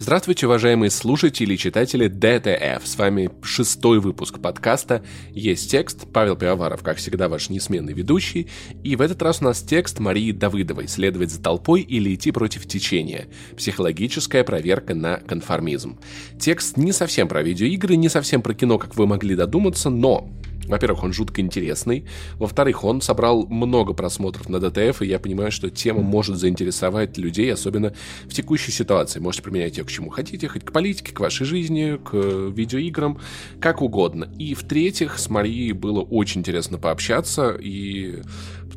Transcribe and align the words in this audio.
Здравствуйте, 0.00 0.46
уважаемые 0.46 0.90
слушатели 0.90 1.54
и 1.54 1.58
читатели 1.58 2.06
DTF. 2.06 2.86
С 2.86 2.96
вами 2.96 3.30
шестой 3.42 3.98
выпуск 3.98 4.38
подкаста 4.38 5.02
«Есть 5.32 5.72
текст». 5.72 6.06
Павел 6.12 6.36
Пивоваров, 6.36 6.84
как 6.84 6.98
всегда, 6.98 7.28
ваш 7.28 7.50
несменный 7.50 7.94
ведущий. 7.94 8.46
И 8.84 8.94
в 8.94 9.00
этот 9.00 9.20
раз 9.22 9.42
у 9.42 9.46
нас 9.46 9.60
текст 9.60 9.98
Марии 9.98 10.30
Давыдовой 10.30 10.86
«Следовать 10.86 11.32
за 11.32 11.42
толпой 11.42 11.80
или 11.80 12.14
идти 12.14 12.30
против 12.30 12.68
течения. 12.68 13.26
Психологическая 13.56 14.44
проверка 14.44 14.94
на 14.94 15.16
конформизм». 15.16 15.98
Текст 16.38 16.76
не 16.76 16.92
совсем 16.92 17.26
про 17.26 17.42
видеоигры, 17.42 17.96
не 17.96 18.08
совсем 18.08 18.40
про 18.40 18.54
кино, 18.54 18.78
как 18.78 18.94
вы 18.94 19.08
могли 19.08 19.34
додуматься, 19.34 19.90
но 19.90 20.30
во-первых, 20.68 21.02
он 21.02 21.12
жутко 21.12 21.40
интересный. 21.40 22.06
Во-вторых, 22.36 22.84
он 22.84 23.00
собрал 23.00 23.46
много 23.46 23.94
просмотров 23.94 24.48
на 24.48 24.60
DTF, 24.60 25.02
и 25.02 25.06
я 25.06 25.18
понимаю, 25.18 25.50
что 25.50 25.70
тема 25.70 26.02
может 26.02 26.36
заинтересовать 26.36 27.18
людей, 27.18 27.52
особенно 27.52 27.94
в 28.26 28.34
текущей 28.34 28.70
ситуации. 28.70 29.20
Можете 29.20 29.42
применять 29.42 29.78
ее 29.78 29.84
к 29.84 29.90
чему 29.90 30.10
хотите, 30.10 30.48
хоть 30.48 30.64
к 30.64 30.72
политике, 30.72 31.12
к 31.12 31.20
вашей 31.20 31.46
жизни, 31.46 31.98
к 32.04 32.14
видеоиграм, 32.14 33.18
как 33.60 33.82
угодно. 33.82 34.32
И 34.38 34.54
в-третьих, 34.54 35.18
с 35.18 35.28
Марией 35.28 35.72
было 35.72 36.00
очень 36.00 36.40
интересно 36.40 36.78
пообщаться, 36.78 37.56
и 37.58 38.22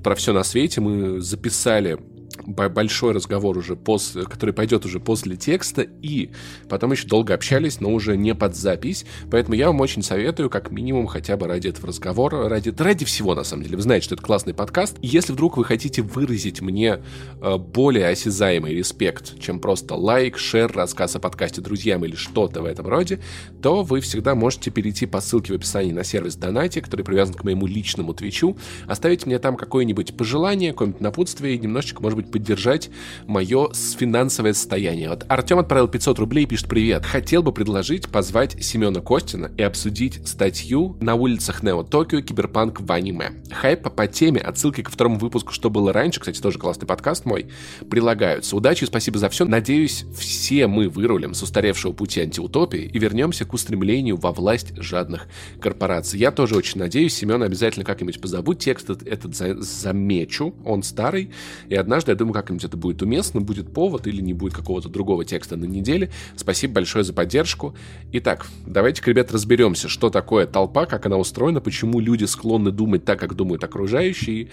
про 0.04 0.16
все 0.16 0.34
на 0.34 0.44
свете 0.44 0.82
мы 0.82 1.22
записали 1.22 2.00
большой 2.46 3.14
разговор 3.14 3.58
уже, 3.58 3.76
после, 3.76 4.24
который 4.24 4.54
пойдет 4.54 4.86
уже 4.86 5.00
после 5.00 5.36
текста, 5.36 5.82
и 5.82 6.30
потом 6.70 6.92
еще 6.92 7.08
долго 7.08 7.34
общались, 7.34 7.80
но 7.80 7.94
уже 7.94 8.18
не 8.18 8.36
под 8.36 8.56
запись, 8.56 9.06
поэтому 9.30 9.56
я 9.56 9.68
вам 9.68 9.82
очень 9.82 10.04
советую, 10.04 10.50
как 10.50 10.72
минимум, 10.72 11.08
хотя 11.08 11.38
бы 11.38 11.48
ради 11.48 11.68
этого 11.68 11.88
разговора, 11.88 12.50
ради, 12.50 12.74
ради 12.78 13.06
всего, 13.06 13.36
на 13.36 13.44
самом 13.44 13.64
деле. 13.64 13.76
Вы 13.78 13.84
знаете, 13.84 14.06
что 14.06 14.16
это 14.16 14.24
классный 14.24 14.54
подкаст. 14.54 14.98
Если 15.02 15.34
вдруг 15.34 15.58
вы 15.58 15.66
хотите 15.66 16.02
выразить 16.02 16.62
мне 16.62 17.00
э, 17.42 17.58
более 17.58 18.08
осязаемый 18.08 18.74
респект, 18.74 19.40
чем 19.40 19.60
просто 19.60 19.96
лайк, 19.96 20.38
share, 20.38 20.72
рассказ 20.72 21.16
о 21.16 21.20
подкасте 21.20 21.62
друзьям 21.62 22.04
или 22.06 22.16
что-то 22.16 22.62
в 22.62 22.66
этом 22.66 22.88
роде, 22.88 23.20
то 23.62 23.84
вы 23.84 24.02
всегда 24.02 24.36
можете 24.36 24.72
перейти 24.72 25.06
по 25.06 25.22
ссылке 25.22 25.54
в 25.54 25.56
описании 25.56 25.92
на 25.92 26.04
сервис 26.04 26.36
Donatty, 26.36 26.82
который 26.82 27.04
привязан 27.04 27.36
к 27.36 27.44
моему 27.44 27.68
личному 27.68 28.14
твичу, 28.14 28.58
оставить 28.88 29.26
мне 29.26 29.40
там 29.40 29.56
какое-нибудь 29.56 30.18
пожелание, 30.18 30.72
какое-нибудь 30.72 31.02
напутствие 31.02 31.56
и 31.56 31.60
немножечко, 31.60 32.02
может 32.02 32.18
быть, 32.18 32.31
поддержать 32.32 32.90
мое 33.28 33.70
финансовое 33.74 34.54
состояние. 34.54 35.10
Вот 35.10 35.26
Артем 35.28 35.60
отправил 35.60 35.88
500 35.88 36.20
рублей 36.20 36.46
и 36.46 36.48
пишет 36.48 36.68
«Привет». 36.68 37.06
Хотел 37.06 37.44
бы 37.44 37.52
предложить 37.52 38.10
позвать 38.10 38.64
Семена 38.64 39.02
Костина 39.02 39.52
и 39.58 39.62
обсудить 39.64 40.28
статью 40.28 40.98
на 41.02 41.16
улицах 41.16 41.64
Нео 41.64 41.84
Токио 41.84 42.22
Киберпанк 42.22 42.82
в 42.82 42.92
аниме. 42.92 43.32
Хайп 43.52 43.94
по 43.94 44.08
теме, 44.08 44.40
отсылки 44.40 44.82
ко 44.82 44.92
второму 44.92 45.18
выпуску 45.18 45.52
«Что 45.52 45.70
было 45.70 45.92
раньше», 45.94 46.20
кстати, 46.20 46.42
тоже 46.42 46.58
классный 46.58 46.88
подкаст 46.88 47.26
мой, 47.26 47.48
прилагаются. 47.90 48.56
Удачи 48.56 48.84
и 48.84 48.88
спасибо 48.88 49.20
за 49.20 49.30
все. 49.30 49.46
Надеюсь, 49.46 50.06
все 50.18 50.68
мы 50.68 50.90
вырулим 50.90 51.34
с 51.34 51.44
устаревшего 51.44 51.94
пути 51.94 52.22
антиутопии 52.22 52.90
и 52.92 53.00
вернемся 53.00 53.46
к 53.46 53.54
устремлению 53.54 54.18
во 54.18 54.32
власть 54.32 54.76
жадных 54.78 55.28
корпораций. 55.60 56.20
Я 56.20 56.32
тоже 56.32 56.56
очень 56.56 56.80
надеюсь, 56.80 57.16
Семен 57.16 57.44
обязательно 57.44 57.86
как-нибудь 57.86 58.22
позабудь 58.22 58.60
текст 58.60 58.90
этот 58.90 59.36
замечу. 59.36 60.54
Он 60.66 60.84
старый, 60.84 61.32
и 61.70 61.76
однажды 61.76 62.11
я 62.12 62.16
думаю, 62.16 62.34
как-нибудь 62.34 62.64
это 62.64 62.78
будет 62.78 63.02
уместно, 63.02 63.42
будет 63.42 63.74
повод 63.74 64.08
или 64.08 64.22
не 64.22 64.34
будет 64.34 64.54
какого-то 64.54 64.90
другого 64.90 65.26
текста 65.26 65.56
на 65.58 65.66
неделе. 65.66 66.12
Спасибо 66.36 66.76
большое 66.76 67.04
за 67.04 67.14
поддержку. 67.14 67.76
Итак, 68.12 68.48
давайте, 68.66 69.02
ребят, 69.06 69.32
разберемся, 69.32 69.90
что 69.90 70.10
такое 70.10 70.46
толпа, 70.46 70.86
как 70.86 71.06
она 71.06 71.18
устроена, 71.18 71.62
почему 71.62 72.00
люди 72.00 72.26
склонны 72.26 72.72
думать 72.72 73.06
так, 73.06 73.20
как 73.20 73.36
думают 73.36 73.64
окружающие. 73.64 74.50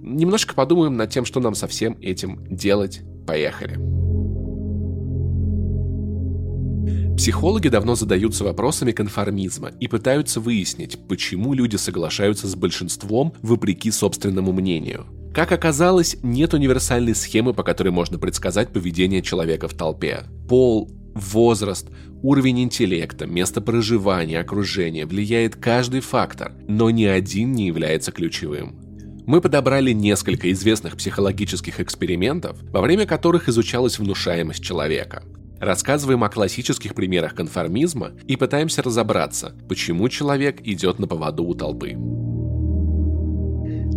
Немножко 0.00 0.54
подумаем 0.54 0.96
над 0.96 1.10
тем, 1.10 1.24
что 1.24 1.40
нам 1.40 1.54
со 1.54 1.66
всем 1.66 1.96
этим 2.00 2.46
делать. 2.48 3.00
Поехали. 3.26 4.07
Психологи 7.18 7.68
давно 7.68 7.96
задаются 7.96 8.44
вопросами 8.44 8.92
конформизма 8.92 9.72
и 9.80 9.88
пытаются 9.88 10.38
выяснить, 10.38 10.96
почему 11.08 11.52
люди 11.52 11.74
соглашаются 11.74 12.46
с 12.46 12.54
большинством 12.54 13.34
вопреки 13.42 13.90
собственному 13.90 14.52
мнению. 14.52 15.04
Как 15.34 15.50
оказалось, 15.50 16.16
нет 16.22 16.54
универсальной 16.54 17.16
схемы, 17.16 17.54
по 17.54 17.64
которой 17.64 17.88
можно 17.88 18.20
предсказать 18.20 18.72
поведение 18.72 19.20
человека 19.20 19.66
в 19.66 19.74
толпе. 19.74 20.26
Пол, 20.48 20.92
возраст, 21.16 21.88
уровень 22.22 22.62
интеллекта, 22.62 23.26
место 23.26 23.60
проживания, 23.60 24.38
окружение 24.38 25.04
влияет 25.04 25.56
каждый 25.56 26.00
фактор, 26.02 26.52
но 26.68 26.88
ни 26.90 27.04
один 27.04 27.50
не 27.50 27.66
является 27.66 28.12
ключевым. 28.12 28.78
Мы 29.26 29.40
подобрали 29.40 29.90
несколько 29.90 30.52
известных 30.52 30.96
психологических 30.96 31.80
экспериментов, 31.80 32.56
во 32.70 32.80
время 32.80 33.06
которых 33.06 33.48
изучалась 33.48 33.98
внушаемость 33.98 34.62
человека. 34.62 35.24
Рассказываем 35.60 36.22
о 36.24 36.28
классических 36.28 36.94
примерах 36.94 37.34
конформизма 37.34 38.12
и 38.26 38.36
пытаемся 38.36 38.82
разобраться, 38.82 39.54
почему 39.68 40.08
человек 40.08 40.60
идет 40.62 40.98
на 40.98 41.06
поводу 41.06 41.44
у 41.44 41.54
толпы. 41.54 41.96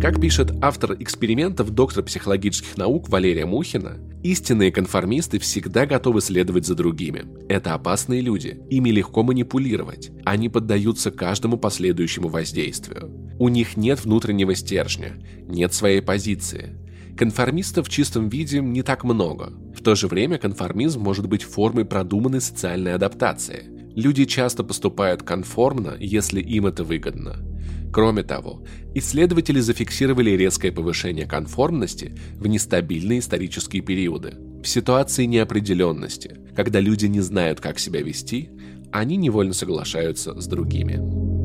Как 0.02 0.20
пишет 0.20 0.52
автор 0.60 0.96
экспериментов 0.98 1.70
доктор 1.70 2.02
психологических 2.02 2.76
наук 2.76 3.08
Валерия 3.08 3.46
Мухина, 3.46 4.00
истинные 4.24 4.72
конформисты 4.72 5.38
всегда 5.38 5.86
готовы 5.86 6.20
следовать 6.20 6.66
за 6.66 6.74
другими. 6.74 7.24
Это 7.48 7.74
опасные 7.74 8.20
люди, 8.20 8.60
ими 8.68 8.90
легко 8.90 9.22
манипулировать. 9.22 10.10
Они 10.24 10.48
поддаются 10.48 11.12
каждому 11.12 11.56
последующему 11.56 12.26
воздействию. 12.26 13.12
У 13.38 13.48
них 13.48 13.76
нет 13.76 14.04
внутреннего 14.04 14.56
стержня, 14.56 15.12
нет 15.46 15.72
своей 15.72 16.02
позиции. 16.02 16.76
Конформистов 17.16 17.88
в 17.88 17.90
чистом 17.90 18.28
виде 18.28 18.60
не 18.60 18.82
так 18.82 19.04
много. 19.04 19.52
В 19.76 19.82
то 19.82 19.94
же 19.94 20.08
время 20.08 20.38
конформизм 20.38 21.00
может 21.00 21.28
быть 21.28 21.42
формой 21.42 21.84
продуманной 21.84 22.40
социальной 22.40 22.94
адаптации. 22.94 23.64
Люди 23.94 24.24
часто 24.24 24.64
поступают 24.64 25.22
конформно, 25.22 25.94
если 25.98 26.40
им 26.40 26.66
это 26.66 26.84
выгодно. 26.84 27.36
Кроме 27.92 28.22
того, 28.22 28.64
исследователи 28.94 29.60
зафиксировали 29.60 30.30
резкое 30.30 30.72
повышение 30.72 31.26
конформности 31.26 32.16
в 32.36 32.46
нестабильные 32.46 33.18
исторические 33.18 33.82
периоды. 33.82 34.34
В 34.62 34.66
ситуации 34.66 35.26
неопределенности, 35.26 36.38
когда 36.56 36.80
люди 36.80 37.04
не 37.06 37.20
знают, 37.20 37.60
как 37.60 37.78
себя 37.78 38.00
вести, 38.00 38.48
они 38.90 39.16
невольно 39.16 39.52
соглашаются 39.52 40.40
с 40.40 40.46
другими. 40.46 41.41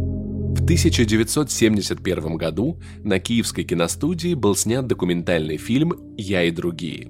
В 0.67 0.69
1971 0.69 2.35
году 2.35 2.79
на 3.03 3.19
Киевской 3.19 3.63
киностудии 3.63 4.33
был 4.33 4.53
снят 4.53 4.85
документальный 4.85 5.55
фильм 5.55 5.93
«Я 6.17 6.43
и 6.43 6.51
другие». 6.51 7.09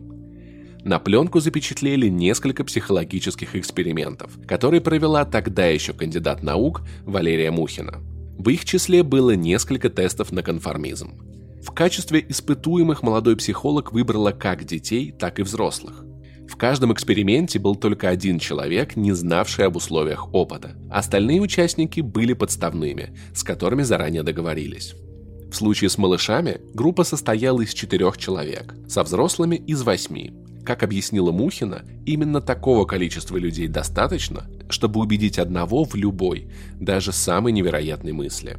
На 0.83 0.99
пленку 0.99 1.39
запечатлели 1.39 2.07
несколько 2.07 2.63
психологических 2.63 3.55
экспериментов, 3.55 4.31
которые 4.45 4.81
провела 4.81 5.25
тогда 5.25 5.65
еще 5.65 5.93
кандидат 5.93 6.43
наук 6.43 6.83
Валерия 7.03 7.49
Мухина– 7.49 7.99
в 8.37 8.49
их 8.49 8.65
числе 8.65 9.01
было 9.01 9.31
несколько 9.31 9.89
тестов 9.89 10.31
на 10.31 10.43
конформизм. 10.43 11.15
В 11.63 11.71
качестве 11.71 12.23
испытуемых 12.29 13.01
молодой 13.01 13.35
психолог 13.35 13.91
выбрала 13.91 14.31
как 14.31 14.63
детей, 14.63 15.11
так 15.11 15.39
и 15.39 15.41
взрослых. 15.41 16.05
В 16.47 16.55
каждом 16.55 16.93
эксперименте 16.93 17.59
был 17.59 17.75
только 17.75 18.09
один 18.09 18.39
человек, 18.39 18.95
не 18.95 19.11
знавший 19.11 19.65
об 19.65 19.75
условиях 19.75 20.33
опыта. 20.33 20.75
Остальные 20.89 21.41
участники 21.41 22.01
были 22.01 22.33
подставными, 22.33 23.15
с 23.33 23.43
которыми 23.43 23.83
заранее 23.83 24.23
договорились. 24.23 24.95
В 25.51 25.55
случае 25.55 25.89
с 25.89 25.97
малышами 25.97 26.59
группа 26.73 27.03
состояла 27.03 27.61
из 27.61 27.73
четырех 27.73 28.17
человек, 28.17 28.73
со 28.87 29.03
взрослыми 29.03 29.55
из 29.55 29.81
восьми. 29.81 30.33
Как 30.65 30.83
объяснила 30.83 31.31
Мухина, 31.31 31.83
именно 32.05 32.41
такого 32.41 32.85
количества 32.85 33.37
людей 33.37 33.67
достаточно, 33.67 34.49
чтобы 34.69 34.99
убедить 34.99 35.39
одного 35.39 35.85
в 35.85 35.95
любой, 35.95 36.49
даже 36.79 37.13
самой 37.13 37.53
невероятной 37.53 38.11
мысли. 38.11 38.57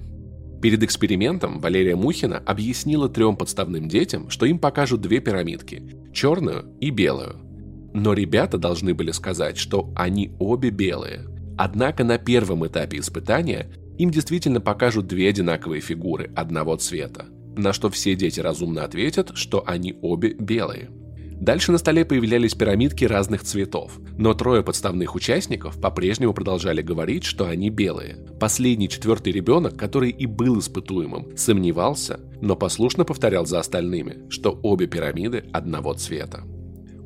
Перед 0.63 0.83
экспериментом 0.83 1.61
Валерия 1.61 1.97
Мухина 1.97 2.39
объяснила 2.39 3.09
трем 3.09 3.37
подставным 3.37 3.89
детям, 3.89 4.31
что 4.31 4.47
им 4.47 4.59
покажут 4.59 5.03
две 5.03 5.21
пирамидки– 5.21 5.83
черную 6.13 6.65
и 6.81 6.91
белую. 6.91 7.48
Но 7.93 8.13
ребята 8.13 8.59
должны 8.59 8.95
были 8.95 9.11
сказать, 9.11 9.57
что 9.57 9.93
они 9.97 10.33
обе 10.39 10.71
белые. 10.71 11.27
Однако 11.57 12.05
на 12.05 12.19
первом 12.19 12.67
этапе 12.67 12.99
испытания 12.99 13.71
им 13.99 14.11
действительно 14.11 14.61
покажут 14.61 15.07
две 15.07 15.29
одинаковые 15.29 15.81
фигуры 15.81 16.31
одного 16.37 16.77
цвета, 16.77 17.27
на 17.57 17.73
что 17.73 17.91
все 17.91 18.15
дети 18.15 18.41
разумно 18.41 18.85
ответят, 18.85 19.33
что 19.35 19.65
они 19.67 19.99
обе 20.03 20.35
белые– 20.35 20.91
Дальше 21.41 21.71
на 21.71 21.79
столе 21.79 22.05
появлялись 22.05 22.55
пирамидки 22.55 23.05
разных 23.05 23.45
цветов, 23.45 24.01
но 24.17 24.35
трое 24.35 24.65
подставных 24.65 25.15
участников 25.15 25.81
по-прежнему 25.81 26.35
продолжали 26.35 26.83
говорить, 26.83 27.23
что 27.23 27.47
они 27.47 27.71
белые. 27.71 28.17
Последний 28.41 28.89
четвертый 28.89 29.33
ребенок, 29.33 29.77
который 29.77 30.11
и 30.11 30.27
был 30.27 30.59
испытуемым, 30.59 31.37
сомневался, 31.37 32.19
но 32.41 32.57
послушно 32.57 33.05
повторял 33.05 33.47
за 33.47 33.61
остальными, 33.61 34.29
что 34.31 34.59
обе 34.65 34.89
пирамиды 34.89 35.45
одного 35.53 35.95
цвета. 35.95 36.43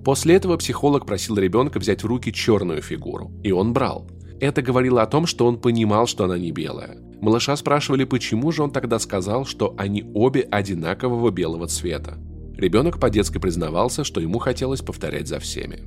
После 0.05 0.35
этого 0.35 0.57
психолог 0.57 1.07
просил 1.07 1.37
ребенка 1.37 1.79
взять 1.79 2.03
в 2.03 2.07
руки 2.07 2.33
черную 2.33 2.83
фигуру, 2.83 3.31
и 3.43 3.53
он 3.53 3.73
брал. 3.73 4.09
Это 4.41 4.61
говорило 4.61 5.03
о 5.03 5.07
том, 5.07 5.27
что 5.27 5.47
он 5.47 5.61
понимал, 5.61 6.07
что 6.09 6.25
она 6.25 6.37
не 6.37 6.51
белая. 6.51 6.99
Малыша 7.21 7.55
спрашивали, 7.55 8.03
почему 8.03 8.51
же 8.51 8.65
он 8.65 8.73
тогда 8.73 8.99
сказал, 8.99 9.45
что 9.45 9.75
они 9.79 10.05
обе 10.15 10.41
одинакового 10.41 11.31
белого 11.31 11.69
цвета. 11.69 12.19
Ребенок 12.57 12.99
по-детски 12.99 13.39
признавался, 13.39 14.03
что 14.03 14.21
ему 14.21 14.41
хотелось 14.41 14.81
повторять 14.81 15.29
за 15.29 15.39
всеми. 15.39 15.85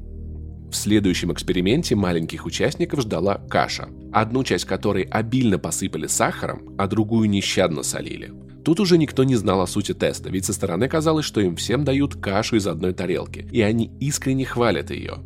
В 0.72 0.76
следующем 0.76 1.34
эксперименте 1.34 1.96
маленьких 1.96 2.46
участников 2.46 3.02
ждала 3.02 3.36
каша, 3.50 3.90
одну 4.14 4.46
часть 4.46 4.66
которой 4.66 5.04
обильно 5.04 5.60
посыпали 5.60 6.08
сахаром, 6.08 6.76
а 6.78 6.88
другую 6.88 7.30
нещадно 7.30 7.84
солили. 7.84 8.32
Тут 8.66 8.80
уже 8.80 8.98
никто 8.98 9.24
не 9.24 9.36
знал 9.36 9.62
о 9.62 9.68
сути 9.68 9.94
теста, 9.94 10.32
ведь 10.32 10.46
со 10.46 10.54
стороны 10.54 10.90
казалось, 10.90 11.24
что 11.24 11.40
им 11.40 11.56
всем 11.56 11.84
дают 11.84 12.16
кашу 12.16 12.56
из 12.56 12.66
одной 12.66 12.94
тарелки, 12.94 13.48
и 13.52 13.62
они 13.62 13.92
искренне 14.00 14.44
хвалят 14.44 14.90
ее. 14.90 15.20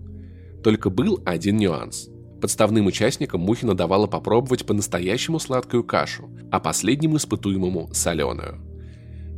Только 0.62 0.90
был 0.90 1.22
один 1.26 1.56
нюанс. 1.56 2.10
Подставным 2.42 2.86
участникам 2.88 3.40
Мухина 3.40 3.76
давала 3.76 4.08
попробовать 4.08 4.66
по-настоящему 4.66 5.40
сладкую 5.40 5.86
кашу, 5.86 6.30
а 6.52 6.60
последнему 6.60 7.16
испытуемому– 7.16 7.90
соленую. 7.94 8.60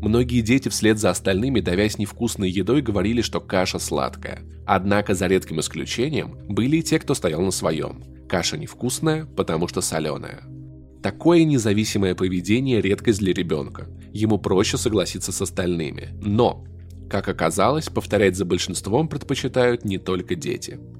Многие 0.02 0.42
дети 0.42 0.70
вслед 0.70 0.98
за 0.98 1.12
остальными, 1.12 1.60
давясь 1.60 2.00
невкусной 2.00 2.50
едой, 2.50 2.82
говорили, 2.82 3.22
что 3.22 3.40
каша 3.40 3.78
сладкая. 3.78 4.42
Однако, 4.66 5.14
за 5.14 5.28
редким 5.28 5.60
исключением, 5.60 6.40
были 6.50 6.78
и 6.78 6.84
те, 6.84 6.98
кто 6.98 7.14
стоял 7.14 7.42
на 7.42 7.52
своем. 7.52 8.04
Каша 8.28 8.58
невкусная, 8.58 9.26
потому 9.26 9.68
что 9.68 9.82
соленая. 9.82 10.42
Такое 11.02 11.44
независимое 11.44 12.16
поведение– 12.16 12.82
редкость 12.82 13.20
для 13.20 13.34
ребенка. 13.34 13.88
Ему 14.14 14.38
проще 14.38 14.78
согласиться 14.78 15.32
с 15.32 15.42
остальными. 15.42 16.10
Но, 16.22 16.66
как 17.10 17.28
оказалось, 17.28 17.90
повторять 17.90 18.36
за 18.36 18.46
большинством 18.46 19.08
предпочитают 19.08 19.84
не 19.86 19.98
только 19.98 20.36
дети– 20.36 20.80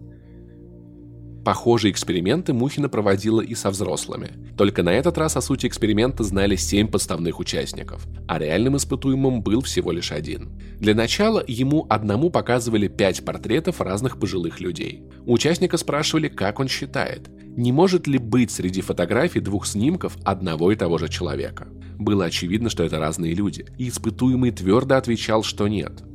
Похожие 1.44 1.92
эксперименты 1.92 2.54
Мухина 2.54 2.88
проводила 2.88 3.42
и 3.42 3.56
со 3.56 3.72
взрослыми. 3.72 4.30
Только 4.56 4.84
на 4.84 4.94
этот 4.94 5.18
раз 5.18 5.36
о 5.38 5.42
сути 5.42 5.66
эксперимента 5.66 6.24
знали 6.24 6.56
7 6.56 6.88
подставных 6.88 7.40
участников, 7.40 8.06
а 8.28 8.38
реальным 8.38 8.78
испытуемым 8.78 9.42
был 9.42 9.62
всего 9.62 9.92
лишь 9.92 10.12
один. 10.12 10.52
Для 10.80 10.94
начала 10.94 11.44
ему 11.48 11.88
одному 11.90 12.30
показывали 12.30 12.88
5 12.88 13.26
портретов 13.26 13.82
разных 13.82 14.20
пожилых 14.20 14.60
людей. 14.60 15.04
У 15.26 15.34
участника 15.34 15.78
спрашивали, 15.78 16.28
как 16.28 16.60
он 16.60 16.68
считает, 16.68 17.32
не 17.58 17.72
может 17.72 18.06
ли 18.06 18.20
быть 18.20 18.52
среди 18.52 18.82
фотографий 18.82 19.40
двух 19.40 19.66
снимков 19.66 20.18
одного 20.24 20.72
и 20.72 20.76
того 20.76 21.00
же 21.00 21.10
человека. 21.10 21.68
Было 21.98 22.26
очевидно, 22.26 22.70
что 22.70 22.84
это 22.84 23.00
разные 23.00 23.34
люди, 23.34 23.66
и 23.80 23.90
испытуемый 23.90 24.52
твердо 24.52 24.96
отвечал, 24.96 25.42
что 25.42 25.68
нет– 25.68 26.04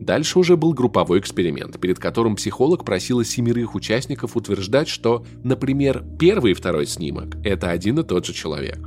Дальше 0.00 0.38
уже 0.38 0.56
был 0.56 0.74
групповой 0.74 1.18
эксперимент, 1.18 1.80
перед 1.80 1.98
которым 1.98 2.36
психолог 2.36 2.84
просила 2.84 3.24
семерых 3.24 3.74
участников 3.74 4.36
утверждать, 4.36 4.86
что, 4.86 5.24
например, 5.42 6.04
первый 6.18 6.52
и 6.52 6.54
второй 6.54 6.86
снимок– 6.86 7.36
это 7.44 7.70
один 7.70 7.98
и 7.98 8.04
тот 8.04 8.24
же 8.24 8.32
человек. 8.32 8.78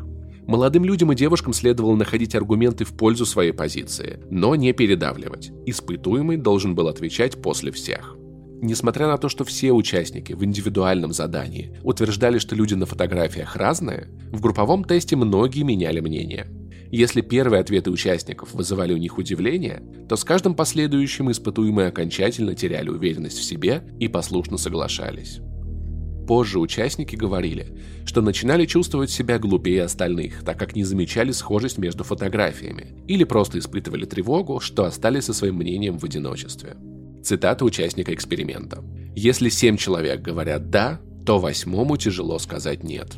Молодым 0.48 0.86
людям 0.86 1.12
и 1.12 1.16
девушкам 1.16 1.54
следовало 1.54 1.96
находить 1.96 2.34
аргументы 2.34 2.86
в 2.86 2.94
пользу 2.94 3.26
своей 3.26 3.52
позиции, 3.52 4.22
но 4.30 4.56
не 4.56 4.72
передавливать. 4.72 5.52
Испытуемый 5.66 6.38
должен 6.38 6.76
был 6.76 6.88
отвечать 6.88 7.42
после 7.42 7.72
всех. 7.72 8.16
Несмотря 8.62 9.08
на 9.08 9.18
то, 9.18 9.28
что 9.28 9.44
все 9.44 9.74
участники 9.74 10.34
в 10.34 10.44
индивидуальном 10.46 11.12
задании 11.12 11.78
утверждали, 11.84 12.38
что 12.38 12.56
люди 12.56 12.74
на 12.74 12.86
фотографиях 12.86 13.56
разные, 13.58 14.08
в 14.32 14.40
групповом 14.40 14.86
тесте 14.86 15.18
многие 15.18 15.64
меняли 15.64 16.00
мнение– 16.00 16.48
если 16.92 17.22
первые 17.22 17.62
ответы 17.62 17.90
участников 17.90 18.54
вызывали 18.54 18.94
у 18.94 18.98
них 18.98 19.18
удивление, 19.18 19.82
то 20.10 20.18
с 20.18 20.24
каждым 20.24 20.56
последующим 20.56 21.32
испытуемые 21.32 21.88
окончательно 21.88 22.54
теряли 22.54 22.90
уверенность 22.90 23.38
в 23.38 23.44
себе 23.44 23.84
и 24.00 24.10
послушно 24.10 24.58
соглашались. 24.58 25.40
Позже 26.28 26.60
участники 26.60 27.16
говорили, 27.16 27.78
что 28.06 28.22
начинали 28.22 28.66
чувствовать 28.66 29.10
себя 29.10 29.40
глупее 29.40 29.84
остальных, 29.84 30.44
так 30.44 30.60
как 30.60 30.76
не 30.76 30.84
замечали 30.84 31.32
схожесть 31.32 31.78
между 31.78 32.04
фотографиями, 32.04 33.04
или 33.08 33.24
просто 33.24 33.60
испытывали 33.60 34.06
тревогу, 34.06 34.60
что 34.60 34.86
остались 34.86 35.26
со 35.26 35.34
своим 35.34 35.56
мнением 35.56 35.98
в 35.98 36.04
одиночестве. 36.04 36.76
Цитата 37.24 37.66
участника 37.66 38.14
эксперимента. 38.14 38.84
«Если 39.16 39.50
семь 39.50 39.78
человек 39.78 40.22
говорят 40.22 40.70
«да», 40.70 41.00
то 41.26 41.40
восьмому 41.40 41.98
тяжело 41.98 42.40
сказать 42.40 42.84
«нет». 42.84 43.16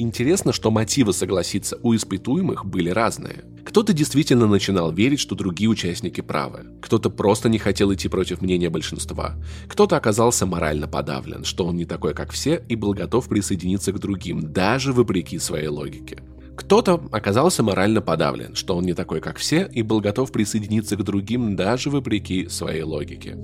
Интересно, 0.00 0.54
что 0.54 0.70
мотивы 0.70 1.12
согласиться 1.12 1.78
у 1.82 1.94
испытуемых 1.94 2.64
были 2.64 2.88
разные. 2.88 3.44
Кто-то 3.66 3.92
действительно 3.92 4.46
начинал 4.46 4.90
верить, 4.90 5.20
что 5.20 5.34
другие 5.34 5.68
участники 5.68 6.22
правы. 6.22 6.64
Кто-то 6.80 7.10
просто 7.10 7.50
не 7.50 7.58
хотел 7.58 7.92
идти 7.92 8.08
против 8.08 8.40
мнения 8.40 8.70
большинства. 8.70 9.36
Кто-то 9.68 9.98
оказался 9.98 10.46
морально 10.46 10.88
подавлен, 10.88 11.44
что 11.44 11.66
он 11.66 11.76
не 11.76 11.84
такой, 11.84 12.14
как 12.14 12.30
все, 12.30 12.64
и 12.66 12.76
был 12.76 12.94
готов 12.94 13.28
присоединиться 13.28 13.92
к 13.92 13.98
другим, 13.98 14.54
даже 14.54 14.94
вопреки 14.94 15.38
своей 15.38 15.68
логике. 15.68 16.22
Кто-то 16.56 17.02
оказался 17.12 17.62
морально 17.62 18.00
подавлен, 18.00 18.54
что 18.54 18.78
он 18.78 18.86
не 18.86 18.94
такой, 18.94 19.20
как 19.20 19.36
все, 19.36 19.68
и 19.70 19.82
был 19.82 20.00
готов 20.00 20.32
присоединиться 20.32 20.96
к 20.96 21.02
другим, 21.02 21.56
даже 21.56 21.90
вопреки 21.90 22.48
своей 22.48 22.84
логике. 22.84 23.36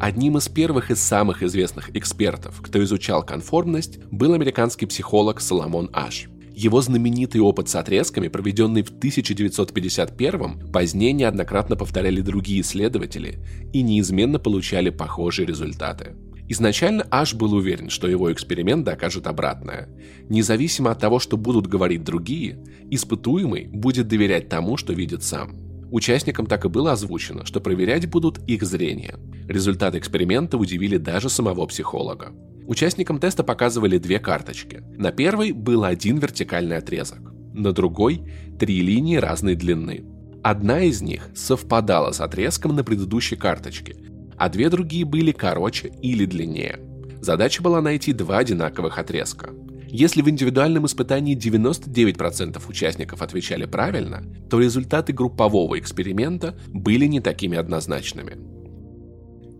Одним 0.00 0.36
из 0.38 0.48
первых 0.48 0.90
и 0.90 0.96
самых 0.96 1.42
известных 1.42 1.94
экспертов, 1.96 2.60
кто 2.60 2.82
изучал 2.82 3.24
конформность, 3.24 3.98
был 4.10 4.34
американский 4.34 4.86
психолог 4.86 5.40
Соломон 5.40 5.88
Аш. 5.92 6.26
Его 6.54 6.80
знаменитый 6.80 7.40
опыт 7.40 7.68
с 7.68 7.74
отрезками, 7.76 8.28
проведенный 8.28 8.82
в 8.82 8.90
1951 8.90 10.70
позднее 10.72 11.12
неоднократно 11.12 11.76
повторяли 11.76 12.20
другие 12.20 12.60
исследователи 12.60 13.38
и 13.72 13.82
неизменно 13.82 14.38
получали 14.38 14.90
похожие 14.90 15.46
результаты. 15.46 16.14
Изначально 16.48 17.06
Аш 17.10 17.34
был 17.34 17.54
уверен, 17.54 17.88
что 17.88 18.06
его 18.06 18.32
эксперимент 18.32 18.84
докажет 18.84 19.26
обратное. 19.26 19.88
Независимо 20.28 20.90
от 20.90 20.98
того, 21.00 21.18
что 21.18 21.36
будут 21.36 21.66
говорить 21.66 22.04
другие, 22.04 22.62
испытуемый 22.90 23.66
будет 23.66 24.08
доверять 24.08 24.48
тому, 24.48 24.76
что 24.76 24.92
видит 24.92 25.22
сам. 25.22 25.63
Участникам 25.94 26.46
так 26.46 26.64
и 26.64 26.68
было 26.68 26.90
озвучено, 26.90 27.46
что 27.46 27.60
проверять 27.60 28.10
будут 28.10 28.38
их 28.48 28.64
зрение. 28.64 29.14
Результаты 29.46 29.98
эксперимента 29.98 30.58
удивили 30.58 30.96
даже 30.96 31.28
самого 31.28 31.66
психолога. 31.66 32.32
Участникам 32.66 33.20
теста 33.20 33.44
показывали 33.44 33.98
две 33.98 34.18
карточки. 34.18 34.82
На 34.98 35.12
первой 35.12 35.52
был 35.52 35.84
один 35.84 36.18
вертикальный 36.18 36.78
отрезок, 36.78 37.20
на 37.52 37.70
другой– 37.70 38.22
три 38.58 38.80
линии 38.80 39.18
разной 39.18 39.54
длины. 39.54 40.04
Одна 40.42 40.80
из 40.80 41.00
них 41.00 41.30
совпадала 41.36 42.10
с 42.10 42.20
отрезком 42.20 42.74
на 42.74 42.82
предыдущей 42.82 43.36
карточке, 43.36 43.94
а 44.36 44.48
две 44.48 44.70
другие 44.70 45.04
были 45.04 45.30
короче 45.30 45.92
или 46.02 46.26
длиннее. 46.26 46.80
Задача 47.20 47.62
была 47.62 47.80
найти 47.80 48.12
два 48.12 48.38
одинаковых 48.38 48.98
отрезка. 48.98 49.50
Если 49.96 50.22
в 50.22 50.28
индивидуальном 50.28 50.86
испытании 50.86 51.36
99% 51.36 52.60
участников 52.68 53.22
отвечали 53.22 53.64
правильно, 53.64 54.24
то 54.50 54.58
результаты 54.58 55.12
группового 55.12 55.78
эксперимента 55.78 56.58
были 56.66 57.06
не 57.06 57.20
такими 57.20 57.56
однозначными. 57.56 58.36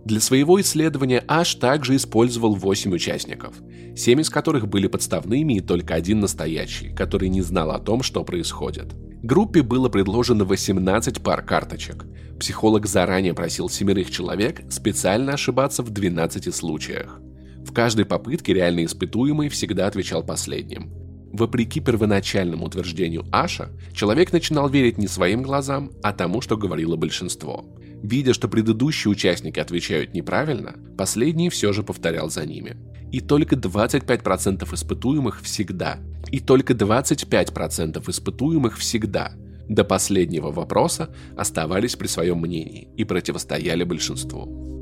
Для 0.05 0.19
своего 0.19 0.61
исследования 0.61 1.23
Аш 1.29 1.55
также 1.55 1.95
использовал 1.95 2.57
8 2.57 2.93
участников, 2.93 3.55
7 3.95 4.23
из 4.23 4.29
которых 4.29 4.67
были 4.67 4.89
подставными 4.89 5.59
и 5.59 5.61
только 5.61 5.95
один 5.95 6.19
настоящий, 6.19 6.89
который 6.93 7.29
не 7.29 7.43
знал 7.43 7.71
о 7.71 7.79
том, 7.79 8.03
что 8.03 8.25
происходит. 8.25 8.93
Группе 9.23 9.63
было 9.63 9.89
предложено 9.89 10.45
18 10.45 11.23
пар 11.23 11.43
карточек. 11.43 12.07
Психолог 12.41 12.87
заранее 12.87 13.35
просил 13.35 13.69
семерых 13.69 14.11
человек 14.11 14.63
специально 14.69 15.35
ошибаться 15.35 15.85
в 15.85 15.91
12 15.91 16.53
случаях. 16.53 17.21
В 17.65 17.73
каждой 17.73 18.05
попытке 18.05 18.53
реальный 18.53 18.85
испытуемый 18.85 19.49
всегда 19.49 19.87
отвечал 19.87 20.23
последним. 20.23 20.93
Вопреки 21.33 21.81
первоначальному 21.81 22.67
утверждению 22.67 23.25
Аша, 23.33 23.71
человек 23.93 24.33
начинал 24.33 24.69
верить 24.69 24.99
не 24.99 25.09
своим 25.09 25.43
глазам, 25.43 25.91
а 26.03 26.13
тому, 26.13 26.41
что 26.41 26.57
говорило 26.57 26.95
большинство. 26.95 27.65
Видя, 28.03 28.35
что 28.35 28.49
предыдущие 28.49 29.11
участники 29.11 29.59
отвечают 29.59 30.15
неправильно, 30.15 30.77
последний 30.97 31.49
все 31.49 31.73
же 31.73 31.83
повторял 31.83 32.31
за 32.31 32.47
ними. 32.47 32.77
И 33.11 33.21
только 33.21 33.57
25% 33.57 34.73
испытуемых 34.75 35.41
всегда, 35.41 35.99
и 36.31 36.39
только 36.39 36.75
25% 36.75 38.11
испытуемых 38.11 38.79
всегда 38.79 39.33
до 39.69 39.85
последнего 39.85 40.53
вопроса 40.53 41.09
оставались 41.37 41.97
при 41.97 42.07
своем 42.07 42.41
мнении 42.41 42.89
и 42.97 43.05
противостояли 43.05 43.85
большинству. 43.85 44.74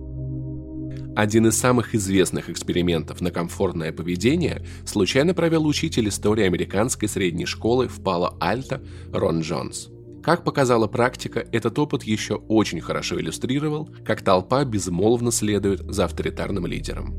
Один 1.15 1.47
из 1.47 1.59
самых 1.59 1.95
известных 1.95 2.49
экспериментов 2.49 3.21
на 3.21 3.31
комфортное 3.31 3.93
поведение 3.93 4.65
случайно 4.87 5.35
провел 5.35 5.67
учитель 5.67 6.09
истории 6.09 6.45
американской 6.45 7.07
средней 7.07 7.45
школы 7.45 7.87
в 7.87 8.03
Пало-Альто 8.03 8.83
Рон 9.13 9.41
Джонс. 9.41 9.89
Как 10.23 10.43
показала 10.43 10.87
практика, 10.87 11.45
этот 11.53 11.79
опыт 11.79 12.05
еще 12.05 12.37
очень 12.49 12.81
хорошо 12.81 13.21
иллюстрировал, 13.21 13.91
как 14.07 14.23
толпа 14.23 14.65
безмолвно 14.65 15.33
следует 15.33 15.81
за 15.81 16.07
авторитарным 16.07 16.67
лидером. 16.67 17.15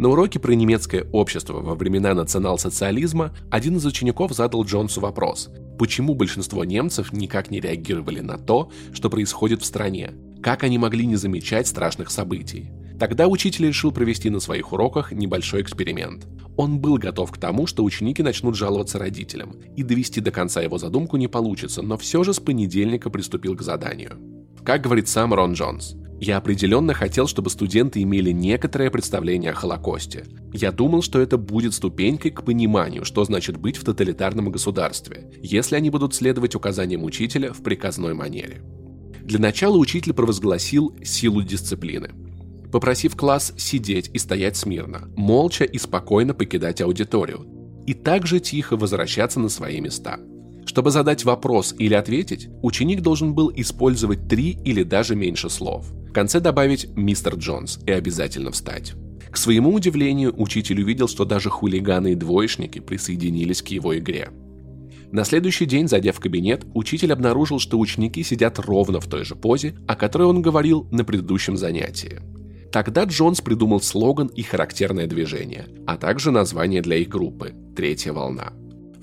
На 0.00 0.08
уроке 0.08 0.40
про 0.40 0.52
немецкое 0.52 1.06
общество 1.12 1.60
во 1.60 1.76
времена 1.76 2.14
национал-социализма 2.14 3.32
один 3.50 3.76
из 3.76 3.86
учеников 3.86 4.32
задал 4.32 4.64
Джонсу 4.64 5.00
вопрос, 5.00 5.50
почему 5.78 6.14
большинство 6.14 6.64
немцев 6.64 7.12
никак 7.12 7.50
не 7.50 7.60
реагировали 7.60 8.20
на 8.20 8.38
то, 8.38 8.72
что 8.92 9.08
происходит 9.08 9.62
в 9.62 9.66
стране, 9.66 10.14
как 10.42 10.64
они 10.64 10.78
могли 10.78 11.06
не 11.06 11.16
замечать 11.16 11.68
страшных 11.68 12.10
событий. 12.10 12.72
Тогда 13.00 13.28
учитель 13.28 13.68
решил 13.68 13.92
провести 13.92 14.28
на 14.28 14.40
своих 14.40 14.74
уроках 14.74 15.10
небольшой 15.10 15.62
эксперимент. 15.62 16.26
Он 16.58 16.80
был 16.80 16.98
готов 16.98 17.32
к 17.32 17.38
тому, 17.38 17.66
что 17.66 17.82
ученики 17.82 18.22
начнут 18.22 18.56
жаловаться 18.56 18.98
родителям, 18.98 19.56
и 19.74 19.82
довести 19.82 20.20
до 20.20 20.30
конца 20.30 20.60
его 20.60 20.76
задумку 20.76 21.16
не 21.16 21.26
получится, 21.26 21.80
но 21.80 21.96
все 21.96 22.22
же 22.24 22.34
с 22.34 22.40
понедельника 22.40 23.08
приступил 23.08 23.56
к 23.56 23.62
заданию. 23.62 24.18
Как 24.62 24.82
говорит 24.82 25.08
сам 25.08 25.32
Рон 25.32 25.54
Джонс, 25.54 25.96
Я 26.20 26.36
определенно 26.36 26.92
хотел, 26.92 27.26
чтобы 27.26 27.48
студенты 27.48 28.02
имели 28.02 28.30
некоторое 28.30 28.90
представление 28.90 29.52
о 29.52 29.54
Холокосте. 29.54 30.26
Я 30.52 30.70
думал, 30.70 31.00
что 31.00 31.18
это 31.18 31.38
будет 31.38 31.72
ступенькой 31.72 32.30
к 32.30 32.42
пониманию, 32.44 33.06
что 33.06 33.24
значит 33.24 33.56
быть 33.56 33.78
в 33.78 33.84
тоталитарном 33.84 34.50
государстве, 34.50 35.30
если 35.40 35.76
они 35.76 35.88
будут 35.88 36.12
следовать 36.12 36.54
указаниям 36.54 37.04
учителя 37.04 37.54
в 37.54 37.62
приказной 37.62 38.12
манере. 38.12 38.60
Для 39.22 39.38
начала 39.38 39.78
учитель 39.78 40.12
провозгласил 40.12 40.94
силу 41.02 41.42
дисциплины. 41.42 42.10
Попросив 42.72 43.16
класс 43.16 43.52
сидеть 43.56 44.10
и 44.12 44.18
стоять 44.18 44.56
смирно, 44.56 45.08
молча 45.16 45.64
и 45.64 45.78
спокойно 45.78 46.34
покидать 46.34 46.80
аудиторию, 46.80 47.46
и 47.86 47.94
также 47.94 48.40
тихо 48.40 48.76
возвращаться 48.76 49.40
на 49.40 49.48
свои 49.48 49.80
места. 49.80 50.18
Чтобы 50.66 50.90
задать 50.90 51.24
вопрос 51.24 51.74
или 51.78 51.94
ответить, 51.94 52.48
ученик 52.62 53.00
должен 53.00 53.34
был 53.34 53.50
использовать 53.54 54.28
три 54.28 54.58
или 54.64 54.82
даже 54.82 55.16
меньше 55.16 55.50
слов– 55.50 55.92
в 56.10 56.12
конце 56.12 56.40
добавить 56.40 56.88
«Мистер 56.96 57.36
Джонс» 57.36 57.78
и 57.86 57.92
обязательно 57.92 58.50
встать. 58.50 58.94
К 59.30 59.36
своему 59.36 59.72
удивлению, 59.72 60.34
учитель 60.36 60.82
увидел, 60.82 61.06
что 61.06 61.24
даже 61.24 61.50
хулиганы 61.50 62.12
и 62.12 62.14
двоечники 62.16 62.80
присоединились 62.80 63.62
к 63.62 63.68
его 63.68 63.96
игре. 63.96 64.30
На 65.12 65.22
следующий 65.22 65.66
день, 65.66 65.86
зайдя 65.86 66.10
в 66.10 66.18
кабинет, 66.18 66.66
учитель 66.74 67.12
обнаружил, 67.12 67.60
что 67.60 67.78
ученики 67.78 68.24
сидят 68.24 68.58
ровно 68.58 68.98
в 68.98 69.06
той 69.06 69.24
же 69.24 69.36
позе, 69.36 69.76
о 69.86 69.94
которой 69.94 70.24
он 70.24 70.42
говорил 70.42 70.88
на 70.90 71.04
предыдущем 71.04 71.56
занятии. 71.56 72.18
Тогда 72.72 73.04
Джонс 73.04 73.40
придумал 73.40 73.80
слоган 73.80 74.28
и 74.28 74.42
характерное 74.42 75.06
движение, 75.06 75.66
а 75.86 75.96
также 75.96 76.30
название 76.30 76.82
для 76.82 76.96
их 76.96 77.08
группы 77.08 77.52
«Третья 77.74 78.12
волна» 78.12 78.52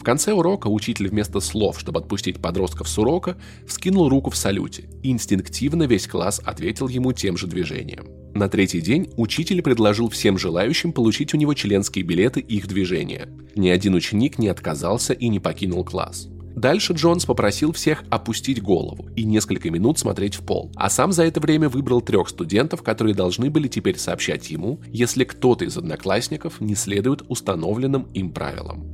конце 0.07 0.31
урока 0.31 0.67
учитель 0.67 1.09
вместо 1.09 1.41
слов, 1.41 1.77
чтобы 1.81 1.99
отпустить 1.99 2.41
подростков 2.41 2.87
с 2.87 2.97
урока, 2.97 3.35
вскинул 3.67 4.07
руку 4.07 4.29
в 4.29 4.37
салюте, 4.37 4.87
и 5.03 5.11
инстинктивно 5.11 5.83
весь 5.83 6.07
класс 6.07 6.39
ответил 6.45 6.87
ему 6.87 7.11
тем 7.11 7.35
же 7.35 7.45
движением. 7.45 8.07
На 8.33 8.47
третий 8.47 8.79
день 8.79 9.11
учитель 9.17 9.61
предложил 9.61 10.07
всем 10.07 10.37
желающим 10.37 10.93
получить 10.93 11.33
у 11.33 11.37
него 11.37 11.53
членские 11.55 12.05
билеты 12.05 12.39
их 12.39 12.69
движения. 12.69 13.27
Ни 13.57 13.67
один 13.67 13.95
ученик 13.95 14.39
не 14.39 14.47
отказался 14.47 15.11
и 15.11 15.27
не 15.27 15.41
покинул 15.41 15.83
класс. 15.83 16.29
Дальше 16.57 16.93
Джонс 16.93 17.23
попросил 17.27 17.71
всех 17.71 18.03
опустить 18.09 18.63
голову 18.63 19.09
и 19.15 19.25
несколько 19.25 19.69
минут 19.69 19.99
смотреть 19.99 20.33
в 20.33 20.43
пол, 20.43 20.71
а 20.75 20.89
сам 20.89 21.11
за 21.11 21.23
это 21.23 21.39
время 21.39 21.69
выбрал 21.69 22.01
трех 22.01 22.27
студентов, 22.29 22.81
которые 22.81 23.13
должны 23.13 23.51
были 23.51 23.67
теперь 23.67 23.99
сообщать 23.99 24.49
ему, 24.49 24.79
если 24.87 25.23
кто-то 25.23 25.65
из 25.65 25.77
одноклассников 25.77 26.59
не 26.59 26.73
следует 26.73 27.21
установленным 27.27 28.07
им 28.15 28.31
правилам. 28.31 28.91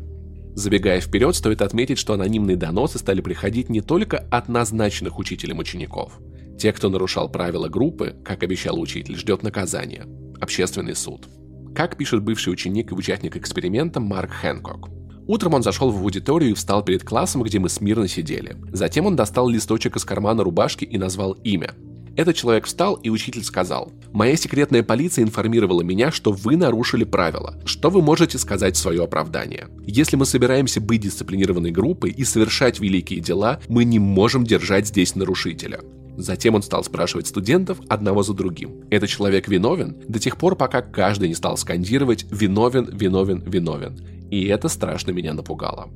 Забегая 0.55 0.99
вперед, 0.99 1.37
стоит 1.37 1.61
отметить, 1.61 1.97
что 1.97 2.13
анонимные 2.13 2.57
доносы 2.57 2.99
стали 2.99 3.21
приходить 3.21 3.69
не 3.69 3.79
только 3.79 4.17
от 4.29 4.49
назначенных 4.49 5.17
учителем 5.17 5.59
учеников. 5.59 6.19
Те, 6.59 6.73
кто 6.73 6.89
нарушал 6.89 7.29
правила 7.29 7.69
группы, 7.69 8.13
как 8.25 8.43
обещал 8.43 8.77
учитель, 8.77 9.15
ждет 9.15 9.41
наказание– 9.41 10.05
общественный 10.41 10.95
суд. 10.95 11.29
Как 11.73 11.95
пишет 11.95 12.23
бывший 12.23 12.51
ученик 12.51 12.91
и 12.91 12.93
участник 12.93 13.37
эксперимента 13.37 14.01
Марк 14.01 14.31
Хэнкок. 14.31 14.89
Утром 15.27 15.53
он 15.53 15.63
зашел 15.63 15.89
в 15.89 16.01
аудиторию 16.01 16.51
и 16.51 16.53
встал 16.53 16.83
перед 16.83 17.03
классом, 17.03 17.43
где 17.43 17.59
мы 17.59 17.69
смирно 17.69 18.07
сидели. 18.07 18.57
Затем 18.71 19.05
он 19.05 19.15
достал 19.15 19.47
листочек 19.47 19.95
из 19.95 20.03
кармана 20.03 20.43
рубашки 20.43 20.83
и 20.83 20.97
назвал 20.97 21.33
имя. 21.43 21.73
Этот 22.15 22.35
человек 22.35 22.65
встал, 22.65 22.95
и 22.95 23.09
учитель 23.09 23.43
сказал, 23.43 23.91
«Моя 24.11 24.35
секретная 24.35 24.83
полиция 24.83 25.23
информировала 25.23 25.81
меня, 25.81 26.11
что 26.11 26.31
вы 26.31 26.57
нарушили 26.57 27.05
правила. 27.05 27.59
Что 27.65 27.89
вы 27.89 28.03
можете 28.03 28.37
сказать 28.37 28.75
в 28.75 28.79
свое 28.79 29.03
оправдание? 29.03 29.67
Если 29.87 30.15
мы 30.15 30.27
собираемся 30.27 30.79
быть 30.79 31.01
дисциплинированной 31.01 31.71
группой 31.71 32.11
и 32.11 32.23
совершать 32.23 32.79
великие 32.79 33.19
дела, 33.19 33.59
мы 33.67 33.83
не 33.83 33.97
можем 33.97 34.43
держать 34.43 34.87
здесь 34.87 35.15
нарушителя». 35.15 35.79
Затем 36.15 36.53
он 36.53 36.61
стал 36.61 36.83
спрашивать 36.83 37.25
студентов 37.25 37.79
одного 37.89 38.21
за 38.21 38.33
другим. 38.33 38.83
Этот 38.91 39.09
человек 39.09 39.47
виновен 39.47 39.97
до 40.07 40.19
тех 40.19 40.37
пор, 40.37 40.55
пока 40.55 40.83
каждый 40.83 41.29
не 41.29 41.33
стал 41.33 41.57
скандировать 41.57 42.27
«виновен, 42.29 42.85
виновен, 42.95 43.41
виновен». 43.41 43.97
И 44.33 44.47
это 44.47 44.67
страшно 44.67 45.11
меня 45.11 45.35
напугало. 45.35 45.89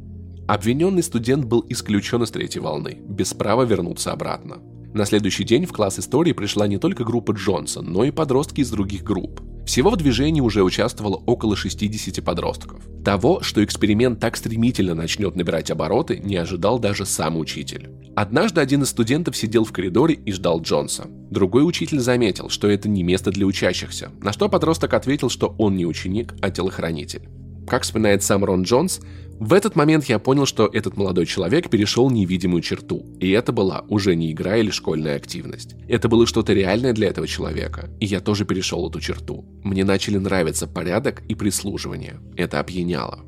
Обвиненный 0.47 1.01
студент 1.01 1.45
был 1.45 1.65
исключен 1.69 2.21
из 2.21 2.29
третьей 2.29 2.61
волны, 2.61 2.99
без 3.09 3.33
права 3.33 3.63
вернуться 3.63 4.11
обратно. 4.11 4.59
На 4.93 5.05
следующий 5.05 5.43
день 5.43 5.65
в 5.65 5.73
класс 5.73 5.97
истории 5.97 6.33
пришла 6.33 6.67
не 6.67 6.77
только 6.77 7.03
группа 7.03 7.31
Джонсон, 7.31 7.91
но 7.91 8.03
и 8.03 8.11
подростки 8.11 8.61
из 8.61 8.69
других 8.69 9.03
групп. 9.03 9.41
Всего 9.65 9.89
в 9.89 9.97
движении 9.97 10.39
уже 10.39 10.61
участвовало 10.61 11.15
около 11.15 11.55
60 11.55 12.23
подростков. 12.23 12.79
Того, 13.03 13.41
что 13.41 13.63
эксперимент 13.63 14.19
так 14.19 14.37
стремительно 14.37 14.93
начнет 14.93 15.35
набирать 15.35 15.71
обороты, 15.71 16.19
не 16.19 16.35
ожидал 16.35 16.77
даже 16.77 17.07
сам 17.07 17.37
учитель. 17.37 17.89
Однажды 18.15 18.61
один 18.61 18.83
из 18.83 18.89
студентов 18.89 19.35
сидел 19.35 19.65
в 19.65 19.71
коридоре 19.71 20.13
и 20.13 20.31
ждал 20.31 20.61
Джонса. 20.61 21.07
Другой 21.31 21.67
учитель 21.67 21.99
заметил, 21.99 22.49
что 22.49 22.67
это 22.67 22.87
не 22.87 23.01
место 23.01 23.31
для 23.31 23.47
учащихся, 23.47 24.11
на 24.21 24.31
что 24.31 24.47
подросток 24.47 24.93
ответил, 24.93 25.29
что 25.29 25.55
он 25.57 25.75
не 25.75 25.87
ученик, 25.87 26.35
а 26.39 26.51
телохранитель. 26.51 27.27
Как 27.67 27.83
вспоминает 27.83 28.23
сам 28.23 28.45
Рон 28.45 28.63
Джонс, 28.63 29.01
в 29.39 29.53
этот 29.53 29.75
момент 29.75 30.05
я 30.05 30.17
понял, 30.19 30.45
что 30.45 30.67
этот 30.71 30.97
молодой 30.97 31.25
человек 31.25 31.69
перешел 31.69 32.09
невидимую 32.09 32.61
черту, 32.61 33.05
и 33.19 33.29
это 33.29 33.51
была 33.51 33.83
уже 33.89 34.15
не 34.15 34.31
игра 34.31 34.55
или 34.55 34.71
школьная 34.71 35.17
активность. 35.17 35.75
Это 35.87 36.07
было 36.07 36.25
что-то 36.25 36.53
реальное 36.53 36.93
для 36.93 37.09
этого 37.09 37.27
человека, 37.27 37.89
и 37.99 38.05
я 38.05 38.19
тоже 38.19 38.45
перешел 38.45 38.89
эту 38.89 38.99
черту. 39.01 39.45
Мне 39.63 39.83
начали 39.83 40.17
нравиться 40.17 40.65
порядок 40.65 41.21
и 41.27 41.35
прислуживание. 41.35 42.19
Это 42.35 42.59
опьяняло. 42.59 43.19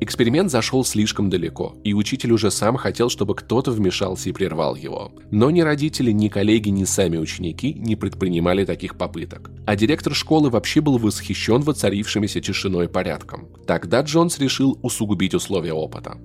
Эксперимент 0.00 0.50
зашел 0.50 0.84
слишком 0.84 1.28
далеко, 1.28 1.74
и 1.82 1.92
учитель 1.92 2.32
уже 2.32 2.52
сам 2.52 2.76
хотел, 2.76 3.08
чтобы 3.08 3.34
кто-то 3.34 3.72
вмешался 3.72 4.28
и 4.28 4.32
прервал 4.32 4.76
его. 4.76 5.12
Но 5.32 5.50
ни 5.50 5.60
родители, 5.60 6.12
ни 6.12 6.28
коллеги, 6.28 6.68
ни 6.68 6.84
сами 6.84 7.16
ученики 7.16 7.74
не 7.74 7.96
предпринимали 7.96 8.64
таких 8.64 8.96
попыток. 8.96 9.50
А 9.66 9.74
директор 9.74 10.14
школы 10.14 10.50
вообще 10.50 10.80
был 10.80 10.98
восхищен 10.98 11.62
воцарившимися 11.62 12.40
тишиной 12.40 12.84
и 12.84 12.88
порядком. 12.88 13.48
Тогда 13.66 14.02
Джонс 14.02 14.38
решил 14.38 14.78
усугубить 14.82 15.34
условия 15.34 15.72
опыта. 15.72 16.16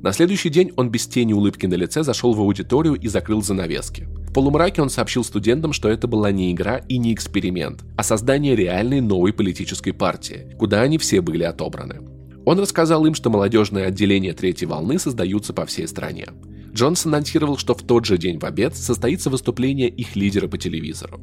На 0.00 0.12
следующий 0.12 0.48
день 0.48 0.72
он 0.76 0.90
без 0.90 1.06
тени 1.06 1.34
улыбки 1.34 1.66
на 1.66 1.74
лице 1.74 2.02
зашел 2.02 2.32
в 2.32 2.40
аудиторию 2.40 2.94
и 2.94 3.08
закрыл 3.08 3.42
занавески. 3.42 4.08
В 4.28 4.32
полумраке 4.32 4.80
он 4.80 4.88
сообщил 4.88 5.22
студентам, 5.22 5.74
что 5.74 5.90
это 5.90 6.08
была 6.08 6.32
не 6.32 6.50
игра 6.50 6.78
и 6.88 6.96
не 6.96 7.12
эксперимент, 7.12 7.84
а 7.96 8.02
создание 8.02 8.56
реальной 8.56 9.02
новой 9.02 9.34
политической 9.34 9.92
партии, 9.92 10.56
куда 10.58 10.80
они 10.80 10.96
все 10.96 11.20
были 11.20 11.44
отобраны. 11.44 12.00
Он 12.44 12.58
рассказал 12.58 13.06
им, 13.06 13.14
что 13.14 13.30
молодежные 13.30 13.86
отделения 13.86 14.32
третьей 14.32 14.66
волны 14.66 14.98
создаются 14.98 15.52
по 15.52 15.64
всей 15.66 15.86
стране. 15.86 16.26
Джонсон 16.72 17.14
анонсировал, 17.14 17.58
что 17.58 17.74
в 17.74 17.82
тот 17.82 18.04
же 18.04 18.18
день 18.18 18.38
в 18.38 18.44
обед 18.44 18.76
состоится 18.76 19.30
выступление 19.30 19.88
их 19.88 20.16
лидера 20.16 20.48
по 20.48 20.58
телевизору. 20.58 21.20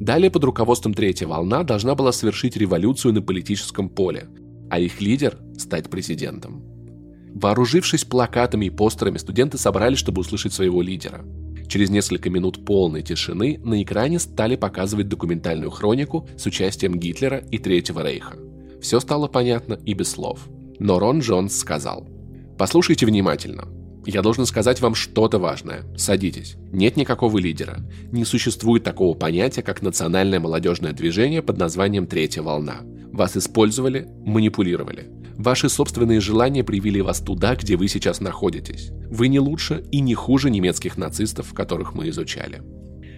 Далее 0.00 0.30
под 0.30 0.44
руководством 0.44 0.94
третья 0.94 1.26
волна 1.26 1.62
должна 1.64 1.94
была 1.94 2.12
совершить 2.12 2.56
революцию 2.56 3.14
на 3.14 3.22
политическом 3.22 3.88
поле, 3.88 4.28
а 4.70 4.78
их 4.78 5.00
лидер– 5.00 5.38
стать 5.58 5.90
президентом. 5.90 6.62
Вооружившись 7.34 8.04
плакатами 8.04 8.66
и 8.66 8.70
постерами, 8.70 9.18
студенты 9.18 9.58
собрались, 9.58 9.98
чтобы 9.98 10.20
услышать 10.20 10.52
своего 10.52 10.82
лидера. 10.82 11.24
Через 11.68 11.90
несколько 11.90 12.30
минут 12.30 12.64
полной 12.64 13.02
тишины 13.02 13.60
на 13.64 13.82
экране 13.82 14.18
стали 14.20 14.54
показывать 14.54 15.08
документальную 15.08 15.70
хронику 15.70 16.28
с 16.36 16.46
участием 16.46 16.98
Гитлера 16.98 17.38
и 17.38 17.58
Третьего 17.58 18.06
Рейха. 18.06 18.36
Все 18.80 19.00
стало 19.00 19.28
понятно 19.28 19.74
и 19.84 19.94
без 19.94 20.10
слов. 20.10 20.48
Но 20.78 20.98
Рон 20.98 21.20
Джонс 21.20 21.56
сказал. 21.56 22.08
«Послушайте 22.58 23.06
внимательно. 23.06 23.68
Я 24.06 24.22
должен 24.22 24.44
сказать 24.44 24.80
вам 24.80 24.94
что-то 24.94 25.38
важное. 25.38 25.84
Садитесь. 25.96 26.56
Нет 26.72 26.96
никакого 26.96 27.38
лидера. 27.38 27.78
Не 28.12 28.24
существует 28.24 28.84
такого 28.84 29.14
понятия, 29.14 29.62
как 29.62 29.82
национальное 29.82 30.40
молодежное 30.40 30.92
движение 30.92 31.42
под 31.42 31.58
названием 31.58 32.06
«Третья 32.06 32.42
волна». 32.42 32.80
Вас 33.12 33.36
использовали, 33.36 34.06
манипулировали. 34.24 35.10
Ваши 35.36 35.68
собственные 35.68 36.20
желания 36.20 36.62
привели 36.62 37.00
вас 37.00 37.20
туда, 37.20 37.56
где 37.56 37.76
вы 37.76 37.88
сейчас 37.88 38.20
находитесь. 38.20 38.90
Вы 39.10 39.28
не 39.28 39.40
лучше 39.40 39.84
и 39.90 40.00
не 40.00 40.14
хуже 40.14 40.50
немецких 40.50 40.98
нацистов, 40.98 41.54
которых 41.54 41.94
мы 41.94 42.10
изучали. 42.10 42.62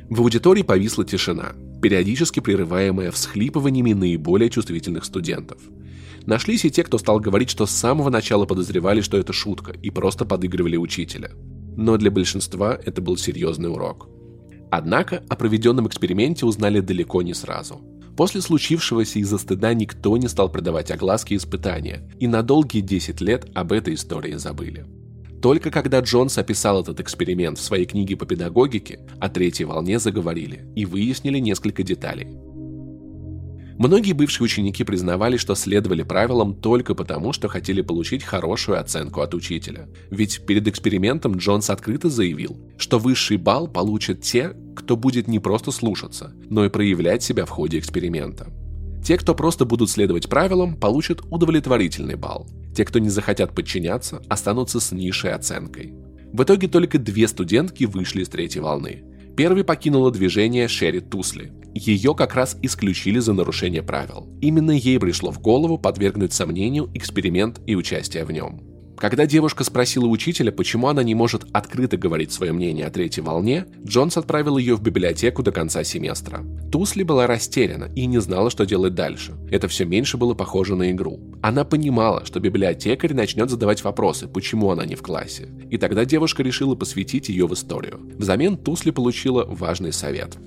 В 0.09 0.21
аудитории 0.21 0.63
повисла 0.63 1.05
тишина 1.05 1.53
периодически 1.81 2.41
прерываемая 2.41 3.11
всхлипываниями 3.11 3.93
наиболее 3.93 4.51
чувствительных 4.51 5.05
студентов. 5.05 5.59
Нашлись 6.27 6.65
и 6.65 6.71
те, 6.71 6.83
кто 6.83 6.99
стал 6.99 7.21
говорить, 7.21 7.51
что 7.51 7.67
с 7.67 7.71
самого 7.71 8.11
начала 8.11 8.47
подозревали, 8.47 9.01
что 9.01 9.17
это 9.17 9.33
шутка, 9.33 9.73
и 9.73 9.91
просто 9.91 10.25
подыгрывали 10.25 10.77
учителя. 10.77 11.31
Но 11.77 11.97
для 11.97 12.11
большинства 12.11 12.77
это 12.85 13.01
был 13.01 13.17
серьезный 13.17 13.71
урок. 13.71 14.09
Однако 14.71 15.23
о 15.29 15.37
проведенном 15.37 15.87
эксперименте 15.87 16.45
узнали 16.45 16.81
далеко 16.81 17.23
не 17.23 17.33
сразу. 17.33 17.81
После 18.17 18.41
случившегося 18.41 19.21
из-за 19.21 19.39
стыда 19.39 19.73
никто 19.75 20.17
не 20.17 20.27
стал 20.27 20.51
придавать 20.51 20.91
огласки 20.91 21.35
испытания, 21.35 22.11
и 22.19 22.27
на 22.27 22.43
долгие 22.43 22.81
10 22.81 23.21
лет 23.21 23.47
об 23.55 23.73
этой 23.73 23.95
истории 23.95 24.35
забыли. 24.35 24.85
Только 25.41 25.71
когда 25.71 26.01
Джонс 26.01 26.39
описал 26.39 26.81
этот 26.81 26.99
эксперимент 26.99 27.59
в 27.59 27.63
своей 27.63 27.85
книге 27.85 28.17
по 28.17 28.27
педагогике, 28.27 29.01
о 29.21 29.29
третьей 29.29 29.67
волне 29.67 30.01
заговорили 30.01 30.67
и 30.75 30.87
выяснили 30.87 31.39
несколько 31.39 31.83
деталей. 31.83 32.27
Многие 33.79 34.13
бывшие 34.13 34.47
ученики 34.47 34.85
признавали, 34.85 35.37
что 35.37 35.55
следовали 35.55 36.03
правилам 36.03 36.55
только 36.55 36.95
потому, 36.95 37.35
что 37.35 37.49
хотели 37.49 37.83
получить 37.83 38.23
хорошую 38.23 38.81
оценку 38.81 39.21
от 39.21 39.35
учителя. 39.35 39.89
Ведь 40.11 40.47
перед 40.47 40.67
экспериментом 40.67 41.37
Джонс 41.37 41.69
открыто 41.69 42.09
заявил, 42.09 42.59
что 42.79 42.99
высший 42.99 43.37
балл 43.37 43.69
получат 43.69 44.23
те, 44.23 44.55
кто 44.75 44.97
будет 44.97 45.29
не 45.29 45.41
просто 45.41 45.73
слушаться, 45.73 46.33
но 46.49 46.65
и 46.65 46.71
проявлять 46.71 47.23
себя 47.23 47.45
в 47.45 47.51
ходе 47.51 47.79
эксперимента. 47.79 48.47
Те, 49.05 49.19
кто 49.19 49.35
просто 49.35 49.67
будут 49.67 49.91
следовать 49.91 50.29
правилам, 50.29 50.75
получат 50.75 51.21
удовлетворительный 51.31 52.17
балл. 52.17 52.49
Те, 52.75 52.85
кто 52.85 52.99
не 52.99 53.11
захотят 53.11 53.55
подчиняться, 53.55 54.23
останутся 54.29 54.81
с 54.81 54.91
низшей 54.91 55.33
оценкой. 55.33 55.95
В 56.33 56.43
итоге 56.43 56.67
только 56.67 56.99
две 56.99 57.29
студентки 57.29 57.85
вышли 57.85 58.23
из 58.23 58.29
третьей 58.29 58.63
волны. 58.63 59.05
Первой 59.37 59.65
покинула 59.65 60.11
движение 60.11 60.67
Шерри 60.67 61.01
Тусли. 61.01 61.53
Ее 61.77 62.15
как 62.15 62.35
раз 62.35 62.57
исключили 62.63 63.19
за 63.19 63.35
нарушение 63.35 63.83
правил. 63.83 64.27
Именно 64.41 64.71
ей 64.71 64.99
пришло 64.99 65.31
в 65.31 65.41
голову 65.41 65.77
подвергнуть 65.77 66.33
сомнению 66.33 66.91
эксперимент 66.95 67.61
и 67.67 67.75
участие 67.75 68.25
в 68.25 68.33
нем. 68.33 68.63
Когда 68.97 69.27
девушка 69.27 69.63
спросила 69.63 70.07
учителя, 70.07 70.51
почему 70.53 70.89
она 70.89 71.03
не 71.03 71.15
может 71.15 71.45
открыто 71.53 71.99
говорить 71.99 72.33
свое 72.33 72.53
мнение 72.55 72.87
о 72.87 72.91
третьей 72.91 73.23
волне, 73.23 73.67
Джонс 73.85 74.17
отправил 74.17 74.57
ее 74.57 74.75
в 74.75 74.81
библиотеку 74.81 75.43
до 75.43 75.53
конца 75.53 75.85
семестра. 75.85 76.43
Тусли 76.73 77.03
была 77.03 77.27
растеряна 77.27 77.93
и 77.95 78.07
не 78.07 78.23
знала, 78.23 78.49
что 78.49 78.65
делать 78.65 78.95
дальше. 78.95 79.35
Это 79.51 79.69
все 79.69 79.85
меньше 79.85 80.17
было 80.17 80.33
похоже 80.33 80.77
на 80.77 80.91
игру. 80.93 81.21
Она 81.43 81.67
понимала, 81.67 82.25
что 82.25 82.41
библиотекарь 82.41 83.13
начнет 83.13 83.51
задавать 83.51 83.85
вопросы, 83.85 84.29
почему 84.29 84.71
она 84.71 84.87
не 84.87 84.95
в 84.95 85.03
классе. 85.03 85.51
И 85.71 85.77
тогда 85.77 86.07
девушка 86.07 86.43
решила 86.43 86.75
посвятить 86.75 87.29
ее 87.29 87.47
в 87.47 87.53
историю. 87.53 88.01
Взамен 88.17 88.57
Тусли 88.57 88.93
получила 88.93 89.45
важный 89.45 89.93
совет. 89.93 90.39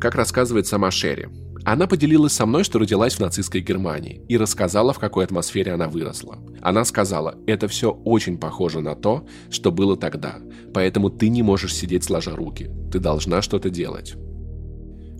Как 0.00 0.14
рассказывает 0.14 0.66
сама 0.66 0.90
Шерри, 0.90 1.28
она 1.64 1.86
поделилась 1.86 2.34
со 2.34 2.44
мной, 2.44 2.62
что 2.62 2.78
родилась 2.78 3.14
в 3.14 3.20
нацистской 3.20 3.62
Германии, 3.62 4.20
и 4.28 4.36
рассказала, 4.36 4.92
в 4.92 4.98
какой 4.98 5.24
атмосфере 5.24 5.72
она 5.72 5.88
выросла. 5.88 6.38
Она 6.60 6.84
сказала, 6.84 7.36
это 7.46 7.68
все 7.68 7.90
очень 7.90 8.36
похоже 8.36 8.80
на 8.80 8.94
то, 8.94 9.26
что 9.50 9.72
было 9.72 9.96
тогда, 9.96 10.36
поэтому 10.74 11.08
ты 11.08 11.30
не 11.30 11.42
можешь 11.42 11.74
сидеть 11.74 12.04
сложа 12.04 12.36
руки, 12.36 12.70
ты 12.92 12.98
должна 12.98 13.40
что-то 13.40 13.70
делать. 13.70 14.14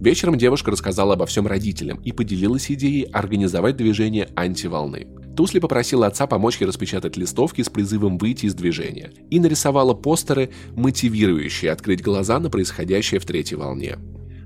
Вечером 0.00 0.36
девушка 0.36 0.70
рассказала 0.70 1.14
обо 1.14 1.24
всем 1.24 1.46
родителям 1.46 1.98
и 2.02 2.12
поделилась 2.12 2.70
идеей 2.70 3.04
организовать 3.04 3.76
движение 3.76 4.28
антиволны. 4.36 5.06
Тусли 5.34 5.60
попросила 5.60 6.06
отца 6.06 6.26
помочь 6.26 6.60
ей 6.60 6.66
распечатать 6.66 7.16
листовки 7.16 7.62
с 7.62 7.70
призывом 7.70 8.18
выйти 8.18 8.46
из 8.46 8.54
движения 8.54 9.12
и 9.30 9.40
нарисовала 9.40 9.94
постеры, 9.94 10.50
мотивирующие 10.76 11.70
открыть 11.70 12.02
глаза 12.02 12.38
на 12.38 12.50
происходящее 12.50 13.18
в 13.18 13.24
третьей 13.24 13.56
волне. 13.56 13.96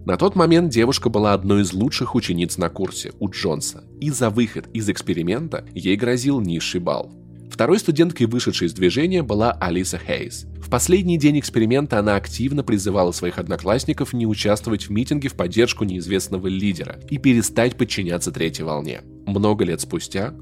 На 0.09 0.17
тот 0.17 0.35
момент 0.37 0.73
девушка 0.73 1.11
была 1.11 1.35
одной 1.35 1.61
из 1.61 1.75
лучших 1.75 2.15
учениц 2.15 2.57
на 2.57 2.71
курсе 2.71 3.13
у 3.21 3.29
Джонса, 3.29 3.85
и 4.01 4.09
за 4.09 4.31
выход 4.31 4.67
из 4.73 4.89
эксперимента 4.89 5.67
ей 5.75 5.97
грозил 5.97 6.41
низший 6.41 6.81
балл. 6.81 7.13
Второй 7.51 7.79
студенткой, 7.79 8.27
вышедшей 8.27 8.69
из 8.69 8.73
движения, 8.73 9.23
была 9.23 9.53
Алиса 9.53 9.99
Хейс. 9.99 10.47
В 10.63 10.71
последний 10.71 11.19
день 11.19 11.39
эксперимента 11.39 11.99
она 11.99 12.17
активно 12.17 12.65
призывала 12.65 13.13
своих 13.13 13.39
одноклассников 13.39 14.15
не 14.15 14.27
участвовать 14.27 14.85
в 14.85 14.91
митинге 14.91 15.29
в 15.29 15.35
поддержку 15.35 15.85
неизвестного 15.85 16.47
лидера 16.47 17.01
и 17.11 17.19
перестать 17.19 17.77
подчиняться 17.77 18.33
третьей 18.33 18.65
волне. 18.65 19.03
Много 19.27 19.67
лет 19.67 19.83
спустя 19.83 20.33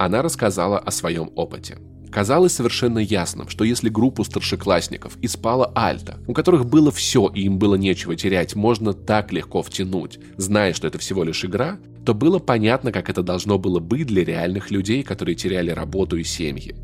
она 0.00 0.22
рассказала 0.22 0.80
о 0.80 0.90
своем 0.90 1.30
опыте. 1.36 1.78
Казалось 2.12 2.52
совершенно 2.52 2.98
ясным, 2.98 3.48
что 3.48 3.64
если 3.64 3.88
группу 3.88 4.22
старшеклассников 4.22 5.16
из 5.22 5.34
Пала 5.38 5.72
Альта, 5.74 6.18
у 6.26 6.34
которых 6.34 6.66
было 6.66 6.92
все 6.92 7.32
и 7.34 7.44
им 7.44 7.58
было 7.58 7.76
нечего 7.76 8.14
терять, 8.16 8.54
можно 8.54 8.92
так 8.92 9.32
легко 9.32 9.62
втянуть, 9.62 10.18
зная, 10.36 10.74
что 10.74 10.86
это 10.86 10.98
всего 10.98 11.24
лишь 11.24 11.42
игра, 11.42 11.78
то 12.04 12.12
было 12.12 12.38
понятно, 12.38 12.92
как 12.92 13.08
это 13.08 13.22
должно 13.22 13.58
было 13.58 13.80
быть 13.80 14.08
для 14.08 14.24
реальных 14.24 14.70
людей, 14.70 15.02
которые 15.02 15.36
теряли 15.36 15.70
работу 15.70 16.18
и 16.18 16.24
семьи. 16.24 16.76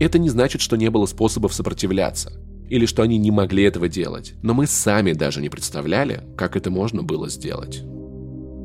Это 0.00 0.18
не 0.18 0.30
значит, 0.30 0.62
что 0.62 0.76
не 0.76 0.88
было 0.88 1.04
способов 1.04 1.52
сопротивляться, 1.52 2.32
или 2.70 2.86
что 2.86 3.02
они 3.02 3.18
не 3.18 3.30
могли 3.30 3.64
этого 3.64 3.90
делать, 3.90 4.32
но 4.42 4.54
мы 4.54 4.66
сами 4.66 5.12
даже 5.12 5.42
не 5.42 5.50
представляли, 5.50 6.22
как 6.34 6.56
это 6.56 6.70
можно 6.70 7.02
было 7.02 7.28
сделать. 7.28 7.82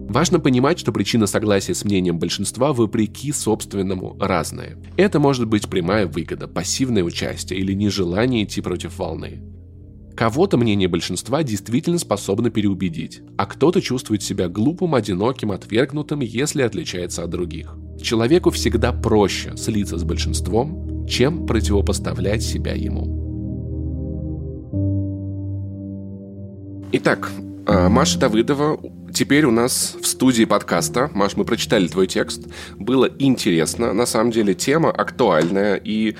Важно 0.10 0.40
понимать, 0.40 0.80
что 0.80 0.94
причина 0.94 1.28
согласия 1.28 1.74
с 1.74 1.84
мнением 1.84 2.18
большинства 2.18 2.72
вопреки 2.72 3.34
собственному 3.34 4.16
разная. 4.20 4.78
Это 4.96 5.20
может 5.20 5.48
быть 5.48 5.70
прямая 5.70 6.08
выгода, 6.08 6.48
пассивное 6.48 7.04
участие 7.04 7.60
или 7.60 7.74
нежелание 7.74 8.46
идти 8.46 8.62
против 8.62 8.98
волны. 9.00 9.42
Кого-то 10.16 10.58
мнение 10.58 10.88
большинства 10.88 11.44
действительно 11.44 12.00
способно 12.00 12.50
переубедить, 12.50 13.22
а 13.38 13.46
кто-то 13.46 13.82
чувствует 13.82 14.24
себя 14.24 14.48
глупым, 14.48 14.96
одиноким, 14.96 15.52
отвергнутым, 15.52 16.22
если 16.22 16.64
отличается 16.64 17.24
от 17.24 17.30
других. 17.30 17.76
Человеку 18.02 18.50
всегда 18.50 18.94
проще 18.94 19.56
слиться 19.58 19.98
с 19.98 20.04
большинством, 20.04 21.06
чем 21.06 21.46
противопоставлять 21.46 22.42
себя 22.42 22.74
ему. 22.74 23.18
Итак, 26.94 27.30
а, 27.68 27.90
Маша 27.90 28.18
Давыдова 28.18 28.80
теперь 29.14 29.46
у 29.46 29.52
нас 29.52 29.96
в 30.02 30.06
студии 30.06 30.46
подкаста. 30.46 31.10
Маш, 31.14 31.36
мы 31.36 31.46
прочитали 31.46 31.88
твой 31.88 32.08
текст. 32.08 32.42
Было 32.76 33.10
интересно. 33.20 33.94
На 33.94 34.06
самом 34.06 34.32
деле 34.32 34.54
тема 34.54 34.92
актуальная. 34.92 35.76
И 35.76 36.16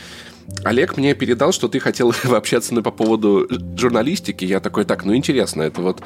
Олег 0.64 0.98
мне 0.98 1.14
передал, 1.14 1.52
что 1.52 1.68
ты 1.68 1.80
хотел 1.80 2.14
общаться 2.24 2.74
мной 2.74 2.84
по 2.84 2.92
поводу 2.92 3.48
журналистики. 3.78 4.46
Я 4.46 4.60
такой, 4.60 4.86
так, 4.86 5.06
ну 5.06 5.16
интересно, 5.16 5.64
это 5.64 5.82
вот... 5.82 6.02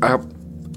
А, 0.00 0.22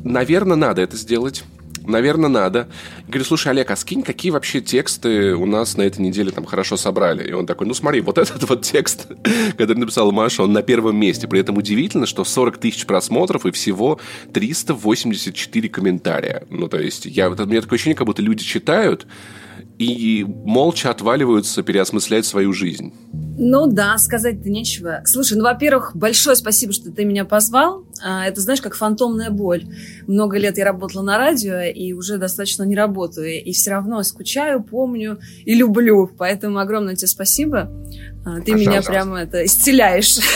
наверное, 0.04 0.58
надо 0.58 0.82
это 0.82 0.98
сделать 0.98 1.44
наверное, 1.88 2.30
надо. 2.30 2.68
Я 3.00 3.06
говорю, 3.08 3.26
слушай, 3.26 3.50
Олег, 3.50 3.72
а 3.72 3.76
скинь, 3.76 4.04
какие 4.04 4.32
вообще 4.32 4.62
тексты 4.62 5.36
у 5.36 5.46
нас 5.46 5.78
на 5.78 5.84
этой 5.84 6.02
неделе 6.02 6.32
там 6.32 6.46
хорошо 6.46 6.78
собрали? 6.78 7.28
И 7.28 7.34
он 7.34 7.46
такой, 7.46 7.68
ну 7.68 7.74
смотри, 7.74 8.02
вот 8.02 8.18
этот 8.18 8.48
вот 8.50 8.64
текст, 8.64 9.08
который 9.52 9.78
написала 9.78 10.12
Маша, 10.12 10.44
он 10.44 10.54
на 10.54 10.62
первом 10.62 10.98
месте. 10.98 11.28
При 11.28 11.40
этом 11.40 11.58
удивительно, 11.58 12.06
что 12.06 12.24
40 12.24 12.58
тысяч 12.58 12.86
просмотров 12.86 13.46
и 13.46 13.52
всего 13.52 14.00
384 14.34 15.70
комментария. 15.70 16.44
Ну, 16.50 16.68
то 16.68 16.80
есть, 16.80 17.06
я, 17.06 17.30
у 17.30 17.36
меня 17.36 17.62
такое 17.62 17.78
ощущение, 17.78 17.96
как 17.96 18.08
будто 18.08 18.22
люди 18.22 18.44
читают, 18.44 19.08
и 19.78 20.26
молча 20.28 20.90
отваливаются 20.90 21.62
переосмыслять 21.62 22.26
свою 22.26 22.54
жизнь. 22.54 22.94
Ну 23.40 23.68
да, 23.68 23.98
сказать-то 24.00 24.50
нечего. 24.50 25.02
Слушай, 25.06 25.38
ну, 25.38 25.44
во-первых, 25.44 25.96
большое 25.96 26.36
спасибо, 26.36 26.74
что 26.74 26.92
ты 26.92 27.06
меня 27.06 27.24
позвал. 27.24 27.84
А, 28.04 28.26
это, 28.26 28.42
знаешь, 28.42 28.62
как 28.62 28.74
фантомная 28.74 29.30
боль. 29.30 29.66
Много 30.08 30.40
лет 30.40 30.58
я 30.58 30.66
работала 30.66 31.04
на 31.04 31.20
радио 31.20 31.60
и 31.60 31.94
уже 31.94 32.18
достаточно 32.18 32.64
не 32.64 32.76
работаю. 32.76 33.44
И 33.44 33.52
все 33.52 33.72
равно 33.72 34.02
скучаю, 34.02 34.64
помню 34.64 35.20
и 35.46 35.54
люблю. 35.54 36.10
Поэтому 36.18 36.58
огромное 36.58 36.96
тебе 36.96 37.08
спасибо. 37.08 37.72
А, 38.26 38.42
ты 38.42 38.54
меня 38.54 38.82
прямо 38.82 39.20
это 39.20 39.46
исцеляешь. 39.46 40.18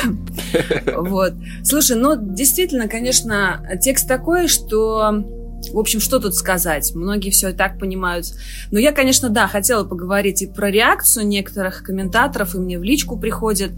Вот. 0.95 1.33
Слушай, 1.63 1.97
ну 1.97 2.15
действительно, 2.15 2.87
конечно, 2.87 3.67
текст 3.81 4.07
такой, 4.07 4.47
что 4.47 5.23
в 5.71 5.77
общем, 5.77 5.99
что 5.99 6.19
тут 6.19 6.35
сказать? 6.35 6.93
Многие 6.95 7.29
все 7.29 7.49
и 7.49 7.53
так 7.53 7.79
понимают. 7.79 8.25
Но 8.71 8.79
я, 8.79 8.91
конечно, 8.91 9.29
да, 9.29 9.47
хотела 9.47 9.83
поговорить 9.83 10.41
и 10.41 10.47
про 10.47 10.71
реакцию 10.71 11.27
некоторых 11.27 11.83
комментаторов, 11.83 12.55
и 12.55 12.57
мне 12.57 12.79
в 12.79 12.83
личку 12.83 13.17
приходят, 13.17 13.71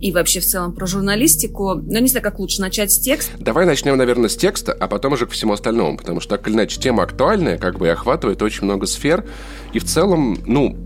и 0.00 0.12
вообще 0.12 0.40
в 0.40 0.46
целом 0.46 0.74
про 0.74 0.86
журналистику. 0.86 1.74
Но 1.74 1.98
не 1.98 2.08
знаю, 2.08 2.22
как 2.22 2.38
лучше 2.38 2.60
начать 2.60 2.92
с 2.92 2.98
текста. 2.98 3.32
Давай 3.38 3.66
начнем, 3.66 3.96
наверное, 3.96 4.28
с 4.28 4.36
текста, 4.36 4.72
а 4.72 4.88
потом 4.88 5.14
уже 5.14 5.26
к 5.26 5.30
всему 5.30 5.52
остальному, 5.52 5.96
потому 5.96 6.20
что, 6.20 6.36
так 6.36 6.46
или 6.48 6.54
иначе, 6.54 6.80
тема 6.80 7.02
актуальная, 7.02 7.58
как 7.58 7.78
бы 7.78 7.86
и 7.86 7.90
охватывает 7.90 8.42
очень 8.42 8.64
много 8.64 8.86
сфер. 8.86 9.24
И 9.72 9.78
в 9.78 9.84
целом, 9.84 10.38
ну, 10.46 10.85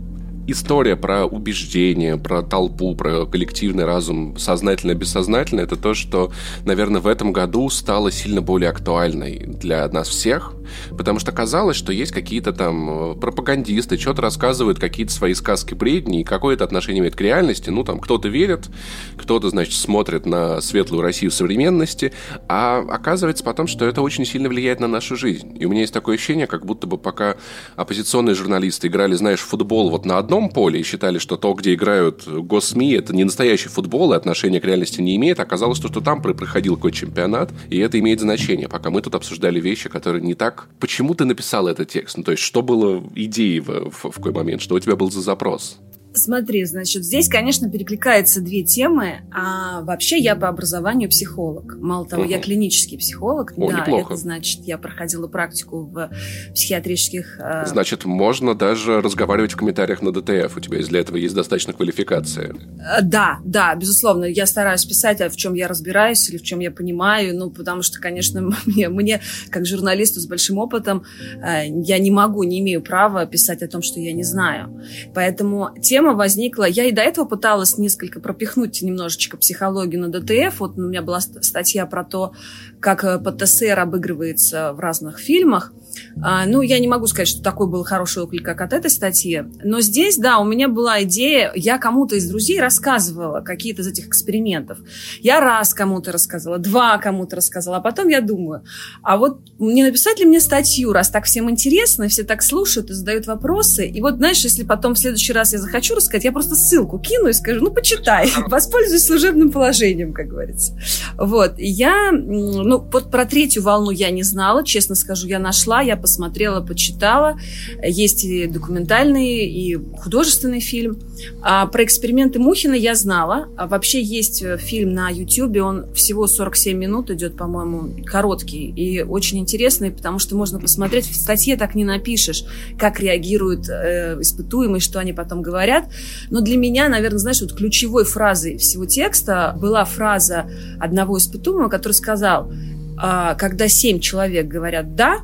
история 0.53 0.97
про 0.97 1.25
убеждение, 1.25 2.17
про 2.17 2.43
толпу, 2.43 2.95
про 2.95 3.27
коллективный 3.27 3.85
разум, 3.85 4.37
сознательно-бессознательно, 4.37 5.61
это 5.61 5.77
то, 5.77 5.95
что, 5.95 6.33
наверное, 6.65 7.01
в 7.01 7.07
этом 7.07 7.33
году 7.33 7.69
стало 7.71 8.11
сильно 8.11 8.43
более 8.43 8.71
актуальной 8.71 9.39
для 9.47 9.89
нас 9.89 10.09
всех, 10.09 10.55
потому 10.97 11.19
что 11.19 11.33
казалось, 11.33 11.77
что 11.77 11.93
есть 11.93 12.13
какие-то 12.13 12.53
там 12.53 13.13
э, 13.13 13.15
пропагандисты, 13.15 13.99
что-то 13.99 14.23
рассказывают, 14.23 14.79
какие-то 14.79 15.13
свои 15.13 15.35
сказки 15.35 15.75
бредни, 15.75 16.21
и 16.21 16.25
какое-то 16.25 16.65
отношение 16.65 17.01
имеет 17.01 17.17
к 17.17 17.21
реальности. 17.21 17.71
Ну, 17.71 17.85
там 17.85 18.01
кто-то 18.01 18.29
верит, 18.29 18.69
кто-то, 19.17 19.51
значит, 19.51 19.75
смотрит 19.75 20.27
на 20.27 20.61
светлую 20.61 21.03
Россию 21.03 21.31
современности, 21.31 22.13
а 22.49 22.85
оказывается 22.89 23.45
потом, 23.45 23.67
что 23.67 23.85
это 23.85 24.03
очень 24.03 24.25
сильно 24.25 24.49
влияет 24.49 24.81
на 24.81 24.89
нашу 24.89 25.17
жизнь. 25.17 25.57
И 25.59 25.65
у 25.67 25.71
меня 25.71 25.83
есть 25.83 25.95
такое 25.95 26.17
ощущение, 26.17 26.47
как 26.47 26.67
будто 26.67 26.87
бы 26.87 26.99
пока 26.99 27.37
оппозиционные 27.77 28.35
журналисты 28.35 28.89
играли, 28.89 29.15
знаешь, 29.15 29.41
в 29.41 29.47
футбол 29.47 29.91
вот 29.91 30.05
на 30.05 30.19
одном 30.19 30.49
поле 30.49 30.81
и 30.81 30.83
считали, 30.83 31.19
что 31.19 31.37
то, 31.37 31.53
где 31.55 31.75
играют 31.75 32.27
госсми, 32.27 32.95
это 32.95 33.15
не 33.15 33.25
настоящий 33.25 33.69
футбол 33.69 34.13
и 34.13 34.17
отношения 34.17 34.61
к 34.61 34.65
реальности 34.65 35.01
не 35.01 35.17
имеет, 35.17 35.41
оказалось, 35.41 35.79
что, 35.79 35.89
что 35.89 36.01
там 36.01 36.23
проходил 36.23 36.77
какой-то 36.77 36.97
чемпионат, 36.97 37.51
и 37.69 37.79
это 37.79 37.99
имеет 37.99 38.21
значение, 38.21 38.69
пока 38.69 38.91
мы 38.91 39.03
тут 39.03 39.15
обсуждали 39.15 39.61
вещи, 39.61 39.89
которые 39.89 40.23
не 40.23 40.35
так 40.35 40.60
Почему 40.79 41.15
ты 41.15 41.25
написал 41.25 41.69
этот 41.69 41.89
текст? 41.89 42.17
Ну, 42.17 42.25
то 42.25 42.33
есть, 42.33 42.43
что 42.43 42.63
было 42.63 43.03
идеей 43.15 43.61
в, 43.61 43.91
в, 43.91 44.11
в 44.11 44.15
какой 44.15 44.33
момент? 44.33 44.63
Что 44.63 44.75
у 44.75 44.81
тебя 44.81 44.97
был 44.97 45.11
за 45.11 45.21
запрос? 45.21 45.79
Смотри, 46.13 46.65
значит, 46.65 47.05
здесь, 47.05 47.29
конечно, 47.29 47.71
перекликаются 47.71 48.41
две 48.41 48.63
темы. 48.63 49.23
А 49.33 49.83
вообще 49.83 50.19
я 50.19 50.35
по 50.35 50.49
образованию 50.49 51.09
психолог. 51.09 51.77
Мало 51.79 52.07
того, 52.07 52.23
угу. 52.23 52.31
я 52.31 52.41
клинический 52.41 52.99
психолог. 52.99 53.53
О, 53.57 53.71
да, 53.71 53.81
неплохо. 53.81 54.15
это 54.15 54.21
значит, 54.21 54.61
я 54.65 54.77
проходила 54.77 55.29
практику 55.29 55.85
в 55.87 56.11
психиатрических... 56.55 57.39
Э... 57.39 57.65
Значит, 57.67 58.05
можно 58.05 58.55
даже 58.55 59.01
разговаривать 59.01 59.53
в 59.53 59.57
комментариях 59.57 60.03
на 60.03 60.13
ДТФ. 60.13 60.57
У 60.57 60.61
тебя 60.61 60.81
для 60.81 61.01
этого 61.01 61.17
есть 61.17 61.35
достаточно 61.35 61.73
квалификации. 61.73 62.55
Э, 62.81 63.03
да, 63.03 63.39
да, 63.45 63.75
безусловно. 63.77 64.25
Я 64.25 64.47
стараюсь 64.47 64.85
писать, 64.85 65.21
а 65.21 65.31
в 65.31 65.37
чем 65.37 65.55
я 65.55 65.69
разбираюсь 65.69 66.29
или 66.29 66.39
в 66.39 66.43
чем 66.43 66.59
я 66.59 66.73
понимаю. 66.73 67.37
Ну, 67.37 67.51
потому 67.51 67.83
что, 67.83 68.01
конечно, 68.01 68.51
мне, 68.67 68.89
мне 68.89 69.21
как 69.51 69.65
журналисту 69.65 70.21
с 70.21 70.27
большим 70.27 70.59
опытом, 70.59 71.05
э, 71.43 71.69
я 71.69 71.99
не 71.99 72.11
могу, 72.11 72.43
не 72.43 72.59
имею 72.61 72.83
права 72.83 73.27
писать 73.27 73.63
о 73.63 73.69
том, 73.69 73.83
что 73.83 74.01
я 74.01 74.13
не 74.13 74.25
знаю. 74.25 74.83
Поэтому 75.15 75.71
тема 76.01 76.15
возникла... 76.15 76.65
Я 76.65 76.85
и 76.85 76.93
до 76.93 77.03
этого 77.03 77.27
пыталась 77.27 77.77
несколько 77.77 78.21
пропихнуть 78.21 78.81
немножечко 78.83 79.37
психологию 79.37 80.01
на 80.01 80.09
ДТФ. 80.09 80.61
Вот 80.61 80.79
у 80.79 80.81
меня 80.81 81.03
была 81.03 81.21
статья 81.21 81.85
про 81.87 82.05
то, 82.05 82.33
как 82.81 83.05
э, 83.05 83.19
ПТСР 83.19 83.79
обыгрывается 83.79 84.73
в 84.73 84.81
разных 84.81 85.19
фильмах. 85.19 85.73
А, 86.23 86.47
ну, 86.47 86.61
я 86.61 86.79
не 86.79 86.89
могу 86.89 87.07
сказать, 87.07 87.29
что 87.29 87.43
такой 87.43 87.69
был 87.69 87.85
хороший 87.85 88.23
отклик, 88.23 88.45
как 88.45 88.61
от 88.61 88.73
этой 88.73 88.91
статьи. 88.91 89.45
Но 89.63 89.81
здесь, 89.81 90.17
да, 90.19 90.39
у 90.39 90.45
меня 90.45 90.69
была 90.69 91.03
идея, 91.03 91.53
я 91.55 91.79
кому-то 91.79 92.17
из 92.17 92.29
друзей 92.29 92.61
рассказывала 92.61 93.41
какие-то 93.41 93.83
из 93.83 93.89
этих 93.89 94.09
экспериментов. 94.09 94.79
Я 95.21 95.41
раз 95.41 95.75
кому-то 95.75 96.13
рассказала, 96.13 96.59
два 96.59 96.99
кому-то 96.99 97.37
рассказала, 97.37 97.79
а 97.79 97.81
потом 97.81 98.09
я 98.09 98.21
думаю, 98.21 98.65
а 99.03 99.17
вот 99.17 99.41
не 99.59 99.83
написать 99.83 100.19
ли 100.19 100.27
мне 100.27 100.41
статью, 100.41 100.93
раз 100.93 101.11
так 101.11 101.25
всем 101.25 101.51
интересно, 101.51 102.09
все 102.09 102.25
так 102.25 102.43
слушают 102.43 102.91
и 102.91 102.95
задают 102.95 103.27
вопросы. 103.27 103.87
И 103.87 104.01
вот, 104.01 104.17
знаешь, 104.17 104.43
если 104.45 104.65
потом 104.65 104.95
в 104.95 104.99
следующий 104.99 105.33
раз 105.33 105.53
я 105.53 105.59
захочу 105.59 105.95
рассказать, 105.95 106.25
я 106.25 106.33
просто 106.33 106.55
ссылку 106.55 106.99
кину 106.99 107.29
и 107.29 107.33
скажу, 107.33 107.61
ну, 107.61 107.71
почитай, 107.71 108.31
воспользуйся 108.47 109.07
служебным 109.07 109.51
положением, 109.51 110.13
как 110.13 110.29
говорится. 110.29 110.79
Вот, 111.17 111.55
я, 111.59 112.11
ну, 112.13 112.79
вот 112.79 113.11
про 113.11 113.25
третью 113.25 113.63
волну 113.63 113.91
я 113.91 114.11
не 114.11 114.23
знала, 114.23 114.65
честно 114.65 114.95
скажу, 114.95 115.27
я 115.27 115.39
нашла, 115.39 115.80
я 115.81 115.97
посмотрела, 115.97 116.61
почитала. 116.61 117.39
Есть 117.83 118.25
и 118.25 118.47
документальный, 118.47 119.47
и 119.47 119.77
художественный 119.99 120.61
фильм. 120.61 120.99
А 121.43 121.67
про 121.67 121.85
эксперименты 121.85 122.39
Мухина 122.39 122.75
я 122.75 122.95
знала. 122.95 123.49
А 123.57 123.67
вообще 123.67 124.03
есть 124.03 124.43
э, 124.43 124.59
фильм 124.59 124.95
на 124.95 125.11
YouTube, 125.11 125.57
он 125.63 125.93
всего 125.95 126.27
47 126.27 126.77
минут 126.77 127.11
идет, 127.11 127.37
по-моему, 127.37 128.05
короткий 128.05 128.71
и 128.71 129.03
очень 129.03 129.39
интересный, 129.39 129.91
потому 129.91 130.19
что 130.19 130.37
можно 130.37 130.59
посмотреть, 130.61 131.07
в 131.07 131.17
статье 131.17 131.57
так 131.57 131.75
не 131.75 131.85
напишешь, 131.85 132.45
как 132.79 133.01
реагируют 133.01 133.69
э, 133.69 134.19
испытуемые, 134.21 134.81
что 134.81 134.99
они 134.99 135.13
потом 135.13 135.43
говорят. 135.43 135.85
Но 136.31 136.41
для 136.41 136.57
меня, 136.57 136.89
наверное, 136.89 137.19
знаешь, 137.19 137.41
вот 137.41 137.55
ключевой 137.55 138.05
фразой 138.05 138.57
всего 138.59 138.87
текста 138.87 139.57
была 139.61 139.85
фраза 139.85 140.51
одного 140.79 141.19
испытуемого, 141.19 141.69
который 141.69 141.93
сказал, 141.93 142.53
а, 142.97 143.35
когда 143.35 143.69
семь 143.69 144.01
человек 144.01 144.47
говорят 144.47 144.95
«да», 144.95 145.21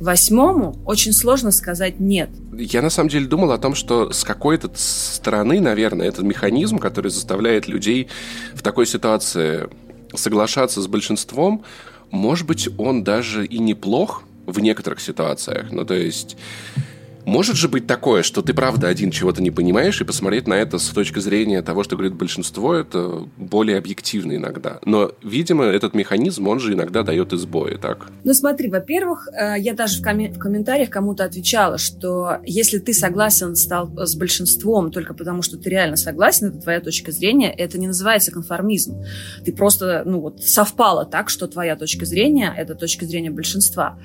Восьмому 0.00 0.76
очень 0.84 1.12
сложно 1.12 1.50
сказать 1.50 1.98
«нет». 1.98 2.30
Я 2.52 2.82
на 2.82 2.90
самом 2.90 3.08
деле 3.08 3.26
думал 3.26 3.52
о 3.52 3.58
том, 3.58 3.74
что 3.74 4.12
с 4.12 4.24
какой-то 4.24 4.70
стороны, 4.74 5.60
наверное, 5.60 6.08
этот 6.08 6.24
механизм, 6.24 6.78
который 6.78 7.10
заставляет 7.10 7.68
людей 7.68 8.08
в 8.54 8.62
такой 8.62 8.86
ситуации 8.86 9.68
соглашаться 10.14 10.80
с 10.80 10.86
большинством, 10.86 11.64
может 12.10 12.46
быть, 12.46 12.68
он 12.78 13.04
даже 13.04 13.44
и 13.44 13.58
неплох 13.58 14.22
в 14.46 14.60
некоторых 14.60 15.00
ситуациях. 15.00 15.70
Ну, 15.70 15.84
то 15.84 15.94
есть 15.94 16.36
может 17.28 17.56
же 17.56 17.68
быть 17.68 17.86
такое, 17.86 18.22
что 18.22 18.40
ты 18.42 18.54
правда 18.54 18.88
один 18.88 19.10
чего-то 19.10 19.42
не 19.42 19.50
понимаешь, 19.50 20.00
и 20.00 20.04
посмотреть 20.04 20.48
на 20.48 20.54
это 20.54 20.78
с 20.78 20.88
точки 20.88 21.18
зрения 21.18 21.62
того, 21.62 21.84
что 21.84 21.94
говорит 21.94 22.16
большинство, 22.16 22.74
это 22.74 23.28
более 23.36 23.76
объективно 23.76 24.36
иногда. 24.36 24.78
Но, 24.84 25.12
видимо, 25.22 25.64
этот 25.64 25.94
механизм, 25.94 26.48
он 26.48 26.58
же 26.58 26.72
иногда 26.72 27.02
дает 27.02 27.32
избои, 27.34 27.76
так? 27.76 28.06
Ну 28.24 28.32
смотри, 28.32 28.70
во-первых, 28.70 29.28
э, 29.28 29.56
я 29.58 29.74
даже 29.74 30.00
в, 30.00 30.02
ком- 30.02 30.32
в 30.32 30.38
комментариях 30.38 30.88
кому-то 30.88 31.24
отвечала, 31.24 31.76
что 31.76 32.38
если 32.44 32.78
ты 32.78 32.94
согласен 32.94 33.56
стал 33.56 33.92
с 33.94 34.16
большинством 34.16 34.90
только 34.90 35.12
потому, 35.12 35.42
что 35.42 35.58
ты 35.58 35.68
реально 35.68 35.96
согласен, 35.96 36.48
это 36.48 36.58
твоя 36.58 36.80
точка 36.80 37.12
зрения, 37.12 37.52
это 37.52 37.78
не 37.78 37.86
называется 37.86 38.32
конформизм. 38.32 39.04
Ты 39.44 39.52
просто, 39.52 40.02
ну 40.06 40.20
вот, 40.20 40.42
совпало 40.42 41.04
так, 41.04 41.28
что 41.28 41.46
твоя 41.46 41.76
точка 41.76 42.06
зрения– 42.06 42.54
это 42.56 42.74
точка 42.74 43.04
зрения 43.04 43.30
большинства. 43.30 43.98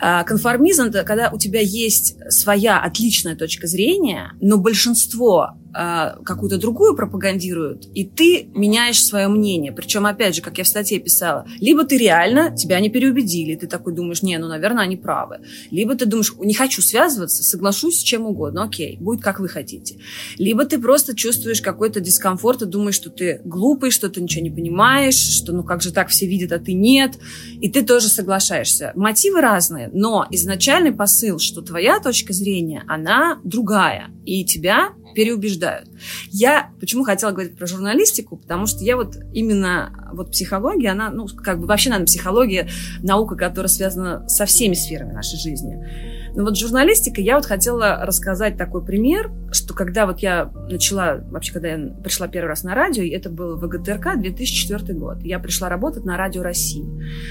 А 0.00 0.24
конформизм– 0.24 0.84
это 0.84 1.04
когда 1.04 1.30
у 1.30 1.38
тебя 1.38 1.60
есть 1.60 2.16
своя 2.30 2.53
отличная 2.78 3.36
точка 3.36 3.66
зрения, 3.66 4.32
но 4.40 4.58
большинство 4.58 5.58
какую-то 5.74 6.58
другую 6.58 6.94
пропагандируют, 6.94 7.86
и 7.94 8.04
ты 8.04 8.48
меняешь 8.54 9.04
свое 9.04 9.28
мнение. 9.28 9.72
Причем, 9.72 10.06
опять 10.06 10.36
же, 10.36 10.42
как 10.42 10.58
я 10.58 10.64
в 10.64 10.68
статье 10.68 11.00
писала, 11.00 11.46
либо 11.60 11.84
ты 11.84 11.98
реально, 11.98 12.56
тебя 12.56 12.78
не 12.80 12.90
переубедили, 12.90 13.56
ты 13.56 13.66
такой 13.66 13.94
думаешь, 13.94 14.22
не, 14.22 14.38
ну, 14.38 14.46
наверное, 14.46 14.84
они 14.84 14.96
правы. 14.96 15.40
Либо 15.70 15.94
ты 15.96 16.06
думаешь, 16.06 16.34
не 16.38 16.54
хочу 16.54 16.80
связываться, 16.80 17.42
соглашусь 17.42 17.98
с 17.98 18.02
чем 18.02 18.26
угодно, 18.26 18.64
окей, 18.64 18.96
будет 19.00 19.22
как 19.22 19.40
вы 19.40 19.48
хотите. 19.48 19.96
Либо 20.38 20.64
ты 20.64 20.80
просто 20.80 21.16
чувствуешь 21.16 21.60
какой-то 21.60 22.00
дискомфорт 22.00 22.62
и 22.62 22.66
думаешь, 22.66 22.94
что 22.94 23.10
ты 23.10 23.40
глупый, 23.44 23.90
что 23.90 24.08
ты 24.08 24.20
ничего 24.20 24.44
не 24.44 24.50
понимаешь, 24.50 25.16
что 25.16 25.52
ну 25.52 25.64
как 25.64 25.82
же 25.82 25.92
так 25.92 26.08
все 26.08 26.26
видят, 26.26 26.52
а 26.52 26.58
ты 26.58 26.72
нет, 26.72 27.18
и 27.60 27.68
ты 27.68 27.82
тоже 27.82 28.08
соглашаешься. 28.08 28.92
Мотивы 28.94 29.40
разные, 29.40 29.90
но 29.92 30.26
изначальный 30.30 30.92
посыл, 30.92 31.38
что 31.38 31.62
твоя 31.62 31.98
точка 31.98 32.32
зрения, 32.32 32.84
она 32.86 33.40
другая, 33.44 34.10
и 34.24 34.44
тебя 34.44 34.90
переубеждают. 35.14 35.88
Я 36.30 36.70
почему 36.80 37.04
хотела 37.04 37.30
говорить 37.30 37.56
про 37.56 37.66
журналистику, 37.66 38.36
потому 38.36 38.66
что 38.66 38.84
я 38.84 38.96
вот 38.96 39.16
именно 39.32 40.10
вот 40.12 40.30
психология, 40.32 40.90
она, 40.90 41.10
ну, 41.10 41.26
как 41.26 41.60
бы 41.60 41.66
вообще, 41.66 41.90
наверное, 41.90 42.06
психология, 42.06 42.68
наука, 43.02 43.36
которая 43.36 43.68
связана 43.68 44.28
со 44.28 44.46
всеми 44.46 44.74
сферами 44.74 45.12
нашей 45.12 45.38
жизни. 45.38 46.24
Но 46.36 46.42
вот 46.42 46.58
журналистика, 46.58 47.20
я 47.20 47.36
вот 47.36 47.46
хотела 47.46 48.04
рассказать 48.04 48.56
такой 48.56 48.84
пример, 48.84 49.30
что 49.52 49.72
когда 49.72 50.04
вот 50.04 50.18
я 50.18 50.50
начала, 50.68 51.20
вообще, 51.30 51.52
когда 51.52 51.68
я 51.68 51.88
пришла 52.02 52.26
первый 52.26 52.48
раз 52.48 52.64
на 52.64 52.74
радио, 52.74 53.04
это 53.04 53.30
был 53.30 53.56
ВГТРК 53.56 54.18
2004 54.20 54.98
год, 54.98 55.22
я 55.22 55.38
пришла 55.38 55.68
работать 55.68 56.04
на 56.04 56.16
Радио 56.16 56.42
России. 56.42 56.84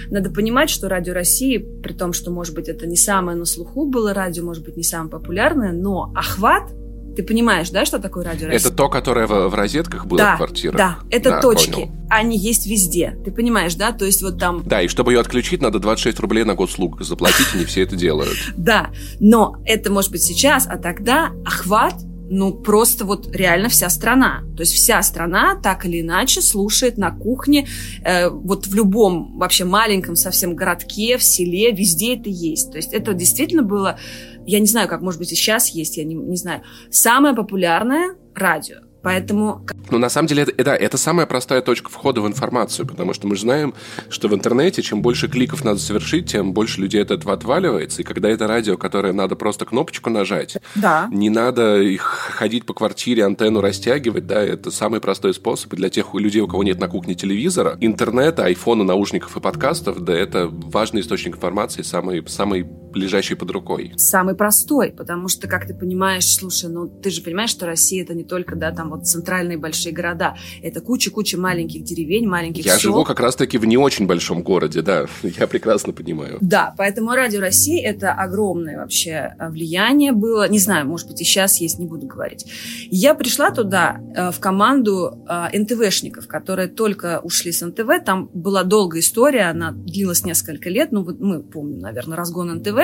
Надо 0.09 0.29
понимать, 0.29 0.69
что 0.69 0.87
Радио 0.87 1.13
России, 1.13 1.57
при 1.57 1.93
том, 1.93 2.13
что, 2.13 2.31
может 2.31 2.55
быть, 2.55 2.69
это 2.69 2.87
не 2.87 2.95
самое 2.95 3.37
на 3.37 3.45
слуху 3.45 3.89
было 3.89 4.13
радио, 4.13 4.45
может 4.45 4.63
быть, 4.63 4.77
не 4.77 4.83
самое 4.83 5.09
популярное, 5.09 5.73
но 5.73 6.13
охват 6.15 6.71
ты 7.15 7.23
понимаешь, 7.23 7.69
да, 7.69 7.85
что 7.85 7.99
такое 7.99 8.25
радио 8.25 8.47
Это 8.47 8.71
то, 8.71 8.89
которое 8.89 9.27
в, 9.27 9.49
в 9.49 9.53
розетках 9.55 10.05
было 10.05 10.19
да, 10.19 10.33
в 10.33 10.37
квартирах? 10.37 10.77
Да, 10.77 10.99
это 11.09 11.31
да, 11.31 11.41
точки. 11.41 11.71
Понял. 11.71 11.91
Они 12.09 12.37
есть 12.37 12.67
везде. 12.67 13.17
Ты 13.23 13.31
понимаешь, 13.31 13.75
да? 13.75 13.91
То 13.91 14.05
есть 14.05 14.21
вот 14.21 14.39
там... 14.39 14.63
Да, 14.65 14.81
и 14.81 14.87
чтобы 14.87 15.13
ее 15.13 15.19
отключить, 15.19 15.61
надо 15.61 15.79
26 15.79 16.19
рублей 16.19 16.43
на 16.43 16.55
год 16.55 16.71
заплатить, 16.99 17.47
и 17.55 17.59
не 17.59 17.65
все 17.65 17.83
это 17.83 17.95
делают. 17.95 18.37
Да, 18.63 18.91
но 19.19 19.57
это 19.65 19.91
может 19.91 20.11
быть 20.11 20.23
сейчас, 20.23 20.67
а 20.67 20.77
тогда 20.77 21.31
охват 21.45 21.95
ну, 22.29 22.51
просто 22.51 23.05
вот 23.05 23.35
реально 23.35 23.69
вся 23.69 23.89
страна. 23.89 24.43
То 24.55 24.61
есть 24.61 24.73
вся 24.73 25.01
страна 25.03 25.59
так 25.61 25.85
или 25.85 26.01
иначе 26.01 26.41
слушает 26.41 26.97
на 26.97 27.11
кухне, 27.11 27.67
э, 28.03 28.29
вот 28.29 28.65
в 28.65 28.73
любом 28.73 29.37
вообще 29.37 29.65
маленьком 29.65 30.15
совсем 30.15 30.55
городке, 30.55 31.17
в 31.17 31.23
селе, 31.23 31.71
везде 31.71 32.15
это 32.15 32.29
есть. 32.29 32.71
То 32.71 32.77
есть 32.77 32.93
это 32.93 33.13
действительно 33.13 33.61
было 33.61 33.99
я 34.45 34.59
не 34.59 34.65
знаю, 34.65 34.87
как, 34.87 35.01
может 35.01 35.19
быть, 35.19 35.31
и 35.31 35.35
сейчас 35.35 35.69
есть, 35.69 35.97
я 35.97 36.03
не, 36.03 36.15
не 36.15 36.37
знаю. 36.37 36.63
Самое 36.89 37.35
популярное 37.35 38.15
радио. 38.35 38.77
Поэтому... 39.03 39.65
Ну, 39.91 39.97
на 39.97 40.09
самом 40.09 40.27
деле, 40.27 40.43
это, 40.43 40.53
это, 40.57 40.71
это 40.71 40.97
самая 40.97 41.25
простая 41.25 41.61
точка 41.61 41.89
входа 41.89 42.21
в 42.21 42.27
информацию, 42.27 42.87
потому 42.87 43.13
что 43.13 43.27
мы 43.27 43.35
же 43.35 43.41
знаем, 43.41 43.73
что 44.09 44.29
в 44.29 44.33
интернете 44.33 44.81
чем 44.81 45.01
больше 45.01 45.27
кликов 45.27 45.63
надо 45.63 45.79
совершить, 45.79 46.31
тем 46.31 46.53
больше 46.53 46.81
людей 46.81 47.01
от 47.01 47.11
этого 47.11 47.33
отваливается. 47.33 48.01
И 48.01 48.05
когда 48.05 48.29
это 48.29 48.47
радио, 48.47 48.77
которое 48.77 49.11
надо 49.11 49.35
просто 49.35 49.65
кнопочку 49.65 50.09
нажать, 50.09 50.57
да. 50.75 51.09
не 51.11 51.29
надо 51.29 51.81
их 51.81 52.01
ходить 52.01 52.65
по 52.65 52.73
квартире, 52.73 53.25
антенну 53.25 53.59
растягивать, 53.59 54.25
да, 54.25 54.41
это 54.41 54.71
самый 54.71 55.01
простой 55.01 55.33
способ. 55.33 55.73
И 55.73 55.75
для 55.75 55.89
тех 55.89 56.13
людей, 56.13 56.41
у 56.41 56.47
кого 56.47 56.63
нет 56.63 56.79
на 56.79 56.87
кухне 56.87 57.13
телевизора, 57.13 57.77
интернета, 57.81 58.45
айфона, 58.45 58.85
наушников 58.85 59.35
и 59.35 59.41
подкастов, 59.41 59.99
да, 59.99 60.13
это 60.13 60.47
важный 60.47 61.01
источник 61.01 61.35
информации, 61.35 61.81
самый, 61.81 62.25
самый 62.27 62.65
лежащий 62.93 63.35
под 63.35 63.51
рукой. 63.51 63.93
Самый 63.97 64.35
простой, 64.35 64.91
потому 64.91 65.27
что, 65.27 65.47
как 65.47 65.67
ты 65.67 65.73
понимаешь, 65.73 66.33
слушай, 66.33 66.69
ну 66.69 66.87
ты 66.87 67.09
же 67.09 67.21
понимаешь, 67.21 67.49
что 67.49 67.65
Россия 67.65 68.03
это 68.03 68.13
не 68.13 68.23
только, 68.23 68.55
да, 68.55 68.71
там 68.71 68.92
вот 68.93 69.07
центральные 69.07 69.57
большие 69.57 69.93
города. 69.93 70.35
Это 70.61 70.81
куча-куча 70.81 71.37
маленьких 71.37 71.83
деревень, 71.83 72.27
маленьких 72.27 72.65
Я 72.65 72.73
сел. 72.73 72.91
живу 72.91 73.03
как 73.03 73.19
раз-таки 73.19 73.57
в 73.57 73.65
не 73.65 73.77
очень 73.77 74.05
большом 74.05 74.43
городе, 74.43 74.81
да, 74.81 75.05
я 75.23 75.47
прекрасно 75.47 75.93
понимаю. 75.93 76.37
Да, 76.41 76.73
поэтому 76.77 77.11
Радио 77.11 77.41
России 77.41 77.81
это 77.81 78.13
огромное 78.13 78.77
вообще 78.77 79.35
э, 79.37 79.49
влияние 79.49 80.11
было. 80.11 80.47
Не 80.47 80.59
знаю, 80.59 80.87
может 80.87 81.07
быть, 81.07 81.21
и 81.21 81.23
сейчас 81.23 81.59
есть, 81.59 81.79
не 81.79 81.87
буду 81.87 82.05
говорить. 82.07 82.45
Я 82.89 83.15
пришла 83.15 83.49
туда 83.51 83.99
э, 84.15 84.31
в 84.31 84.39
команду 84.39 85.23
э, 85.27 85.59
НТВшников, 85.59 86.27
которые 86.27 86.67
только 86.67 87.19
ушли 87.23 87.51
с 87.51 87.65
НТВ. 87.65 88.03
Там 88.05 88.29
была 88.33 88.63
долгая 88.63 89.01
история, 89.01 89.49
она 89.49 89.71
длилась 89.71 90.23
несколько 90.23 90.69
лет. 90.69 90.91
Ну, 90.91 91.03
вот 91.03 91.19
мы 91.19 91.41
помним, 91.41 91.79
наверное, 91.79 92.17
разгон 92.17 92.53
НТВ. 92.55 92.77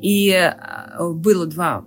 И 0.00 0.52
было 0.98 1.46
два 1.46 1.84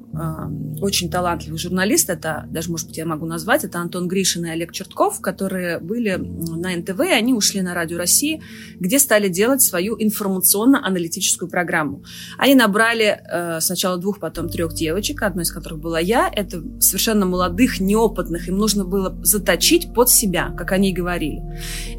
очень 0.81 1.09
талантливых 1.09 1.59
журналиста, 1.59 2.13
это 2.13 2.45
даже, 2.49 2.71
может 2.71 2.87
быть, 2.87 2.97
я 2.97 3.05
могу 3.05 3.25
назвать, 3.25 3.46
это 3.63 3.79
Антон 3.79 4.07
Гришин 4.07 4.45
и 4.45 4.49
Олег 4.49 4.71
Чертков, 4.71 5.21
которые 5.21 5.79
были 5.79 6.15
на 6.15 6.75
НТВ, 6.75 6.99
они 6.99 7.33
ушли 7.33 7.61
на 7.61 7.73
Радио 7.73 7.97
России, 7.97 8.41
где 8.79 8.99
стали 8.99 9.27
делать 9.27 9.61
свою 9.61 9.95
информационно-аналитическую 9.99 11.49
программу. 11.49 12.03
Они 12.37 12.55
набрали 12.55 13.19
э, 13.23 13.59
сначала 13.61 13.97
двух, 13.97 14.19
потом 14.19 14.49
трех 14.49 14.73
девочек, 14.73 15.21
одной 15.21 15.43
из 15.43 15.51
которых 15.51 15.79
была 15.79 15.99
я. 15.99 16.29
Это 16.33 16.61
совершенно 16.79 17.25
молодых, 17.25 17.79
неопытных. 17.79 18.47
Им 18.47 18.57
нужно 18.57 18.85
было 18.85 19.17
заточить 19.23 19.93
под 19.93 20.09
себя, 20.09 20.53
как 20.57 20.71
они 20.71 20.91
и 20.91 20.93
говорили. 20.93 21.41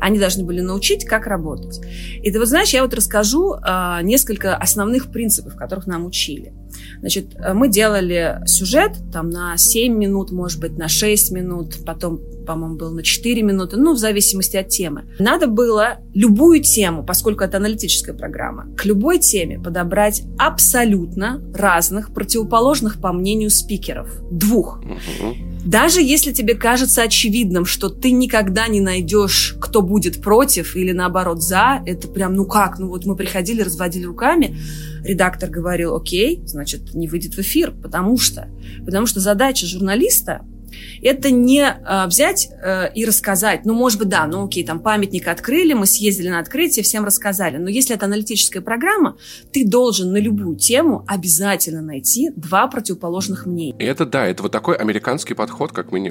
Они 0.00 0.18
должны 0.18 0.44
были 0.44 0.60
научить, 0.60 1.04
как 1.04 1.26
работать. 1.26 1.80
И 2.22 2.30
ты 2.30 2.38
вот 2.38 2.48
знаешь, 2.48 2.70
я 2.70 2.82
вот 2.82 2.94
расскажу 2.94 3.54
э, 3.54 3.98
несколько 4.02 4.56
основных 4.56 5.10
принципов, 5.10 5.56
которых 5.56 5.86
нам 5.86 6.06
учили. 6.06 6.52
Значит, 7.00 7.34
э, 7.36 7.54
мы 7.54 7.68
делали 7.68 8.40
сюжет 8.46 8.92
там 9.12 9.30
на 9.30 9.56
7 9.56 9.92
минут, 9.94 10.30
может 10.30 10.60
быть, 10.60 10.76
на 10.76 10.88
6 10.88 11.32
минут, 11.32 11.84
потом, 11.84 12.20
по-моему, 12.46 12.76
был 12.76 12.90
на 12.92 13.02
4 13.02 13.42
минуты, 13.42 13.76
ну, 13.76 13.94
в 13.94 13.98
зависимости 13.98 14.56
от 14.56 14.68
темы. 14.68 15.04
Надо 15.18 15.46
было 15.46 15.98
любую 16.14 16.62
тему, 16.62 17.04
поскольку 17.04 17.44
это 17.44 17.58
аналитическая 17.58 18.14
программа, 18.14 18.66
к 18.76 18.84
любой 18.84 19.18
теме 19.18 19.58
подобрать 19.58 20.22
абсолютно 20.38 21.42
разных, 21.54 22.12
противоположных 22.12 23.00
по 23.00 23.12
мнению 23.12 23.50
спикеров. 23.50 24.08
Двух. 24.30 24.80
Даже 25.64 26.00
если 26.00 26.32
тебе 26.32 26.54
кажется 26.54 27.02
очевидным, 27.02 27.66
что 27.66 27.88
ты 27.88 28.10
никогда 28.10 28.68
не 28.68 28.80
найдешь, 28.80 29.56
кто 29.60 29.82
будет 29.82 30.22
против 30.22 30.76
или 30.76 30.92
наоборот 30.92 31.42
за, 31.42 31.82
это 31.84 32.08
прям, 32.08 32.34
ну 32.34 32.46
как, 32.46 32.78
ну 32.78 32.88
вот 32.88 33.04
мы 33.04 33.16
приходили, 33.16 33.62
разводили 33.62 34.04
руками, 34.04 34.56
редактор 35.04 35.50
говорил, 35.50 35.96
окей, 35.96 36.42
значит, 36.46 36.94
не 36.94 37.08
выйдет 37.08 37.34
в 37.34 37.38
эфир, 37.40 37.72
потому 37.72 38.18
что, 38.18 38.48
потому 38.84 39.06
что 39.06 39.20
задача 39.20 39.66
журналиста 39.66 40.44
это 41.02 41.30
не 41.30 41.62
э, 41.62 42.06
взять 42.06 42.48
э, 42.62 42.92
и 42.94 43.04
рассказать, 43.04 43.64
ну, 43.64 43.74
может 43.74 43.98
быть, 43.98 44.08
да, 44.08 44.26
ну, 44.26 44.44
окей, 44.44 44.64
там 44.64 44.80
памятник 44.80 45.28
открыли, 45.28 45.72
мы 45.72 45.86
съездили 45.86 46.28
на 46.28 46.38
открытие, 46.38 46.82
всем 46.82 47.04
рассказали. 47.04 47.56
Но 47.56 47.68
если 47.68 47.94
это 47.94 48.06
аналитическая 48.06 48.60
программа, 48.60 49.16
ты 49.52 49.66
должен 49.66 50.12
на 50.12 50.18
любую 50.18 50.56
тему 50.56 51.04
обязательно 51.06 51.82
найти 51.82 52.30
два 52.36 52.66
противоположных 52.66 53.46
мнения. 53.46 53.76
Это, 53.78 54.06
да, 54.06 54.26
это 54.26 54.42
вот 54.42 54.52
такой 54.52 54.76
американский 54.76 55.34
подход, 55.34 55.72
как, 55.72 55.92
мы, 55.92 56.10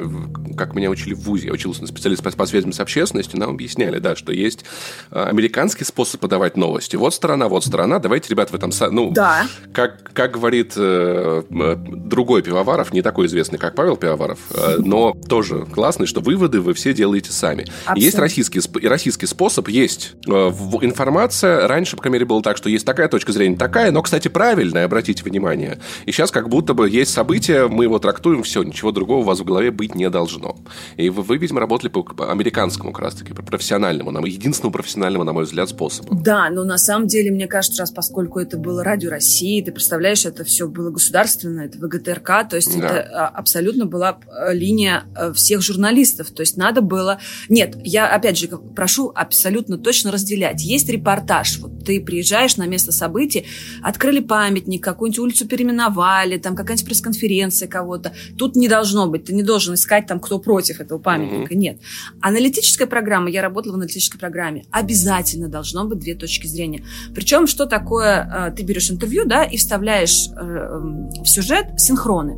как 0.55 0.75
меня 0.75 0.89
учили 0.89 1.13
в 1.13 1.21
ВУЗе. 1.21 1.47
Я 1.47 1.53
учился 1.53 1.81
на 1.81 1.87
специалист 1.87 2.23
по, 2.23 2.31
по 2.31 2.45
связям 2.45 2.71
с 2.73 2.79
общественностью, 2.79 3.39
нам 3.39 3.51
объясняли, 3.51 3.99
да, 3.99 4.15
что 4.15 4.31
есть 4.31 4.65
э, 5.11 5.21
американский 5.21 5.83
способ 5.83 6.21
подавать 6.21 6.57
новости. 6.57 6.95
Вот 6.95 7.13
сторона, 7.13 7.47
вот 7.47 7.65
сторона, 7.65 7.99
давайте, 7.99 8.29
ребят, 8.29 8.51
в 8.51 8.55
этом... 8.55 8.71
Ну, 8.91 9.11
да. 9.11 9.47
как, 9.73 10.11
как 10.13 10.31
говорит 10.33 10.73
э, 10.75 11.43
другой 11.49 12.41
Пивоваров, 12.41 12.93
не 12.93 13.01
такой 13.01 13.27
известный, 13.27 13.57
как 13.57 13.75
Павел 13.75 13.97
Пивоваров, 13.97 14.39
э, 14.46 14.46
но 14.77 15.13
тоже 15.27 15.65
классно, 15.65 16.05
что 16.05 16.21
выводы 16.21 16.61
вы 16.61 16.73
все 16.73 16.93
делаете 16.93 17.31
сами. 17.31 17.61
Абсолютно. 17.61 18.03
Есть 18.03 18.19
российский, 18.19 18.87
российский 18.87 19.25
способ, 19.25 19.67
есть 19.67 20.15
э, 20.25 20.29
информация. 20.29 21.67
Раньше, 21.67 21.95
по 21.95 22.01
крайней 22.01 22.15
мере, 22.15 22.25
было 22.25 22.41
так, 22.41 22.57
что 22.57 22.69
есть 22.69 22.85
такая 22.85 23.07
точка 23.07 23.31
зрения, 23.31 23.57
такая, 23.57 23.91
но, 23.91 24.01
кстати, 24.01 24.27
правильная, 24.27 24.85
обратите 24.85 25.23
внимание. 25.23 25.79
И 26.05 26.11
сейчас 26.11 26.31
как 26.31 26.49
будто 26.49 26.73
бы 26.73 26.89
есть 26.89 27.11
события, 27.11 27.67
мы 27.67 27.85
его 27.85 27.99
трактуем, 27.99 28.43
все, 28.43 28.63
ничего 28.63 28.91
другого 28.91 29.19
у 29.19 29.23
вас 29.23 29.39
в 29.39 29.43
голове 29.43 29.71
быть 29.71 29.95
не 29.95 30.09
должно. 30.09 30.57
И 30.95 31.09
вы, 31.09 31.23
вы 31.23 31.37
видимо, 31.37 31.59
работали 31.59 31.89
по, 31.89 32.31
американскому 32.31 32.91
как 32.91 33.03
раз-таки, 33.03 33.33
профессиональному, 33.33 34.11
нам, 34.11 34.25
единственному 34.25 34.73
профессиональному, 34.73 35.23
на 35.23 35.33
мой 35.33 35.43
взгляд, 35.43 35.69
способу. 35.69 36.15
Да, 36.15 36.49
но 36.49 36.63
на 36.63 36.77
самом 36.77 37.07
деле, 37.07 37.31
мне 37.31 37.47
кажется, 37.47 37.81
раз 37.81 37.91
поскольку 37.91 38.39
это 38.39 38.57
было 38.57 38.83
Радио 38.83 39.09
России, 39.09 39.61
ты 39.61 39.71
представляешь, 39.71 40.25
это 40.25 40.43
все 40.43 40.67
было 40.67 40.91
государственное, 40.91 41.65
это 41.65 41.77
ВГТРК, 41.77 42.49
то 42.49 42.55
есть 42.55 42.79
да. 42.79 42.87
это 42.87 43.09
а, 43.11 43.27
абсолютно 43.27 43.85
была 43.85 44.17
э, 44.27 44.36
линия 44.51 45.03
э, 45.15 45.33
всех 45.33 45.61
журналистов. 45.61 46.31
То 46.31 46.41
есть 46.41 46.57
надо 46.57 46.81
было... 46.81 47.19
Нет, 47.49 47.75
я 47.83 48.07
опять 48.07 48.37
же 48.37 48.47
прошу 48.47 49.11
абсолютно 49.13 49.77
точно 49.77 50.11
разделять. 50.11 50.61
Есть 50.63 50.89
репортаж. 50.89 51.57
Вот 51.59 51.83
ты 51.85 52.01
приезжаешь 52.01 52.57
на 52.57 52.67
место 52.67 52.91
событий, 52.91 53.45
открыли 53.81 54.19
памятник, 54.19 54.83
какую-нибудь 54.83 55.19
улицу 55.19 55.47
переименовали, 55.47 56.37
там 56.37 56.55
какая-нибудь 56.55 56.85
пресс-конференция 56.85 57.67
кого-то. 57.67 58.13
Тут 58.37 58.55
не 58.55 58.67
должно 58.67 59.07
быть. 59.07 59.25
Ты 59.25 59.33
не 59.33 59.43
должен 59.43 59.73
искать 59.73 60.07
там, 60.07 60.19
кто 60.19 60.39
против 60.39 60.79
этого 60.79 60.99
памятника. 60.99 61.53
Mm-hmm. 61.53 61.57
Нет. 61.57 61.79
Аналитическая 62.21 62.85
программа, 62.85 63.29
я 63.29 63.41
работала 63.41 63.73
в 63.73 63.75
аналитической 63.75 64.17
программе, 64.17 64.65
обязательно 64.71 65.47
должно 65.47 65.85
быть 65.85 65.99
две 65.99 66.15
точки 66.15 66.47
зрения. 66.47 66.83
Причем, 67.15 67.47
что 67.47 67.65
такое, 67.65 68.49
э, 68.49 68.55
ты 68.55 68.63
берешь 68.63 68.91
интервью, 68.91 69.25
да, 69.25 69.43
и 69.43 69.57
вставляешь 69.57 70.27
э, 70.29 70.79
в 71.23 71.25
сюжет 71.25 71.79
синхроны. 71.79 72.37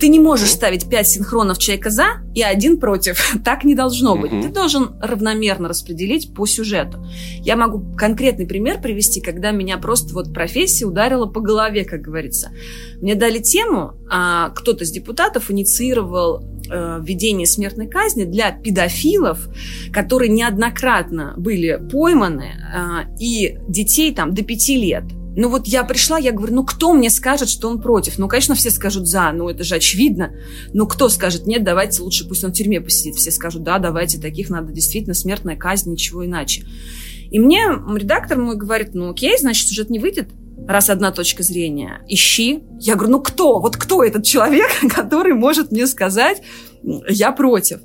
Ты 0.00 0.08
не 0.08 0.18
можешь 0.18 0.50
ставить 0.50 0.88
пять 0.88 1.08
синхронов 1.08 1.27
человека 1.58 1.90
за 1.90 2.06
и 2.34 2.42
один 2.42 2.78
против. 2.78 3.38
так 3.44 3.64
не 3.64 3.74
должно 3.74 4.16
быть. 4.16 4.30
Ты 4.30 4.48
должен 4.48 4.96
равномерно 5.00 5.68
распределить 5.68 6.34
по 6.34 6.46
сюжету. 6.46 7.04
Я 7.40 7.56
могу 7.56 7.96
конкретный 7.96 8.46
пример 8.46 8.80
привести, 8.80 9.20
когда 9.20 9.50
меня 9.50 9.78
просто 9.78 10.14
вот 10.14 10.32
профессия 10.32 10.84
ударила 10.86 11.26
по 11.26 11.40
голове, 11.40 11.84
как 11.84 12.00
говорится. 12.00 12.50
Мне 13.00 13.14
дали 13.14 13.38
тему, 13.38 13.94
а 14.10 14.50
кто-то 14.50 14.84
из 14.84 14.90
депутатов 14.90 15.50
инициировал 15.50 16.42
э, 16.70 17.00
введение 17.02 17.46
смертной 17.46 17.88
казни 17.88 18.24
для 18.24 18.52
педофилов, 18.52 19.48
которые 19.92 20.30
неоднократно 20.30 21.34
были 21.36 21.80
пойманы, 21.90 22.50
э, 22.52 23.16
и 23.20 23.58
детей 23.68 24.14
там 24.14 24.34
до 24.34 24.42
пяти 24.42 24.76
лет. 24.76 25.04
Ну 25.40 25.48
вот 25.50 25.68
я 25.68 25.84
пришла, 25.84 26.18
я 26.18 26.32
говорю, 26.32 26.52
ну 26.52 26.64
кто 26.64 26.92
мне 26.92 27.10
скажет, 27.10 27.48
что 27.48 27.68
он 27.68 27.80
против? 27.80 28.18
Ну, 28.18 28.26
конечно, 28.26 28.56
все 28.56 28.72
скажут 28.72 29.06
за, 29.06 29.30
ну 29.30 29.48
это 29.48 29.62
же 29.62 29.76
очевидно. 29.76 30.32
Но 30.74 30.84
кто 30.84 31.08
скажет, 31.08 31.46
нет, 31.46 31.62
давайте 31.62 32.02
лучше 32.02 32.26
пусть 32.26 32.42
он 32.42 32.50
в 32.50 32.54
тюрьме 32.54 32.80
посидит. 32.80 33.14
Все 33.14 33.30
скажут, 33.30 33.62
да, 33.62 33.78
давайте, 33.78 34.18
таких 34.18 34.50
надо 34.50 34.72
действительно 34.72 35.14
смертная 35.14 35.54
казнь, 35.54 35.92
ничего 35.92 36.26
иначе. 36.26 36.66
И 37.30 37.38
мне 37.38 37.60
редактор 37.94 38.36
мой 38.36 38.56
говорит, 38.56 38.94
ну 38.94 39.10
окей, 39.10 39.38
значит, 39.38 39.68
сюжет 39.68 39.90
не 39.90 40.00
выйдет, 40.00 40.28
раз 40.66 40.90
одна 40.90 41.12
точка 41.12 41.44
зрения. 41.44 42.02
Ищи. 42.08 42.64
Я 42.80 42.96
говорю, 42.96 43.12
ну 43.12 43.20
кто? 43.20 43.60
Вот 43.60 43.76
кто 43.76 44.02
этот 44.02 44.24
человек, 44.24 44.68
который 44.92 45.34
может 45.34 45.70
мне 45.70 45.86
сказать, 45.86 46.42
я 46.82 47.30
против? 47.30 47.78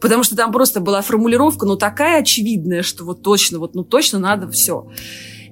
Потому 0.00 0.22
что 0.22 0.36
там 0.36 0.52
просто 0.52 0.78
была 0.78 1.02
формулировка, 1.02 1.66
ну 1.66 1.74
такая 1.74 2.20
очевидная, 2.20 2.82
что 2.82 3.04
вот 3.04 3.22
точно, 3.22 3.58
вот 3.58 3.74
ну 3.74 3.82
точно 3.82 4.20
надо 4.20 4.48
все. 4.48 4.86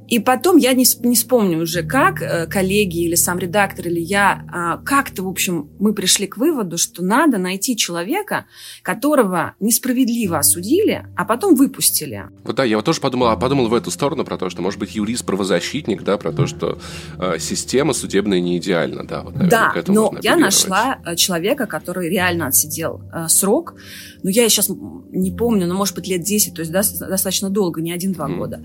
И 0.08 0.18
потом 0.18 0.56
я 0.56 0.72
не, 0.72 0.84
не 1.00 1.14
вспомню 1.14 1.62
уже, 1.62 1.82
как 1.82 2.22
э, 2.22 2.46
коллеги 2.46 3.04
или 3.04 3.14
сам 3.14 3.38
редактор, 3.38 3.88
или 3.88 4.00
я, 4.00 4.44
а, 4.50 4.78
как-то, 4.78 5.22
в 5.22 5.28
общем, 5.28 5.68
мы 5.78 5.92
пришли 5.92 6.26
к 6.26 6.38
выводу, 6.38 6.78
что 6.78 7.04
надо 7.04 7.36
найти 7.36 7.76
человека, 7.76 8.46
которого 8.82 9.54
несправедливо 9.60 10.38
осудили, 10.38 11.06
а 11.14 11.24
потом 11.24 11.54
выпустили. 11.54 12.24
Вот 12.44 12.56
да, 12.56 12.64
я 12.64 12.76
вот 12.76 12.86
тоже 12.86 13.00
подумал, 13.00 13.38
подумал 13.38 13.68
в 13.68 13.74
эту 13.74 13.90
сторону 13.90 14.24
про 14.24 14.38
то, 14.38 14.48
что, 14.48 14.62
может 14.62 14.80
быть, 14.80 14.94
юрист-правозащитник, 14.94 16.02
да, 16.02 16.16
про 16.16 16.32
то, 16.32 16.46
что 16.46 16.78
э, 17.18 17.38
система 17.38 17.92
судебная 17.92 18.40
не 18.40 18.56
идеальна, 18.56 19.06
да. 19.06 19.22
Вот, 19.22 19.34
наверное, 19.34 19.72
да, 19.74 19.92
но 19.92 20.14
я 20.22 20.36
нашла 20.36 20.98
э, 21.04 21.16
человека, 21.16 21.66
который 21.66 22.08
реально 22.08 22.46
отсидел 22.46 23.02
э, 23.12 23.28
срок, 23.28 23.74
ну, 24.22 24.30
я 24.30 24.48
сейчас 24.48 24.70
не 25.10 25.30
помню, 25.30 25.66
но, 25.66 25.74
может 25.74 25.94
быть, 25.94 26.08
лет 26.08 26.22
10, 26.22 26.54
то 26.54 26.60
есть 26.60 26.72
да, 26.72 26.82
достаточно 27.08 27.50
долго, 27.50 27.80
не 27.80 27.92
один-два 27.92 28.28
mm. 28.28 28.36
года, 28.36 28.64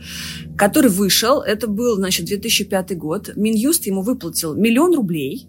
который 0.57 0.89
вышел, 0.89 1.41
это 1.41 1.67
был, 1.67 1.95
значит, 1.95 2.25
2005 2.25 2.97
год, 2.97 3.31
Минюст 3.35 3.85
ему 3.85 4.01
выплатил 4.01 4.55
миллион 4.55 4.95
рублей, 4.95 5.47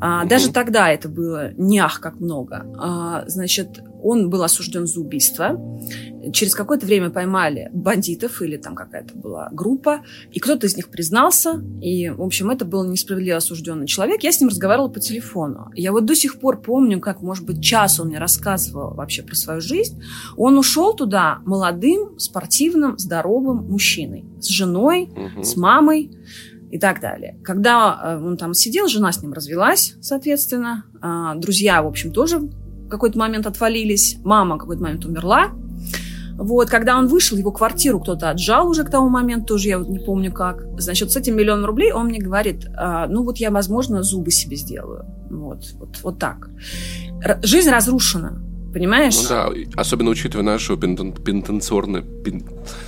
а, 0.00 0.24
даже 0.24 0.52
тогда 0.52 0.90
это 0.90 1.08
было 1.08 1.52
не 1.56 1.78
ах 1.78 2.00
как 2.00 2.20
много, 2.20 2.66
а, 2.78 3.24
значит, 3.26 3.80
он 4.02 4.30
был 4.30 4.42
осужден 4.42 4.86
за 4.86 5.00
убийство. 5.00 5.60
Через 6.32 6.54
какое-то 6.54 6.86
время 6.86 7.10
поймали 7.10 7.68
бандитов 7.72 8.42
или 8.42 8.56
там 8.56 8.74
какая-то 8.74 9.14
была 9.16 9.48
группа, 9.52 10.02
и 10.30 10.40
кто-то 10.40 10.66
из 10.66 10.76
них 10.76 10.88
признался, 10.88 11.62
и, 11.80 12.10
в 12.10 12.22
общем, 12.22 12.50
это 12.50 12.64
был 12.64 12.84
несправедливо 12.84 13.38
осужденный 13.38 13.86
человек. 13.86 14.22
Я 14.22 14.32
с 14.32 14.40
ним 14.40 14.48
разговаривала 14.48 14.88
по 14.88 15.00
телефону. 15.00 15.70
Я 15.74 15.92
вот 15.92 16.04
до 16.04 16.14
сих 16.14 16.38
пор 16.38 16.60
помню, 16.60 17.00
как, 17.00 17.22
может 17.22 17.44
быть, 17.44 17.62
час 17.62 17.98
он 18.00 18.08
мне 18.08 18.18
рассказывал 18.18 18.94
вообще 18.94 19.22
про 19.22 19.34
свою 19.34 19.60
жизнь. 19.60 20.00
Он 20.36 20.58
ушел 20.58 20.94
туда 20.94 21.40
молодым, 21.44 22.18
спортивным, 22.18 22.98
здоровым 22.98 23.68
мужчиной. 23.68 24.24
С 24.40 24.48
женой, 24.48 25.04
угу. 25.04 25.42
с 25.42 25.56
мамой 25.56 26.10
и 26.70 26.78
так 26.78 27.00
далее. 27.00 27.38
Когда 27.44 28.00
э, 28.02 28.16
он 28.24 28.36
там 28.36 28.54
сидел, 28.54 28.88
жена 28.88 29.12
с 29.12 29.22
ним 29.22 29.32
развелась, 29.32 29.94
соответственно. 30.00 30.86
А, 31.00 31.34
друзья, 31.34 31.82
в 31.82 31.86
общем, 31.86 32.12
тоже 32.12 32.40
какой-то 32.92 33.18
момент 33.18 33.46
отвалились, 33.46 34.18
мама 34.22 34.58
какой-то 34.58 34.82
момент 34.82 35.04
умерла. 35.04 35.50
Вот, 36.34 36.70
когда 36.70 36.98
он 36.98 37.08
вышел, 37.08 37.36
его 37.36 37.52
квартиру 37.52 38.00
кто-то 38.00 38.30
отжал 38.30 38.68
уже 38.68 38.84
к 38.84 38.90
тому 38.90 39.08
моменту, 39.08 39.46
тоже 39.46 39.68
я 39.68 39.78
вот 39.78 39.88
не 39.88 39.98
помню 39.98 40.32
как. 40.32 40.64
Значит, 40.78 41.10
с 41.10 41.16
этим 41.16 41.36
миллионом 41.36 41.66
рублей 41.66 41.92
он 41.92 42.06
мне 42.06 42.18
говорит, 42.18 42.66
а, 42.76 43.06
ну 43.06 43.22
вот 43.22 43.38
я, 43.38 43.50
возможно, 43.50 44.02
зубы 44.02 44.30
себе 44.30 44.56
сделаю. 44.56 45.04
Вот, 45.30 45.64
вот, 45.74 45.98
вот 46.02 46.18
так. 46.18 46.48
Р- 47.22 47.38
жизнь 47.42 47.70
разрушена, 47.70 48.42
понимаешь? 48.72 49.16
Ну 49.22 49.28
да, 49.28 49.50
особенно 49.76 50.10
учитывая 50.10 50.44
нашу 50.44 50.76
пентенциорную... 50.76 52.02
Пен 52.02 52.44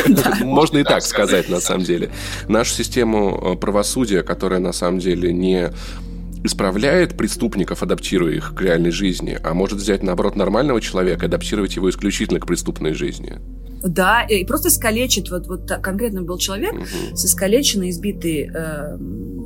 Можно 0.40 0.78
и 0.78 0.84
так 0.84 1.02
сказать, 1.02 1.48
на 1.48 1.60
самом 1.60 1.84
деле. 1.84 2.10
Нашу 2.48 2.72
систему 2.72 3.54
э, 3.54 3.56
правосудия, 3.56 4.22
которая 4.22 4.60
на 4.60 4.72
самом 4.72 5.00
деле 5.00 5.32
не 5.32 5.70
исправляет 6.44 7.16
преступников, 7.16 7.82
адаптируя 7.82 8.34
их 8.34 8.54
к 8.54 8.60
реальной 8.60 8.90
жизни, 8.90 9.38
а 9.42 9.54
может 9.54 9.78
взять, 9.78 10.02
наоборот, 10.02 10.36
нормального 10.36 10.80
человека, 10.80 11.26
адаптировать 11.26 11.76
его 11.76 11.90
исключительно 11.90 12.40
к 12.40 12.46
преступной 12.46 12.94
жизни. 12.94 13.38
Да, 13.82 14.22
и 14.22 14.44
просто 14.44 14.68
искалечит, 14.68 15.30
вот, 15.30 15.46
вот 15.46 15.70
конкретно 15.82 16.22
был 16.22 16.36
человек 16.36 16.74
угу. 16.74 17.16
с 17.16 17.24
искалеченной, 17.24 17.90
избитой 17.90 18.50
э, 18.52 18.98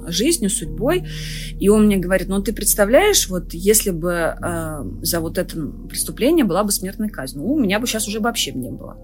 жизнью, 0.08 0.50
судьбой, 0.50 1.04
и 1.60 1.68
он 1.68 1.86
мне 1.86 1.98
говорит, 1.98 2.28
ну 2.28 2.42
ты 2.42 2.52
представляешь, 2.52 3.28
вот 3.28 3.54
если 3.54 3.90
бы 3.90 4.12
э, 4.12 4.84
за 5.02 5.20
вот 5.20 5.38
это 5.38 5.56
преступление 5.88 6.44
была 6.44 6.64
бы 6.64 6.72
смертная 6.72 7.08
казнь, 7.10 7.38
ну 7.38 7.52
у 7.52 7.60
меня 7.60 7.78
бы 7.78 7.86
сейчас 7.86 8.08
уже 8.08 8.18
вообще 8.18 8.52
не 8.52 8.70
было. 8.70 8.98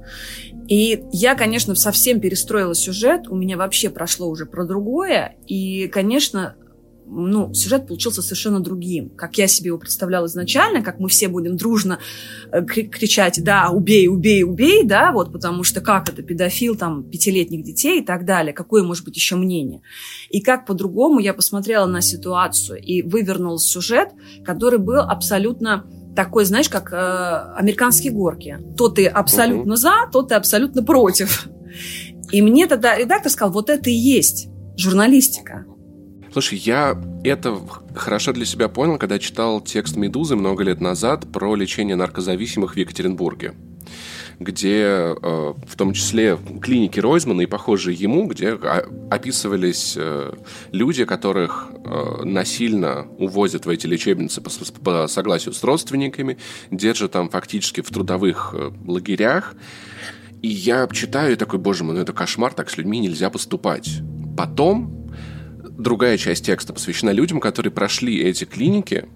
И 0.66 1.04
я, 1.12 1.36
конечно, 1.36 1.76
совсем 1.76 2.20
перестроила 2.20 2.74
сюжет, 2.74 3.28
у 3.28 3.36
меня 3.36 3.56
вообще 3.56 3.88
прошло 3.88 4.28
уже 4.28 4.46
про 4.46 4.64
другое, 4.64 5.36
и, 5.46 5.86
конечно, 5.88 6.56
ну, 7.10 7.52
сюжет 7.54 7.86
получился 7.86 8.22
совершенно 8.22 8.60
другим. 8.60 9.10
Как 9.10 9.36
я 9.38 9.46
себе 9.46 9.68
его 9.68 9.78
представляла 9.78 10.26
изначально, 10.26 10.82
как 10.82 11.00
мы 11.00 11.08
все 11.08 11.28
будем 11.28 11.56
дружно 11.56 11.98
э, 12.52 12.62
кричать, 12.64 13.42
да, 13.42 13.70
убей, 13.70 14.08
убей, 14.08 14.44
убей, 14.44 14.84
да, 14.84 15.12
вот, 15.12 15.32
потому 15.32 15.64
что 15.64 15.80
как 15.80 16.08
это 16.08 16.22
педофил, 16.22 16.76
там, 16.76 17.02
пятилетних 17.04 17.64
детей 17.64 18.00
и 18.00 18.04
так 18.04 18.24
далее, 18.24 18.52
какое 18.52 18.82
может 18.82 19.04
быть 19.04 19.16
еще 19.16 19.36
мнение. 19.36 19.82
И 20.30 20.40
как 20.40 20.66
по-другому 20.66 21.18
я 21.18 21.34
посмотрела 21.34 21.86
на 21.86 22.00
ситуацию 22.00 22.80
и 22.80 23.02
вывернула 23.02 23.58
сюжет, 23.58 24.10
который 24.44 24.78
был 24.78 25.00
абсолютно 25.00 25.86
такой, 26.14 26.44
знаешь, 26.44 26.68
как 26.68 26.92
э, 26.92 26.96
американские 27.56 28.12
горки. 28.12 28.58
То 28.76 28.88
ты 28.88 29.06
абсолютно 29.06 29.76
за, 29.76 30.08
то 30.12 30.22
ты 30.22 30.34
абсолютно 30.34 30.82
против. 30.82 31.48
И 32.32 32.42
мне 32.42 32.66
тогда 32.66 32.96
редактор 32.96 33.30
сказал, 33.30 33.52
вот 33.52 33.70
это 33.70 33.90
и 33.90 33.94
есть 33.94 34.48
журналистика. 34.76 35.66
Слушай, 36.32 36.58
я 36.58 36.96
это 37.24 37.58
хорошо 37.94 38.32
для 38.32 38.44
себя 38.44 38.68
понял, 38.68 38.98
когда 38.98 39.18
читал 39.18 39.60
текст 39.60 39.96
«Медузы» 39.96 40.36
много 40.36 40.62
лет 40.62 40.80
назад 40.80 41.30
про 41.32 41.56
лечение 41.56 41.96
наркозависимых 41.96 42.74
в 42.74 42.76
Екатеринбурге 42.76 43.54
где 44.38 44.82
э, 44.82 45.14
в 45.20 45.76
том 45.76 45.92
числе 45.92 46.38
клиники 46.62 46.98
Ройзмана 46.98 47.42
и 47.42 47.46
похожие 47.46 47.94
ему, 47.94 48.26
где 48.26 48.58
описывались 49.10 49.94
э, 49.98 50.32
люди, 50.72 51.04
которых 51.04 51.68
э, 51.84 52.24
насильно 52.24 53.06
увозят 53.18 53.66
в 53.66 53.68
эти 53.68 53.86
лечебницы 53.86 54.40
по, 54.40 55.06
согласию 55.08 55.52
с 55.52 55.62
родственниками, 55.62 56.38
держат 56.70 57.12
там 57.12 57.28
фактически 57.28 57.82
в 57.82 57.90
трудовых 57.90 58.54
лагерях. 58.86 59.54
И 60.40 60.48
я 60.48 60.88
читаю 60.90 61.34
и 61.34 61.36
такой, 61.36 61.58
боже 61.58 61.84
мой, 61.84 61.94
ну 61.94 62.00
это 62.00 62.14
кошмар, 62.14 62.54
так 62.54 62.70
с 62.70 62.78
людьми 62.78 62.98
нельзя 62.98 63.28
поступать. 63.28 63.90
Потом 64.38 64.99
другая 65.80 66.16
часть 66.18 66.46
текста 66.46 66.72
посвящена 66.72 67.10
людям, 67.10 67.40
которые 67.40 67.72
прошли 67.72 68.20
эти 68.20 68.44
клиники, 68.44 69.06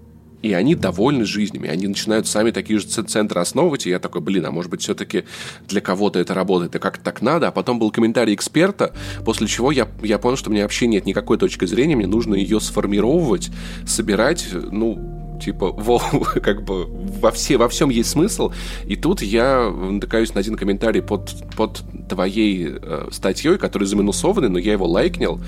и 0.41 0.53
они 0.53 0.75
довольны 0.75 1.25
жизнями, 1.25 1.69
они 1.69 1.87
начинают 1.87 2.27
сами 2.27 2.51
такие 2.51 2.79
же 2.79 2.85
центры 2.85 3.41
основывать, 3.41 3.87
и 3.87 3.89
я 3.89 3.97
такой, 3.97 4.21
блин, 4.21 4.45
а 4.45 4.51
может 4.51 4.69
быть 4.69 4.81
все-таки 4.81 5.23
для 5.67 5.81
кого-то 5.81 6.19
это 6.19 6.35
работает, 6.35 6.75
и 6.75 6.79
как 6.79 6.99
так 6.99 7.21
надо, 7.23 7.47
а 7.47 7.51
потом 7.51 7.79
был 7.79 7.89
комментарий 7.89 8.35
эксперта, 8.35 8.93
после 9.25 9.47
чего 9.47 9.71
я, 9.71 9.87
я 10.03 10.19
понял, 10.19 10.37
что 10.37 10.51
меня 10.51 10.63
вообще 10.63 10.85
нет 10.85 11.05
никакой 11.07 11.37
точки 11.37 11.65
зрения, 11.65 11.95
мне 11.95 12.05
нужно 12.05 12.35
ее 12.35 12.59
сформировать, 12.59 13.49
собирать, 13.87 14.47
ну, 14.53 15.39
типа, 15.41 15.71
во, 15.71 15.99
как 16.43 16.63
бы 16.63 16.85
во, 16.85 17.31
все, 17.31 17.57
во 17.57 17.67
всем 17.67 17.89
есть 17.89 18.09
смысл. 18.09 18.51
И 18.85 18.95
тут 18.95 19.21
я 19.21 19.69
натыкаюсь 19.69 20.33
на 20.33 20.41
один 20.41 20.55
комментарий 20.55 21.01
под, 21.01 21.33
под 21.57 21.81
твоей 22.07 22.67
э, 22.69 23.07
статьей, 23.11 23.57
который 23.57 23.85
заминусованный, 23.85 24.49
но 24.49 24.59
я 24.59 24.73
его 24.73 24.87
лайкнил 24.87 25.41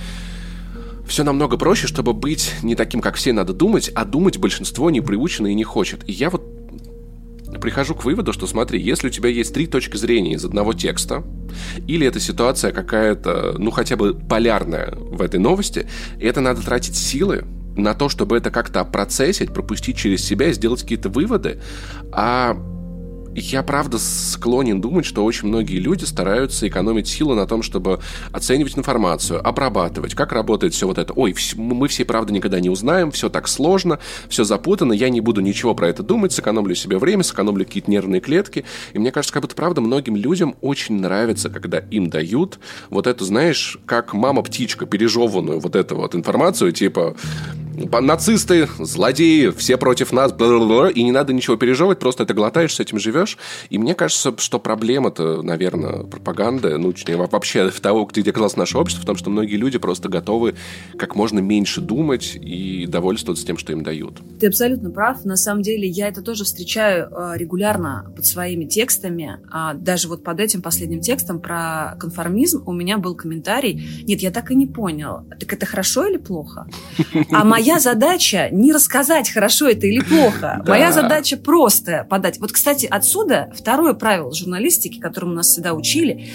все 1.07 1.23
намного 1.23 1.57
проще, 1.57 1.87
чтобы 1.87 2.13
быть 2.13 2.53
не 2.61 2.75
таким, 2.75 3.01
как 3.01 3.15
все 3.15 3.33
надо 3.33 3.53
думать, 3.53 3.89
а 3.95 4.05
думать 4.05 4.37
большинство 4.37 4.89
не 4.89 5.01
приучено 5.01 5.47
и 5.47 5.53
не 5.53 5.63
хочет. 5.63 6.07
И 6.07 6.11
я 6.11 6.29
вот 6.29 6.43
прихожу 7.61 7.95
к 7.95 8.03
выводу, 8.03 8.33
что 8.33 8.45
смотри, 8.45 8.81
если 8.81 9.07
у 9.07 9.09
тебя 9.09 9.29
есть 9.29 9.53
три 9.53 9.67
точки 9.67 9.97
зрения 9.97 10.33
из 10.33 10.45
одного 10.45 10.73
текста, 10.73 11.23
или 11.87 12.05
эта 12.05 12.19
ситуация 12.19 12.71
какая-то, 12.71 13.55
ну 13.57 13.71
хотя 13.71 13.95
бы 13.95 14.13
полярная 14.13 14.93
в 14.95 15.21
этой 15.21 15.39
новости, 15.39 15.87
это 16.19 16.41
надо 16.41 16.61
тратить 16.61 16.95
силы 16.95 17.45
на 17.75 17.93
то, 17.93 18.09
чтобы 18.09 18.37
это 18.37 18.51
как-то 18.51 18.83
процессить, 18.83 19.53
пропустить 19.53 19.97
через 19.97 20.25
себя 20.25 20.49
и 20.49 20.53
сделать 20.53 20.81
какие-то 20.81 21.09
выводы, 21.09 21.61
а 22.11 22.57
я 23.39 23.61
правда 23.61 23.99
склонен 23.99 24.81
думать, 24.81 25.05
что 25.05 25.23
очень 25.23 25.47
многие 25.47 25.77
люди 25.77 26.05
стараются 26.05 26.67
экономить 26.67 27.07
силы 27.07 27.35
на 27.35 27.45
том, 27.45 27.61
чтобы 27.61 27.99
оценивать 28.31 28.77
информацию, 28.77 29.45
обрабатывать, 29.47 30.15
как 30.15 30.31
работает 30.31 30.73
все 30.73 30.87
вот 30.87 30.97
это. 30.97 31.13
Ой, 31.13 31.35
мы 31.55 31.87
все, 31.87 32.03
правда, 32.03 32.33
никогда 32.33 32.59
не 32.59 32.69
узнаем, 32.69 33.11
все 33.11 33.29
так 33.29 33.47
сложно, 33.47 33.99
все 34.27 34.43
запутано, 34.43 34.91
я 34.93 35.09
не 35.09 35.21
буду 35.21 35.41
ничего 35.41 35.75
про 35.75 35.87
это 35.89 36.01
думать, 36.01 36.31
сэкономлю 36.31 36.73
себе 36.73 36.97
время, 36.97 37.23
сэкономлю 37.23 37.65
какие-то 37.65 37.91
нервные 37.91 38.21
клетки. 38.21 38.65
И 38.93 38.99
мне 38.99 39.11
кажется, 39.11 39.33
как 39.33 39.43
будто, 39.43 39.55
правда, 39.55 39.81
многим 39.81 40.15
людям 40.15 40.55
очень 40.61 40.99
нравится, 40.99 41.49
когда 41.49 41.77
им 41.77 42.09
дают 42.09 42.59
вот 42.89 43.05
эту, 43.05 43.23
знаешь, 43.23 43.77
как 43.85 44.13
мама-птичка, 44.13 44.85
пережеванную 44.85 45.59
вот 45.59 45.75
эту 45.75 45.95
вот 45.95 46.15
информацию, 46.15 46.71
типа 46.71 47.15
нацисты, 48.01 48.67
злодеи, 48.79 49.51
все 49.51 49.77
против 49.77 50.11
нас, 50.11 50.33
и 50.33 51.03
не 51.03 51.11
надо 51.11 51.33
ничего 51.33 51.57
пережевывать, 51.57 51.99
просто 51.99 52.23
это 52.23 52.33
глотаешь, 52.33 52.73
с 52.73 52.79
этим 52.79 52.97
живешь. 52.99 53.26
И 53.69 53.77
мне 53.77 53.95
кажется, 53.95 54.33
что 54.37 54.59
проблема-то, 54.59 55.41
наверное, 55.41 56.03
пропаганда, 56.03 56.77
ну, 56.77 56.91
точнее, 56.91 57.17
вообще 57.17 57.69
того, 57.81 58.05
где 58.05 58.29
оказалось 58.29 58.55
наше 58.55 58.77
общество, 58.77 59.03
в 59.03 59.05
том, 59.05 59.17
что 59.17 59.29
многие 59.29 59.55
люди 59.55 59.77
просто 59.77 60.09
готовы 60.09 60.55
как 60.97 61.15
можно 61.15 61.39
меньше 61.39 61.81
думать 61.81 62.37
и 62.39 62.85
довольствоваться 62.87 63.45
тем, 63.45 63.57
что 63.57 63.73
им 63.73 63.83
дают. 63.83 64.21
Ты 64.39 64.47
абсолютно 64.47 64.89
прав. 64.89 65.25
На 65.25 65.35
самом 65.35 65.61
деле, 65.61 65.87
я 65.87 66.07
это 66.07 66.21
тоже 66.21 66.43
встречаю 66.43 67.09
э, 67.11 67.33
регулярно 67.37 68.11
под 68.15 68.25
своими 68.25 68.65
текстами. 68.65 69.39
А 69.51 69.73
даже 69.73 70.07
вот 70.07 70.23
под 70.23 70.39
этим 70.39 70.61
последним 70.61 71.01
текстом 71.01 71.39
про 71.39 71.95
конформизм 71.99 72.63
у 72.65 72.73
меня 72.73 72.97
был 72.97 73.15
комментарий. 73.15 74.03
Нет, 74.03 74.21
я 74.21 74.31
так 74.31 74.51
и 74.51 74.55
не 74.55 74.67
понял. 74.67 75.25
Так 75.39 75.53
это 75.53 75.65
хорошо 75.65 76.05
или 76.05 76.17
плохо? 76.17 76.67
А 77.31 77.43
моя 77.43 77.79
задача 77.79 78.49
не 78.51 78.71
рассказать, 78.73 79.29
хорошо 79.29 79.67
это 79.67 79.87
или 79.87 80.01
плохо. 80.01 80.63
Моя 80.67 80.91
задача 80.91 81.37
просто 81.37 82.05
подать. 82.09 82.39
Вот, 82.39 82.51
кстати, 82.51 82.85
отсюда 82.85 83.16
второе 83.53 83.93
правило 83.93 84.33
журналистики, 84.33 84.99
которому 84.99 85.33
нас 85.33 85.47
всегда 85.47 85.73
учили. 85.73 86.29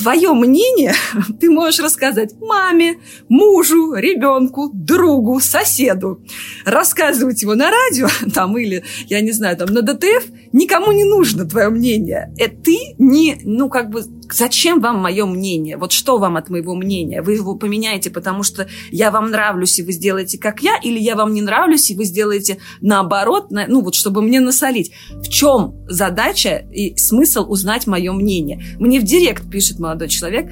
Твое 0.00 0.32
мнение 0.32 0.94
ты 1.40 1.50
можешь 1.50 1.80
рассказать 1.80 2.34
маме, 2.40 2.98
мужу, 3.28 3.94
ребенку, 3.94 4.70
другу, 4.72 5.40
соседу. 5.40 6.22
Рассказывать 6.64 7.42
его 7.42 7.54
на 7.54 7.70
радио 7.70 8.08
там 8.34 8.56
или, 8.56 8.82
я 9.06 9.20
не 9.20 9.32
знаю, 9.32 9.56
там 9.56 9.68
на 9.74 9.82
ДТФ 9.82 10.24
никому 10.52 10.92
не 10.92 11.04
нужно 11.04 11.44
твое 11.44 11.68
мнение. 11.68 12.32
Это 12.38 12.56
ты 12.62 12.76
не, 12.98 13.38
ну, 13.44 13.68
как 13.68 13.90
бы 13.90 14.04
зачем 14.32 14.80
вам 14.80 14.98
мое 14.98 15.26
мнение? 15.26 15.76
Вот 15.76 15.92
что 15.92 16.18
вам 16.18 16.36
от 16.36 16.50
моего 16.50 16.74
мнения? 16.74 17.22
Вы 17.22 17.34
его 17.34 17.54
поменяете, 17.56 18.10
потому 18.10 18.42
что 18.42 18.68
я 18.90 19.10
вам 19.10 19.30
нравлюсь, 19.30 19.78
и 19.78 19.82
вы 19.82 19.92
сделаете 19.92 20.38
как 20.38 20.62
я, 20.62 20.76
или 20.82 20.98
я 20.98 21.16
вам 21.16 21.34
не 21.34 21.42
нравлюсь, 21.42 21.90
и 21.90 21.94
вы 21.94 22.04
сделаете 22.04 22.58
наоборот, 22.80 23.48
ну 23.50 23.82
вот 23.82 23.94
чтобы 23.94 24.22
мне 24.22 24.40
насолить. 24.40 24.92
В 25.10 25.28
чем 25.28 25.74
задача 25.88 26.64
и 26.72 26.96
смысл 26.96 27.50
узнать 27.50 27.86
мое 27.86 28.12
мнение? 28.12 28.62
Мне 28.78 29.00
в 29.00 29.04
директ 29.04 29.50
пишет 29.50 29.78
молодой 29.90 30.08
человек, 30.08 30.50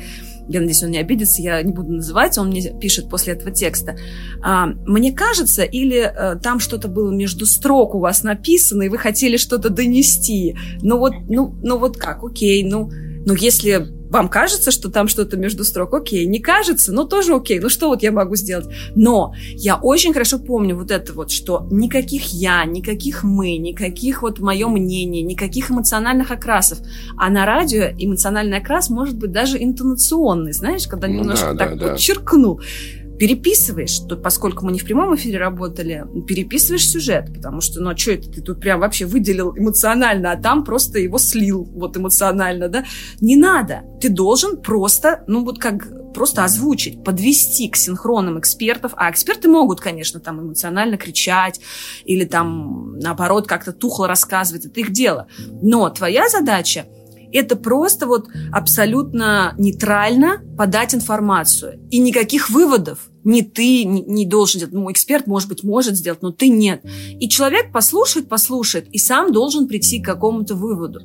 я 0.48 0.60
надеюсь, 0.60 0.82
он 0.82 0.90
не 0.90 0.98
обидится, 0.98 1.42
я 1.42 1.62
не 1.62 1.72
буду 1.72 1.92
называть, 1.92 2.38
он 2.38 2.48
мне 2.48 2.72
пишет 2.80 3.08
после 3.08 3.34
этого 3.34 3.50
текста. 3.50 3.96
А, 4.42 4.66
мне 4.66 5.12
кажется, 5.12 5.62
или 5.62 6.00
а, 6.00 6.36
там 6.36 6.58
что-то 6.58 6.88
было 6.88 7.10
между 7.12 7.46
строк 7.46 7.94
у 7.94 8.00
вас 8.00 8.22
написано, 8.22 8.82
и 8.82 8.88
вы 8.88 8.98
хотели 8.98 9.36
что-то 9.36 9.68
донести. 9.68 10.56
Ну 10.80 10.98
вот, 10.98 11.12
ну, 11.28 11.54
ну 11.62 11.78
вот 11.78 11.98
как, 11.98 12.24
окей, 12.24 12.64
ну, 12.64 12.90
ну, 13.26 13.34
если 13.34 13.97
вам 14.10 14.28
кажется, 14.28 14.70
что 14.70 14.90
там 14.90 15.08
что-то 15.08 15.36
между 15.36 15.64
строк, 15.64 15.94
окей, 15.94 16.26
не 16.26 16.40
кажется, 16.40 16.92
ну 16.92 17.04
тоже 17.04 17.34
окей, 17.34 17.60
ну 17.60 17.68
что 17.68 17.88
вот 17.88 18.02
я 18.02 18.12
могу 18.12 18.36
сделать? 18.36 18.66
Но 18.94 19.34
я 19.54 19.76
очень 19.76 20.12
хорошо 20.12 20.38
помню 20.38 20.76
вот 20.76 20.90
это 20.90 21.12
вот, 21.12 21.30
что 21.30 21.66
никаких 21.70 22.26
я, 22.32 22.64
никаких 22.64 23.22
мы, 23.22 23.56
никаких 23.56 24.22
вот 24.22 24.38
мое 24.38 24.68
мнение, 24.68 25.22
никаких 25.22 25.70
эмоциональных 25.70 26.30
окрасов. 26.30 26.78
А 27.16 27.30
на 27.30 27.44
радио 27.44 27.84
эмоциональный 27.98 28.58
окрас 28.58 28.90
может 28.90 29.16
быть 29.16 29.32
даже 29.32 29.62
интонационный, 29.62 30.52
знаешь, 30.52 30.86
когда 30.86 31.08
ну, 31.08 31.14
немножко 31.14 31.52
да, 31.52 31.66
так 31.66 31.78
да, 31.78 31.88
подчеркнул. 31.88 32.56
Да 32.56 33.07
переписываешь, 33.18 33.98
тут, 33.98 34.22
поскольку 34.22 34.64
мы 34.64 34.72
не 34.72 34.78
в 34.78 34.84
прямом 34.84 35.14
эфире 35.16 35.38
работали, 35.38 36.04
переписываешь 36.26 36.88
сюжет, 36.88 37.32
потому 37.34 37.60
что, 37.60 37.80
ну, 37.80 37.90
а 37.90 37.96
что 37.96 38.12
это 38.12 38.30
ты 38.30 38.40
тут 38.42 38.60
прям 38.60 38.80
вообще 38.80 39.06
выделил 39.06 39.56
эмоционально, 39.56 40.32
а 40.32 40.36
там 40.36 40.64
просто 40.64 40.98
его 40.98 41.18
слил 41.18 41.64
вот 41.64 41.96
эмоционально, 41.96 42.68
да? 42.68 42.84
Не 43.20 43.36
надо. 43.36 43.82
Ты 44.00 44.08
должен 44.08 44.56
просто, 44.58 45.24
ну, 45.26 45.44
вот 45.44 45.58
как 45.58 45.88
просто 46.14 46.44
озвучить, 46.44 47.04
подвести 47.04 47.68
к 47.68 47.76
синхронам 47.76 48.38
экспертов, 48.38 48.92
а 48.96 49.10
эксперты 49.10 49.48
могут, 49.48 49.80
конечно, 49.80 50.20
там 50.20 50.40
эмоционально 50.40 50.96
кричать 50.96 51.60
или 52.04 52.24
там, 52.24 52.98
наоборот, 52.98 53.46
как-то 53.46 53.72
тухло 53.72 54.08
рассказывать, 54.08 54.64
это 54.66 54.80
их 54.80 54.90
дело. 54.92 55.26
Но 55.62 55.88
твоя 55.90 56.28
задача 56.28 56.86
Это 57.30 57.56
просто 57.56 58.06
вот 58.06 58.28
абсолютно 58.52 59.54
нейтрально 59.58 60.40
подать 60.56 60.94
информацию. 60.94 61.78
И 61.90 61.98
никаких 61.98 62.48
выводов 62.50 63.07
не 63.24 63.42
ты 63.42 63.84
не, 63.84 64.26
должен 64.26 64.60
делать. 64.60 64.74
Ну, 64.74 64.90
эксперт, 64.90 65.26
может 65.26 65.48
быть, 65.48 65.64
может 65.64 65.96
сделать, 65.96 66.22
но 66.22 66.30
ты 66.30 66.48
нет. 66.48 66.82
И 67.18 67.28
человек 67.28 67.72
послушает, 67.72 68.28
послушает, 68.28 68.88
и 68.92 68.98
сам 68.98 69.32
должен 69.32 69.68
прийти 69.68 70.00
к 70.00 70.04
какому-то 70.04 70.54
выводу. 70.54 71.00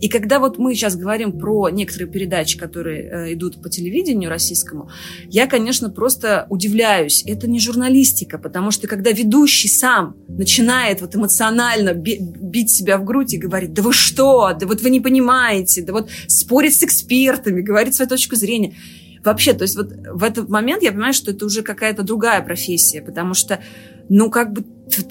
И 0.00 0.08
когда 0.08 0.38
вот 0.38 0.58
мы 0.58 0.74
сейчас 0.74 0.96
говорим 0.96 1.38
про 1.38 1.70
некоторые 1.70 2.10
передачи, 2.10 2.58
которые 2.58 3.02
э, 3.02 3.34
идут 3.34 3.62
по 3.62 3.68
телевидению 3.68 4.30
российскому, 4.30 4.90
я, 5.28 5.46
конечно, 5.46 5.90
просто 5.90 6.46
удивляюсь. 6.50 7.24
Это 7.26 7.48
не 7.48 7.60
журналистика, 7.60 8.38
потому 8.38 8.70
что 8.70 8.86
когда 8.86 9.10
ведущий 9.10 9.68
сам 9.68 10.16
начинает 10.28 11.00
вот 11.00 11.14
эмоционально 11.16 11.94
бить 11.94 12.70
себя 12.70 12.98
в 12.98 13.04
грудь 13.04 13.34
и 13.34 13.38
говорить, 13.38 13.72
да 13.72 13.82
вы 13.82 13.92
что, 13.92 14.52
да 14.58 14.66
вот 14.66 14.82
вы 14.82 14.90
не 14.90 15.00
понимаете, 15.00 15.82
да 15.82 15.92
вот 15.92 16.08
спорить 16.28 16.76
с 16.76 16.82
экспертами, 16.82 17.62
говорить 17.62 17.94
свою 17.94 18.08
точку 18.08 18.36
зрения– 18.36 18.74
Вообще, 19.24 19.54
то 19.54 19.62
есть 19.62 19.76
вот 19.76 19.90
в 19.90 20.22
этот 20.22 20.48
момент 20.48 20.82
я 20.82 20.92
понимаю, 20.92 21.14
что 21.14 21.30
это 21.30 21.46
уже 21.46 21.62
какая-то 21.62 22.02
другая 22.02 22.42
профессия, 22.42 23.00
потому 23.00 23.34
что, 23.34 23.60
ну, 24.08 24.30
как 24.30 24.52
бы 24.52 24.64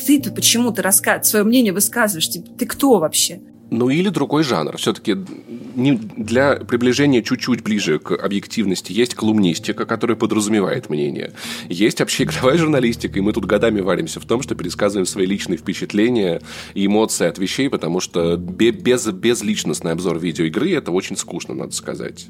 ты-то 0.05 0.31
почему 0.31 0.71
ты 0.71 0.81
рассказ... 0.81 1.29
свое 1.29 1.43
мнение 1.43 1.73
высказываешь? 1.73 2.27
Ты, 2.27 2.41
ты 2.41 2.65
кто 2.65 2.99
вообще? 2.99 3.41
Ну 3.71 3.89
или 3.89 4.09
другой 4.09 4.43
жанр. 4.43 4.77
Все-таки 4.77 5.17
для 5.75 6.55
приближения 6.55 7.21
чуть-чуть 7.21 7.63
ближе 7.63 7.99
к 7.99 8.11
объективности 8.11 8.91
есть 8.91 9.15
колумнистика, 9.15 9.85
которая 9.85 10.15
подразумевает 10.15 10.89
мнение. 10.89 11.33
Есть 11.69 12.01
общеигровая 12.01 12.57
журналистика, 12.57 13.17
и 13.17 13.21
мы 13.21 13.33
тут 13.33 13.45
годами 13.45 13.81
варимся 13.81 14.19
в 14.19 14.25
том, 14.25 14.41
что 14.41 14.55
пересказываем 14.55 15.05
свои 15.05 15.25
личные 15.25 15.57
впечатления 15.57 16.41
и 16.73 16.85
эмоции 16.85 17.27
от 17.27 17.37
вещей, 17.37 17.69
потому 17.69 17.99
что 17.99 18.37
без, 18.37 19.05
безличностный 19.07 19.91
обзор 19.91 20.19
видеоигры 20.19 20.73
это 20.73 20.91
очень 20.91 21.17
скучно, 21.17 21.53
надо 21.53 21.73
сказать. 21.73 22.27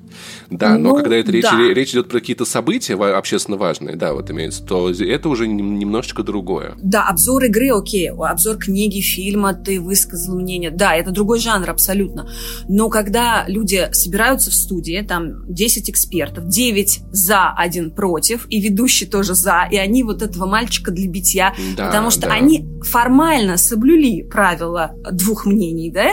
Да, 0.49 0.77
но 0.77 0.89
ну, 0.89 0.95
когда 0.95 1.15
это 1.17 1.31
речь, 1.31 1.43
да. 1.43 1.57
речь 1.73 1.91
идет 1.91 2.09
про 2.09 2.19
какие-то 2.19 2.45
события 2.45 2.95
общественно 2.95 3.57
важные, 3.57 3.95
да, 3.95 4.13
вот 4.13 4.29
имеется, 4.31 4.63
то 4.63 4.89
это 4.89 5.29
уже 5.29 5.47
немножечко 5.47 6.23
другое. 6.23 6.75
Да, 6.81 7.07
обзор 7.07 7.45
игры, 7.45 7.71
окей, 7.71 8.09
обзор 8.09 8.57
книги, 8.57 9.01
фильма, 9.01 9.53
ты 9.53 9.79
высказал 9.79 10.35
мнение, 10.39 10.71
да, 10.71 10.95
это 10.95 11.11
другой 11.11 11.39
жанр 11.39 11.69
абсолютно. 11.69 12.29
Но 12.67 12.89
когда 12.89 13.32
люди 13.47 13.89
собираются 13.91 14.51
в 14.51 14.53
студии, 14.53 15.03
там 15.07 15.51
10 15.53 15.89
экспертов, 15.89 16.47
9 16.47 17.01
за, 17.11 17.51
один 17.55 17.91
против, 17.91 18.45
и 18.49 18.61
ведущий 18.61 19.05
тоже 19.05 19.35
за, 19.35 19.67
и 19.69 19.77
они 19.77 20.03
вот 20.03 20.21
этого 20.21 20.45
мальчика 20.45 20.91
для 20.91 21.09
битья, 21.09 21.53
да, 21.75 21.87
потому 21.87 22.09
что 22.09 22.21
да. 22.21 22.33
они 22.33 22.67
формально 22.83 23.57
соблюли 23.57 24.23
правила 24.23 24.95
двух 25.11 25.45
мнений, 25.45 25.91
да, 25.91 26.11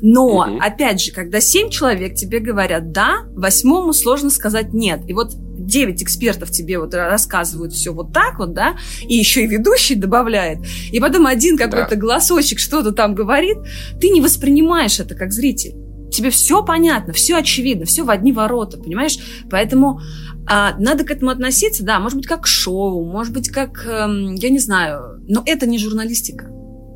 но, 0.00 0.26
угу. 0.26 0.58
опять 0.60 1.00
же, 1.02 1.12
когда 1.12 1.40
7 1.40 1.70
человек 1.70 2.14
тебе 2.14 2.38
говорят 2.40 2.92
«да», 2.92 3.24
восьмому 3.34 3.92
сложно 3.92 4.30
сказать 4.30 4.72
«нет». 4.72 5.00
И 5.08 5.14
вот 5.14 5.32
9 5.34 6.02
экспертов 6.02 6.50
тебе 6.50 6.78
вот 6.78 6.94
рассказывают 6.94 7.72
все 7.72 7.92
вот 7.92 8.12
так 8.12 8.38
вот, 8.38 8.52
да, 8.52 8.76
и 9.06 9.14
еще 9.14 9.44
и 9.44 9.46
ведущий 9.46 9.94
добавляет, 9.94 10.58
и 10.90 11.00
потом 11.00 11.26
один 11.26 11.56
какой-то 11.56 11.90
да. 11.90 11.96
голосочек 11.96 12.58
что-то 12.58 12.92
там 12.92 13.14
говорит, 13.14 13.58
ты 14.00 14.10
не 14.10 14.20
воспринимаешь 14.20 15.00
это 15.00 15.14
как 15.14 15.32
зритель. 15.32 15.74
Тебе 16.12 16.30
все 16.30 16.62
понятно, 16.64 17.12
все 17.12 17.36
очевидно, 17.36 17.86
все 17.86 18.04
в 18.04 18.10
одни 18.10 18.32
ворота, 18.32 18.78
понимаешь? 18.78 19.18
Поэтому 19.50 20.00
а, 20.46 20.76
надо 20.78 21.04
к 21.04 21.10
этому 21.10 21.30
относиться, 21.30 21.84
да, 21.84 21.98
может 21.98 22.18
быть, 22.18 22.26
как 22.26 22.46
шоу, 22.46 23.04
может 23.04 23.32
быть, 23.32 23.48
как, 23.48 23.86
эм, 23.86 24.34
я 24.34 24.50
не 24.50 24.58
знаю, 24.58 25.22
но 25.26 25.42
это 25.46 25.66
не 25.66 25.78
журналистика. 25.78 26.48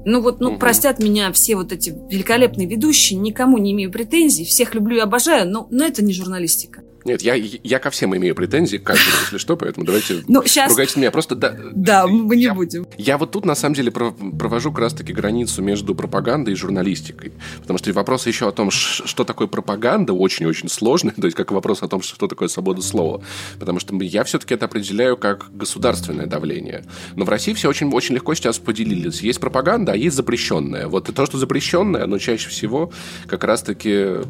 Ну 0.04 0.20
вот, 0.20 0.40
ну, 0.40 0.50
угу. 0.50 0.58
простят 0.58 1.00
меня 1.00 1.32
все 1.32 1.56
вот 1.56 1.72
эти 1.72 1.90
великолепные 1.90 2.68
ведущие, 2.68 3.18
никому 3.18 3.58
не 3.58 3.72
имею 3.72 3.90
претензий, 3.90 4.44
всех 4.44 4.74
люблю 4.74 4.96
и 4.98 5.00
обожаю, 5.00 5.50
но, 5.50 5.66
но 5.70 5.84
это 5.84 6.04
не 6.04 6.12
журналистика. 6.12 6.82
Нет, 7.06 7.22
я, 7.22 7.34
я 7.34 7.78
ко 7.78 7.90
всем 7.90 8.16
имею 8.16 8.34
претензии, 8.34 8.78
каждому, 8.78 9.16
если 9.22 9.38
что, 9.38 9.56
поэтому 9.56 9.86
давайте 9.86 10.24
ну, 10.26 10.42
сейчас... 10.44 10.70
ругайте 10.70 10.98
меня. 10.98 11.12
Просто 11.12 11.36
да, 11.36 11.56
да 11.72 12.04
мы 12.08 12.34
не 12.34 12.42
я, 12.42 12.54
будем. 12.54 12.84
Я 12.98 13.16
вот 13.16 13.30
тут, 13.30 13.44
на 13.44 13.54
самом 13.54 13.76
деле, 13.76 13.92
провожу 13.92 14.72
как 14.72 14.80
раз-таки 14.80 15.12
границу 15.12 15.62
между 15.62 15.94
пропагандой 15.94 16.54
и 16.54 16.56
журналистикой. 16.56 17.32
Потому 17.60 17.78
что 17.78 17.92
вопрос 17.92 18.26
еще 18.26 18.48
о 18.48 18.50
том, 18.50 18.72
что 18.72 19.22
такое 19.22 19.46
пропаганда, 19.46 20.14
очень-очень 20.14 20.68
сложный. 20.68 21.12
То 21.16 21.26
есть, 21.26 21.36
как 21.36 21.52
вопрос 21.52 21.84
о 21.84 21.88
том, 21.88 22.02
что 22.02 22.26
такое 22.26 22.48
свобода 22.48 22.82
слова. 22.82 23.22
Потому 23.60 23.78
что 23.78 23.94
я 24.02 24.24
все-таки 24.24 24.54
это 24.54 24.64
определяю 24.66 25.16
как 25.16 25.46
государственное 25.56 26.26
давление. 26.26 26.84
Но 27.14 27.24
в 27.24 27.28
России 27.28 27.52
все 27.52 27.68
очень, 27.68 27.88
очень 27.92 28.16
легко 28.16 28.34
сейчас 28.34 28.58
поделились. 28.58 29.20
Есть 29.20 29.38
пропаганда, 29.38 29.92
а 29.92 29.96
есть 29.96 30.16
запрещенная. 30.16 30.88
Вот 30.88 31.08
и 31.08 31.12
то, 31.12 31.24
что 31.24 31.38
запрещенное, 31.38 32.02
оно 32.02 32.18
чаще 32.18 32.48
всего 32.48 32.90
как 33.28 33.44
раз-таки 33.44 34.26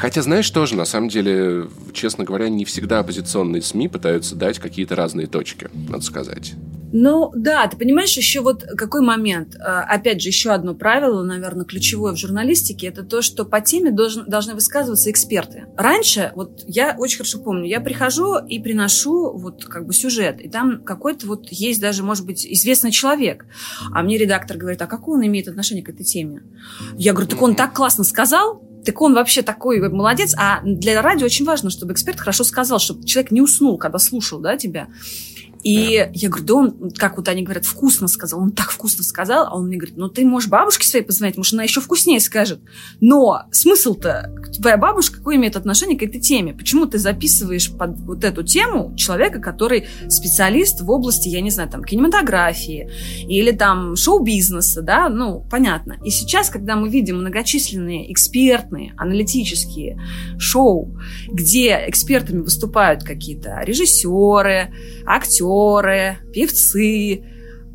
Хотя, 0.00 0.22
знаешь, 0.22 0.48
тоже, 0.48 0.76
на 0.76 0.86
самом 0.86 1.10
деле, 1.10 1.68
честно 1.92 2.24
говоря, 2.24 2.48
не 2.48 2.64
всегда 2.64 3.00
оппозиционные 3.00 3.60
СМИ 3.60 3.88
пытаются 3.88 4.34
дать 4.34 4.58
какие-то 4.58 4.96
разные 4.96 5.26
точки, 5.26 5.68
надо 5.88 6.02
сказать. 6.02 6.54
Ну, 6.90 7.30
да, 7.36 7.66
ты 7.68 7.76
понимаешь, 7.76 8.16
еще 8.16 8.40
вот 8.40 8.62
какой 8.62 9.02
момент. 9.02 9.56
А, 9.60 9.82
опять 9.82 10.22
же, 10.22 10.28
еще 10.28 10.52
одно 10.52 10.74
правило, 10.74 11.22
наверное, 11.22 11.66
ключевое 11.66 12.14
в 12.14 12.16
журналистике, 12.16 12.86
это 12.86 13.02
то, 13.02 13.20
что 13.20 13.44
по 13.44 13.60
теме 13.60 13.90
должен, 13.90 14.24
должны 14.24 14.54
высказываться 14.54 15.10
эксперты. 15.10 15.66
Раньше, 15.76 16.32
вот 16.34 16.64
я 16.66 16.96
очень 16.98 17.18
хорошо 17.18 17.38
помню, 17.38 17.68
я 17.68 17.80
прихожу 17.80 18.38
и 18.38 18.58
приношу 18.58 19.36
вот 19.36 19.66
как 19.66 19.86
бы 19.86 19.92
сюжет, 19.92 20.40
и 20.40 20.48
там 20.48 20.82
какой-то 20.82 21.26
вот 21.26 21.48
есть 21.50 21.80
даже, 21.80 22.02
может 22.02 22.24
быть, 22.24 22.46
известный 22.46 22.90
человек, 22.90 23.44
а 23.92 24.02
мне 24.02 24.16
редактор 24.16 24.56
говорит, 24.56 24.80
а 24.80 24.86
какое 24.86 25.18
он 25.18 25.26
имеет 25.26 25.46
отношение 25.46 25.84
к 25.84 25.90
этой 25.90 26.04
теме? 26.04 26.42
Я 26.96 27.12
говорю, 27.12 27.28
так 27.28 27.42
он 27.42 27.54
так 27.54 27.74
классно 27.74 28.02
сказал, 28.02 28.62
так 28.84 29.00
он 29.00 29.14
вообще 29.14 29.42
такой 29.42 29.80
молодец. 29.88 30.34
А 30.36 30.60
для 30.64 31.00
радио 31.02 31.26
очень 31.26 31.44
важно, 31.44 31.70
чтобы 31.70 31.92
эксперт 31.92 32.18
хорошо 32.18 32.44
сказал, 32.44 32.78
чтобы 32.78 33.04
человек 33.04 33.30
не 33.30 33.40
уснул, 33.40 33.78
когда 33.78 33.98
слушал 33.98 34.40
да, 34.40 34.56
тебя. 34.56 34.88
И 35.62 36.08
я 36.14 36.28
говорю, 36.28 36.44
да 36.44 36.54
он, 36.54 36.90
как 36.96 37.16
вот 37.16 37.28
они 37.28 37.42
говорят, 37.42 37.64
вкусно 37.64 38.08
сказал. 38.08 38.40
Он 38.40 38.52
так 38.52 38.70
вкусно 38.70 39.04
сказал, 39.04 39.46
а 39.46 39.56
он 39.56 39.66
мне 39.66 39.76
говорит, 39.76 39.96
ну 39.96 40.08
ты 40.08 40.24
можешь 40.24 40.48
бабушке 40.48 40.86
своей 40.86 41.04
позвонить, 41.04 41.36
может, 41.36 41.52
она 41.52 41.64
еще 41.64 41.80
вкуснее 41.80 42.20
скажет. 42.20 42.60
Но 43.00 43.42
смысл-то, 43.52 44.34
твоя 44.58 44.76
бабушка 44.76 45.18
какое 45.18 45.36
имеет 45.36 45.56
отношение 45.56 45.98
к 45.98 46.02
этой 46.02 46.20
теме? 46.20 46.54
Почему 46.54 46.86
ты 46.86 46.98
записываешь 46.98 47.70
под 47.70 47.98
вот 48.00 48.24
эту 48.24 48.42
тему 48.42 48.94
человека, 48.96 49.40
который 49.40 49.86
специалист 50.08 50.80
в 50.80 50.90
области, 50.90 51.28
я 51.28 51.40
не 51.40 51.50
знаю, 51.50 51.68
там, 51.68 51.84
кинематографии 51.84 52.90
или 53.28 53.52
там 53.52 53.96
шоу-бизнеса, 53.96 54.80
да, 54.82 55.08
ну, 55.08 55.44
понятно. 55.50 55.98
И 56.04 56.10
сейчас, 56.10 56.48
когда 56.48 56.76
мы 56.76 56.88
видим 56.88 57.18
многочисленные 57.18 58.10
экспертные, 58.12 58.94
аналитические 58.96 60.00
шоу, 60.38 60.98
где 61.28 61.84
экспертами 61.86 62.40
выступают 62.40 63.04
какие-то 63.04 63.60
режиссеры, 63.62 64.72
актеры, 65.06 65.49
актеры, 65.50 66.18
певцы. 66.32 67.24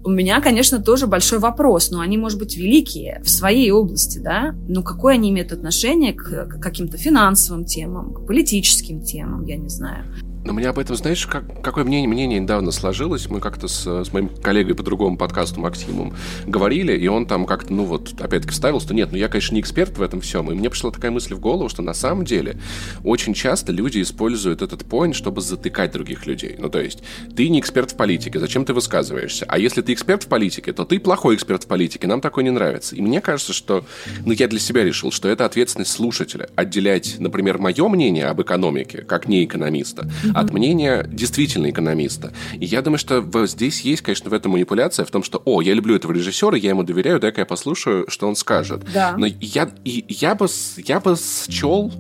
У 0.03 0.09
меня, 0.09 0.39
конечно, 0.39 0.79
тоже 0.79 1.07
большой 1.07 1.39
вопрос, 1.39 1.89
но 1.89 1.99
они, 1.99 2.17
может 2.17 2.37
быть, 2.37 2.55
великие 2.57 3.21
в 3.23 3.29
своей 3.29 3.71
области, 3.71 4.19
да? 4.19 4.55
Но 4.67 4.83
какое 4.83 5.15
они 5.15 5.31
имеют 5.31 5.51
отношение 5.51 6.13
к 6.13 6.59
каким-то 6.61 6.97
финансовым 6.97 7.65
темам, 7.65 8.13
к 8.13 8.27
политическим 8.27 9.01
темам, 9.01 9.45
я 9.45 9.57
не 9.57 9.69
знаю. 9.69 10.05
Но 10.45 10.53
меня 10.53 10.69
об 10.69 10.77
этом, 10.77 10.95
знаешь, 10.95 11.25
как, 11.25 11.43
какое 11.63 11.83
мнение, 11.83 12.07
мнение 12.07 12.39
недавно 12.39 12.69
сложилось. 12.69 13.27
Мы 13.31 13.39
как-то 13.39 13.67
с, 13.67 14.03
с 14.03 14.13
моим 14.13 14.29
коллегой 14.29 14.75
по 14.75 14.83
другому 14.83 15.17
подкасту 15.17 15.59
Максимом 15.59 16.15
говорили, 16.45 16.95
и 16.95 17.07
он 17.07 17.25
там 17.25 17.47
как-то, 17.47 17.73
ну 17.73 17.83
вот, 17.83 18.13
опять-таки 18.21 18.51
вставил, 18.51 18.79
что 18.79 18.93
нет, 18.93 19.11
ну 19.11 19.17
я, 19.17 19.27
конечно, 19.27 19.55
не 19.55 19.61
эксперт 19.61 19.97
в 19.97 20.03
этом 20.03 20.21
всем. 20.21 20.51
И 20.51 20.53
мне 20.53 20.69
пришла 20.69 20.91
такая 20.91 21.09
мысль 21.09 21.33
в 21.33 21.39
голову, 21.39 21.67
что 21.67 21.81
на 21.81 21.95
самом 21.95 22.25
деле 22.25 22.59
очень 23.03 23.33
часто 23.33 23.71
люди 23.71 24.03
используют 24.03 24.61
этот 24.61 24.83
point, 24.83 25.13
чтобы 25.13 25.41
затыкать 25.41 25.91
других 25.91 26.27
людей. 26.27 26.57
Ну 26.59 26.69
то 26.69 26.79
есть, 26.79 27.01
ты 27.35 27.49
не 27.49 27.59
эксперт 27.59 27.91
в 27.91 27.97
политике, 27.97 28.39
зачем 28.39 28.65
ты 28.65 28.73
высказываешься? 28.75 29.45
А 29.49 29.57
если 29.57 29.81
ты 29.81 29.93
эксперт 29.93 30.25
в 30.25 30.27
политике, 30.27 30.73
то 30.73 30.85
ты 30.85 30.99
плохой 30.99 31.35
эксперт 31.35 31.63
в 31.63 31.67
политике, 31.67 32.05
нам 32.05 32.21
такое 32.21 32.43
не 32.43 32.51
нравится. 32.51 32.95
И 32.95 33.01
мне 33.01 33.19
кажется, 33.19 33.51
что, 33.51 33.83
ну 34.23 34.31
я 34.31 34.47
для 34.47 34.59
себя 34.59 34.83
решил, 34.83 35.11
что 35.11 35.27
это 35.27 35.43
ответственность 35.45 35.91
слушателя. 35.91 36.49
Отделять, 36.55 37.15
например, 37.17 37.57
мое 37.57 37.87
мнение 37.89 38.27
об 38.27 38.43
экономике, 38.43 39.01
как 39.01 39.27
не 39.27 39.43
экономиста, 39.43 40.07
от 40.35 40.51
мнения 40.51 41.05
действительно 41.07 41.69
экономиста. 41.69 42.33
И 42.53 42.65
я 42.65 42.81
думаю, 42.81 42.99
что 42.99 43.23
здесь 43.45 43.81
есть, 43.81 44.01
конечно, 44.01 44.29
в 44.29 44.33
этом 44.33 44.51
манипуляция, 44.51 45.05
в 45.05 45.11
том, 45.11 45.23
что, 45.23 45.41
о, 45.45 45.61
я 45.61 45.73
люблю 45.73 45.95
этого 45.95 46.11
режиссера, 46.11 46.57
я 46.57 46.69
ему 46.69 46.83
доверяю, 46.83 47.19
дай-ка 47.19 47.41
я 47.41 47.45
послушаю, 47.45 48.05
что 48.09 48.27
он 48.27 48.35
скажет. 48.35 48.83
Да. 48.93 49.15
Но 49.17 49.25
я, 49.25 49.69
и, 49.83 50.05
я, 50.09 50.35
бы, 50.35 50.47
я 50.77 50.99
бы 50.99 51.15
счел 51.49 51.91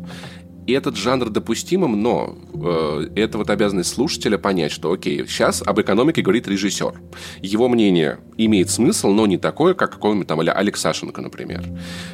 И 0.65 0.71
этот 0.71 0.95
жанр 0.97 1.29
допустимым, 1.29 2.01
но 2.01 2.37
э, 2.53 3.09
это 3.15 3.37
вот 3.37 3.49
обязанность 3.49 3.93
слушателя 3.93 4.37
понять, 4.37 4.71
что 4.71 4.91
окей, 4.91 5.25
сейчас 5.27 5.61
об 5.61 5.79
экономике 5.79 6.21
говорит 6.21 6.47
режиссер. 6.47 6.99
Его 7.41 7.69
мнение 7.69 8.19
имеет 8.37 8.69
смысл, 8.69 9.09
но 9.09 9.27
не 9.27 9.37
такое, 9.37 9.75
как 9.75 9.91
какой-нибудь 9.91 10.27
там 10.27 10.39
Алекс 10.39 10.81
Сашенко, 10.81 11.21
например. 11.21 11.63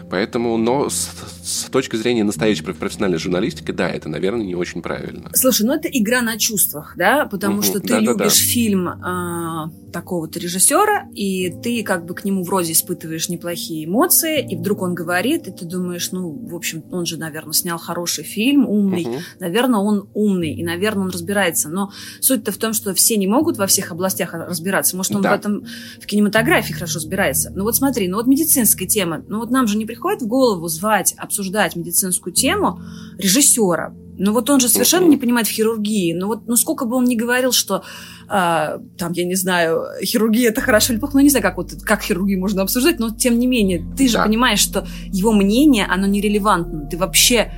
Поэтому, 0.09 0.57
но 0.57 0.89
с, 0.89 1.09
с 1.43 1.69
точки 1.69 1.95
зрения 1.95 2.23
настоящей 2.23 2.63
профессиональной 2.63 3.17
журналистики, 3.17 3.71
да, 3.71 3.89
это, 3.89 4.09
наверное, 4.09 4.45
не 4.45 4.55
очень 4.55 4.81
правильно. 4.81 5.29
Слушай, 5.33 5.65
ну 5.65 5.73
это 5.73 5.87
игра 5.87 6.21
на 6.21 6.37
чувствах, 6.37 6.95
да, 6.97 7.25
потому 7.25 7.55
угу, 7.55 7.63
что 7.63 7.79
ты 7.79 7.87
да, 7.87 7.99
любишь 7.99 8.17
да, 8.17 8.23
да. 8.23 8.29
фильм 8.29 8.87
э, 8.89 9.91
такого-то 9.91 10.39
режиссера, 10.39 11.07
и 11.13 11.49
ты 11.63 11.83
как 11.83 12.05
бы 12.05 12.15
к 12.15 12.25
нему 12.25 12.43
вроде 12.43 12.73
испытываешь 12.73 13.29
неплохие 13.29 13.85
эмоции, 13.85 14.45
и 14.45 14.55
вдруг 14.57 14.81
он 14.81 14.93
говорит, 14.93 15.47
и 15.47 15.51
ты 15.51 15.65
думаешь, 15.65 16.11
ну, 16.11 16.29
в 16.31 16.55
общем, 16.55 16.83
он 16.91 17.05
же, 17.05 17.17
наверное, 17.17 17.53
снял 17.53 17.77
хороший 17.77 18.23
фильм, 18.23 18.40
умный, 18.49 19.05
угу. 19.05 19.15
наверное, 19.39 19.79
он 19.79 20.09
умный, 20.13 20.53
и, 20.53 20.63
наверное, 20.63 21.03
он 21.03 21.09
разбирается. 21.09 21.69
Но 21.69 21.91
суть-то 22.19 22.51
в 22.51 22.57
том, 22.57 22.73
что 22.73 22.93
все 22.93 23.17
не 23.17 23.27
могут 23.27 23.57
во 23.57 23.67
всех 23.67 23.91
областях 23.91 24.33
разбираться. 24.33 24.97
Может, 24.97 25.15
он 25.15 25.21
да. 25.21 25.31
в 25.31 25.39
этом 25.39 25.65
в 26.01 26.05
кинематографии 26.05 26.73
хорошо 26.73 26.95
разбирается. 26.95 27.51
Ну 27.55 27.63
вот 27.63 27.75
смотри, 27.75 28.07
ну 28.07 28.17
вот 28.17 28.27
медицинская 28.27 28.87
тема. 28.87 29.23
Ну 29.27 29.39
вот 29.39 29.51
нам 29.51 29.67
же 29.67 29.77
не 29.77 29.85
приходит 29.85 30.21
в 30.21 30.27
голову 30.27 30.67
звать, 30.67 31.13
обсуждать 31.17 31.75
медицинскую 31.75 32.33
тему 32.33 32.81
режиссера. 33.17 33.93
Ну 34.17 34.33
вот 34.33 34.49
он 34.49 34.59
же 34.59 34.69
совершенно 34.69 35.07
не 35.07 35.17
понимает 35.17 35.47
в 35.47 35.51
хирургии. 35.51 36.13
Ну 36.13 36.27
вот, 36.27 36.47
ну 36.47 36.55
сколько 36.55 36.85
бы 36.85 36.95
он 36.95 37.05
ни 37.05 37.15
говорил, 37.15 37.51
что 37.51 37.83
а, 38.27 38.79
там, 38.97 39.13
я 39.13 39.25
не 39.25 39.35
знаю, 39.35 39.83
хирургия 40.03 40.49
это 40.49 40.61
хорошо 40.61 40.93
или 40.93 40.99
плохо, 40.99 41.15
ну 41.15 41.21
не 41.21 41.29
знаю, 41.29 41.43
как 41.43 41.57
вот 41.57 41.73
как 41.83 42.03
хирургию 42.03 42.39
можно 42.39 42.61
обсуждать, 42.61 42.99
но 42.99 43.09
тем 43.09 43.39
не 43.39 43.47
менее, 43.47 43.83
ты 43.97 44.07
же 44.07 44.17
да. 44.17 44.25
понимаешь, 44.25 44.59
что 44.59 44.87
его 45.07 45.33
мнение, 45.33 45.87
оно 45.89 46.05
нерелевантно. 46.07 46.87
Ты 46.87 46.97
вообще 46.97 47.51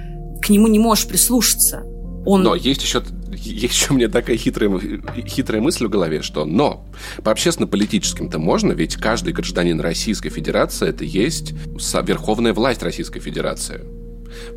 к 0.44 0.50
нему 0.50 0.68
не 0.68 0.80
можешь 0.80 1.08
прислушаться. 1.08 1.84
Он... 2.26 2.44
Но 2.44 2.56
есть 2.56 2.84
еще 2.84 3.02
есть 3.34 3.74
еще 3.74 3.94
у 3.94 3.96
меня 3.96 4.10
такая 4.10 4.38
хитрая, 4.38 4.80
хитрая 5.26 5.62
мысль 5.62 5.88
в 5.88 5.90
голове, 5.90 6.22
что 6.22 6.46
но 6.46 6.86
по 7.24 7.32
общественно-политическим-то 7.32 8.40
можно, 8.40 8.72
ведь 8.72 8.96
каждый 8.96 9.34
гражданин 9.34 9.80
Российской 9.82 10.30
Федерации 10.30 10.88
это 10.88 11.04
есть 11.04 11.54
верховная 12.04 12.54
власть 12.54 12.84
Российской 12.84 13.20
Федерации. 13.20 13.82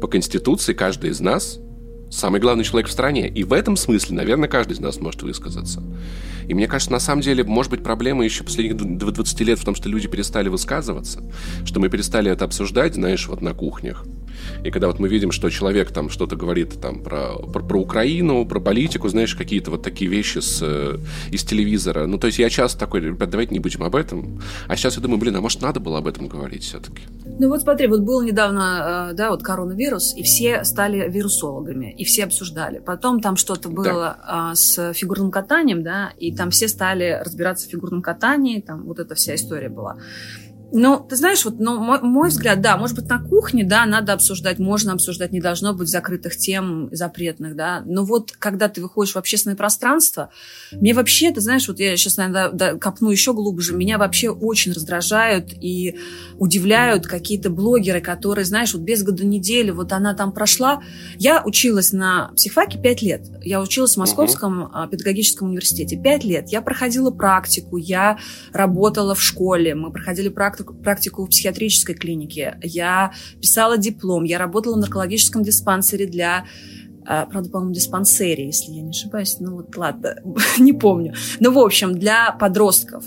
По 0.01 0.07
Конституции 0.09 0.75
каждый 0.75 1.11
из 1.11 1.21
нас 1.21 1.59
самый 2.11 2.41
главный 2.41 2.65
человек 2.65 2.89
в 2.89 2.93
стране. 2.93 3.29
И 3.29 3.45
в 3.45 3.53
этом 3.53 3.77
смысле, 3.77 4.17
наверное, 4.17 4.49
каждый 4.49 4.75
из 4.75 4.81
нас 4.81 5.01
может 5.01 5.23
высказаться. 5.23 5.83
И 6.49 6.55
мне 6.55 6.69
кажется, 6.69 6.93
на 6.93 7.01
самом 7.01 7.23
деле, 7.23 7.45
может 7.45 7.71
быть, 7.71 7.83
проблема 7.83 8.25
еще 8.25 8.45
последних 8.45 8.77
20 8.77 9.41
лет 9.41 9.59
в 9.59 9.65
том, 9.65 9.75
что 9.75 9.89
люди 9.89 10.09
перестали 10.09 10.49
высказываться, 10.49 11.23
что 11.65 11.81
мы 11.81 11.89
перестали 11.89 12.31
это 12.31 12.45
обсуждать, 12.45 12.95
знаешь, 12.95 13.27
вот 13.29 13.43
на 13.43 13.55
кухнях. 13.55 14.05
И 14.65 14.71
когда 14.71 14.89
вот 14.89 14.99
мы 14.99 15.09
видим, 15.09 15.33
что 15.33 15.51
человек 15.51 15.91
там 15.93 16.11
что-то 16.11 16.37
говорит 16.37 16.81
там 16.81 17.03
про, 17.03 17.37
про, 17.37 17.63
про 17.63 17.81
Украину, 17.81 18.47
про 18.47 18.61
политику, 18.61 19.09
знаешь, 19.09 19.35
какие-то 19.35 19.71
вот 19.71 19.83
такие 19.83 20.11
вещи 20.11 20.39
с, 20.39 20.61
э, 20.63 20.99
из 21.31 21.45
телевизора. 21.45 22.07
Ну, 22.07 22.19
то 22.19 22.27
есть 22.27 22.39
я 22.39 22.51
часто 22.51 22.79
такой, 22.79 23.01
ребят, 23.01 23.31
давайте 23.31 23.53
не 23.53 23.61
будем 23.61 23.83
об 23.83 23.97
этом. 23.97 24.41
А 24.69 24.77
сейчас 24.77 24.97
я 24.97 25.03
думаю, 25.03 25.19
блин, 25.19 25.37
а 25.37 25.41
может 25.41 25.63
надо 25.63 25.81
было 25.81 25.99
об 25.99 26.07
этом 26.07 26.29
говорить 26.29 26.65
все-таки? 26.65 27.03
Ну 27.39 27.49
вот 27.49 27.63
смотри, 27.63 27.87
вот 27.87 28.01
был 28.01 28.23
недавно, 28.23 29.11
э, 29.11 29.15
да, 29.15 29.31
вот 29.31 29.43
коронавирус, 29.43 30.15
и 30.17 30.23
все 30.23 30.65
стали 30.65 31.09
вирусологами, 31.11 31.93
и 31.93 32.05
все 32.05 32.25
обсуждали. 32.25 32.79
Потом 32.79 33.21
там 33.21 33.37
что-то 33.37 33.69
было 33.69 34.17
да. 34.27 34.55
С 34.55 34.93
фигурным 34.93 35.31
катанием, 35.31 35.83
да, 35.83 36.13
и 36.19 36.35
там 36.37 36.51
все 36.51 36.69
стали 36.69 37.21
разбираться 37.25 37.67
в 37.67 37.71
фигурном 37.71 38.03
катании, 38.03 38.61
там 38.61 38.85
вот 38.85 38.99
эта 38.99 39.15
вся 39.15 39.35
история 39.35 39.69
была. 39.69 39.99
Ну, 40.73 40.99
ты 40.99 41.15
знаешь, 41.15 41.45
вот, 41.45 41.61
ну, 41.61 41.79
мой, 41.79 42.01
мой 42.03 42.29
взгляд, 42.29 42.61
да, 42.61 42.77
может 42.77 42.97
быть, 42.97 43.09
на 43.09 43.21
кухне, 43.21 43.65
да, 43.65 43.87
надо 43.87 44.13
обсуждать, 44.13 44.59
можно 44.59 44.93
обсуждать, 44.93 45.31
не 45.31 45.41
должно 45.41 45.73
быть 45.73 45.89
закрытых 45.89 46.37
тем, 46.37 46.89
запретных, 46.91 47.55
да. 47.55 47.83
Но 47.87 48.05
вот, 48.05 48.33
когда 48.33 48.69
ты 48.69 48.83
выходишь 48.83 49.15
в 49.15 49.17
общественное 49.17 49.57
пространство, 49.57 50.31
мне 50.73 50.93
вообще, 50.93 51.31
ты 51.31 51.41
знаешь, 51.41 51.69
вот 51.69 51.79
я 51.79 51.97
сейчас, 51.97 52.17
наверное, 52.17 52.51
да, 52.51 52.75
копну 52.75 53.11
еще 53.11 53.33
глубже, 53.33 53.77
меня 53.77 53.97
вообще 53.97 54.29
очень 54.31 54.73
раздражают 54.73 55.53
и 55.53 55.99
удивляют 56.37 57.07
какие-то 57.07 57.49
блогеры, 57.49 58.01
которые, 58.01 58.45
знаешь, 58.45 58.75
вот 58.75 58.83
без 58.83 59.05
года 59.05 59.25
недели, 59.25 59.71
вот 59.71 59.93
она 59.93 60.15
там 60.15 60.33
прошла. 60.33 60.83
Я 61.17 61.43
училась 61.45 61.93
на 61.93 62.33
психфаке 62.35 62.79
пять 62.79 63.03
лет. 63.03 63.23
Я 63.41 63.61
училась 63.61 63.95
в 63.95 63.99
Московском 63.99 64.65
uh-huh. 64.65 64.89
педагогическом 64.89 65.49
университете 65.49 65.97
пять 65.97 66.25
лет. 66.25 66.49
Я 66.49 66.61
проходила 66.61 67.13
практику, 67.13 67.77
я 67.77 68.19
работала 68.53 69.15
в 69.15 69.23
школе, 69.23 69.75
мы 69.75 69.93
проходили 69.93 70.29
практику 70.29 70.56
практику, 70.65 71.25
в 71.25 71.31
психиатрической 71.31 71.95
клинике, 71.95 72.59
я 72.63 73.13
писала 73.41 73.79
диплом, 73.79 74.25
я 74.25 74.39
работала 74.39 74.77
в 74.77 74.79
наркологическом 74.79 75.43
диспансере 75.43 76.07
для 76.07 76.47
а, 77.09 77.27
правда, 77.27 77.51
по-моему, 77.51 77.73
диспансере, 77.73 78.47
если 78.47 78.73
я 78.73 78.83
не 78.83 78.91
ошибаюсь. 78.91 79.37
Ну 79.39 79.57
вот, 79.57 79.77
ладно, 79.77 80.17
не 80.59 80.73
помню. 80.73 81.15
Ну, 81.39 81.53
в 81.53 81.59
общем, 81.59 81.99
для 81.99 82.33
подростков. 82.33 83.05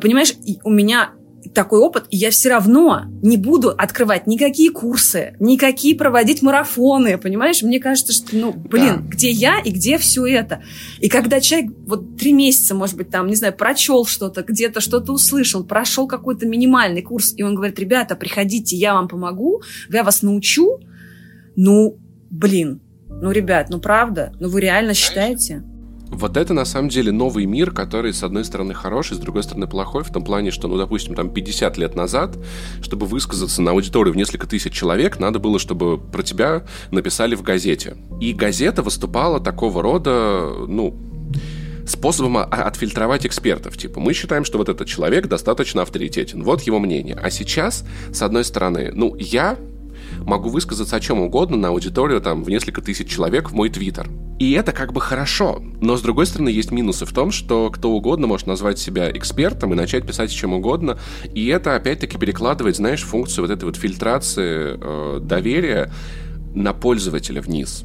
Понимаешь, 0.00 0.34
у 0.64 0.70
меня 0.70 1.12
такой 1.54 1.80
опыт, 1.80 2.04
и 2.10 2.16
я 2.16 2.30
все 2.30 2.48
равно 2.48 3.02
не 3.22 3.36
буду 3.36 3.70
открывать 3.70 4.26
никакие 4.26 4.70
курсы, 4.70 5.34
никакие 5.40 5.96
проводить 5.96 6.42
марафоны, 6.42 7.18
понимаешь? 7.18 7.62
Мне 7.62 7.80
кажется, 7.80 8.12
что, 8.12 8.36
ну, 8.36 8.52
блин, 8.52 8.96
да. 8.96 9.08
где 9.08 9.30
я 9.30 9.60
и 9.60 9.70
где 9.70 9.98
все 9.98 10.26
это? 10.26 10.62
И 11.00 11.08
когда 11.08 11.40
человек 11.40 11.72
вот 11.86 12.16
три 12.16 12.32
месяца, 12.32 12.74
может 12.74 12.96
быть, 12.96 13.10
там, 13.10 13.26
не 13.26 13.34
знаю, 13.34 13.56
прочел 13.56 14.06
что-то, 14.06 14.42
где-то 14.42 14.80
что-то 14.80 15.12
услышал, 15.12 15.64
прошел 15.64 16.06
какой-то 16.06 16.46
минимальный 16.46 17.02
курс, 17.02 17.34
и 17.36 17.42
он 17.42 17.54
говорит, 17.54 17.78
ребята, 17.78 18.14
приходите, 18.16 18.76
я 18.76 18.94
вам 18.94 19.08
помогу, 19.08 19.62
я 19.90 20.04
вас 20.04 20.22
научу, 20.22 20.78
ну, 21.56 21.98
блин, 22.30 22.80
ну, 23.08 23.32
ребят, 23.32 23.68
ну, 23.70 23.80
правда, 23.80 24.32
ну, 24.38 24.48
вы 24.48 24.60
реально 24.60 24.94
считаете? 24.94 25.64
Вот 26.10 26.36
это 26.36 26.52
на 26.54 26.64
самом 26.64 26.88
деле 26.88 27.12
новый 27.12 27.46
мир, 27.46 27.70
который 27.70 28.12
с 28.12 28.22
одной 28.22 28.44
стороны 28.44 28.74
хороший, 28.74 29.16
с 29.16 29.20
другой 29.20 29.42
стороны 29.42 29.66
плохой, 29.66 30.02
в 30.02 30.10
том 30.10 30.24
плане, 30.24 30.50
что, 30.50 30.68
ну, 30.68 30.76
допустим, 30.76 31.14
там 31.14 31.30
50 31.30 31.78
лет 31.78 31.94
назад, 31.94 32.36
чтобы 32.82 33.06
высказаться 33.06 33.62
на 33.62 33.70
аудиторию 33.70 34.12
в 34.12 34.16
несколько 34.16 34.46
тысяч 34.46 34.72
человек, 34.72 35.20
надо 35.20 35.38
было, 35.38 35.58
чтобы 35.58 35.98
про 35.98 36.22
тебя 36.22 36.64
написали 36.90 37.34
в 37.34 37.42
газете. 37.42 37.96
И 38.20 38.32
газета 38.32 38.82
выступала 38.82 39.40
такого 39.40 39.82
рода, 39.82 40.52
ну, 40.66 40.96
способом 41.86 42.38
отфильтровать 42.38 43.26
экспертов. 43.26 43.76
Типа, 43.76 44.00
мы 44.00 44.12
считаем, 44.12 44.44
что 44.44 44.58
вот 44.58 44.68
этот 44.68 44.88
человек 44.88 45.26
достаточно 45.26 45.82
авторитетен. 45.82 46.42
Вот 46.42 46.62
его 46.62 46.78
мнение. 46.78 47.18
А 47.20 47.30
сейчас, 47.30 47.84
с 48.12 48.22
одной 48.22 48.44
стороны, 48.44 48.90
ну, 48.94 49.14
я 49.16 49.56
могу 50.24 50.48
высказаться 50.48 50.96
о 50.96 51.00
чем 51.00 51.20
угодно 51.20 51.56
на 51.56 51.68
аудиторию 51.68 52.20
там 52.20 52.44
в 52.44 52.50
несколько 52.50 52.82
тысяч 52.82 53.08
человек 53.08 53.50
в 53.50 53.54
мой 53.54 53.70
твиттер. 53.70 54.08
И 54.40 54.52
это 54.52 54.72
как 54.72 54.94
бы 54.94 55.02
хорошо. 55.02 55.62
Но 55.82 55.96
с 55.96 56.02
другой 56.02 56.24
стороны, 56.24 56.48
есть 56.48 56.70
минусы 56.70 57.04
в 57.04 57.12
том, 57.12 57.30
что 57.30 57.70
кто 57.70 57.90
угодно 57.90 58.26
может 58.26 58.46
назвать 58.46 58.78
себя 58.78 59.10
экспертом 59.10 59.72
и 59.72 59.76
начать 59.76 60.06
писать 60.06 60.30
о 60.30 60.34
чем 60.34 60.54
угодно. 60.54 60.98
И 61.34 61.46
это 61.48 61.76
опять-таки 61.76 62.16
перекладывает, 62.16 62.76
знаешь, 62.76 63.02
функцию 63.02 63.44
вот 63.44 63.52
этой 63.52 63.64
вот 63.64 63.76
фильтрации 63.76 64.78
э, 64.80 65.20
доверия 65.20 65.92
на 66.54 66.72
пользователя 66.72 67.42
вниз. 67.42 67.84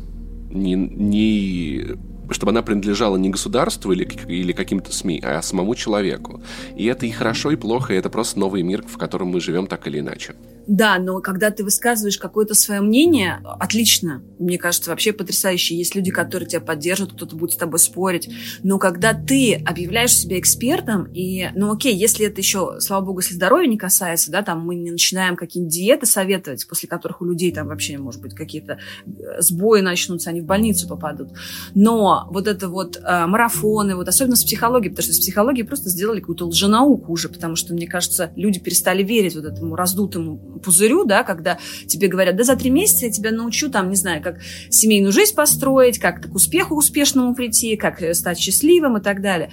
Не, 0.50 0.76
не 0.76 1.98
чтобы 2.32 2.52
она 2.52 2.62
принадлежала 2.62 3.18
не 3.18 3.30
государству 3.30 3.92
или, 3.92 4.06
или 4.28 4.52
каким-то 4.52 4.92
СМИ, 4.92 5.22
а 5.24 5.42
самому 5.42 5.76
человеку. 5.76 6.42
И 6.76 6.86
это 6.86 7.06
и 7.06 7.12
хорошо, 7.12 7.52
и 7.52 7.56
плохо, 7.56 7.94
и 7.94 7.98
это 7.98 8.10
просто 8.10 8.40
новый 8.40 8.64
мир, 8.64 8.84
в 8.88 8.98
котором 8.98 9.28
мы 9.28 9.42
живем 9.42 9.68
так 9.68 9.86
или 9.88 10.00
иначе. 10.00 10.36
Да, 10.68 10.98
но 10.98 11.20
когда 11.22 11.52
ты 11.52 11.64
высказываешь 11.64 12.18
какое-то 12.18 12.56
свое 12.56 12.82
мнение, 12.82 13.40
отлично. 13.60 14.24
Мне 14.40 14.58
кажется, 14.58 14.90
вообще 14.90 15.14
потрясающе. 15.14 15.78
Есть 15.78 15.96
люди, 15.96 16.12
которые 16.12 16.50
тебя 16.50 16.62
поддержат, 16.62 17.14
кто-то 17.14 17.36
будет 17.36 17.52
с 17.52 17.58
тобой 17.58 17.80
спорить. 17.80 18.30
Но 18.64 18.80
когда 18.80 19.14
ты 19.14 19.56
объявляешь 19.56 20.16
себя 20.16 20.40
экспертом, 20.40 21.06
и, 21.14 21.50
ну 21.56 21.72
окей, 21.72 21.96
если 21.96 22.26
это 22.26 22.42
еще, 22.42 22.78
слава 22.80 23.06
богу, 23.06 23.20
если 23.20 23.36
здоровья 23.36 23.68
не 23.68 23.78
касается, 23.78 24.32
да, 24.32 24.42
там 24.42 24.66
мы 24.66 24.76
не 24.76 24.92
начинаем 24.92 25.36
какие-нибудь 25.36 25.74
диеты 25.74 26.06
советовать, 26.06 26.68
после 26.68 26.90
которых 26.90 27.22
у 27.22 27.26
людей 27.26 27.52
там 27.52 27.68
вообще, 27.68 27.98
может 27.98 28.22
быть, 28.22 28.34
какие-то 28.34 28.80
э, 29.06 29.42
сбои 29.42 29.82
начнутся, 29.82 30.32
они 30.32 30.42
в 30.42 30.46
больницу 30.46 30.88
попадут. 30.88 31.30
Но 31.76 32.28
вот 32.32 32.48
это 32.48 32.70
вот 32.70 32.98
э, 32.98 33.26
марафоны, 33.28 33.96
вот 33.96 34.08
особенно 34.08 34.36
с 34.36 34.44
психологией, 34.44 34.92
потому 34.92 35.04
что 35.04 35.14
с 35.14 35.20
психологией 35.20 35.66
просто 35.66 35.90
сделали 35.90 36.20
какую-то 36.20 36.48
лженауку 36.48 37.12
уже, 37.12 37.30
потому 37.30 37.56
что, 37.56 37.74
мне 37.74 37.88
кажется, 37.88 38.32
люди 38.36 38.60
перестали 38.60 39.04
верить 39.04 39.36
вот 39.36 39.46
этому 39.46 39.76
раздутому 39.76 40.55
пузырю, 40.64 41.06
да, 41.06 41.24
когда 41.24 41.58
тебе 41.88 42.08
говорят, 42.08 42.36
да 42.36 42.44
за 42.44 42.56
три 42.56 42.70
месяца 42.70 43.06
я 43.06 43.12
тебя 43.12 43.32
научу, 43.32 43.70
там, 43.70 43.90
не 43.90 43.96
знаю, 43.96 44.22
как 44.22 44.40
семейную 44.70 45.12
жизнь 45.12 45.36
построить, 45.36 46.00
как 46.00 46.32
к 46.32 46.36
успеху 46.36 46.76
успешному 46.76 47.36
прийти, 47.36 47.76
как 47.76 48.02
э, 48.02 48.14
стать 48.14 48.40
счастливым 48.40 48.98
и 48.98 49.02
так 49.02 49.22
далее. 49.22 49.52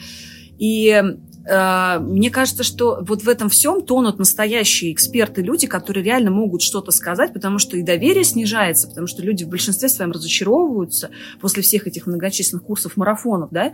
И 0.58 0.92
Э, 0.92 1.16
мне 1.44 2.30
кажется, 2.30 2.62
что 2.62 2.98
вот 3.02 3.22
в 3.22 3.28
этом 3.28 3.48
всем 3.48 3.82
тонут 3.82 4.18
настоящие 4.18 4.92
эксперты, 4.92 5.42
люди, 5.42 5.66
которые 5.66 6.04
реально 6.04 6.30
могут 6.30 6.62
что-то 6.62 6.92
сказать, 6.92 7.32
потому 7.32 7.58
что 7.58 7.76
и 7.76 7.82
доверие 7.82 8.24
снижается, 8.24 8.88
потому 8.88 9.06
что 9.06 9.22
люди 9.22 9.44
в 9.44 9.48
большинстве 9.48 9.88
своем 9.88 10.12
разочаровываются 10.12 11.10
после 11.40 11.62
всех 11.62 11.86
этих 11.86 12.06
многочисленных 12.06 12.64
курсов, 12.64 12.96
марафонов, 12.96 13.50
да. 13.50 13.72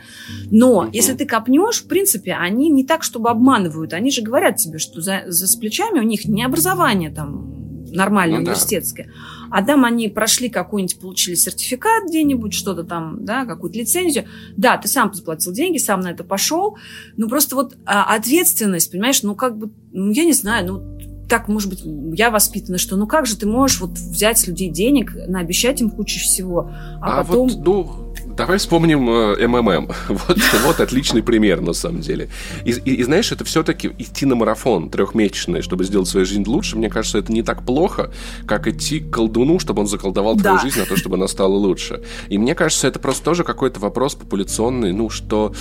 Но 0.51 0.89
если 0.93 1.13
ты 1.13 1.27
копнешь, 1.27 1.83
в 1.83 1.89
принципе, 1.89 2.33
они 2.33 2.71
не 2.71 2.85
так, 2.85 3.03
чтобы 3.03 3.29
обманывают, 3.29 3.93
они 3.93 4.11
же 4.11 4.23
говорят 4.23 4.57
тебе, 4.57 4.79
что 4.79 5.01
за, 5.01 5.25
за 5.27 5.47
с 5.47 5.57
плечами 5.57 5.99
у 5.99 6.05
них 6.05 6.25
не 6.25 6.45
образование 6.45 7.11
там 7.11 7.59
нормальное, 7.91 8.39
ну, 8.39 8.45
университетское. 8.45 9.07
Да. 9.07 9.38
А 9.51 9.63
там 9.63 9.85
они 9.85 10.09
прошли 10.09 10.49
какой-нибудь, 10.49 10.99
получили 11.01 11.35
сертификат 11.35 12.09
где-нибудь, 12.09 12.55
что-то 12.55 12.85
там, 12.85 13.25
да, 13.25 13.45
какую-то 13.45 13.79
лицензию. 13.79 14.27
Да, 14.57 14.77
ты 14.77 14.89
сам 14.89 15.13
заплатил 15.13 15.53
деньги, 15.53 15.79
сам 15.79 16.01
на 16.01 16.09
это 16.09 16.25
пошел. 16.25 16.77
Ну, 17.17 17.29
просто 17.29 17.57
вот 17.57 17.77
а, 17.87 18.15
ответственность, 18.15 18.91
понимаешь, 18.91 19.23
ну, 19.23 19.35
как 19.35 19.57
бы, 19.57 19.71
ну, 19.93 20.11
я 20.11 20.25
не 20.25 20.33
знаю, 20.33 20.67
ну, 20.67 20.99
так, 21.29 21.49
может 21.49 21.69
быть, 21.69 21.83
я 22.19 22.31
воспитана, 22.31 22.79
что 22.79 22.97
ну 22.97 23.07
как 23.07 23.27
же 23.27 23.37
ты 23.37 23.47
можешь 23.47 23.81
вот 23.81 23.91
взять 23.91 24.39
с 24.39 24.47
людей 24.47 24.71
денег, 24.71 25.13
наобещать 25.27 25.81
им 25.81 25.91
кучу 25.91 26.19
всего, 26.19 26.71
а, 27.03 27.21
а 27.21 27.25
потом... 27.25 27.49
Вот, 27.49 27.65
ну, 27.65 28.08
давай 28.39 28.59
вспомним 28.59 29.11
э, 29.11 29.47
МММ. 29.47 29.91
Вот, 30.09 30.39
вот 30.65 30.81
отличный 30.81 31.23
пример, 31.23 31.61
на 31.61 31.73
самом 31.73 32.01
деле. 32.01 32.29
И, 32.65 32.71
и, 32.71 32.95
и 32.95 33.03
знаешь, 33.03 33.33
это 33.33 33.45
все-таки 33.45 33.91
идти 33.99 34.27
на 34.27 34.37
марафон 34.37 34.91
трехмесячный, 34.91 35.61
чтобы 35.61 35.85
сделать 35.85 36.09
свою 36.09 36.25
жизнь 36.25 36.45
лучше, 36.47 36.77
мне 36.77 36.89
кажется, 36.89 37.19
это 37.19 37.33
не 37.33 37.43
так 37.43 37.65
плохо, 37.65 38.11
как 38.47 38.67
идти 38.69 39.01
к 39.01 39.11
колдуну, 39.11 39.59
чтобы 39.59 39.81
он 39.81 39.87
заколдовал 39.87 40.37
да. 40.37 40.43
твою 40.43 40.59
жизнь 40.61 40.79
на 40.79 40.87
то, 40.87 40.97
чтобы 40.97 41.17
она 41.17 41.29
стала 41.29 41.55
лучше. 41.55 42.03
И 42.29 42.39
мне 42.39 42.55
кажется, 42.55 42.87
это 42.87 42.99
просто 42.99 43.25
тоже 43.25 43.45
какой-то 43.45 43.81
вопрос 43.81 44.15
популяционный, 44.15 44.93
ну, 44.93 45.11
что 45.11 45.53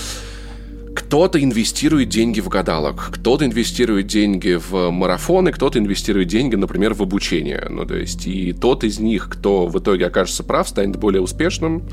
кто-то 0.98 1.42
инвестирует 1.42 2.10
деньги 2.10 2.40
в 2.40 2.50
гадалок, 2.50 3.12
кто-то 3.14 3.46
инвестирует 3.46 4.08
деньги 4.08 4.56
в 4.56 4.90
марафоны, 4.90 5.52
кто-то 5.52 5.78
инвестирует 5.78 6.28
деньги, 6.28 6.56
например, 6.56 6.96
в 6.96 7.04
обучение. 7.04 7.68
Ну, 7.70 7.86
то 7.86 7.96
есть, 7.96 8.26
и 8.26 8.52
тот 8.52 8.84
из 8.84 9.00
них, 9.00 9.30
кто 9.30 9.68
в 9.68 9.78
итоге 9.78 10.08
окажется 10.08 10.44
прав, 10.44 10.68
станет 10.68 10.98
более 10.98 11.22
успешным. 11.22 11.84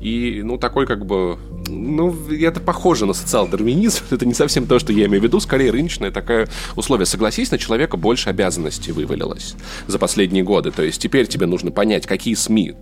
И, 0.00 0.42
ну, 0.42 0.58
такой 0.58 0.86
как 0.86 1.04
бы... 1.04 1.38
Ну, 1.68 2.16
это 2.30 2.60
похоже 2.60 3.06
на 3.06 3.12
социал-дарвинизм. 3.12 4.04
Это 4.10 4.26
не 4.26 4.34
совсем 4.34 4.66
то, 4.66 4.78
что 4.78 4.92
я 4.92 5.06
имею 5.06 5.20
в 5.20 5.24
виду. 5.24 5.40
Скорее, 5.40 5.70
рыночное 5.70 6.10
такое 6.10 6.48
условие. 6.74 7.06
Согласись, 7.06 7.50
на 7.50 7.58
человека 7.58 7.96
больше 7.96 8.30
обязанностей 8.30 8.92
вывалилось 8.92 9.54
за 9.86 9.98
последние 9.98 10.42
годы. 10.42 10.70
То 10.70 10.82
есть, 10.82 11.00
теперь 11.00 11.26
тебе 11.26 11.46
нужно 11.46 11.70
понять, 11.70 12.06
какие 12.06 12.34
СМИ, 12.34 12.74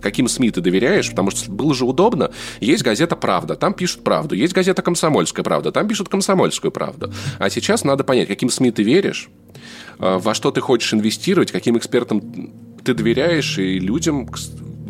каким 0.00 0.28
СМИ 0.28 0.52
ты 0.52 0.60
доверяешь, 0.60 1.10
потому 1.10 1.30
что 1.30 1.50
было 1.50 1.74
же 1.74 1.84
удобно. 1.84 2.30
Есть 2.60 2.82
газета 2.82 3.16
«Правда», 3.16 3.56
там 3.56 3.74
пишут 3.74 4.04
правду. 4.04 4.34
Есть 4.34 4.54
газета 4.54 4.80
«Комсомольская», 4.82 5.10
«Комсомольская 5.10 5.44
правда», 5.44 5.72
там 5.72 5.88
пишут 5.88 6.08
«Комсомольскую 6.08 6.70
правду». 6.70 7.12
А 7.38 7.50
сейчас 7.50 7.84
надо 7.84 8.04
понять, 8.04 8.28
каким 8.28 8.50
СМИ 8.50 8.70
ты 8.70 8.82
веришь, 8.82 9.28
а, 9.98 10.18
во 10.18 10.34
что 10.34 10.50
ты 10.50 10.60
хочешь 10.60 10.94
инвестировать, 10.94 11.52
каким 11.52 11.76
экспертам 11.76 12.20
ты 12.84 12.94
доверяешь, 12.94 13.58
и 13.58 13.78
людям 13.78 14.28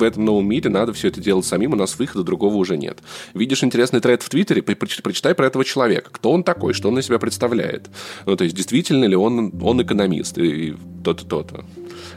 в 0.01 0.03
этом 0.03 0.25
новом 0.25 0.49
мире 0.49 0.71
надо 0.71 0.93
все 0.93 1.09
это 1.09 1.21
делать 1.21 1.45
самим, 1.45 1.73
у 1.73 1.77
нас 1.77 1.99
выхода 1.99 2.25
другого 2.25 2.57
уже 2.57 2.77
нет. 2.77 2.99
Видишь 3.35 3.63
интересный 3.63 4.01
тред 4.01 4.23
в 4.23 4.29
Твиттере, 4.29 4.63
прочитай 4.63 5.35
про 5.35 5.47
этого 5.47 5.65
человека. 5.65 6.11
Кто 6.11 6.33
он 6.33 6.43
такой, 6.43 6.75
что 6.75 6.89
он 6.89 6.99
из 6.99 7.07
себя 7.07 7.19
представляет. 7.19 7.89
Ну, 8.27 8.37
то 8.37 8.45
есть, 8.45 8.57
действительно 8.57 9.05
ли 9.05 9.17
он, 9.17 9.53
он 9.63 9.83
экономист, 9.83 10.39
и 10.39 10.75
то-то, 11.05 11.25
то-то 11.25 11.65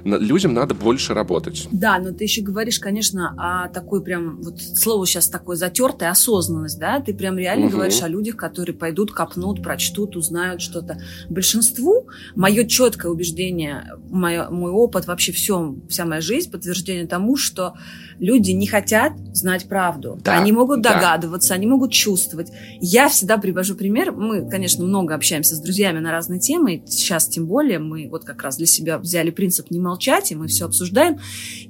людям 0.03 0.53
надо 0.53 0.73
больше 0.73 1.13
работать. 1.13 1.67
Да, 1.71 1.99
но 1.99 2.11
ты 2.11 2.23
еще 2.23 2.41
говоришь, 2.41 2.79
конечно, 2.79 3.33
о 3.37 3.69
такой 3.69 4.03
прям, 4.03 4.41
вот 4.41 4.61
слово 4.61 5.05
сейчас 5.05 5.27
такое 5.29 5.55
затертое, 5.55 6.09
осознанность, 6.09 6.79
да, 6.79 6.99
ты 6.99 7.13
прям 7.13 7.37
реально 7.37 7.67
угу. 7.67 7.75
говоришь 7.75 8.01
о 8.01 8.07
людях, 8.07 8.35
которые 8.35 8.75
пойдут, 8.75 9.11
копнут, 9.11 9.61
прочтут, 9.63 10.15
узнают 10.15 10.61
что-то. 10.61 10.99
Большинству 11.29 12.07
мое 12.35 12.65
четкое 12.65 13.11
убеждение, 13.11 13.93
мое, 14.09 14.49
мой 14.49 14.71
опыт, 14.71 15.07
вообще 15.07 15.31
все, 15.31 15.75
вся 15.89 16.05
моя 16.05 16.21
жизнь, 16.21 16.51
подтверждение 16.51 17.07
тому, 17.07 17.35
что 17.35 17.73
люди 18.19 18.51
не 18.51 18.67
хотят 18.67 19.13
знать 19.33 19.67
правду. 19.67 20.19
Да, 20.23 20.37
они 20.37 20.51
могут 20.51 20.81
да. 20.81 20.95
догадываться, 20.95 21.53
они 21.53 21.67
могут 21.67 21.91
чувствовать. 21.91 22.51
Я 22.79 23.09
всегда 23.09 23.37
привожу 23.37 23.75
пример. 23.75 24.11
Мы, 24.11 24.49
конечно, 24.49 24.83
много 24.83 25.15
общаемся 25.15 25.55
с 25.55 25.59
друзьями 25.59 25.99
на 25.99 26.11
разные 26.11 26.39
темы. 26.39 26.83
Сейчас 26.85 27.27
тем 27.27 27.47
более 27.47 27.79
мы 27.79 28.07
вот 28.09 28.23
как 28.23 28.43
раз 28.43 28.57
для 28.57 28.65
себя 28.65 28.97
взяли 28.97 29.31
принцип 29.31 29.71
не 29.73 29.79
молчать, 29.79 30.31
и 30.31 30.35
мы 30.35 30.47
все 30.47 30.65
обсуждаем. 30.65 31.19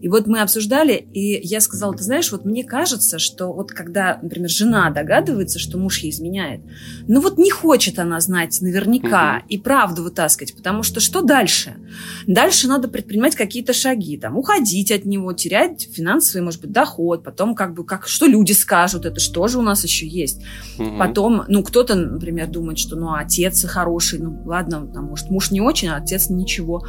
И 0.02 0.08
вот 0.08 0.28
мы 0.28 0.42
обсуждали, 0.42 0.94
и 1.14 1.40
я 1.46 1.60
сказала, 1.62 1.94
ты 1.94 2.04
знаешь, 2.04 2.32
вот 2.32 2.46
мне 2.46 2.64
кажется, 2.64 3.20
что 3.20 3.54
вот 3.54 3.72
когда, 3.72 4.20
например, 4.22 4.50
жена 4.50 4.90
догадывается, 4.90 5.60
что 5.60 5.78
муж 5.78 6.00
ей 6.00 6.12
изменяет, 6.12 6.62
ну 7.08 7.22
вот 7.22 7.38
не 7.38 7.50
хочет 7.50 8.00
она 8.00 8.20
знать 8.20 8.60
наверняка 8.62 9.40
угу. 9.40 9.46
и 9.50 9.58
правду 9.58 10.04
вытаскивать, 10.04 10.56
потому 10.56 10.84
что 10.84 11.00
что 11.00 11.22
дальше? 11.22 11.76
Дальше 12.28 12.68
надо 12.68 12.88
предпринимать 12.88 13.36
какие-то 13.36 13.74
шаги, 13.74 14.18
там, 14.18 14.38
уходить 14.38 14.92
от 14.92 15.06
него, 15.06 15.34
терять 15.34 15.88
финансовый, 15.92 16.42
может 16.42 16.62
быть, 16.62 16.72
доход, 16.72 17.24
потом 17.24 17.56
как 17.56 17.74
бы, 17.74 17.86
как, 17.86 18.08
что 18.08 18.26
люди 18.26 18.52
скажут, 18.52 19.06
это 19.06 19.20
что 19.20 19.48
же 19.48 19.60
у 19.60 19.62
нас 19.62 19.84
еще 19.84 20.08
есть. 20.08 20.42
Угу. 20.78 20.98
Потом, 20.98 21.44
ну, 21.48 21.64
кто-то, 21.64 21.96
например, 21.96 22.48
думает, 22.48 22.78
что, 22.78 22.96
ну, 22.96 23.14
отец 23.14 23.64
хороший, 23.66 24.20
ну, 24.20 24.42
ладно, 24.46 24.88
там, 24.88 25.06
может, 25.06 25.30
муж 25.30 25.52
не 25.52 25.62
очень, 25.62 25.90
а 25.90 25.98
отец 25.98 26.30
ничего. 26.30 26.86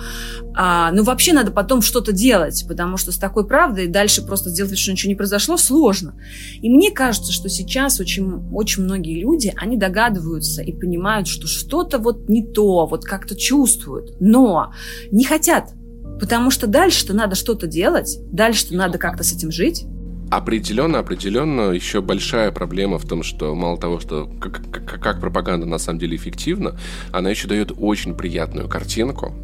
А, 0.55 0.91
ну, 0.93 1.04
вообще 1.05 1.33
надо 1.33 1.53
потом 1.53 1.83
что-то 1.83 2.13
делать, 2.13 2.65
потому 2.69 2.97
что 2.97 3.13
с 3.13 3.19
такой 3.19 3.47
правдой 3.47 3.87
дальше 3.87 4.23
просто 4.23 4.51
сделать 4.51 4.77
что 4.79 4.93
ничего 4.93 5.09
не 5.09 5.15
произошло, 5.15 5.57
сложно. 5.57 6.15
И 6.61 6.69
мне 6.69 6.91
кажется, 6.91 7.33
что 7.33 7.49
сейчас 7.49 8.01
очень, 8.01 8.51
очень 8.53 8.83
многие 8.83 9.21
люди, 9.21 9.53
они 9.57 9.77
догадываются 9.77 10.63
и 10.63 10.73
понимают, 10.73 11.29
что 11.29 11.47
что-то 11.47 11.99
вот 11.99 12.29
не 12.29 12.45
то, 12.45 12.87
вот 12.87 13.05
как-то 13.05 13.37
чувствуют, 13.37 14.17
но 14.21 14.73
не 15.11 15.25
хотят 15.25 15.75
Потому 16.21 16.51
что 16.51 16.67
дальше-то 16.67 17.13
надо 17.13 17.35
что-то 17.35 17.67
делать, 17.67 18.19
дальше-то 18.31 18.75
надо 18.75 18.99
как-то 18.99 19.25
с 19.25 19.33
этим 19.33 19.51
жить. 19.51 19.85
Определенно, 20.31 20.99
определенно, 20.99 21.71
еще 21.71 22.01
большая 22.01 22.51
проблема 22.51 22.99
в 22.99 23.07
том, 23.07 23.23
что 23.23 23.55
мало 23.55 23.79
того, 23.79 24.01
что 24.01 24.29
как, 24.41 24.63
как, 24.71 25.01
как 25.01 25.21
пропаганда 25.21 25.67
на 25.67 25.79
самом 25.79 25.99
деле 25.99 26.17
эффективна, 26.17 26.77
она 27.13 27.31
еще 27.31 27.47
дает 27.47 27.73
очень 27.77 28.15
приятную 28.15 28.69
картинку, 28.69 29.35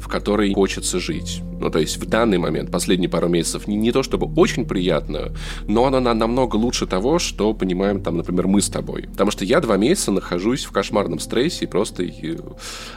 в 0.00 0.08
которой 0.08 0.52
хочется 0.54 0.98
жить. 0.98 1.42
Ну, 1.60 1.70
то 1.70 1.78
есть 1.78 1.98
в 1.98 2.06
данный 2.06 2.38
момент, 2.38 2.70
последние 2.70 3.10
пару 3.10 3.28
месяцев, 3.28 3.66
не, 3.66 3.76
не 3.76 3.92
то 3.92 4.02
чтобы 4.02 4.32
очень 4.40 4.64
приятную, 4.64 5.34
но 5.66 5.84
она 5.84 6.00
на, 6.00 6.14
намного 6.14 6.56
лучше 6.56 6.86
того, 6.86 7.18
что 7.18 7.52
понимаем, 7.52 8.02
там, 8.02 8.16
например, 8.16 8.46
мы 8.46 8.60
с 8.62 8.68
тобой. 8.68 9.08
Потому 9.12 9.30
что 9.30 9.44
я 9.44 9.60
два 9.60 9.76
месяца 9.76 10.10
нахожусь 10.10 10.64
в 10.64 10.72
кошмарном 10.72 11.18
стрессе 11.18 11.66
просто 11.66 12.04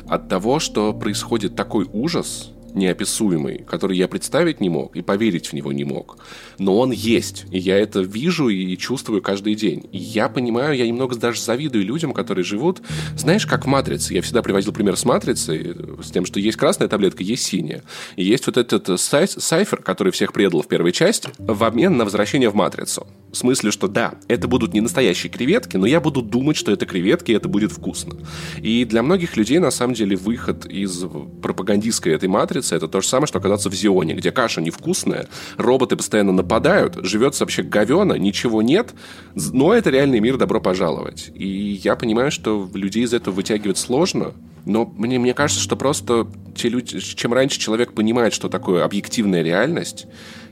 от 0.08 0.30
того, 0.30 0.60
что 0.60 0.94
происходит 0.94 1.56
такой 1.56 1.88
ужас, 1.92 2.52
неописуемый, 2.76 3.64
который 3.68 3.98
я 3.98 4.08
представить 4.08 4.62
не 4.62 4.70
мог 4.70 4.96
и 4.96 5.02
поверить 5.02 5.48
в 5.48 5.54
него 5.54 5.72
не 5.72 5.84
мог. 5.84 6.18
Но 6.60 6.78
он 6.78 6.92
есть, 6.92 7.46
и 7.52 7.60
я 7.60 7.78
это 7.78 8.02
вижу 8.02 8.50
и 8.50 8.76
чувствую 8.78 9.22
каждый 9.22 9.56
день. 9.56 9.88
И 9.92 9.98
я 9.98 10.30
понимаю, 10.30 10.76
я 10.76 10.88
немного 10.88 11.16
даже 11.16 11.42
завидую 11.42 11.86
людям, 11.86 12.14
которые 12.14 12.44
живут, 12.44 12.82
знаешь, 13.18 13.46
как 13.46 13.66
в 13.66 13.68
«Матрице». 13.68 14.14
Я 14.14 14.22
всегда 14.22 14.42
приводил 14.42 14.74
пример 14.74 14.98
с 14.98 15.06
«Матрицей», 15.06 15.76
с 16.04 16.12
тем, 16.12 16.26
что 16.26 16.40
есть 16.40 16.58
красная 16.58 16.88
таблетка, 16.88 17.24
есть 17.24 17.44
синяя. 17.44 17.84
И 18.16 18.24
есть 18.24 18.46
вот 18.48 18.58
этот 18.58 18.88
сай- 19.00 19.28
сайфер, 19.28 19.82
который 19.82 20.12
всех 20.12 20.34
предал 20.34 20.62
в 20.62 20.68
первой 20.68 20.92
части, 20.92 21.30
в 21.38 21.64
обмен 21.64 21.98
на 21.98 22.06
возвращение 22.06 22.50
в 22.50 22.56
«Матрицу». 22.56 23.08
В 23.32 23.38
смысле, 23.38 23.72
что 23.72 23.88
да, 23.88 24.16
это 24.28 24.48
будут 24.48 24.74
не 24.74 24.82
настоящие 24.82 25.32
креветки, 25.32 25.78
но 25.78 25.88
я 25.88 26.00
буду 26.00 26.22
думать, 26.22 26.56
что 26.56 26.72
это 26.72 26.86
креветки, 26.86 27.32
и 27.32 27.36
это 27.36 27.48
будет 27.48 27.72
вкусно. 27.72 28.16
И 28.62 28.86
для 28.86 29.02
многих 29.02 29.38
людей, 29.38 29.58
на 29.60 29.72
самом 29.72 29.96
деле, 29.96 30.16
выход 30.16 30.66
из 30.66 31.04
пропагандистской 31.42 32.14
этой 32.14 32.30
«Матрицы» 32.30 32.63
улице, 32.64 32.76
это 32.76 32.88
то 32.88 33.02
же 33.02 33.08
самое, 33.08 33.28
что 33.28 33.40
оказаться 33.40 33.70
в 33.70 33.74
Зионе, 33.74 34.14
где 34.14 34.32
каша 34.32 34.62
невкусная, 34.62 35.28
роботы 35.58 35.96
постоянно 35.96 36.32
нападают, 36.32 36.98
живется 37.04 37.44
вообще 37.44 37.64
говено, 37.64 38.14
ничего 38.14 38.62
нет, 38.62 38.94
но 39.36 39.74
это 39.74 39.90
реальный 39.90 40.20
мир, 40.20 40.38
добро 40.38 40.62
пожаловать. 40.62 41.32
И 41.36 41.80
я 41.84 41.96
понимаю, 41.96 42.32
что 42.32 42.70
людей 42.74 43.04
из 43.04 43.14
этого 43.14 43.36
вытягивать 43.36 43.78
сложно, 43.78 44.34
но 44.66 44.86
мне, 44.86 45.20
мне 45.20 45.34
кажется, 45.34 45.62
что 45.62 45.76
просто 45.76 46.28
те 46.56 46.70
люди, 46.70 47.00
чем 47.00 47.34
раньше 47.34 47.60
человек 47.60 47.94
понимает, 47.94 48.34
что 48.34 48.48
такое 48.48 48.86
объективная 48.86 49.44
реальность, 49.44 50.08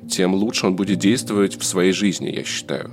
тем 0.09 0.33
лучше 0.33 0.67
он 0.67 0.75
будет 0.75 0.99
действовать 0.99 1.57
в 1.57 1.63
своей 1.63 1.93
жизни, 1.93 2.29
я 2.29 2.43
считаю. 2.43 2.91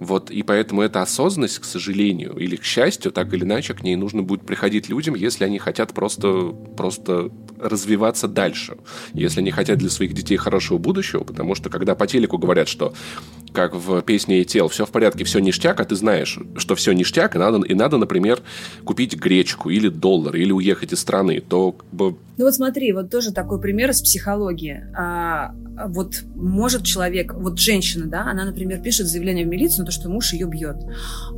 Вот, 0.00 0.30
и 0.30 0.42
поэтому 0.42 0.82
эта 0.82 1.02
осознанность, 1.02 1.58
к 1.58 1.64
сожалению, 1.64 2.36
или 2.36 2.56
к 2.56 2.64
счастью, 2.64 3.10
так 3.10 3.32
или 3.32 3.44
иначе, 3.44 3.74
к 3.74 3.82
ней 3.82 3.96
нужно 3.96 4.22
будет 4.22 4.42
приходить 4.42 4.88
людям, 4.88 5.14
если 5.14 5.44
они 5.44 5.58
хотят 5.58 5.92
просто, 5.92 6.54
просто 6.76 7.30
развиваться 7.60 8.28
дальше, 8.28 8.76
если 9.12 9.40
они 9.40 9.50
хотят 9.50 9.78
для 9.78 9.90
своих 9.90 10.14
детей 10.14 10.36
хорошего 10.36 10.78
будущего, 10.78 11.24
потому 11.24 11.54
что 11.54 11.70
когда 11.70 11.94
по 11.94 12.06
телеку 12.06 12.38
говорят, 12.38 12.68
что 12.68 12.94
как 13.52 13.74
в 13.74 14.02
песне 14.02 14.44
«Тел», 14.44 14.68
все 14.68 14.84
в 14.84 14.90
порядке, 14.90 15.24
все 15.24 15.40
ништяк, 15.40 15.80
а 15.80 15.84
ты 15.84 15.96
знаешь, 15.96 16.38
что 16.56 16.74
все 16.74 16.92
ништяк, 16.92 17.34
и 17.34 17.38
надо, 17.38 17.58
и 17.66 17.74
надо, 17.74 17.96
например, 17.96 18.40
купить 18.84 19.16
гречку 19.16 19.70
или 19.70 19.88
доллар, 19.88 20.36
или 20.36 20.52
уехать 20.52 20.92
из 20.92 21.00
страны, 21.00 21.40
то. 21.40 21.76
Ну 21.92 22.44
вот 22.44 22.54
смотри, 22.54 22.92
вот 22.92 23.10
тоже 23.10 23.32
такой 23.32 23.60
пример 23.60 23.90
из 23.90 24.00
психологии. 24.00 24.84
А, 24.96 25.52
вот 25.88 26.22
может 26.36 26.84
человек, 26.84 27.34
вот 27.34 27.58
женщина, 27.58 28.06
да, 28.06 28.22
она, 28.22 28.44
например, 28.44 28.80
пишет 28.80 29.06
заявление 29.06 29.44
в 29.44 29.48
милицию 29.48 29.86
то, 29.88 29.92
что 29.92 30.10
муж 30.10 30.34
ее 30.34 30.46
бьет. 30.46 30.76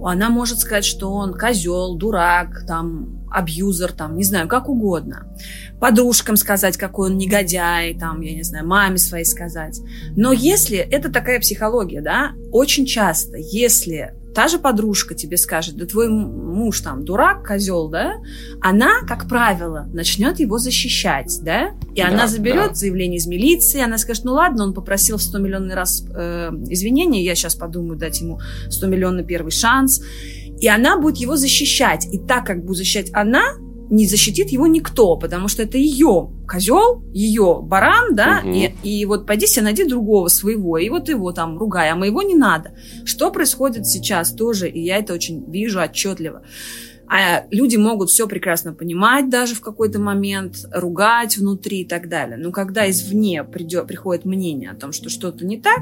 Она 0.03 0.29
может 0.29 0.59
сказать, 0.59 0.85
что 0.85 1.13
он 1.13 1.35
козел, 1.35 1.95
дурак, 1.95 2.67
там, 2.67 3.25
абьюзер, 3.31 3.93
там, 3.93 4.17
не 4.17 4.25
знаю, 4.25 4.49
как 4.49 4.69
угодно. 4.69 5.33
Подружкам 5.79 6.37
сказать, 6.37 6.77
какой 6.77 7.11
он 7.11 7.17
негодяй, 7.17 7.97
там, 7.97 8.21
я 8.23 8.35
не 8.35 8.43
знаю, 8.43 8.67
маме 8.67 8.99
своей 8.99 9.25
сказать. 9.25 9.81
Но 10.17 10.33
если, 10.33 10.79
это 10.79 11.13
такая 11.13 11.39
психология, 11.39 12.01
да, 12.01 12.33
очень 12.51 12.87
часто, 12.87 13.37
если 13.37 14.15
та 14.35 14.49
же 14.49 14.59
подружка 14.59 15.15
тебе 15.15 15.37
скажет, 15.37 15.77
да 15.77 15.87
твой 15.87 16.09
муж 16.09 16.81
там 16.81 17.05
дурак, 17.05 17.47
козел, 17.47 17.89
да, 17.89 18.15
она, 18.61 19.01
как 19.07 19.29
правило, 19.29 19.89
начнет 19.93 20.39
его 20.41 20.59
защищать, 20.59 21.41
да, 21.43 21.71
и 21.95 22.01
да, 22.01 22.09
она 22.09 22.27
заберет 22.27 22.71
да. 22.71 22.75
заявление 22.75 23.19
из 23.19 23.27
милиции, 23.27 23.81
она 23.81 23.99
скажет, 23.99 24.25
ну 24.25 24.33
ладно, 24.33 24.65
он 24.65 24.75
попросил 24.75 25.17
в 25.17 25.23
100 25.23 25.39
миллионный 25.39 25.75
раз 25.75 26.05
э, 26.15 26.51
извинения, 26.69 27.25
я 27.25 27.35
сейчас 27.35 27.55
подумаю 27.55 27.99
дать 27.99 28.21
ему 28.21 28.41
100 28.69 28.87
миллионный 28.87 29.25
первый 29.25 29.51
шанс, 29.51 30.03
и 30.61 30.69
она 30.69 30.99
будет 30.99 31.17
его 31.17 31.37
защищать. 31.37 32.07
И 32.13 32.19
так 32.19 32.45
как 32.47 32.65
будет 32.65 32.79
защищать 32.79 33.11
она, 33.15 33.43
не 33.91 34.07
защитит 34.07 34.51
его 34.51 34.67
никто, 34.67 35.17
потому 35.17 35.49
что 35.49 35.65
это 35.65 35.77
ее 35.77 36.31
козел, 36.49 37.03
ее 37.13 37.61
баран, 37.63 38.15
да, 38.15 38.41
угу. 38.43 38.53
и, 38.53 38.73
и 38.83 39.05
вот 39.05 39.27
пойди 39.27 39.47
себе 39.47 39.65
найди 39.65 39.85
другого 39.85 40.29
своего, 40.29 40.79
и 40.79 40.89
вот 40.89 41.09
его 41.09 41.33
там 41.33 41.59
ругай, 41.59 41.91
а 41.91 41.97
моего 41.97 42.23
не 42.23 42.37
надо. 42.37 42.73
Что 43.05 43.31
происходит 43.31 43.87
сейчас 43.87 44.33
тоже, 44.33 44.69
и 44.69 44.81
я 44.81 44.99
это 44.99 45.13
очень 45.13 45.45
вижу 45.51 45.81
отчетливо. 45.81 46.43
А 47.13 47.45
люди 47.51 47.77
могут 47.77 48.09
все 48.09 48.29
прекрасно 48.29 48.73
понимать 48.73 49.29
даже 49.29 49.57
в 49.57 49.61
какой-то 49.61 49.99
момент, 49.99 50.69
ругать 50.73 51.37
внутри 51.37 51.81
и 51.81 51.85
так 51.85 52.09
далее. 52.09 52.37
Но 52.37 52.53
когда 52.53 52.89
извне 52.89 53.43
придет, 53.43 53.89
приходит 53.89 54.25
мнение 54.25 54.71
о 54.71 54.77
том, 54.77 54.93
что 54.93 55.11
что-то 55.11 55.45
не 55.45 55.61
так, 55.61 55.81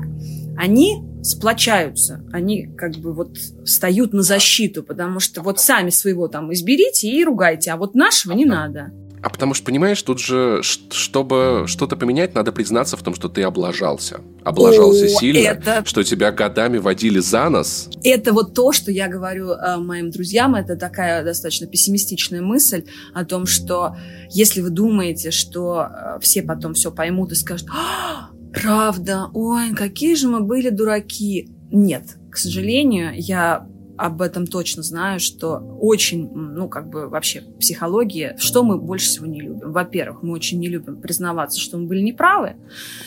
они 0.57 1.05
сплочаются, 1.23 2.25
они 2.33 2.67
как 2.75 2.97
бы 2.97 3.13
вот 3.13 3.37
встают 3.67 4.15
на 4.15 4.23
защиту, 4.23 4.83
потому 4.83 5.21
что 5.21 5.43
вот 5.43 5.61
сами 5.61 5.91
своего 5.91 6.29
там 6.29 6.51
изберите 6.55 7.09
и 7.09 7.23
ругайте, 7.23 7.73
а 7.73 7.77
вот 7.77 7.95
нашего 7.95 8.33
не 8.33 8.47
надо. 8.47 8.91
А 9.29 9.31
потому 9.31 9.53
что, 9.53 9.67
понимаешь, 9.67 10.03
тут 10.03 10.21
же, 10.21 10.63
чтобы 10.63 11.65
что-то 11.67 11.97
поменять, 11.97 12.35
надо 12.35 12.51
признаться 12.51 12.97
в 12.97 13.03
том, 13.03 13.15
что 13.15 13.29
ты 13.29 13.43
облажался. 13.43 14.23
Облажался 14.43 15.05
О, 15.05 15.09
сильно, 15.09 15.49
это... 15.49 15.83
что 15.85 16.03
тебя 16.03 16.33
годами 16.33 16.79
водили 16.79 17.19
за 17.19 17.51
нос. 17.51 17.91
Это 18.03 18.33
вот 18.33 18.55
то, 18.55 18.73
что 18.73 18.91
я 18.91 19.07
говорю 19.07 19.51
э, 19.51 19.77
моим 19.77 20.11
друзьям. 20.11 20.55
Это 20.55 20.77
такая 20.77 21.23
достаточно 21.23 21.67
пессимистичная 21.67 22.41
мысль 22.41 22.85
о 23.13 23.27
том, 23.27 23.45
что 23.45 23.99
если 24.31 24.63
вы 24.63 24.71
думаете, 24.71 25.31
что 25.31 25.83
э, 25.83 26.21
все 26.23 26.43
потом 26.43 26.73
все 26.73 26.91
поймут 26.91 27.33
и 27.33 27.35
скажут, 27.35 27.69
а, 27.71 28.31
правда, 28.55 29.27
ой, 29.35 29.75
какие 29.75 30.15
же 30.15 30.27
мы 30.27 30.41
были 30.41 30.71
дураки. 30.71 31.51
Нет, 31.71 32.17
к 32.31 32.39
сожалению, 32.39 33.11
я 33.15 33.69
об 33.99 34.23
этом 34.23 34.47
точно 34.47 34.83
знаю, 34.83 35.19
что 35.19 35.59
очень, 35.81 36.31
ну, 36.33 36.69
как 36.69 36.89
бы 36.89 37.09
вообще 37.09 37.43
психология, 37.59 38.37
что 38.39 38.63
мы 38.63 38.79
больше 38.79 39.07
всего 39.09 39.27
не 39.27 39.41
любим? 39.41 39.73
Во-первых, 39.73 40.23
мы 40.23 40.33
очень 40.33 40.61
не 40.61 40.69
любим 40.69 41.01
признаваться, 41.01 41.61
что 41.61 41.79
мы 41.79 41.87
были 41.87 42.01
неправы. 42.01 42.57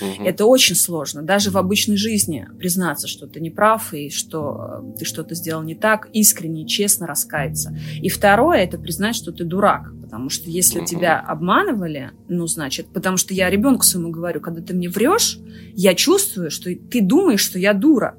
Угу. 0.01 0.25
Это 0.25 0.45
очень 0.45 0.75
сложно. 0.75 1.21
Даже 1.21 1.49
в 1.49 1.57
обычной 1.57 1.95
жизни 1.95 2.47
признаться, 2.59 3.07
что 3.07 3.25
ты 3.25 3.39
неправ 3.39 3.93
и 3.93 4.09
что 4.09 4.83
э, 4.95 4.99
ты 4.99 5.05
что-то 5.05 5.33
сделал 5.33 5.63
не 5.63 5.75
так, 5.75 6.09
искренне, 6.11 6.67
честно 6.67 7.07
раскаяться. 7.07 7.75
И 8.01 8.09
второе, 8.09 8.59
это 8.59 8.77
признать, 8.77 9.15
что 9.15 9.31
ты 9.31 9.45
дурак. 9.45 9.93
Потому 10.01 10.29
что 10.29 10.49
если 10.49 10.79
угу. 10.79 10.87
тебя 10.87 11.21
обманывали, 11.21 12.11
ну, 12.27 12.45
значит, 12.47 12.87
потому 12.91 13.15
что 13.15 13.33
я 13.33 13.49
ребенку 13.49 13.83
своему 13.83 14.11
говорю, 14.11 14.41
когда 14.41 14.61
ты 14.61 14.73
мне 14.73 14.89
врешь, 14.89 15.39
я 15.73 15.95
чувствую, 15.95 16.51
что 16.51 16.69
ты 16.75 17.01
думаешь, 17.01 17.39
что 17.39 17.57
я 17.57 17.73
дура. 17.73 18.17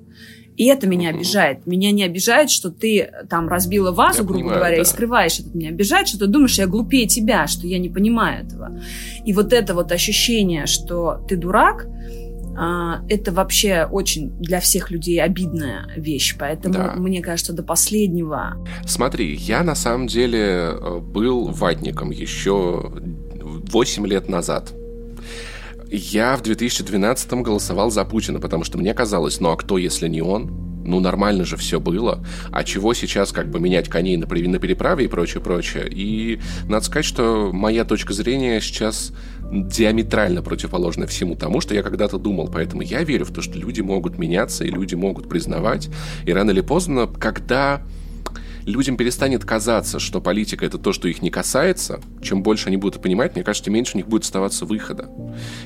И 0.57 0.67
это 0.67 0.87
меня 0.87 1.11
обижает. 1.11 1.67
Меня 1.67 1.93
не 1.93 2.05
обижает, 2.05 2.51
что 2.51 2.71
ты 2.71 3.11
там 3.29 3.49
разбила 3.49 3.91
вазу, 3.91 4.19
я 4.19 4.25
грубо 4.25 4.41
понимаю, 4.41 4.59
говоря, 4.59 4.77
да. 4.77 4.83
и 4.83 4.85
скрываешь 4.85 5.41
это. 5.41 5.57
Меня 5.57 5.71
обижает, 5.71 6.09
что 6.09 6.19
ты 6.19 6.27
думаешь, 6.27 6.59
я 6.59 6.67
глупее 6.67 7.07
тебя, 7.07 7.47
что 7.47 7.67
я 7.67 7.79
не 7.79 7.89
понимаю 7.89 8.45
этого. 8.47 8.79
И 9.25 9.33
вот 9.33 9.53
это 9.53 9.75
вот 9.75 9.93
ощущение, 9.93 10.67
что 10.67 11.25
ты 11.29 11.37
дурак, 11.37 11.87
а, 12.55 13.01
это 13.09 13.33
вообще 13.33 13.89
очень 13.91 14.31
для 14.39 14.61
всех 14.61 14.91
людей 14.91 15.23
обидная 15.23 15.89
вещь. 15.97 16.37
Поэтому, 16.39 16.75
да. 16.75 16.95
мне 16.97 17.23
кажется, 17.23 17.53
до 17.53 17.63
последнего... 17.63 18.57
Смотри, 18.87 19.35
я 19.35 19.63
на 19.63 19.75
самом 19.75 20.07
деле 20.07 20.39
э, 20.41 20.99
был 21.01 21.47
ватником 21.49 22.11
еще 22.11 22.93
8 23.41 24.07
лет 24.07 24.29
назад. 24.29 24.75
Я 25.95 26.39
в 26.39 26.43
2012 26.43 27.33
голосовал 27.43 27.91
за 27.91 28.07
Путина, 28.07 28.41
потому 28.41 28.65
что 28.65 28.79
мне 28.79 28.95
казалось, 28.95 29.41
ну 29.41 29.51
а 29.51 29.57
кто, 29.59 29.77
если 29.77 30.09
не 30.09 30.23
он? 30.23 30.51
Ну, 30.87 31.01
нормально 31.01 31.45
же 31.45 31.59
все 31.59 31.81
было. 31.81 32.25
А 32.51 32.65
чего 32.65 32.95
сейчас 32.95 33.31
как 33.31 33.51
бы 33.51 33.61
менять 33.61 33.91
коней 33.91 34.17
на, 34.17 34.27
на 34.27 34.59
переправе 34.59 35.05
и 35.05 35.09
прочее, 35.09 35.43
прочее. 35.43 35.87
И 35.91 36.41
надо 36.67 36.87
сказать, 36.87 37.05
что 37.05 37.51
моя 37.53 37.85
точка 37.85 38.15
зрения 38.15 38.59
сейчас 38.63 39.13
диаметрально 39.53 40.41
противоположна 40.43 41.07
всему 41.07 41.37
тому, 41.37 41.61
что 41.61 41.75
я 41.75 41.83
когда-то 41.83 42.17
думал. 42.17 42.49
Поэтому 42.51 42.81
я 42.81 43.05
верю 43.05 43.27
в 43.27 43.31
то, 43.33 43.43
что 43.43 43.59
люди 43.59 43.83
могут 43.83 44.17
меняться, 44.17 44.65
и 44.65 44.71
люди 44.71 44.95
могут 44.95 45.29
признавать. 45.29 45.91
И 46.25 46.33
рано 46.33 46.53
или 46.53 46.63
поздно, 46.63 47.07
когда 47.07 47.83
людям 48.67 48.97
перестанет 48.97 49.45
казаться, 49.45 49.99
что 49.99 50.21
политика 50.21 50.65
это 50.65 50.79
то, 50.79 50.93
что 50.93 51.09
их 51.09 51.23
не 51.23 51.31
касается, 51.31 52.01
чем 52.23 52.43
больше 52.43 52.69
они 52.69 52.77
будут 52.77 53.03
понимать, 53.03 53.35
мне 53.35 53.45
кажется, 53.45 53.65
тем 53.65 53.75
меньше 53.75 53.95
у 53.95 53.97
них 53.97 54.09
будет 54.09 54.25
оставаться 54.25 54.65
выхода. 54.65 55.11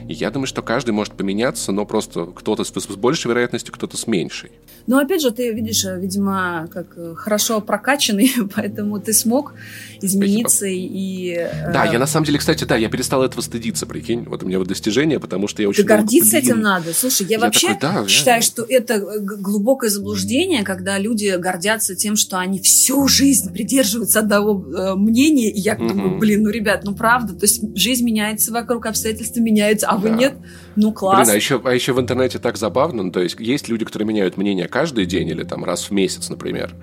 И 0.08 0.14
я 0.14 0.30
думаю, 0.30 0.46
что 0.46 0.62
каждый 0.62 0.90
может 0.90 1.14
поменяться, 1.14 1.72
но 1.72 1.84
просто 1.84 2.26
кто-то 2.26 2.64
с, 2.64 2.68
с 2.68 2.96
большей 2.96 3.28
вероятностью, 3.28 3.74
кто-то 3.74 3.96
с 3.96 4.06
меньшей. 4.06 4.52
Но 4.86 4.98
опять 4.98 5.20
же, 5.20 5.30
ты 5.30 5.52
видишь, 5.52 5.84
э, 5.84 5.98
видимо, 5.98 6.68
как 6.72 6.86
э, 6.96 7.14
хорошо 7.16 7.60
прокачанный, 7.60 8.32
поэтому 8.54 9.00
ты 9.00 9.12
смог 9.12 9.54
измениться 10.00 10.58
Спасибо. 10.58 10.94
и... 10.94 11.30
Э, 11.38 11.72
да, 11.72 11.84
я 11.84 11.98
на 11.98 12.06
самом 12.06 12.26
деле, 12.26 12.38
кстати, 12.38 12.64
да, 12.64 12.76
я 12.76 12.88
перестал 12.88 13.22
этого 13.22 13.40
стыдиться, 13.40 13.86
прикинь. 13.86 14.24
Вот 14.24 14.42
у 14.42 14.46
меня 14.46 14.58
вот 14.58 14.68
достижение, 14.68 15.18
потому 15.18 15.48
что 15.48 15.62
я 15.62 15.68
очень... 15.68 15.82
Ты 15.82 15.88
гордиться 15.88 16.36
этим 16.36 16.60
надо. 16.60 16.92
Слушай, 16.94 17.26
я, 17.26 17.36
я 17.36 17.40
вообще 17.40 17.74
такой, 17.74 17.80
да, 17.80 18.08
считаю, 18.08 18.38
я... 18.38 18.42
что 18.42 18.64
это 18.68 19.00
глубокое 19.20 19.90
заблуждение, 19.90 20.62
когда 20.62 20.98
люди 20.98 21.34
гордятся 21.36 21.96
тем, 21.96 22.16
что 22.16 22.38
они 22.38 22.60
всю 22.86 23.08
жизнь 23.08 23.52
придерживаются 23.52 24.20
одного 24.20 24.64
э, 24.64 24.94
мнения, 24.94 25.50
и 25.50 25.58
я 25.58 25.74
думаю, 25.74 26.18
блин, 26.20 26.44
ну, 26.44 26.50
ребят, 26.50 26.82
ну, 26.84 26.94
правда, 26.94 27.34
то 27.34 27.44
есть 27.44 27.60
жизнь 27.76 28.04
меняется 28.04 28.52
вокруг, 28.52 28.86
обстоятельства 28.86 29.40
меняются, 29.40 29.88
а 29.88 29.96
вы 29.96 30.10
нет? 30.10 30.34
Ну, 30.76 30.92
класс. 30.92 31.26
Блин, 31.26 31.34
а 31.34 31.36
еще, 31.36 31.60
а 31.64 31.74
еще 31.74 31.92
в 31.92 32.00
интернете 32.00 32.38
так 32.38 32.56
забавно, 32.56 33.02
ну, 33.02 33.10
то 33.10 33.20
есть 33.20 33.36
есть 33.40 33.68
люди, 33.68 33.84
которые 33.84 34.06
меняют 34.06 34.36
мнение 34.36 34.68
каждый 34.68 35.06
день 35.06 35.28
или 35.28 35.42
там 35.42 35.64
раз 35.64 35.84
в 35.84 35.90
месяц, 35.90 36.28
например, 36.28 36.74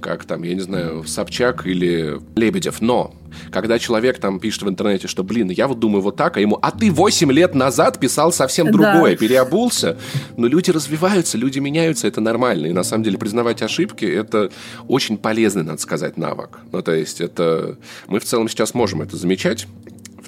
как 0.00 0.24
там, 0.24 0.42
я 0.42 0.54
не 0.54 0.60
знаю, 0.60 1.04
Собчак 1.04 1.66
или 1.66 2.20
Лебедев, 2.36 2.80
но 2.80 3.14
когда 3.50 3.78
человек 3.78 4.18
там 4.18 4.40
пишет 4.40 4.62
в 4.62 4.68
интернете, 4.68 5.08
что, 5.08 5.24
блин, 5.24 5.50
я 5.50 5.68
вот 5.68 5.78
думаю 5.78 6.02
вот 6.02 6.16
так, 6.16 6.36
а 6.36 6.40
ему, 6.40 6.58
а 6.60 6.70
ты 6.70 6.90
8 6.90 7.32
лет 7.32 7.54
назад 7.54 7.98
писал 7.98 8.32
совсем 8.32 8.70
другое, 8.70 9.12
да. 9.12 9.16
переобулся. 9.16 9.98
Но 10.36 10.46
люди 10.46 10.70
развиваются, 10.70 11.38
люди 11.38 11.58
меняются, 11.58 12.06
это 12.08 12.20
нормально. 12.20 12.66
И 12.66 12.72
на 12.72 12.82
самом 12.82 13.04
деле 13.04 13.18
признавать 13.18 13.62
ошибки– 13.62 14.04
это 14.06 14.50
очень 14.86 15.18
полезный, 15.18 15.62
надо 15.62 15.80
сказать, 15.80 16.16
навык. 16.16 16.60
Ну, 16.72 16.82
то 16.82 16.92
есть 16.92 17.20
это... 17.20 17.76
Мы 18.06 18.20
в 18.20 18.24
целом 18.24 18.48
сейчас 18.48 18.74
можем 18.74 19.02
это 19.02 19.16
замечать, 19.16 19.66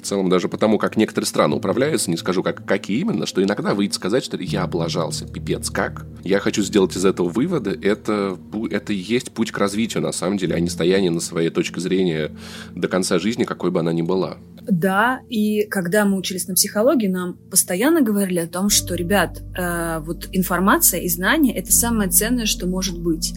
в 0.01 0.05
целом 0.05 0.29
даже 0.29 0.49
потому, 0.49 0.77
как 0.77 0.97
некоторые 0.97 1.27
страны 1.27 1.55
управляются, 1.55 2.09
не 2.09 2.17
скажу, 2.17 2.43
как, 2.43 2.65
какие 2.65 2.99
именно, 2.99 3.25
что 3.25 3.43
иногда 3.43 3.73
выйдет 3.73 3.95
сказать, 3.95 4.23
что 4.23 4.37
я 4.37 4.63
облажался, 4.63 5.27
пипец, 5.27 5.69
как? 5.69 6.05
Я 6.23 6.39
хочу 6.39 6.63
сделать 6.63 6.95
из 6.95 7.05
этого 7.05 7.29
выводы, 7.29 7.77
это, 7.81 8.37
это 8.69 8.93
и 8.93 8.95
есть 8.95 9.31
путь 9.31 9.51
к 9.51 9.57
развитию, 9.57 10.03
на 10.03 10.11
самом 10.11 10.37
деле, 10.37 10.55
а 10.55 10.59
не 10.59 10.69
стояние 10.69 11.11
на 11.11 11.19
своей 11.19 11.49
точке 11.49 11.79
зрения 11.79 12.31
до 12.75 12.87
конца 12.87 13.19
жизни, 13.19 13.43
какой 13.43 13.71
бы 13.71 13.79
она 13.79 13.93
ни 13.93 14.01
была. 14.01 14.37
Да, 14.61 15.21
и 15.27 15.63
когда 15.63 16.05
мы 16.05 16.17
учились 16.17 16.47
на 16.47 16.53
психологии, 16.53 17.07
нам 17.07 17.33
постоянно 17.49 18.01
говорили 18.01 18.39
о 18.39 18.47
том, 18.47 18.69
что, 18.69 18.93
ребят, 18.93 19.41
э, 19.57 19.99
вот 19.99 20.29
информация 20.31 21.01
и 21.01 21.09
знания— 21.09 21.55
это 21.55 21.71
самое 21.71 22.09
ценное, 22.11 22.45
что 22.45 22.67
может 22.67 22.99
быть. 22.99 23.33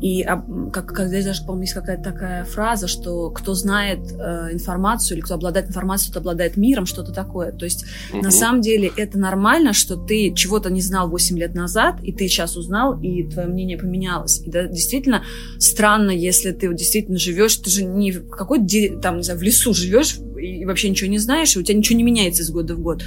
И 0.00 0.24
как, 0.72 0.86
когда 0.86 1.16
я 1.16 1.24
даже 1.24 1.42
помню, 1.44 1.62
есть 1.62 1.74
какая-то 1.74 2.04
такая 2.04 2.44
фраза, 2.44 2.86
что 2.86 3.30
кто 3.30 3.54
знает 3.54 3.98
э, 4.12 4.52
информацию 4.52 5.16
или 5.16 5.24
кто 5.24 5.34
обладает 5.34 5.68
информацией, 5.68 6.12
тот 6.12 6.20
обладает 6.20 6.56
миром, 6.56 6.86
что-то 6.86 7.12
такое. 7.12 7.52
То 7.52 7.64
есть 7.64 7.84
угу. 8.12 8.22
на 8.22 8.30
самом 8.30 8.60
деле 8.60 8.90
это 8.96 9.18
нормально, 9.18 9.72
что 9.72 9.96
ты 9.96 10.32
чего-то 10.34 10.70
не 10.70 10.80
знал 10.80 11.08
8 11.08 11.38
лет 11.38 11.54
назад, 11.54 11.96
и 12.02 12.12
ты 12.12 12.28
сейчас 12.28 12.56
узнал, 12.56 13.00
и 13.00 13.24
твое 13.24 13.48
мнение 13.48 13.76
поменялось. 13.76 14.40
И 14.40 14.50
да, 14.50 14.66
действительно 14.66 15.24
странно, 15.58 16.10
если 16.10 16.52
ты 16.52 16.72
действительно 16.72 17.18
живешь, 17.18 17.56
ты 17.56 17.70
же 17.70 17.84
не 17.84 18.12
в 18.12 18.28
какой-то 18.28 18.66
там, 19.00 19.16
не 19.16 19.22
знаю, 19.24 19.40
в 19.40 19.42
лесу 19.42 19.74
живешь 19.74 20.18
и 20.38 20.64
вообще 20.64 20.90
ничего 20.90 21.10
не 21.10 21.18
знаешь, 21.18 21.56
и 21.56 21.58
у 21.58 21.62
тебя 21.62 21.76
ничего 21.76 21.96
не 21.96 22.04
меняется 22.04 22.42
из 22.42 22.50
года 22.50 22.76
в 22.76 22.80
год 22.80 23.02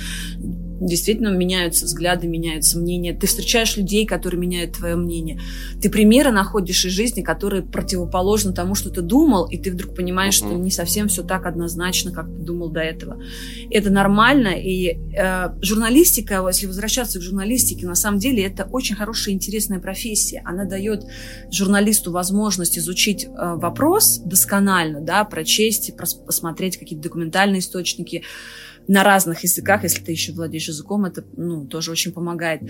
действительно 0.81 1.29
меняются 1.29 1.85
взгляды, 1.85 2.27
меняются 2.27 2.79
мнения. 2.79 3.13
Ты 3.13 3.27
встречаешь 3.27 3.77
людей, 3.77 4.05
которые 4.05 4.39
меняют 4.39 4.77
твое 4.77 4.95
мнение. 4.95 5.39
Ты 5.81 5.89
примеры 5.89 6.31
находишь 6.31 6.83
из 6.85 6.91
жизни, 6.91 7.21
которые 7.21 7.61
противоположны 7.61 8.51
тому, 8.53 8.73
что 8.73 8.89
ты 8.89 9.01
думал, 9.01 9.45
и 9.45 9.57
ты 9.57 9.71
вдруг 9.71 9.95
понимаешь, 9.95 10.35
uh-huh. 10.35 10.47
что 10.47 10.57
не 10.57 10.71
совсем 10.71 11.07
все 11.07 11.23
так 11.23 11.45
однозначно, 11.45 12.11
как 12.11 12.25
ты 12.25 12.41
думал 12.41 12.69
до 12.69 12.81
этого. 12.81 13.21
Это 13.69 13.91
нормально, 13.91 14.49
и 14.59 14.97
э, 15.15 15.49
журналистика, 15.61 16.43
если 16.47 16.65
возвращаться 16.65 17.19
к 17.19 17.21
журналистике, 17.21 17.85
на 17.85 17.95
самом 17.95 18.19
деле 18.19 18.43
это 18.43 18.67
очень 18.71 18.95
хорошая, 18.95 19.35
интересная 19.35 19.79
профессия. 19.79 20.41
Она 20.45 20.65
дает 20.65 21.05
журналисту 21.51 22.11
возможность 22.11 22.77
изучить 22.77 23.25
э, 23.25 23.29
вопрос 23.55 24.19
досконально, 24.25 25.01
да, 25.01 25.23
прочесть, 25.25 25.95
посмотреть 26.25 26.77
какие-то 26.77 27.03
документальные 27.03 27.59
источники, 27.59 28.23
на 28.87 29.03
разных 29.03 29.43
языках, 29.43 29.83
если 29.83 30.03
ты 30.03 30.11
еще 30.11 30.33
владеешь 30.33 30.67
языком, 30.67 31.05
это 31.05 31.23
ну, 31.37 31.65
тоже 31.65 31.91
очень 31.91 32.11
помогает. 32.11 32.61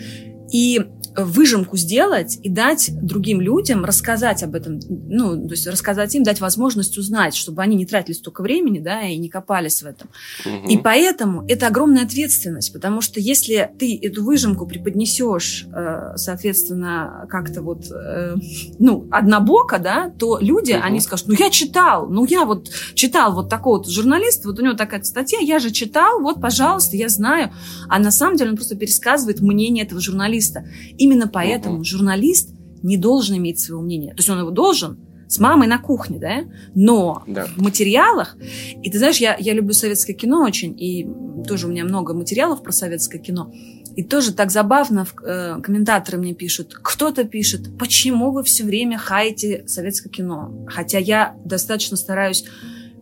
И 0.52 0.82
выжимку 1.16 1.78
сделать 1.78 2.38
и 2.42 2.50
дать 2.50 2.92
другим 3.02 3.42
людям 3.42 3.86
рассказать 3.86 4.44
об 4.44 4.56
этом, 4.56 4.80
ну, 4.88 5.48
то 5.48 5.54
есть 5.54 5.68
рассказать 5.68 6.14
им, 6.16 6.24
дать 6.24 6.42
возможность 6.42 6.98
узнать, 6.98 7.36
чтобы 7.36 7.62
они 7.62 7.76
не 7.76 7.86
тратили 7.86 8.14
столько 8.14 8.42
времени, 8.42 8.80
да, 8.80 9.02
и 9.04 9.18
не 9.18 9.30
копались 9.30 9.82
в 9.82 9.86
этом. 9.86 10.10
Угу. 10.46 10.70
И 10.70 10.78
поэтому 10.78 11.46
это 11.48 11.68
огромная 11.68 12.04
ответственность, 12.04 12.72
потому 12.74 13.02
что 13.02 13.20
если 13.20 13.70
ты 13.78 13.98
эту 14.02 14.24
выжимку 14.24 14.66
преподнесешь, 14.66 15.66
э, 15.74 16.14
соответственно, 16.16 17.26
как-то 17.30 17.62
вот, 17.62 17.86
э, 17.92 18.36
ну, 18.80 19.08
однобоко, 19.12 19.80
да, 19.80 20.10
то 20.18 20.38
люди, 20.40 20.74
угу. 20.74 20.82
они 20.84 21.00
скажут, 21.00 21.28
ну, 21.28 21.34
я 21.34 21.50
читал, 21.50 22.08
ну, 22.10 22.26
я 22.26 22.46
вот 22.46 22.70
читал 22.94 23.34
вот 23.34 23.50
такого 23.50 23.78
вот 23.78 23.90
журналиста, 23.90 24.48
вот 24.48 24.60
у 24.60 24.64
него 24.64 24.76
такая 24.76 25.04
статья, 25.04 25.40
я 25.40 25.60
же 25.60 25.72
читал, 25.72 26.01
вот, 26.20 26.42
пожалуйста, 26.42 26.98
я 26.98 27.10
знаю. 27.10 27.52
А 27.90 28.00
на 28.00 28.12
самом 28.12 28.38
деле 28.38 28.52
он 28.52 28.56
просто 28.56 28.76
пересказывает 28.76 29.42
мнение 29.42 29.86
этого 29.86 30.02
журналиста. 30.02 30.66
Именно 30.98 31.28
поэтому 31.28 31.78
угу. 31.78 31.84
журналист 31.84 32.50
не 32.84 32.98
должен 32.98 33.38
иметь 33.38 33.60
своего 33.60 33.82
мнения. 33.82 34.12
То 34.12 34.20
есть 34.20 34.30
он 34.30 34.40
его 34.40 34.52
должен 34.52 35.00
с 35.28 35.40
мамой 35.40 35.68
на 35.68 35.78
кухне, 35.78 36.20
да? 36.20 36.44
Но 36.76 37.24
да. 37.26 37.46
в 37.46 37.62
материалах... 37.62 38.36
И 38.84 38.92
ты 38.92 38.98
знаешь, 38.98 39.18
я, 39.18 39.38
я 39.40 39.54
люблю 39.54 39.74
советское 39.74 40.14
кино 40.14 40.44
очень, 40.44 40.76
и 40.78 41.08
тоже 41.48 41.68
у 41.68 41.70
меня 41.70 41.86
много 41.86 42.14
материалов 42.14 42.62
про 42.62 42.72
советское 42.74 43.20
кино. 43.20 43.52
И 43.96 44.04
тоже 44.04 44.34
так 44.34 44.52
забавно, 44.52 45.06
э, 45.24 45.60
комментаторы 45.62 46.18
мне 46.18 46.34
пишут, 46.34 46.78
кто-то 46.82 47.24
пишет, 47.24 47.78
почему 47.78 48.32
вы 48.32 48.44
все 48.44 48.64
время 48.64 48.98
хаете 48.98 49.64
советское 49.68 50.10
кино? 50.10 50.66
Хотя 50.68 50.98
я 50.98 51.36
достаточно 51.46 51.98
стараюсь 51.98 52.46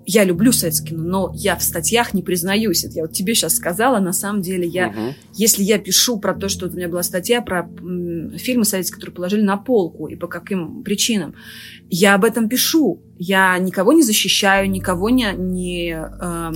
я 0.10 0.24
люблю 0.24 0.52
кино, 0.52 1.04
но 1.04 1.32
я 1.36 1.56
в 1.56 1.62
статьях 1.62 2.16
не 2.16 2.24
признаюсь. 2.24 2.84
Это 2.84 2.96
я 2.96 3.02
вот 3.04 3.14
тебе 3.14 3.36
сейчас 3.36 3.56
сказала, 3.56 4.00
на 4.00 4.12
самом 4.12 4.42
деле 4.42 4.68
я, 4.68 4.88
угу. 4.88 5.14
если 5.36 5.62
я 5.62 5.78
пишу 5.78 6.20
про 6.20 6.34
то, 6.34 6.50
что 6.50 6.66
вот 6.66 6.74
у 6.74 6.78
меня 6.78 6.90
была 6.90 7.04
статья 7.04 7.42
про 7.42 7.70
фильмы 8.38 8.66
советские, 8.66 8.96
которые 8.96 9.16
положили 9.16 9.44
на 9.44 9.58
полку 9.58 10.08
и 10.08 10.16
по 10.16 10.26
каким 10.26 10.82
причинам, 10.82 11.36
я 11.92 12.16
об 12.16 12.26
этом 12.26 12.50
пишу. 12.50 13.04
Я 13.20 13.56
никого 13.60 13.94
не 13.94 14.02
защищаю, 14.02 14.70
никого 14.72 15.12
не, 15.12 15.32
не 15.38 15.92
э, 15.92 16.52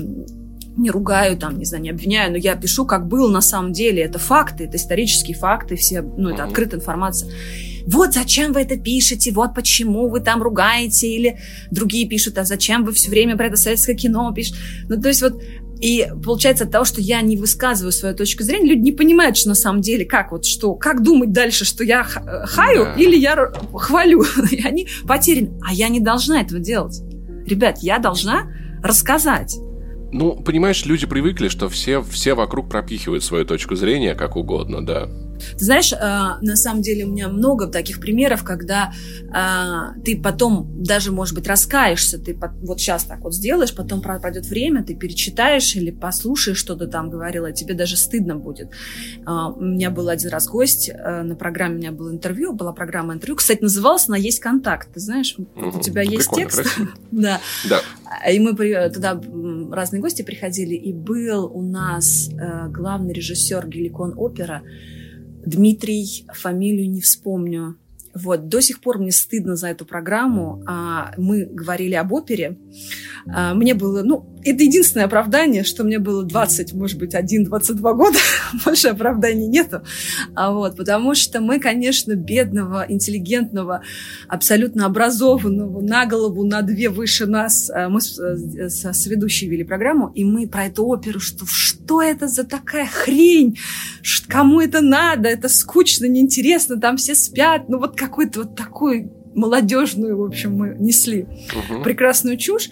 не 0.75 0.89
ругаю, 0.89 1.37
там, 1.37 1.59
не 1.59 1.65
знаю, 1.65 1.83
не 1.83 1.91
обвиняю, 1.91 2.31
но 2.31 2.37
я 2.37 2.55
пишу, 2.55 2.85
как 2.85 3.07
было 3.07 3.29
на 3.29 3.41
самом 3.41 3.71
деле. 3.71 4.01
Это 4.01 4.17
факты, 4.17 4.63
это 4.63 4.77
исторические 4.77 5.37
факты, 5.37 5.75
все, 5.75 6.01
ну, 6.01 6.29
это 6.29 6.43
открытая 6.43 6.79
информация 6.79 7.31
вот 7.85 8.13
зачем 8.13 8.53
вы 8.53 8.61
это 8.61 8.77
пишете, 8.77 9.31
вот 9.31 9.53
почему 9.53 10.09
вы 10.09 10.19
там 10.19 10.41
ругаете, 10.41 11.07
или 11.07 11.39
другие 11.71 12.07
пишут, 12.07 12.37
а 12.37 12.45
зачем 12.45 12.85
вы 12.85 12.93
все 12.93 13.09
время 13.09 13.35
про 13.37 13.47
это 13.47 13.57
советское 13.57 13.95
кино 13.95 14.31
пишете. 14.33 14.57
Ну, 14.89 15.01
то 15.01 15.07
есть 15.07 15.21
вот 15.21 15.41
и 15.83 16.07
получается 16.23 16.63
от 16.63 16.71
того, 16.71 16.85
что 16.85 17.01
я 17.01 17.21
не 17.21 17.35
высказываю 17.35 17.91
свою 17.91 18.15
точку 18.15 18.43
зрения, 18.43 18.69
люди 18.69 18.81
не 18.81 18.91
понимают, 18.93 19.35
что 19.35 19.49
на 19.49 19.55
самом 19.55 19.81
деле, 19.81 20.05
как 20.05 20.31
вот 20.31 20.45
что, 20.45 20.75
как 20.75 21.03
думать 21.03 21.33
дальше, 21.33 21.65
что 21.65 21.83
я 21.83 22.03
хаю 22.03 22.85
да. 22.85 22.93
или 22.93 23.17
я 23.17 23.51
хвалю. 23.73 24.23
И 24.51 24.65
они 24.65 24.87
потеряны. 25.05 25.51
А 25.61 25.73
я 25.73 25.89
не 25.89 25.99
должна 25.99 26.39
этого 26.39 26.61
делать. 26.61 27.01
Ребят, 27.45 27.79
я 27.81 27.99
должна 27.99 28.43
рассказать. 28.81 29.57
Ну, 30.13 30.41
понимаешь, 30.41 30.85
люди 30.85 31.05
привыкли, 31.05 31.49
что 31.49 31.67
все, 31.67 32.01
все 32.01 32.33
вокруг 32.33 32.69
пропихивают 32.69 33.23
свою 33.23 33.43
точку 33.43 33.75
зрения 33.75 34.15
как 34.15 34.37
угодно, 34.37 34.85
да. 34.85 35.09
Ты 35.57 35.65
знаешь, 35.65 35.91
э, 35.93 35.97
на 35.97 36.55
самом 36.55 36.81
деле 36.81 37.05
у 37.05 37.09
меня 37.09 37.29
много 37.29 37.67
таких 37.67 37.99
примеров, 37.99 38.43
когда 38.43 38.93
э, 39.13 40.01
ты 40.03 40.19
потом 40.19 40.83
даже, 40.83 41.11
может 41.11 41.35
быть, 41.35 41.47
раскаешься, 41.47 42.19
ты 42.19 42.37
вот 42.61 42.79
сейчас 42.79 43.03
так 43.03 43.21
вот 43.21 43.33
сделаешь, 43.33 43.75
потом 43.75 44.01
пройдет 44.01 44.45
время, 44.45 44.83
ты 44.83 44.95
перечитаешь 44.95 45.75
или 45.75 45.91
послушаешь, 45.91 46.57
что 46.57 46.75
ты 46.75 46.87
там 46.87 47.09
говорила, 47.09 47.47
и 47.47 47.53
тебе 47.53 47.73
даже 47.73 47.97
стыдно 47.97 48.35
будет. 48.35 48.69
Э, 49.25 49.51
у 49.55 49.61
меня 49.61 49.89
был 49.89 50.09
один 50.09 50.29
раз 50.29 50.47
гость, 50.47 50.91
на 50.93 51.35
программе 51.35 51.75
у 51.75 51.77
меня 51.77 51.91
было 51.91 52.11
интервью, 52.11 52.53
была 52.53 52.73
программа 52.73 53.13
интервью, 53.13 53.35
кстати, 53.35 53.61
называлась 53.61 54.07
она 54.07 54.17
«Есть 54.17 54.39
контакт», 54.39 54.89
ты 54.93 54.99
знаешь, 54.99 55.35
угу, 55.37 55.77
у 55.77 55.81
тебя 55.81 56.01
есть 56.01 56.29
текст. 56.31 56.65
да. 57.11 57.39
да. 57.69 57.81
И 58.29 58.39
мы 58.39 58.53
туда 58.89 59.19
разные 59.71 60.01
гости 60.01 60.21
приходили, 60.21 60.75
и 60.75 60.93
был 60.93 61.45
у 61.45 61.61
нас 61.61 62.29
главный 62.69 63.13
режиссер 63.13 63.67
Геликон 63.67 64.13
Опера, 64.15 64.61
Дмитрий, 65.45 66.25
фамилию 66.33 66.89
не 66.89 67.01
вспомню. 67.01 67.75
Вот, 68.15 68.47
до 68.47 68.61
сих 68.61 68.79
пор 68.79 68.99
мне 68.99 69.11
стыдно 69.11 69.55
за 69.55 69.67
эту 69.67 69.85
программу. 69.85 70.63
А, 70.67 71.13
мы 71.17 71.45
говорили 71.45 71.95
об 71.95 72.11
опере. 72.13 72.57
А, 73.27 73.53
мне 73.53 73.73
было, 73.73 74.03
ну, 74.03 74.29
это 74.43 74.63
единственное 74.63 75.05
оправдание, 75.05 75.63
что 75.63 75.83
мне 75.83 75.99
было 75.99 76.23
20, 76.23 76.73
может 76.73 76.99
быть, 76.99 77.15
1-22 77.15 77.75
года. 77.95 78.17
Больше 78.65 78.89
оправданий 78.89 79.47
нету. 79.47 79.81
А 80.35 80.51
вот, 80.51 80.77
потому 80.77 81.15
что 81.15 81.41
мы, 81.41 81.59
конечно, 81.59 82.15
бедного, 82.15 82.85
интеллигентного, 82.87 83.81
абсолютно 84.27 84.85
образованного, 84.85 85.81
на 85.81 86.05
голову, 86.05 86.43
на 86.43 86.61
две 86.61 86.89
выше 86.89 87.25
нас, 87.25 87.69
а, 87.69 87.89
мы 87.89 88.01
с, 88.01 88.17
с, 88.17 88.85
с 88.93 89.07
ведущей 89.07 89.47
вели 89.47 89.63
программу, 89.63 90.11
и 90.13 90.23
мы 90.23 90.47
про 90.47 90.65
эту 90.65 90.85
оперу, 90.85 91.19
что 91.19 91.45
что 91.83 92.01
это 92.01 92.27
за 92.27 92.43
такая 92.43 92.87
хрень, 92.87 93.57
кому 94.27 94.61
это 94.61 94.81
надо, 94.81 95.29
это 95.29 95.49
скучно, 95.49 96.05
неинтересно, 96.05 96.79
там 96.79 96.97
все 96.97 97.13
спят, 97.13 97.69
ну 97.69 97.77
вот 97.77 97.95
какой-то 98.03 98.41
вот 98.41 98.55
такой 98.55 99.11
молодежную, 99.33 100.17
в 100.17 100.23
общем, 100.23 100.55
мы 100.55 100.75
несли 100.79 101.23
угу. 101.23 101.83
прекрасную 101.83 102.37
чушь. 102.37 102.69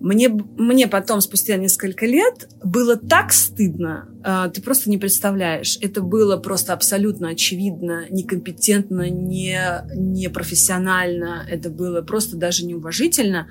Мне, 0.00 0.28
мне 0.28 0.88
потом, 0.88 1.20
спустя 1.20 1.56
несколько 1.56 2.06
лет, 2.06 2.48
было 2.64 2.96
так 2.96 3.32
стыдно, 3.32 4.08
э, 4.24 4.50
ты 4.52 4.60
просто 4.60 4.90
не 4.90 4.98
представляешь. 4.98 5.78
Это 5.80 6.00
было 6.00 6.38
просто 6.38 6.72
абсолютно 6.72 7.28
очевидно, 7.28 8.06
некомпетентно, 8.10 9.08
не, 9.08 9.60
непрофессионально, 9.94 11.46
это 11.48 11.70
было 11.70 12.02
просто 12.02 12.36
даже 12.36 12.66
неуважительно. 12.66 13.46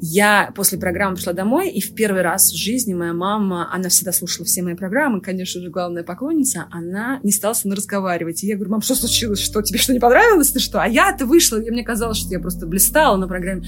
Я 0.00 0.50
после 0.54 0.78
программы 0.78 1.16
пришла 1.16 1.32
домой, 1.34 1.68
и 1.68 1.80
в 1.80 1.94
первый 1.94 2.22
раз 2.22 2.50
в 2.50 2.56
жизни 2.56 2.94
моя 2.94 3.12
мама, 3.12 3.68
она 3.72 3.90
всегда 3.90 4.12
слушала 4.12 4.46
все 4.46 4.62
мои 4.62 4.74
программы, 4.74 5.20
конечно 5.20 5.60
же, 5.60 5.68
главная 5.68 6.02
поклонница, 6.02 6.66
она 6.70 7.20
не 7.22 7.32
стала 7.32 7.52
со 7.52 7.68
мной 7.68 7.76
разговаривать. 7.76 8.42
И 8.42 8.46
я 8.46 8.54
говорю, 8.54 8.72
мам, 8.72 8.82
что 8.82 8.94
случилось? 8.94 9.40
Что, 9.40 9.60
тебе 9.60 9.78
что, 9.78 9.92
не 9.92 10.00
понравилось? 10.00 10.52
Ты 10.52 10.58
что? 10.58 10.80
А 10.80 10.88
я-то 10.88 11.26
вышла, 11.26 11.60
и 11.60 11.70
мне 11.70 11.84
казалось, 11.84 12.16
что 12.16 12.30
я 12.30 12.40
просто 12.40 12.66
блистала 12.66 13.16
на 13.16 13.28
программе. 13.28 13.64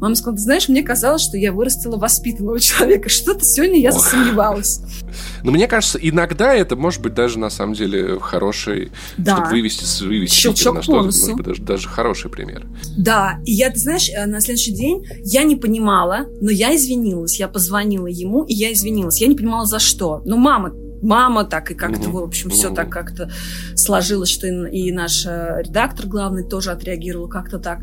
Мама 0.00 0.14
сказала, 0.14 0.36
ты 0.36 0.42
знаешь, 0.42 0.68
мне 0.68 0.82
казалось, 0.82 1.22
что 1.22 1.36
я 1.36 1.52
вырастила 1.52 1.96
воспитанного 1.96 2.60
человека. 2.60 3.08
Что-то 3.08 3.44
сегодня 3.44 3.80
я 3.80 3.92
засомневалась. 3.92 4.80
Но 5.42 5.50
мне 5.50 5.66
кажется, 5.66 5.98
иногда 6.00 6.54
это 6.54 6.76
может 6.76 7.02
быть 7.02 7.14
даже 7.14 7.38
на 7.38 7.50
самом 7.50 7.74
деле 7.74 8.18
хороший, 8.20 8.92
да. 9.16 9.36
чтобы 9.36 9.50
вывести, 9.50 10.04
вывести 10.04 10.34
Щелчок 10.34 10.76
на 10.76 10.82
что-то, 10.82 11.04
может 11.04 11.36
быть, 11.36 11.46
даже, 11.46 11.62
даже 11.62 11.88
хороший 11.88 12.30
пример. 12.30 12.66
Да, 12.96 13.40
и 13.44 13.52
я, 13.52 13.70
ты 13.70 13.78
знаешь, 13.78 14.08
э, 14.08 14.26
на 14.26 14.40
следующий 14.40 14.72
день 14.72 15.06
я 15.24 15.42
не 15.42 15.56
понимала, 15.56 15.69
понимала, 15.70 16.26
но 16.40 16.50
я 16.50 16.74
извинилась. 16.74 17.38
Я 17.38 17.46
позвонила 17.46 18.08
ему, 18.08 18.42
и 18.42 18.54
я 18.54 18.72
извинилась. 18.72 19.20
Я 19.20 19.28
не 19.28 19.36
понимала, 19.36 19.66
за 19.66 19.78
что. 19.78 20.20
Но 20.24 20.36
мама 20.36 20.72
мама 21.02 21.44
так 21.44 21.70
и 21.70 21.74
как-то, 21.74 22.10
в 22.10 22.18
общем, 22.18 22.50
все 22.50 22.68
так 22.74 22.90
как-то 22.90 23.30
сложилось, 23.74 24.28
что 24.28 24.46
и, 24.46 24.88
и 24.88 24.92
наш 24.92 25.24
э, 25.24 25.62
редактор 25.64 26.06
главный 26.06 26.44
тоже 26.44 26.72
отреагировал 26.72 27.26
как-то 27.26 27.58
так. 27.58 27.78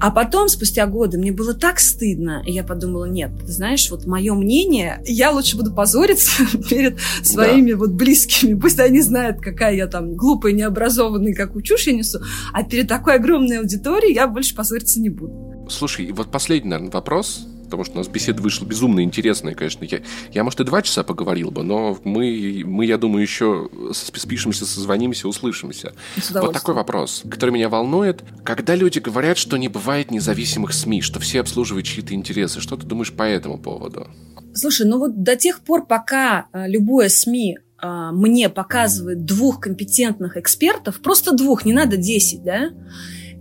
А 0.00 0.10
потом, 0.10 0.48
спустя 0.48 0.86
годы, 0.86 1.18
мне 1.18 1.30
было 1.30 1.52
так 1.52 1.78
стыдно, 1.78 2.42
и 2.46 2.52
я 2.52 2.64
подумала, 2.64 3.04
нет, 3.04 3.32
ты 3.44 3.52
знаешь, 3.52 3.90
вот 3.90 4.06
мое 4.06 4.32
мнение, 4.32 5.02
я 5.04 5.30
лучше 5.30 5.58
буду 5.58 5.74
позориться 5.74 6.42
перед 6.70 6.98
своими 7.22 7.72
да. 7.72 7.76
вот 7.76 7.90
близкими, 7.90 8.58
пусть 8.58 8.80
они 8.80 9.02
знают, 9.02 9.42
какая 9.42 9.74
я 9.74 9.86
там 9.86 10.14
глупая, 10.14 10.54
необразованная, 10.54 11.34
какую 11.34 11.62
чушь 11.62 11.86
я 11.86 11.92
несу, 11.92 12.20
а 12.54 12.62
перед 12.62 12.88
такой 12.88 13.16
огромной 13.16 13.58
аудиторией 13.58 14.14
я 14.14 14.26
больше 14.26 14.54
позориться 14.54 15.00
не 15.00 15.10
буду. 15.10 15.53
Слушай, 15.68 16.12
вот 16.12 16.30
последний, 16.30 16.70
наверное, 16.70 16.92
вопрос, 16.92 17.46
потому 17.64 17.84
что 17.84 17.94
у 17.94 17.98
нас 17.98 18.08
беседа 18.08 18.40
вышла 18.40 18.64
безумно 18.64 19.00
интересная, 19.00 19.54
конечно. 19.54 19.84
Я, 19.84 20.00
я 20.32 20.44
может, 20.44 20.60
и 20.60 20.64
два 20.64 20.82
часа 20.82 21.02
поговорил 21.02 21.50
бы, 21.50 21.62
но 21.62 21.98
мы, 22.04 22.62
мы 22.64 22.86
я 22.86 22.98
думаю, 22.98 23.22
еще 23.22 23.68
спишемся, 23.92 24.66
созвонимся, 24.66 25.28
услышимся. 25.28 25.92
Вот 26.30 26.52
такой 26.52 26.74
вопрос, 26.74 27.24
который 27.28 27.50
меня 27.50 27.68
волнует. 27.68 28.22
Когда 28.44 28.74
люди 28.74 28.98
говорят, 28.98 29.38
что 29.38 29.56
не 29.56 29.68
бывает 29.68 30.10
независимых 30.10 30.72
СМИ, 30.72 31.00
что 31.00 31.20
все 31.20 31.40
обслуживают 31.40 31.86
чьи-то 31.86 32.14
интересы, 32.14 32.60
что 32.60 32.76
ты 32.76 32.86
думаешь 32.86 33.12
по 33.12 33.24
этому 33.24 33.58
поводу? 33.58 34.06
Слушай, 34.54 34.86
ну 34.86 34.98
вот 34.98 35.22
до 35.22 35.34
тех 35.34 35.60
пор, 35.60 35.86
пока 35.86 36.46
э, 36.52 36.68
любое 36.68 37.08
СМИ 37.08 37.58
э, 37.82 38.10
мне 38.12 38.48
показывает 38.48 39.24
двух 39.24 39.58
компетентных 39.58 40.36
экспертов, 40.36 41.00
просто 41.00 41.34
двух, 41.34 41.64
не 41.64 41.72
надо 41.72 41.96
десять, 41.96 42.44
да, 42.44 42.70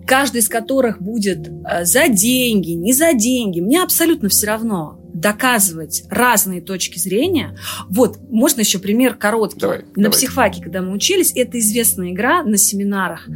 каждый 0.06 0.42
из 0.42 0.50
которых 0.50 1.02
будет 1.02 1.48
э, 1.48 1.86
за 1.86 2.08
деньги, 2.08 2.72
не 2.72 2.94
за 2.94 3.14
деньги, 3.14 3.60
мне 3.60 3.82
абсолютно 3.82 4.30
все 4.30 4.48
равно. 4.48 5.03
Доказывать 5.14 6.04
разные 6.10 6.62
точки 6.62 6.98
зрения. 6.98 7.58
Вот, 7.90 8.18
можно 8.30 8.62
еще 8.62 8.80
пример 8.80 9.16
короткий. 9.16 9.60
Давай, 9.60 9.80
на 9.96 10.04
давай. 10.04 10.12
психфаке, 10.12 10.62
когда 10.62 10.82
мы 10.82 10.92
учились, 10.92 11.32
это 11.36 11.60
известная 11.60 12.12
игра 12.12 12.44
на 12.44 12.58
семинарах. 12.58 13.28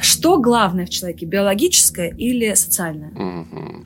Что 0.00 0.38
главное 0.38 0.86
в 0.86 0.90
человеке, 0.90 1.26
биологическое 1.26 2.14
или 2.16 2.54
социальное? 2.54 3.12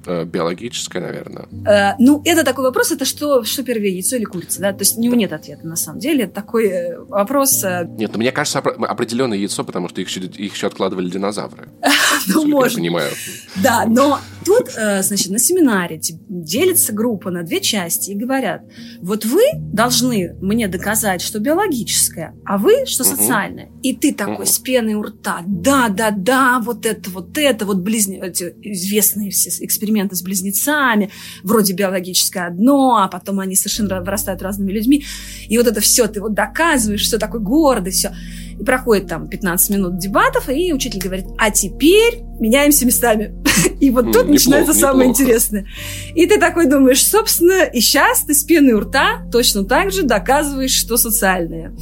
Э, 0.06 0.24
Биологическое, 0.24 1.02
наверное. 1.02 1.46
Э, 1.66 1.94
ну, 1.98 2.22
это 2.24 2.44
такой 2.44 2.64
вопрос, 2.64 2.92
это 2.92 3.04
что, 3.04 3.44
что 3.44 3.62
первее, 3.62 3.92
яйцо 3.92 4.16
или 4.16 4.24
курица, 4.24 4.60
да? 4.60 4.72
То 4.72 4.80
есть 4.80 4.96
у 4.96 5.00
него 5.00 5.14
нет 5.14 5.32
ответа, 5.32 5.66
на 5.66 5.76
самом 5.76 5.98
деле. 5.98 6.24
Это 6.24 6.34
такой 6.34 6.66
э, 6.66 6.98
вопрос, 6.98 7.62
э, 7.64 7.86
Нет, 7.98 8.12
ну 8.12 8.18
мне 8.18 8.32
кажется, 8.32 8.60
определенное 8.60 9.38
яйцо, 9.38 9.64
потому 9.64 9.88
что 9.88 10.00
их 10.00 10.08
еще, 10.08 10.20
их 10.20 10.54
еще 10.54 10.66
откладывали 10.68 11.10
динозавры. 11.10 11.68
ну, 12.28 12.46
может, 12.46 12.78
Я 12.78 12.82
понимаю. 12.82 13.10
Да, 13.56 13.84
но 13.86 14.20
тут, 14.46 14.70
э, 14.76 15.02
значит, 15.02 15.32
на 15.32 15.38
семинаре 15.40 16.00
делится 16.00 16.92
группа 16.92 17.32
на 17.32 17.42
две 17.42 17.60
части 17.60 18.12
и 18.12 18.14
говорят, 18.14 18.62
вот 19.00 19.24
вы 19.24 19.42
должны 19.56 20.36
мне 20.40 20.68
доказать, 20.68 21.20
что 21.20 21.40
биологическое, 21.40 22.32
а 22.44 22.56
вы, 22.56 22.86
что 22.86 23.02
социальное. 23.02 23.70
И 23.82 23.94
ты 23.94 24.14
такой 24.14 24.46
с 24.46 24.58
пеной 24.60 24.94
у 24.94 25.02
рта, 25.02 25.42
да, 25.46 25.88
да, 25.88 26.12
да, 26.12 26.60
вот 26.60 26.86
это, 26.86 27.10
вот 27.10 27.36
это, 27.36 27.66
вот 27.66 27.78
близне... 27.78 28.18
известные 28.18 29.30
все 29.30 29.50
эксперименты 29.64 30.14
с 30.14 30.22
близнецами, 30.22 31.10
вроде 31.42 31.72
биологическое 31.72 32.46
одно, 32.46 32.98
а 33.02 33.08
потом 33.08 33.40
они 33.40 33.56
совершенно 33.56 34.00
вырастают 34.00 34.42
разными 34.42 34.70
людьми. 34.70 35.04
И 35.48 35.58
вот 35.58 35.66
это 35.66 35.80
все 35.80 36.06
ты 36.06 36.20
вот 36.20 36.34
доказываешь, 36.34 37.02
все 37.02 37.18
такой 37.18 37.40
гордый, 37.40 37.92
все. 37.92 38.14
И 38.58 38.64
проходит 38.64 39.08
там 39.08 39.28
15 39.28 39.70
минут 39.70 39.98
дебатов, 39.98 40.48
и 40.48 40.72
учитель 40.72 41.00
говорит, 41.00 41.26
а 41.38 41.50
теперь 41.50 42.22
меняемся 42.40 42.86
местами. 42.86 43.34
И 43.80 43.90
вот 43.90 44.06
М, 44.06 44.12
тут 44.12 44.28
начинается 44.28 44.72
самое 44.72 45.10
интересное. 45.10 45.66
И 46.14 46.26
ты 46.26 46.38
такой 46.38 46.66
думаешь, 46.66 47.04
собственно, 47.04 47.64
и 47.64 47.80
сейчас 47.80 48.22
ты 48.22 48.34
с 48.34 48.44
пеной 48.44 48.74
у 48.74 48.80
рта 48.80 49.26
точно 49.30 49.64
так 49.64 49.92
же 49.92 50.02
доказываешь, 50.02 50.72
что 50.72 50.96
социальное. 50.96 51.74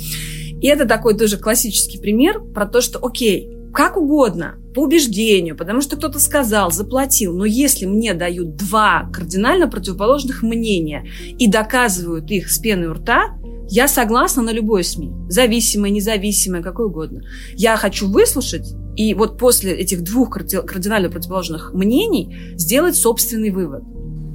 И 0.61 0.67
это 0.67 0.87
такой 0.87 1.17
тоже 1.17 1.37
классический 1.37 1.99
пример 1.99 2.41
про 2.41 2.67
то, 2.67 2.81
что, 2.81 2.99
окей, 3.05 3.51
как 3.73 3.97
угодно, 3.97 4.55
по 4.75 4.81
убеждению, 4.81 5.57
потому 5.57 5.81
что 5.81 5.97
кто-то 5.97 6.19
сказал, 6.19 6.71
заплатил, 6.71 7.37
но 7.37 7.45
если 7.45 7.87
мне 7.87 8.15
дают 8.15 8.57
два 8.57 9.09
кардинально 9.13 9.69
противоположных 9.69 10.43
мнения 10.43 11.07
и 11.39 11.49
доказывают 11.49 12.31
их 12.31 12.51
с 12.51 12.59
пеной 12.59 12.89
у 12.89 12.95
рта, 12.95 13.37
я 13.71 13.89
согласна 13.89 14.43
на 14.43 14.51
любой 14.51 14.85
СМИ. 14.85 15.11
Зависимое, 15.29 15.91
независимое, 15.91 16.63
какое 16.63 16.87
угодно. 16.87 17.23
Я 17.55 17.77
хочу 17.77 18.09
выслушать 18.11 18.75
и 18.97 19.15
вот 19.15 19.39
после 19.39 19.73
этих 19.73 20.03
двух 20.03 20.31
карди- 20.37 20.63
кардинально 20.67 21.09
противоположных 21.11 21.73
мнений 21.75 22.37
сделать 22.57 22.97
собственный 22.97 23.51
вывод. 23.51 23.83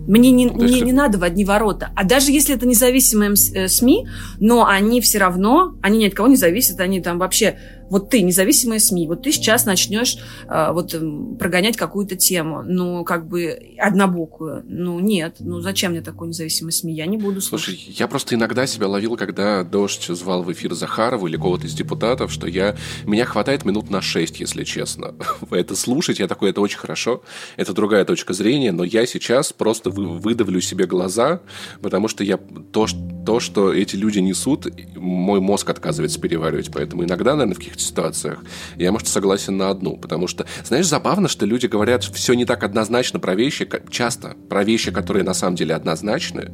Мне 0.08 0.32
не, 0.32 0.48
Ну, 0.48 0.58
ты- 0.58 0.82
не 0.82 0.92
надо 0.92 1.20
в 1.20 1.24
одни 1.24 1.46
ворота. 1.46 1.92
А 1.96 2.04
даже 2.04 2.32
если 2.32 2.56
это 2.56 2.66
независимые 2.66 3.30
МС- 3.32 3.54
э, 3.54 3.68
СМИ, 3.68 4.08
но 4.40 4.66
они 4.66 5.02
все 5.02 5.20
равно, 5.20 5.76
они 5.84 6.00
ни 6.00 6.08
от 6.08 6.16
кого 6.16 6.28
не 6.28 6.36
зависят, 6.36 6.80
они 6.80 7.00
там 7.00 7.20
вообще... 7.20 7.60
Вот 7.90 8.10
ты, 8.10 8.22
независимые 8.22 8.80
СМИ, 8.80 9.08
вот 9.08 9.24
ты 9.24 9.32
сейчас 9.32 9.66
начнешь 9.66 10.18
э, 10.48 10.72
вот 10.72 10.94
эм, 10.94 11.36
прогонять 11.38 11.78
какую-то 11.78 12.16
тему, 12.16 12.64
ну, 12.64 13.04
как 13.04 13.28
бы 13.28 13.76
однобокую. 13.78 14.64
Ну, 14.68 15.00
нет, 15.00 15.36
ну, 15.40 15.62
зачем 15.62 15.92
мне 15.92 16.02
такой 16.02 16.28
независимый 16.30 16.72
СМИ? 16.72 16.94
Я 16.94 17.06
не 17.06 17.18
буду 17.18 17.42
слушать. 17.42 17.80
Слушай, 17.80 17.96
я 17.98 18.08
просто 18.08 18.36
иногда 18.36 18.68
себя 18.68 18.88
ловил, 18.88 19.18
когда 19.18 19.64
Дождь 19.64 20.06
звал 20.08 20.44
в 20.44 20.52
эфир 20.52 20.74
Захарову 20.74 21.28
или 21.28 21.36
кого-то 21.36 21.68
из 21.68 21.74
депутатов, 21.74 22.32
что 22.32 22.48
я... 22.48 22.76
Меня 23.06 23.26
хватает 23.26 23.66
минут 23.66 23.90
на 23.90 24.02
шесть, 24.02 24.40
если 24.40 24.64
честно. 24.64 25.16
Это 25.52 25.76
слушать, 25.76 26.20
я 26.20 26.28
такой, 26.28 26.50
это 26.52 26.62
очень 26.62 26.78
хорошо, 26.78 27.24
это 27.58 27.74
другая 27.74 28.06
точка 28.06 28.34
зрения, 28.34 28.72
но 28.72 28.84
я 28.84 29.06
сейчас 29.06 29.52
просто 29.54 29.90
вы- 29.90 30.20
выдавлю 30.20 30.62
себе 30.62 30.86
глаза, 30.86 31.42
потому 31.82 32.08
что 32.08 32.24
я 32.24 32.38
то, 32.72 33.40
что 33.40 33.74
эти 33.74 33.96
люди 33.96 34.20
несут, 34.20 34.68
мой 34.96 35.40
мозг 35.40 35.70
отказывается 35.70 36.20
переваривать, 36.20 36.72
поэтому 36.72 37.04
иногда, 37.04 37.36
наверное, 37.36 37.56
в 37.56 37.60
каких-то 37.80 37.82
ситуациях 37.82 38.44
я, 38.78 38.92
может, 38.92 39.08
согласен 39.08 39.58
на 39.58 39.70
одну, 39.70 39.98
потому 39.98 40.28
что, 40.28 40.46
знаешь, 40.64 40.88
забавно, 40.88 41.28
что 41.28 41.46
люди 41.46 41.68
говорят 41.68 42.04
все 42.04 42.34
не 42.34 42.46
так 42.46 42.64
однозначно 42.64 43.20
про 43.20 43.36
вещи, 43.36 43.68
часто 43.90 44.36
про 44.50 44.64
вещи, 44.64 44.92
которые 44.92 45.24
на 45.24 45.34
самом 45.34 45.56
деле 45.56 45.76
однозначны, 45.76 46.52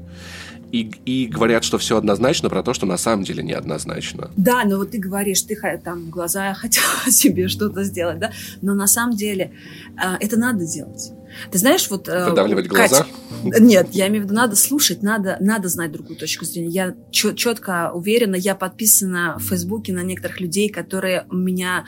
и, 0.71 0.91
и 1.05 1.27
говорят, 1.27 1.63
что 1.63 1.77
все 1.77 1.97
однозначно 1.97 2.49
про 2.49 2.63
то, 2.63 2.73
что 2.73 2.85
на 2.85 2.97
самом 2.97 3.23
деле 3.23 3.43
неоднозначно. 3.43 4.29
Да, 4.35 4.63
но 4.65 4.77
вот 4.77 4.91
ты 4.91 4.97
говоришь, 4.97 5.41
ты 5.41 5.55
там 5.83 6.09
глаза 6.09 6.53
хотела 6.61 7.11
себе 7.11 7.47
что-то 7.47 7.83
сделать, 7.83 8.19
да, 8.19 8.31
но 8.61 8.73
на 8.73 8.87
самом 8.87 9.15
деле 9.15 9.51
а, 9.97 10.17
это 10.19 10.37
надо 10.37 10.65
делать. 10.65 11.11
Ты 11.51 11.57
знаешь, 11.57 11.89
вот... 11.89 12.07
э, 12.07 12.29
Выдавливать 12.29 12.67
Катя- 12.67 13.05
глаза? 13.43 13.59
Нет, 13.59 13.89
я 13.91 14.07
имею 14.07 14.23
в 14.23 14.25
виду, 14.25 14.35
надо 14.35 14.55
слушать, 14.55 15.03
надо, 15.03 15.37
надо 15.39 15.67
знать 15.67 15.91
другую 15.91 16.17
точку 16.17 16.45
зрения. 16.45 16.69
Я 16.69 16.95
четко 17.11 17.91
уверена, 17.93 18.35
я 18.35 18.55
подписана 18.55 19.37
в 19.39 19.43
Фейсбуке 19.43 19.93
на 19.93 20.01
некоторых 20.01 20.39
людей, 20.39 20.69
которые 20.69 21.25
меня, 21.31 21.85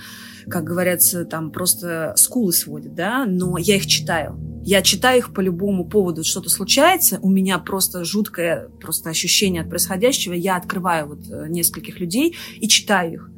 как 0.49 0.63
говорится, 0.63 1.25
там 1.25 1.51
просто 1.51 2.13
скулы 2.15 2.53
сводят, 2.53 2.93
да, 2.93 3.25
но 3.25 3.57
я 3.57 3.77
их 3.77 3.87
читаю. 3.87 4.39
Я 4.63 4.81
читаю 4.81 5.19
их 5.19 5.33
по 5.33 5.39
любому 5.39 5.85
поводу. 5.85 6.23
Что-то 6.25 6.49
случается, 6.49 7.19
у 7.21 7.29
меня 7.29 7.57
просто 7.57 8.03
жуткое 8.03 8.67
просто 8.81 9.09
ощущение 9.09 9.61
от 9.61 9.69
происходящего. 9.69 10.33
Я 10.33 10.57
открываю 10.57 11.07
вот 11.07 11.19
э, 11.29 11.45
нескольких 11.47 11.99
людей 12.01 12.35
и 12.59 12.67
читаю 12.67 13.13
их. 13.13 13.31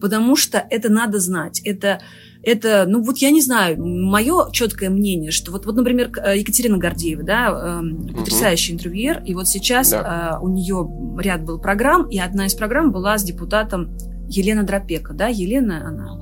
Потому 0.00 0.36
что 0.36 0.64
это 0.70 0.88
надо 0.88 1.18
знать. 1.18 1.60
Это 1.64 2.00
это, 2.48 2.84
ну 2.88 3.02
вот 3.02 3.18
я 3.18 3.30
не 3.30 3.40
знаю, 3.40 3.76
мое 3.84 4.50
четкое 4.52 4.90
мнение, 4.90 5.30
что 5.30 5.52
вот, 5.52 5.66
вот 5.66 5.76
например, 5.76 6.10
э, 6.22 6.38
Екатерина 6.38 6.78
Гордеева, 6.78 7.22
да, 7.22 7.78
эм, 7.80 8.08
потрясающий 8.16 8.72
интервьюер, 8.72 9.22
и 9.24 9.34
вот 9.34 9.48
сейчас 9.48 9.90
Да. 9.90 10.38
э, 10.40 10.44
у 10.44 10.48
нее 10.48 10.88
ряд 11.20 11.44
был 11.44 11.58
программ, 11.60 12.08
и 12.08 12.18
одна 12.18 12.46
из 12.46 12.54
программ 12.54 12.92
была 12.92 13.18
с 13.18 13.22
депутатом 13.24 13.96
Елена 14.28 14.62
Дропека, 14.64 15.14
да, 15.14 15.28
Елена, 15.28 15.86
она... 15.88 16.18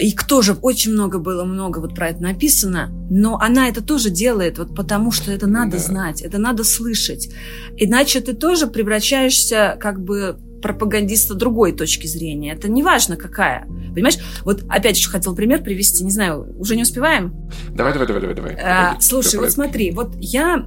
И 0.00 0.12
тоже 0.28 0.52
очень 0.62 0.92
много 0.92 1.18
было, 1.18 1.42
много 1.44 1.80
вот 1.80 1.92
про 1.92 2.10
это 2.10 2.22
написано, 2.22 2.88
но 3.10 3.36
она 3.40 3.68
это 3.68 3.82
тоже 3.82 4.10
делает 4.10 4.58
вот 4.58 4.72
потому, 4.76 5.10
что 5.10 5.32
это 5.32 5.48
надо 5.48 5.72
Да. 5.72 5.78
знать, 5.78 6.22
это 6.22 6.38
надо 6.38 6.62
слышать. 6.62 7.28
Иначе 7.76 8.20
ты 8.20 8.32
тоже 8.34 8.68
превращаешься 8.68 9.76
как 9.80 10.00
бы 10.00 10.38
пропагандиста 10.62 11.34
другой 11.34 11.72
точки 11.72 12.06
зрения. 12.06 12.52
Это 12.52 12.68
не 12.68 12.82
важно 12.82 13.16
какая. 13.16 13.66
Понимаешь? 13.94 14.18
Вот 14.44 14.64
опять 14.68 14.96
еще 14.96 15.10
хотел 15.10 15.34
пример 15.34 15.62
привести. 15.62 16.04
Не 16.04 16.10
знаю, 16.10 16.54
уже 16.58 16.76
не 16.76 16.82
успеваем? 16.82 17.48
Давай, 17.70 17.92
давай, 17.92 18.06
давай, 18.06 18.22
давай. 18.22 18.34
давай. 18.34 18.56
А, 18.62 18.96
слушай, 19.00 19.32
давай. 19.32 19.46
вот 19.46 19.52
смотри, 19.52 19.90
вот 19.92 20.16
я, 20.18 20.64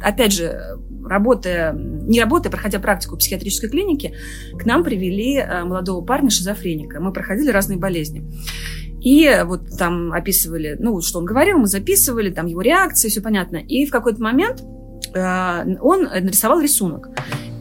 опять 0.00 0.32
же, 0.32 0.78
работая, 1.04 1.72
не 1.72 2.20
работая, 2.20 2.50
проходя 2.50 2.78
практику 2.78 3.16
в 3.16 3.18
психиатрической 3.18 3.68
клинике, 3.68 4.14
к 4.58 4.64
нам 4.64 4.84
привели 4.84 5.36
э, 5.36 5.64
молодого 5.64 6.04
парня 6.04 6.30
шизофреника. 6.30 7.00
Мы 7.00 7.12
проходили 7.12 7.50
разные 7.50 7.78
болезни. 7.78 8.24
И 9.00 9.28
вот 9.44 9.76
там 9.76 10.12
описывали, 10.12 10.76
ну, 10.78 11.00
что 11.00 11.18
он 11.18 11.24
говорил, 11.24 11.58
мы 11.58 11.66
записывали, 11.66 12.30
там 12.30 12.46
его 12.46 12.60
реакции, 12.60 13.08
все 13.08 13.20
понятно. 13.20 13.56
И 13.56 13.84
в 13.84 13.90
какой-то 13.90 14.22
момент 14.22 14.62
э, 15.14 15.76
он 15.80 16.04
нарисовал 16.04 16.60
рисунок. 16.60 17.08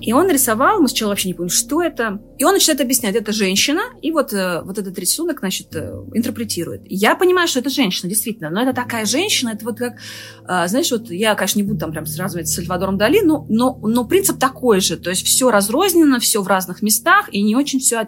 И 0.02 0.14
он 0.14 0.28
нарисовал, 0.28 0.82
мы 0.82 0.88
сначала 0.88 1.10
вообще 1.10 1.30
не 1.30 1.34
поняли, 1.34 1.54
что 1.54 1.82
это. 1.82 2.20
И 2.38 2.44
он 2.44 2.54
начинает 2.54 2.82
объяснять, 2.82 3.16
это 3.16 3.32
женщина, 3.32 3.82
и 4.02 4.12
вот, 4.12 4.34
э, 4.34 4.62
вот 4.64 4.80
этот 4.80 4.98
рисунок, 4.98 5.40
значит, 5.40 5.76
э, 5.76 5.94
интерпретирует. 6.14 6.82
Я 6.86 7.16
понимаю, 7.16 7.48
что 7.48 7.60
это 7.60 7.70
женщина, 7.70 8.10
действительно, 8.10 8.50
но 8.50 8.64
это 8.64 8.74
такая 8.74 9.06
женщина, 9.06 9.50
это 9.50 9.64
вот 9.64 9.78
как, 9.78 9.94
э, 9.94 10.68
знаешь, 10.68 10.92
вот 10.92 11.12
я, 11.12 11.36
конечно, 11.36 11.60
не 11.60 11.64
буду 11.64 11.80
там 11.80 11.92
прям 11.92 12.08
сравнивать 12.08 12.48
с 12.48 12.56
Сальвадором 12.56 12.98
Дали, 12.98 13.22
но, 13.22 13.46
но, 13.48 13.78
но 13.82 14.06
принцип 14.06 14.40
такой 14.40 14.82
же, 14.82 14.98
то 14.98 15.12
есть 15.12 15.26
все 15.26 15.52
разрознено, 15.52 16.20
все 16.20 16.42
в 16.42 16.48
разных 16.48 16.82
местах, 16.82 17.30
и 17.32 17.42
не 17.44 17.56
очень 17.56 17.80
все 17.80 18.08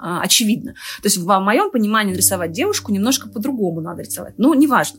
очевидно. 0.00 0.72
То 1.02 1.06
есть 1.06 1.18
в 1.18 1.40
моем 1.40 1.70
понимании 1.70 2.12
нарисовать 2.12 2.52
девушку 2.52 2.90
немножко 2.90 3.28
по-другому 3.28 3.80
надо 3.80 4.02
рисовать. 4.02 4.34
Ну, 4.38 4.54
неважно. 4.54 4.98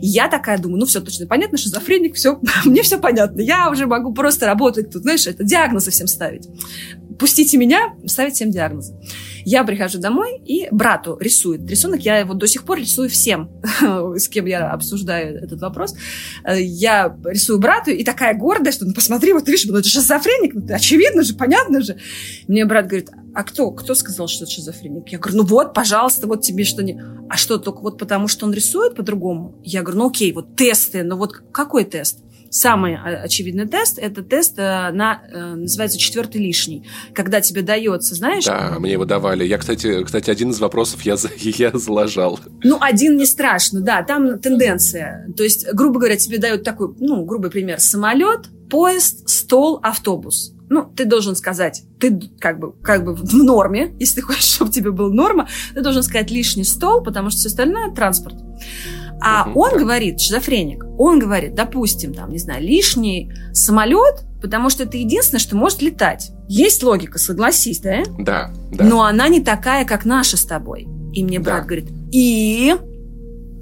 Я 0.00 0.28
такая 0.28 0.58
думаю, 0.58 0.80
ну, 0.80 0.86
все 0.86 1.00
точно 1.00 1.26
понятно, 1.26 1.56
шизофреник, 1.56 2.16
все, 2.16 2.40
мне 2.64 2.82
все 2.82 2.98
понятно. 2.98 3.40
Я 3.40 3.70
уже 3.70 3.86
могу 3.86 4.12
просто 4.12 4.46
работать 4.46 4.90
тут, 4.90 5.02
знаешь, 5.02 5.26
это 5.26 5.44
диагнозы 5.84 5.90
всем 5.90 6.06
ставить. 6.06 6.48
Пустите 7.18 7.56
меня, 7.56 7.94
ставить 8.06 8.34
всем 8.34 8.50
диагнозы. 8.50 8.94
Я 9.44 9.62
прихожу 9.64 9.98
домой, 9.98 10.40
и 10.44 10.68
брату 10.70 11.16
рисует 11.20 11.68
рисунок. 11.68 12.00
Я 12.00 12.18
его 12.18 12.34
до 12.34 12.46
сих 12.46 12.64
пор 12.64 12.78
рисую 12.78 13.08
всем, 13.08 13.50
с 14.16 14.28
кем 14.28 14.46
я 14.46 14.70
обсуждаю 14.70 15.36
этот 15.36 15.60
вопрос. 15.60 15.94
Э, 16.44 16.60
Я 16.60 17.16
рисую 17.24 17.60
брату, 17.60 17.90
и 17.90 18.02
такая 18.04 18.34
гордая, 18.34 18.72
что, 18.72 18.84
ну, 18.84 18.94
посмотри, 18.94 19.32
вот 19.32 19.46
видишь, 19.46 19.66
ну, 19.66 19.76
это 19.76 19.88
шизофреник, 19.88 20.54
ну, 20.54 20.74
очевидно 20.74 21.22
же, 21.22 21.34
понятно 21.34 21.82
же. 21.82 21.96
Мне 22.48 22.64
брат 22.64 22.86
говорит, 22.86 23.10
а 23.34 23.44
кто? 23.44 23.70
Кто 23.70 23.94
сказал, 23.94 24.28
что 24.28 24.44
это 24.44 24.52
шизофреник? 24.52 25.08
Я 25.08 25.18
говорю, 25.18 25.38
ну 25.38 25.44
вот, 25.44 25.74
пожалуйста, 25.74 26.26
вот 26.26 26.42
тебе 26.42 26.64
что 26.64 26.82
не... 26.82 27.00
А 27.28 27.36
что, 27.36 27.58
только 27.58 27.80
вот 27.80 27.98
потому, 27.98 28.28
что 28.28 28.46
он 28.46 28.52
рисует 28.52 28.94
по-другому? 28.94 29.60
Я 29.62 29.82
говорю, 29.82 29.98
ну 29.98 30.08
окей, 30.08 30.32
вот 30.32 30.56
тесты, 30.56 31.02
но 31.02 31.16
вот 31.16 31.32
какой 31.52 31.84
тест? 31.84 32.20
Самый 32.54 32.94
а, 32.94 33.22
очевидный 33.24 33.66
тест– 33.66 33.98
это 34.00 34.22
тест 34.22 34.54
э, 34.58 34.92
на, 34.92 35.22
э, 35.28 35.54
называется, 35.56 35.98
четвертый 35.98 36.40
лишний. 36.40 36.86
Когда 37.12 37.40
тебе 37.40 37.62
дается, 37.62 38.14
знаешь, 38.14 38.44
Да, 38.44 38.76
мне 38.78 38.92
его 38.92 39.04
давали. 39.04 39.44
Я, 39.44 39.58
кстати, 39.58 40.04
кстати, 40.04 40.30
один 40.30 40.50
из 40.50 40.60
вопросов 40.60 41.02
я, 41.02 41.16
я 41.40 41.72
заложал. 41.76 42.38
Ну, 42.62 42.78
один 42.80 43.16
не 43.16 43.26
страшно, 43.26 43.80
да, 43.80 44.04
там 44.04 44.38
тенденция. 44.38 45.26
То 45.36 45.42
есть, 45.42 45.66
грубо 45.72 45.98
говоря, 45.98 46.16
тебе 46.16 46.38
дают 46.38 46.62
такой, 46.62 46.94
ну, 47.00 47.24
грубый 47.24 47.50
пример, 47.50 47.80
самолет, 47.80 48.46
поезд, 48.70 49.28
стол, 49.28 49.80
автобус. 49.82 50.54
Ну, 50.70 50.84
ты 50.84 51.06
должен 51.06 51.34
сказать, 51.34 51.82
ты 51.98 52.20
как 52.38 52.60
бы, 52.60 52.72
как 52.84 53.04
бы 53.04 53.16
в 53.16 53.34
норме, 53.34 53.96
если 53.98 54.20
ты 54.20 54.22
хочешь, 54.22 54.44
чтобы 54.54 54.70
тебе 54.70 54.92
была 54.92 55.12
норма, 55.12 55.48
ты 55.74 55.80
должен 55.80 56.04
сказать 56.04 56.30
лишний 56.30 56.62
стол, 56.62 57.02
потому 57.02 57.30
что 57.30 57.40
все 57.40 57.48
остальное– 57.48 57.92
транспорт. 57.96 58.36
А 59.20 59.48
угу, 59.48 59.60
он 59.62 59.70
да. 59.72 59.78
говорит, 59.78 60.20
шизофреник, 60.20 60.84
он 60.98 61.18
говорит, 61.18 61.54
допустим, 61.54 62.12
там, 62.12 62.30
не 62.30 62.38
знаю, 62.38 62.62
лишний 62.62 63.32
самолет, 63.52 64.24
потому 64.42 64.70
что 64.70 64.82
это 64.84 64.96
единственное, 64.96 65.40
что 65.40 65.56
может 65.56 65.82
летать. 65.82 66.30
Есть 66.48 66.82
логика, 66.82 67.18
согласись, 67.18 67.80
да? 67.80 68.02
Да, 68.18 68.50
да. 68.72 68.84
Но 68.84 69.02
она 69.02 69.28
не 69.28 69.40
такая, 69.40 69.84
как 69.84 70.04
наша 70.04 70.36
с 70.36 70.44
тобой. 70.44 70.86
И 71.12 71.24
мне 71.24 71.38
брат 71.38 71.62
да. 71.62 71.66
говорит, 71.66 71.88
и 72.12 72.74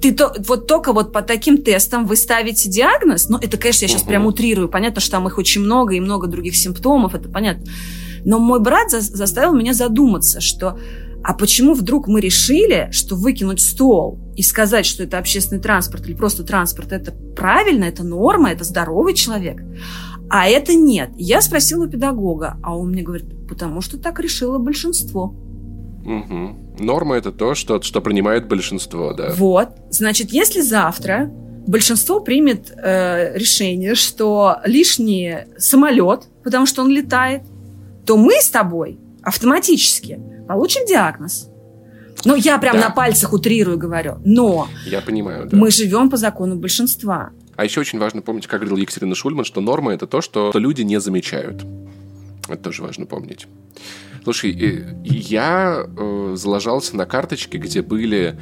ты 0.01 0.13
то, 0.13 0.35
вот 0.39 0.67
только 0.67 0.91
вот 0.91 1.13
по 1.13 1.21
таким 1.21 1.63
тестам 1.63 2.05
вы 2.05 2.17
ставите 2.17 2.69
диагноз, 2.69 3.29
ну, 3.29 3.37
это, 3.37 3.57
конечно, 3.57 3.85
я 3.85 3.89
сейчас 3.89 4.01
угу. 4.01 4.09
прям 4.09 4.25
утрирую, 4.25 4.67
понятно, 4.67 4.99
что 4.99 5.11
там 5.11 5.27
их 5.27 5.37
очень 5.37 5.61
много 5.61 5.95
и 5.95 5.99
много 6.01 6.27
других 6.27 6.57
симптомов, 6.57 7.15
это 7.15 7.29
понятно. 7.29 7.65
Но 8.25 8.39
мой 8.39 8.59
брат 8.59 8.91
за, 8.91 8.99
заставил 8.99 9.53
меня 9.53 9.73
задуматься, 9.73 10.41
что 10.41 10.77
а 11.23 11.33
почему 11.33 11.73
вдруг 11.73 12.07
мы 12.07 12.19
решили, 12.19 12.89
что 12.91 13.15
выкинуть 13.15 13.61
стол 13.61 14.19
и 14.35 14.41
сказать, 14.41 14.85
что 14.85 15.03
это 15.03 15.17
общественный 15.17 15.61
транспорт 15.61 16.05
или 16.05 16.15
просто 16.15 16.43
транспорт, 16.43 16.91
это 16.91 17.11
правильно, 17.11 17.85
это 17.85 18.03
норма, 18.03 18.51
это 18.51 18.63
здоровый 18.63 19.13
человек, 19.13 19.61
а 20.29 20.47
это 20.47 20.73
нет. 20.73 21.11
Я 21.15 21.41
спросила 21.41 21.85
у 21.85 21.89
педагога, 21.89 22.57
а 22.63 22.77
он 22.77 22.89
мне 22.89 23.03
говорит, 23.03 23.47
потому 23.47 23.81
что 23.81 23.99
так 23.99 24.19
решило 24.19 24.57
большинство. 24.57 25.35
Угу. 26.05 26.79
Норма 26.79 27.15
это 27.15 27.31
то, 27.31 27.55
что, 27.55 27.81
что 27.81 28.01
принимает 28.01 28.47
большинство, 28.47 29.13
да. 29.13 29.33
Вот. 29.35 29.69
Значит, 29.89 30.31
если 30.31 30.61
завтра 30.61 31.31
большинство 31.67 32.19
примет 32.19 32.71
э, 32.75 33.37
решение, 33.37 33.95
что 33.95 34.57
лишний 34.65 35.45
самолет, 35.57 36.27
потому 36.43 36.65
что 36.65 36.81
он 36.81 36.89
летает, 36.89 37.43
то 38.05 38.17
мы 38.17 38.33
с 38.41 38.49
тобой 38.49 38.99
автоматически 39.21 40.19
получим 40.47 40.85
диагноз. 40.85 41.49
Ну, 42.25 42.35
я 42.35 42.57
прям 42.57 42.77
да. 42.77 42.89
на 42.89 42.89
пальцах 42.89 43.33
утрирую 43.33 43.77
говорю. 43.77 44.17
Но 44.23 44.67
я 44.85 45.01
понимаю, 45.01 45.47
да. 45.47 45.57
мы 45.57 45.71
живем 45.71 46.09
по 46.09 46.17
закону 46.17 46.55
большинства. 46.55 47.31
А 47.55 47.63
еще 47.63 47.81
очень 47.81 47.99
важно 47.99 48.21
помнить, 48.21 48.47
как 48.47 48.61
говорил 48.61 48.77
Екатерина 48.77 49.15
Шульман, 49.15 49.45
что 49.45 49.61
норма 49.61 49.93
это 49.93 50.07
то, 50.07 50.21
что 50.21 50.51
люди 50.55 50.81
не 50.81 50.99
замечают. 50.99 51.63
Это 52.47 52.61
тоже 52.63 52.81
важно 52.81 53.05
помнить. 53.05 53.47
Слушай, 54.23 54.85
я 55.03 55.85
э, 55.85 56.33
залажался 56.37 56.95
на 56.95 57.05
карточке, 57.05 57.57
где 57.57 57.81
были, 57.81 58.39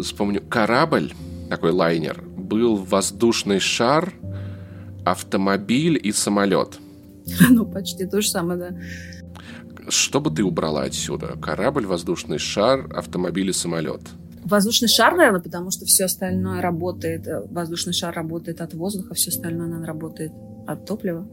вспомню, 0.00 0.42
корабль, 0.48 1.12
такой 1.50 1.72
лайнер, 1.72 2.22
был 2.36 2.76
воздушный 2.76 3.58
шар, 3.58 4.12
автомобиль 5.04 6.00
и 6.02 6.12
самолет. 6.12 6.78
Ну, 7.50 7.66
почти 7.66 8.06
то 8.06 8.20
же 8.20 8.28
самое, 8.28 8.58
да. 8.58 8.68
Что 9.88 10.20
бы 10.20 10.30
ты 10.30 10.44
убрала 10.44 10.82
отсюда? 10.82 11.36
Корабль, 11.40 11.86
воздушный 11.86 12.38
шар, 12.38 12.88
автомобиль 12.94 13.50
и 13.50 13.52
самолет. 13.52 14.00
Воздушный 14.44 14.88
шар, 14.88 15.16
наверное, 15.16 15.40
потому 15.40 15.70
что 15.70 15.84
все 15.84 16.04
остальное 16.04 16.60
работает. 16.60 17.26
Воздушный 17.50 17.92
шар 17.92 18.14
работает 18.14 18.60
от 18.60 18.74
воздуха, 18.74 19.14
все 19.14 19.30
остальное, 19.30 19.66
наверное, 19.66 19.86
работает 19.86 20.32
от 20.66 20.86
топлива. 20.86 21.26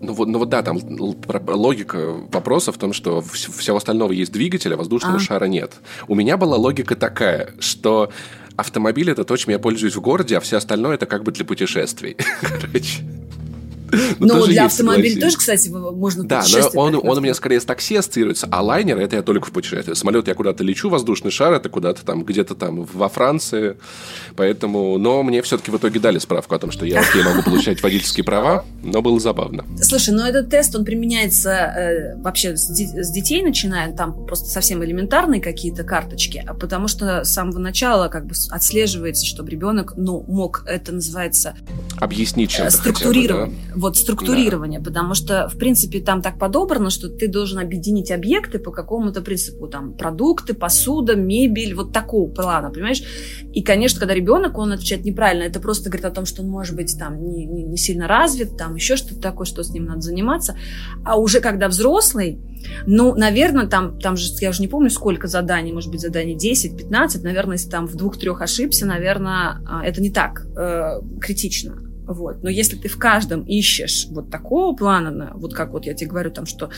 Ну 0.00 0.12
вот, 0.12 0.28
ну 0.28 0.38
вот 0.38 0.48
да, 0.48 0.62
там 0.62 0.78
логика 0.88 2.14
вопроса 2.30 2.70
в 2.72 2.78
том, 2.78 2.92
что 2.92 3.20
всего 3.20 3.76
остального 3.76 4.12
есть 4.12 4.32
двигатель, 4.32 4.72
а 4.72 4.76
воздушного 4.76 5.16
а. 5.16 5.20
шара 5.20 5.46
нет. 5.46 5.74
У 6.06 6.14
меня 6.14 6.36
была 6.36 6.56
логика 6.56 6.94
такая, 6.94 7.50
что 7.58 8.10
автомобиль 8.56 9.10
это 9.10 9.24
то, 9.24 9.36
чем 9.36 9.52
я 9.52 9.58
пользуюсь 9.58 9.96
в 9.96 10.00
городе, 10.00 10.36
а 10.36 10.40
все 10.40 10.56
остальное 10.56 10.94
это 10.94 11.06
как 11.06 11.24
бы 11.24 11.32
для 11.32 11.44
путешествий. 11.44 12.16
Короче. 12.40 13.02
Ну, 14.18 14.26
но 14.26 14.46
для 14.46 14.66
автомобиля 14.66 15.20
тоже, 15.20 15.36
кстати, 15.36 15.68
можно 15.68 16.24
Да, 16.24 16.44
но 16.50 16.80
он, 16.80 16.94
он 16.96 17.18
у 17.18 17.20
меня 17.20 17.34
скорее 17.34 17.60
с 17.60 17.64
такси 17.64 17.96
ассоциируется, 17.96 18.48
а 18.50 18.62
лайнер 18.62 18.98
это 18.98 19.16
я 19.16 19.22
только 19.22 19.48
в 19.48 19.52
путешествии. 19.52 19.94
Самолет 19.94 20.28
я 20.28 20.34
куда-то 20.34 20.64
лечу, 20.64 20.88
воздушный 20.88 21.30
шар 21.30 21.52
это 21.52 21.68
куда-то 21.68 22.04
там, 22.04 22.24
где-то 22.24 22.54
там 22.54 22.84
во 22.84 23.08
Франции. 23.08 23.76
Поэтому, 24.36 24.98
но 24.98 25.22
мне 25.22 25.42
все-таки 25.42 25.70
в 25.70 25.76
итоге 25.76 26.00
дали 26.00 26.18
справку 26.18 26.54
о 26.54 26.58
том, 26.58 26.70
что 26.70 26.86
я 26.86 27.00
окей, 27.00 27.22
могу 27.22 27.42
получать 27.42 27.82
водительские 27.82 28.24
права, 28.24 28.64
но 28.82 29.02
было 29.02 29.20
забавно. 29.20 29.64
Слушай, 29.80 30.14
но 30.14 30.26
этот 30.26 30.50
тест, 30.50 30.74
он 30.76 30.84
применяется 30.84 31.50
э, 31.50 32.16
вообще 32.16 32.56
с, 32.56 32.68
с 32.68 33.10
детей 33.10 33.42
начиная, 33.42 33.92
там 33.92 34.26
просто 34.26 34.48
совсем 34.48 34.84
элементарные 34.84 35.40
какие-то 35.40 35.84
карточки, 35.84 36.44
а 36.46 36.54
потому 36.54 36.88
что 36.88 37.24
с 37.24 37.32
самого 37.32 37.58
начала 37.58 38.08
как 38.08 38.26
бы 38.26 38.34
отслеживается, 38.50 39.24
чтобы 39.26 39.50
ребенок, 39.50 39.94
ну, 39.96 40.24
мог, 40.28 40.64
это 40.66 40.92
называется... 40.92 41.56
Объяснить 41.96 42.50
чем-то 42.50 42.70
Структурирование. 42.70 43.46
Хотя 43.46 43.46
бы, 43.46 43.52
да? 43.74 43.77
Вот 43.78 43.96
структурирование, 43.96 44.80
да. 44.80 44.84
потому 44.84 45.14
что, 45.14 45.48
в 45.48 45.56
принципе, 45.56 46.00
там 46.00 46.22
так 46.22 46.38
подобрано, 46.38 46.90
что 46.90 47.08
ты 47.08 47.28
должен 47.28 47.58
объединить 47.58 48.10
объекты 48.10 48.58
по 48.58 48.70
какому-то 48.70 49.22
принципу, 49.22 49.68
там, 49.68 49.94
продукты, 49.94 50.54
посуда, 50.54 51.14
мебель, 51.16 51.74
вот 51.74 51.92
такого 51.92 52.30
плана, 52.30 52.70
понимаешь? 52.70 53.02
И, 53.52 53.62
конечно, 53.62 54.00
когда 54.00 54.14
ребенок, 54.14 54.58
он 54.58 54.72
отвечает 54.72 55.04
неправильно, 55.04 55.44
это 55.44 55.60
просто 55.60 55.90
говорит 55.90 56.04
о 56.04 56.10
том, 56.10 56.26
что 56.26 56.42
он 56.42 56.48
может 56.48 56.76
быть 56.76 56.96
там 56.98 57.22
не, 57.22 57.46
не, 57.46 57.62
не 57.62 57.76
сильно 57.76 58.08
развит, 58.08 58.56
там 58.56 58.74
еще 58.74 58.96
что-то 58.96 59.20
такое, 59.20 59.46
что 59.46 59.62
с 59.62 59.70
ним 59.70 59.86
надо 59.86 60.00
заниматься, 60.00 60.56
а 61.04 61.18
уже 61.18 61.40
когда 61.40 61.68
взрослый, 61.68 62.40
ну, 62.86 63.14
наверное, 63.14 63.66
там, 63.66 63.98
там 63.98 64.16
же, 64.16 64.32
я 64.40 64.50
уже 64.50 64.60
не 64.60 64.68
помню, 64.68 64.90
сколько 64.90 65.28
заданий, 65.28 65.72
может 65.72 65.90
быть, 65.90 66.00
заданий 66.00 66.34
10, 66.34 66.76
15, 66.76 67.22
наверное, 67.22 67.56
если 67.56 67.70
там 67.70 67.86
в 67.86 67.94
двух-трех 67.96 68.42
ошибся, 68.42 68.86
наверное, 68.86 69.62
а, 69.66 69.84
это 69.84 70.00
не 70.00 70.10
так 70.10 70.46
э, 70.56 71.00
критично. 71.20 71.87
Вот. 72.08 72.42
Но 72.42 72.48
если 72.48 72.76
ты 72.76 72.88
в 72.88 72.98
каждом 72.98 73.42
ищешь 73.42 74.06
вот 74.10 74.30
такого 74.30 74.74
плана, 74.74 75.32
вот 75.34 75.54
как 75.54 75.72
вот 75.72 75.84
я 75.84 75.94
тебе 75.94 76.08
говорю, 76.08 76.30
там, 76.30 76.46
что 76.46 76.70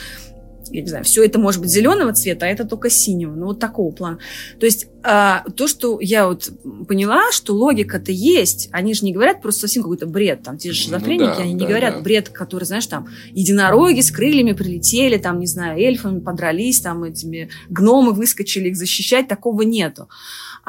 я 0.70 0.82
не 0.82 0.88
знаю, 0.88 1.04
все 1.04 1.24
это 1.24 1.38
может 1.38 1.60
быть 1.60 1.70
зеленого 1.70 2.12
цвета, 2.12 2.46
а 2.46 2.48
это 2.48 2.64
только 2.64 2.90
синего, 2.90 3.34
ну 3.34 3.46
вот 3.46 3.60
такого 3.60 3.90
плана. 3.92 4.18
То 4.58 4.66
есть 4.66 4.88
а, 5.02 5.44
то, 5.56 5.66
что 5.66 5.98
я 6.00 6.28
вот 6.28 6.50
поняла, 6.86 7.32
что 7.32 7.54
логика-то 7.54 8.12
есть, 8.12 8.68
они 8.70 8.94
же 8.94 9.04
не 9.04 9.12
говорят 9.12 9.42
просто 9.42 9.62
совсем 9.62 9.82
какой-то 9.82 10.06
бред, 10.06 10.42
там 10.42 10.58
те 10.58 10.72
же 10.72 10.78
ну 10.78 10.84
шизофреники, 10.84 11.28
ну, 11.28 11.36
да, 11.36 11.42
они 11.42 11.54
не 11.54 11.60
да, 11.60 11.66
говорят 11.66 11.94
да. 11.94 12.00
бред, 12.02 12.28
который, 12.28 12.64
знаешь, 12.64 12.86
там 12.86 13.08
единороги 13.32 14.00
с 14.00 14.10
крыльями 14.10 14.52
прилетели, 14.52 15.16
там, 15.16 15.40
не 15.40 15.46
знаю, 15.46 15.80
эльфами 15.80 16.20
подрались, 16.20 16.80
там 16.80 17.04
этими 17.04 17.50
гномы 17.68 18.12
выскочили 18.12 18.68
их 18.68 18.76
защищать, 18.76 19.28
такого 19.28 19.62
нету 19.62 20.08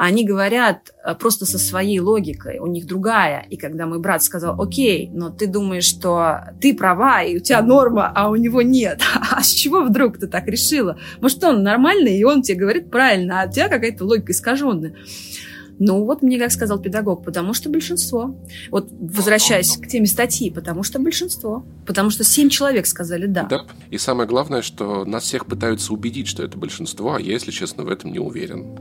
они 0.04 0.24
говорят 0.24 0.92
э, 1.04 1.14
просто 1.14 1.46
со 1.46 1.58
своей 1.58 2.00
логикой, 2.00 2.58
у 2.58 2.66
них 2.66 2.88
другая. 2.88 3.46
И 3.48 3.56
когда 3.56 3.86
мой 3.86 4.00
брат 4.00 4.24
сказал, 4.24 4.60
окей, 4.60 5.08
но 5.12 5.30
ты 5.30 5.46
думаешь, 5.46 5.84
что 5.84 6.40
ты 6.60 6.74
права, 6.74 7.22
и 7.22 7.36
у 7.36 7.38
тебя 7.38 7.62
норма, 7.62 8.10
а 8.12 8.28
у 8.28 8.34
него 8.34 8.62
нет. 8.62 9.00
А 9.30 9.44
с 9.44 9.50
чего 9.50 9.82
вдруг 9.82 10.18
ты 10.18 10.26
так 10.26 10.48
решила? 10.48 10.98
Может, 11.20 11.44
он 11.44 11.62
нормальный, 11.62 12.18
и 12.18 12.24
он 12.24 12.42
тебе 12.42 12.58
говорит 12.58 12.90
правильно, 12.90 13.42
а 13.42 13.48
у 13.48 13.52
тебя 13.52 13.68
какая-то 13.68 14.04
логика 14.04 14.32
искаженная. 14.32 14.94
Ну, 15.84 16.04
вот 16.04 16.22
мне, 16.22 16.38
как 16.38 16.52
сказал 16.52 16.78
педагог, 16.78 17.24
потому 17.24 17.54
что 17.54 17.68
большинство. 17.68 18.36
Вот 18.70 18.88
возвращаясь 19.00 19.76
к 19.76 19.88
теме 19.88 20.06
статьи, 20.06 20.48
потому 20.48 20.84
что 20.84 21.00
большинство. 21.00 21.64
Потому 21.84 22.10
что 22.10 22.22
семь 22.22 22.50
человек 22.50 22.86
сказали 22.86 23.26
«да». 23.26 23.42
Да. 23.50 23.64
И 23.90 23.98
самое 23.98 24.28
главное, 24.28 24.62
что 24.62 25.04
нас 25.04 25.24
всех 25.24 25.46
пытаются 25.46 25.92
убедить, 25.92 26.28
что 26.28 26.44
это 26.44 26.56
большинство, 26.56 27.14
а 27.14 27.20
я, 27.20 27.32
если 27.32 27.50
честно, 27.50 27.82
в 27.82 27.88
этом 27.88 28.12
не 28.12 28.20
уверен. 28.20 28.78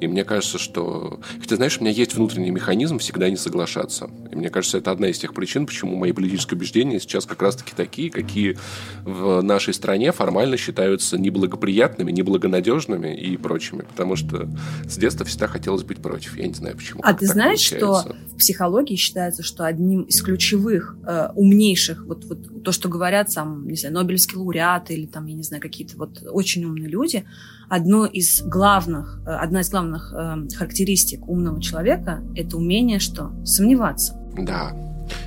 И 0.00 0.06
мне 0.06 0.24
кажется, 0.24 0.56
что... 0.56 1.20
Хотя, 1.38 1.56
знаешь, 1.56 1.76
у 1.76 1.82
меня 1.82 1.92
есть 1.92 2.14
внутренний 2.14 2.50
механизм 2.50 2.98
всегда 2.98 3.28
не 3.28 3.36
соглашаться. 3.36 4.08
И 4.32 4.34
мне 4.34 4.48
кажется, 4.48 4.78
это 4.78 4.90
одна 4.90 5.08
из 5.08 5.18
тех 5.18 5.34
причин, 5.34 5.66
почему 5.66 5.96
мои 5.96 6.12
политические 6.12 6.56
убеждения 6.56 6.98
сейчас 6.98 7.26
как 7.26 7.42
раз-таки 7.42 7.72
такие, 7.76 8.10
какие 8.10 8.56
в 9.04 9.42
нашей 9.42 9.74
стране 9.74 10.12
формально 10.12 10.56
считаются 10.56 11.18
неблагоприятными, 11.18 12.10
неблагонадежными 12.10 13.14
и 13.14 13.36
прочими. 13.36 13.82
Потому 13.82 14.16
что 14.16 14.48
с 14.86 14.96
детства 14.96 15.26
всегда 15.26 15.46
хотелось 15.46 15.82
быть 15.82 15.98
против. 15.98 16.37
Я 16.38 16.46
не 16.46 16.54
знаю, 16.54 16.76
почему. 16.76 17.00
А 17.02 17.14
ты 17.14 17.26
знаешь, 17.26 17.68
получается. 17.70 18.08
что 18.10 18.34
в 18.34 18.36
психологии 18.38 18.94
считается, 18.94 19.42
что 19.42 19.64
одним 19.64 20.02
из 20.02 20.22
ключевых, 20.22 20.96
э, 21.06 21.30
умнейших, 21.34 22.04
вот, 22.06 22.24
вот 22.24 22.62
то, 22.62 22.72
что 22.72 22.88
говорят 22.88 23.30
сам, 23.30 23.66
не 23.66 23.76
знаю, 23.76 23.94
Нобелевские 23.94 24.38
лауреаты 24.38 24.94
или 24.94 25.06
там, 25.06 25.26
я 25.26 25.34
не 25.34 25.42
знаю, 25.42 25.60
какие-то 25.60 25.96
вот 25.96 26.22
очень 26.30 26.64
умные 26.64 26.88
люди, 26.88 27.24
одно 27.68 28.06
из 28.06 28.42
главных, 28.42 29.20
э, 29.26 29.30
одна 29.30 29.60
из 29.60 29.70
главных 29.70 30.14
э, 30.16 30.48
характеристик 30.56 31.28
умного 31.28 31.60
человека– 31.60 32.22
это 32.36 32.56
умение 32.56 33.00
что? 33.00 33.32
Сомневаться. 33.44 34.14
Да, 34.36 34.72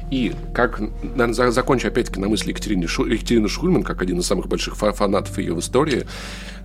и 0.10 0.34
как, 0.54 0.80
наверное, 0.80 1.52
закончу 1.52 1.88
опять-таки 1.88 2.20
на 2.20 2.30
мысли 2.30 2.50
Екатерины, 2.50 2.88
Шу, 2.88 3.06
Екатерины 3.06 3.48
Шульман, 3.48 3.84
как 3.84 4.02
один 4.02 4.20
из 4.20 4.28
самых 4.28 4.48
больших 4.48 4.76
фанатов 4.76 5.38
ее 5.38 5.54
в 5.54 5.60
истории, 5.60 6.06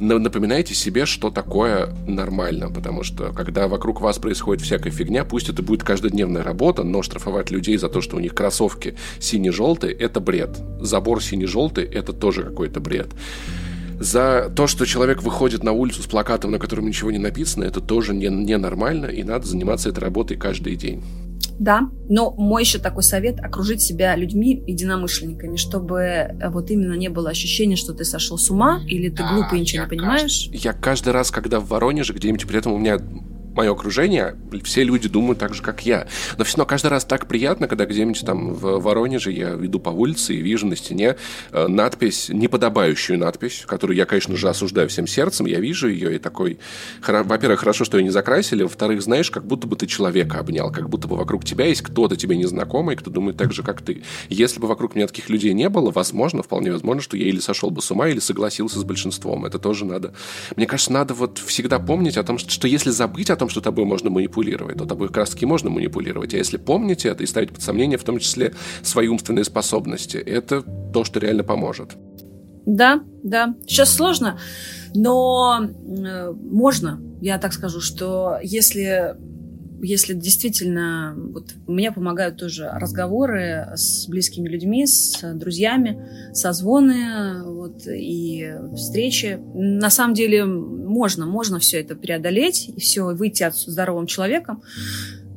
напоминайте 0.01 0.75
себе, 0.75 1.07
что 1.07 1.31
такое 1.31 1.95
нормально, 2.07 2.71
потому 2.71 3.03
что 3.03 3.33
когда 3.33 3.69
вокруг 3.69 4.01
вас 4.01 4.19
происходит 4.19 4.63
всякая 4.63 4.91
фигня, 4.91 5.25
пусть 5.25 5.49
это 5.49 5.63
будет 5.63 5.83
каждодневная 5.83 6.43
работа, 6.43 6.83
но 6.83 7.03
штрафовать 7.03 7.51
людей 7.51 7.77
за 7.77 7.89
то, 7.89 8.01
что 8.01 8.17
у 8.17 8.21
них 8.21 8.35
кроссовки 8.35 8.97
сине-желтые, 9.19 9.93
это 9.93 10.21
бред. 10.21 10.59
Забор 10.81 11.23
сине-желтый, 11.23 11.85
это 11.85 12.13
тоже 12.13 12.43
какой-то 12.43 12.81
бред 12.81 13.09
за 13.99 14.53
то, 14.55 14.67
что 14.67 14.85
человек 14.85 15.23
выходит 15.23 15.63
на 15.63 15.73
улицу 15.73 16.03
с 16.03 16.07
плакатом, 16.07 16.51
на 16.51 16.59
котором 16.59 16.87
ничего 16.87 17.11
не 17.11 17.19
написано, 17.19 17.65
это 17.65 17.81
тоже 17.81 18.15
ненормально, 18.15 19.07
не, 19.07 19.17
не 19.17 19.21
и 19.21 19.25
надо 19.25 19.47
заниматься 19.47 19.89
этой 19.89 20.01
работой 20.01 20.37
каждый 20.37 20.77
день. 20.77 21.03
Да, 21.59 21.89
но 22.09 22.33
мой 22.33 22.63
еще 22.63 22.79
такой 22.79 23.03
совет– 23.03 23.41
окружить 23.43 23.81
себя 23.81 24.15
людьми, 24.15 24.63
единомышленниками, 24.67 25.57
чтобы 25.57 26.01
э, 26.01 26.51
вот 26.51 26.71
именно 26.71 26.95
не 26.95 27.09
было 27.09 27.31
ощущения, 27.31 27.77
что 27.77 27.95
ты 27.95 28.05
сошел 28.05 28.37
с 28.37 28.51
ума 28.51 28.83
или 28.87 29.09
ты 29.09 29.23
глупый 29.23 29.59
и 29.59 29.61
ничего 29.63 29.85
не 29.85 29.89
понимаешь. 29.89 30.49
Кажд... 30.51 30.65
Я 30.65 30.73
каждый 30.75 31.13
раз, 31.15 31.31
когда 31.31 31.59
в 31.59 31.69
Воронеже 31.69 32.13
где-нибудь, 32.13 32.47
при 32.47 32.59
этом 32.59 32.73
у 32.73 32.79
меня 32.79 32.99
мое 33.57 33.73
окружение, 33.73 34.37
все 34.65 34.85
люди 34.85 35.09
думают 35.09 35.39
так 35.39 35.55
же, 35.55 35.63
как 35.63 35.87
я. 35.87 36.07
Но 36.37 36.45
все 36.45 36.57
равно 36.57 36.67
каждый 36.67 36.89
раз 36.89 37.05
так 37.05 37.27
приятно, 37.27 37.69
когда 37.69 37.87
где-нибудь 37.87 38.25
там 38.25 38.55
в 38.55 38.81
Воронеже 38.81 39.33
я 39.33 39.55
иду 39.55 39.81
по 39.81 39.91
улице 39.91 40.35
и 40.35 40.41
вижу 40.41 40.67
на 40.67 40.77
стене 40.77 41.17
э, 41.53 41.67
надпись, 41.67 42.29
неподобающую 42.29 43.19
надпись, 43.19 43.65
которую 43.67 43.97
я, 43.97 44.07
конечно 44.07 44.37
же, 44.37 44.49
осуждаю 44.49 44.89
всем 44.89 45.07
сердцем. 45.07 45.47
Я 45.47 45.61
вижу 45.61 45.89
ее 45.89 46.17
и 46.17 46.19
такой... 46.19 46.59
Во-первых, 47.07 47.61
хорошо, 47.61 47.85
что 47.85 47.99
ее 47.99 48.05
не 48.05 48.11
закрасили. 48.11 48.63
Во-вторых, 48.63 49.03
знаешь, 49.03 49.31
как 49.31 49.47
будто 49.47 49.67
бы 49.67 49.77
ты 49.77 49.87
человека 49.87 50.39
обнял, 50.39 50.71
как 50.71 50.89
будто 50.89 51.09
бы 51.09 51.17
вокруг 51.17 51.45
тебя 51.45 51.67
есть 51.67 51.83
кто-то 51.83 52.17
тебе 52.17 52.37
незнакомый, 52.37 52.97
кто 52.97 53.11
думает 53.11 53.37
так 53.37 53.53
же, 53.53 53.63
как 53.63 53.83
ты. 53.83 54.03
Если 54.29 54.61
бы 54.61 54.69
вокруг 54.69 54.95
меня 54.95 55.07
таких 55.07 55.29
людей 55.29 55.53
не 55.55 55.69
было, 55.69 55.91
возможно, 55.91 56.43
вполне 56.43 56.73
возможно, 56.73 57.03
что 57.03 57.17
я 57.17 57.27
или 57.27 57.41
сошел 57.41 57.71
бы 57.71 57.83
с 57.83 57.91
ума, 57.91 58.09
или 58.09 58.19
согласился 58.19 58.79
с 58.79 58.85
большинством. 58.85 59.45
Это 59.45 59.59
тоже 59.59 59.85
надо... 59.85 60.13
Мне 60.57 60.67
кажется, 60.67 60.93
надо 60.93 61.15
вот 61.15 61.39
всегда 61.39 61.79
помнить 61.79 62.17
о 62.17 62.23
том, 62.23 62.39
что, 62.39 62.69
если 62.69 62.91
забыть 62.91 63.31
о 63.31 63.37
том, 63.37 63.46
том, 63.47 63.51
что 63.51 63.61
тобой 63.61 63.85
можно 63.85 64.11
манипулировать, 64.11 64.77
то 64.77 64.87
тобой 64.87 65.09
как 65.09 65.19
раз 65.19 65.41
можно 65.43 65.71
манипулировать. 65.71 66.35
А 66.35 66.37
если 66.37 66.57
помните 66.57 67.09
это 67.09 67.23
и 67.23 67.27
ставить 67.27 67.53
под 67.53 67.63
сомнение, 67.63 67.97
в 67.97 68.03
том 68.03 68.19
числе 68.19 68.53
свои 68.83 69.07
умственные 69.09 69.45
способности, 69.45 70.17
это 70.17 70.63
то, 70.93 71.05
что 71.05 71.21
реально 71.21 71.45
поможет. 71.45 71.97
Да, 72.67 73.01
да. 73.23 73.55
Сейчас 73.69 73.95
сложно, 73.95 74.41
но 74.95 75.61
э, 75.63 76.33
можно. 76.33 77.01
Я 77.21 77.39
так 77.39 77.53
скажу, 77.53 77.81
что 77.81 78.39
если 78.43 79.15
если 79.83 80.15
действительно 80.15 81.15
вот 81.17 81.55
мне 81.67 81.93
помогают 81.93 82.37
тоже 82.37 82.69
разговоры 82.73 83.69
с 83.75 84.07
близкими 84.09 84.49
людьми, 84.49 84.87
с 84.87 85.21
друзьями, 85.35 85.99
созвоны 86.33 87.45
вот, 87.45 87.87
и 87.87 88.53
встречи. 88.75 89.39
На 89.55 89.91
самом 89.91 90.15
деле 90.15 90.45
можно, 90.45 91.27
можно 91.27 91.59
все 91.59 91.81
это 91.81 91.95
преодолеть 91.95 92.69
и 92.69 92.81
все 92.81 93.15
выйти 93.15 93.43
от 93.43 93.57
здоровым 93.57 94.07
человеком. 94.07 94.63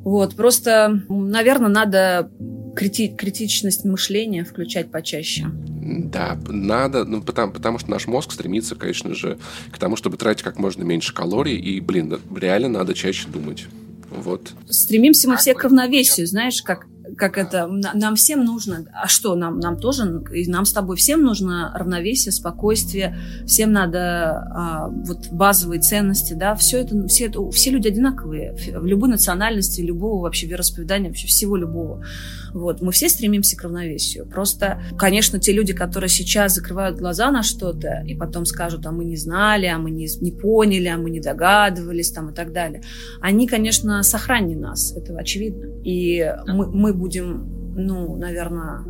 Вот, 0.02 0.34
просто, 0.34 1.02
наверное, 1.08 1.68
надо 1.68 2.30
крити 2.74 3.08
критичность 3.08 3.84
мышления 3.84 4.44
включать 4.44 4.90
почаще. 4.90 5.46
Да, 5.52 6.38
надо, 6.48 7.04
ну, 7.04 7.20
потому, 7.20 7.52
потому 7.52 7.78
что 7.78 7.90
наш 7.90 8.06
мозг 8.06 8.32
стремится, 8.32 8.76
конечно 8.76 9.14
же, 9.14 9.38
к 9.70 9.78
тому, 9.78 9.96
чтобы 9.96 10.16
тратить 10.16 10.42
как 10.42 10.58
можно 10.58 10.84
меньше 10.84 11.12
калорий, 11.12 11.56
и, 11.58 11.80
блин, 11.80 12.18
реально 12.34 12.68
надо 12.68 12.94
чаще 12.94 13.28
думать. 13.28 13.66
Вот. 14.10 14.52
Стремимся 14.68 15.28
мы 15.28 15.36
все 15.36 15.54
к 15.54 15.62
равновесию, 15.62 16.26
знаешь, 16.26 16.62
как 16.62 16.86
как 17.20 17.38
это, 17.38 17.68
нам 17.68 18.16
всем 18.16 18.44
нужно, 18.44 18.86
а 18.92 19.06
что, 19.06 19.36
нам, 19.36 19.60
нам 19.60 19.78
тоже, 19.78 20.22
и 20.34 20.50
нам 20.50 20.64
с 20.64 20.72
тобой 20.72 20.96
всем 20.96 21.22
нужно 21.22 21.72
равновесие, 21.74 22.32
спокойствие, 22.32 23.16
всем 23.46 23.72
надо 23.72 24.00
а, 24.00 24.88
вот 24.88 25.28
базовые 25.30 25.80
ценности, 25.80 26.32
да, 26.32 26.54
все 26.56 26.78
это, 26.78 27.06
все 27.06 27.26
это, 27.26 27.48
все 27.50 27.70
люди 27.70 27.88
одинаковые, 27.88 28.54
в 28.54 28.86
любой 28.86 29.10
национальности, 29.10 29.82
любого 29.82 30.22
вообще 30.22 30.46
вероисповедания, 30.46 31.10
вообще 31.10 31.28
всего 31.28 31.56
любого. 31.56 32.04
Вот, 32.52 32.80
мы 32.80 32.90
все 32.90 33.08
стремимся 33.08 33.56
к 33.56 33.62
равновесию. 33.62 34.26
Просто, 34.26 34.82
конечно, 34.98 35.38
те 35.38 35.52
люди, 35.52 35.72
которые 35.72 36.10
сейчас 36.10 36.54
закрывают 36.54 36.98
глаза 36.98 37.30
на 37.30 37.42
что-то 37.42 38.02
и 38.06 38.16
потом 38.16 38.44
скажут, 38.44 38.86
а 38.86 38.92
мы 38.92 39.04
не 39.04 39.16
знали, 39.16 39.66
а 39.66 39.78
мы 39.78 39.90
не, 39.90 40.08
не 40.20 40.32
поняли, 40.32 40.88
а 40.88 40.96
мы 40.96 41.10
не 41.10 41.20
догадывались, 41.20 42.10
там 42.10 42.30
и 42.30 42.34
так 42.34 42.52
далее, 42.52 42.82
они, 43.20 43.46
конечно, 43.46 44.02
сохраннее 44.02 44.56
нас, 44.56 44.96
это 44.96 45.16
очевидно. 45.16 45.66
И 45.84 46.34
мы, 46.46 46.66
мы 46.66 46.94
будем, 46.94 47.09
就. 47.10 47.59
Ну, 47.80 48.16
наверное, 48.16 48.84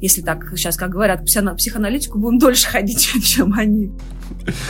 если 0.00 0.22
так 0.22 0.52
сейчас, 0.56 0.76
как 0.76 0.90
говорят, 0.90 1.24
психоаналитику 1.24 2.18
будем 2.18 2.38
дольше 2.40 2.68
ходить, 2.68 3.08
чем 3.24 3.54
они. 3.54 3.92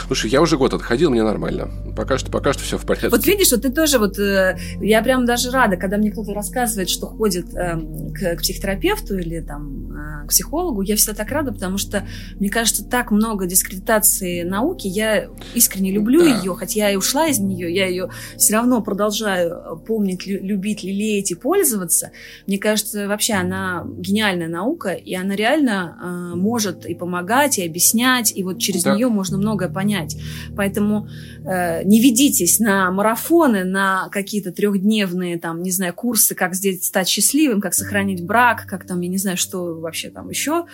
Слушай, 0.06 0.30
я 0.30 0.40
уже 0.40 0.56
год 0.56 0.74
отходил, 0.74 1.10
мне 1.10 1.22
нормально. 1.22 1.70
Пока 1.96 2.18
что, 2.18 2.30
пока 2.30 2.52
что 2.52 2.62
все 2.62 2.78
в 2.78 2.86
порядке. 2.86 3.08
Вот 3.08 3.26
видишь, 3.26 3.52
вот 3.52 3.62
ты 3.62 3.70
тоже 3.70 3.98
вот... 3.98 4.18
Э, 4.18 4.58
я 4.80 5.02
прям 5.02 5.24
даже 5.24 5.50
рада, 5.50 5.76
когда 5.76 5.96
мне 5.96 6.10
кто-то 6.10 6.34
рассказывает, 6.34 6.88
что 6.88 7.06
ходит 7.06 7.54
э, 7.54 7.78
к, 8.14 8.36
к 8.36 8.40
психотерапевту 8.40 9.18
или 9.18 9.40
там 9.40 9.92
э, 9.92 10.26
к 10.26 10.30
психологу, 10.30 10.82
я 10.82 10.96
всегда 10.96 11.14
так 11.14 11.30
рада, 11.30 11.52
потому 11.52 11.78
что, 11.78 12.06
мне 12.38 12.50
кажется, 12.50 12.84
так 12.84 13.10
много 13.10 13.46
дискредитации 13.46 14.42
науки. 14.42 14.88
Я 14.88 15.28
искренне 15.54 15.92
люблю 15.92 16.20
да. 16.20 16.38
ее, 16.38 16.54
хотя 16.54 16.80
я 16.80 16.90
и 16.90 16.96
ушла 16.96 17.28
из 17.28 17.38
нее, 17.38 17.72
я 17.74 17.86
ее 17.86 18.10
все 18.36 18.54
равно 18.54 18.80
продолжаю 18.82 19.78
помнить, 19.86 20.26
любить, 20.26 20.82
лелеять 20.82 21.30
и 21.30 21.34
пользоваться. 21.34 22.10
Мне 22.46 22.58
кажется, 22.58 23.08
вообще 23.08 23.34
она 23.34 23.61
гениальная 23.98 24.48
наука, 24.48 24.90
и 24.90 25.14
она 25.14 25.36
реально 25.36 26.32
э, 26.32 26.36
может 26.36 26.86
и 26.86 26.94
помогать, 26.94 27.58
и 27.58 27.66
объяснять, 27.66 28.32
и 28.34 28.42
вот 28.42 28.58
через 28.58 28.82
да. 28.82 28.94
нее 28.94 29.08
можно 29.08 29.38
многое 29.38 29.68
понять. 29.68 30.16
Поэтому 30.56 31.08
э, 31.44 31.84
не 31.84 32.00
ведитесь 32.00 32.60
на 32.60 32.90
марафоны, 32.90 33.64
на 33.64 34.08
какие-то 34.10 34.52
трехдневные, 34.52 35.38
там, 35.38 35.62
не 35.62 35.70
знаю, 35.70 35.94
курсы, 35.94 36.34
как 36.34 36.54
здесь 36.54 36.84
стать 36.84 37.08
счастливым, 37.08 37.60
как 37.60 37.74
сохранить 37.74 38.24
брак, 38.24 38.66
как 38.66 38.86
там, 38.86 39.00
я 39.00 39.08
не 39.08 39.18
знаю, 39.18 39.36
что 39.36 39.74
вообще 39.80 40.10
там 40.10 40.30
еще. 40.30 40.66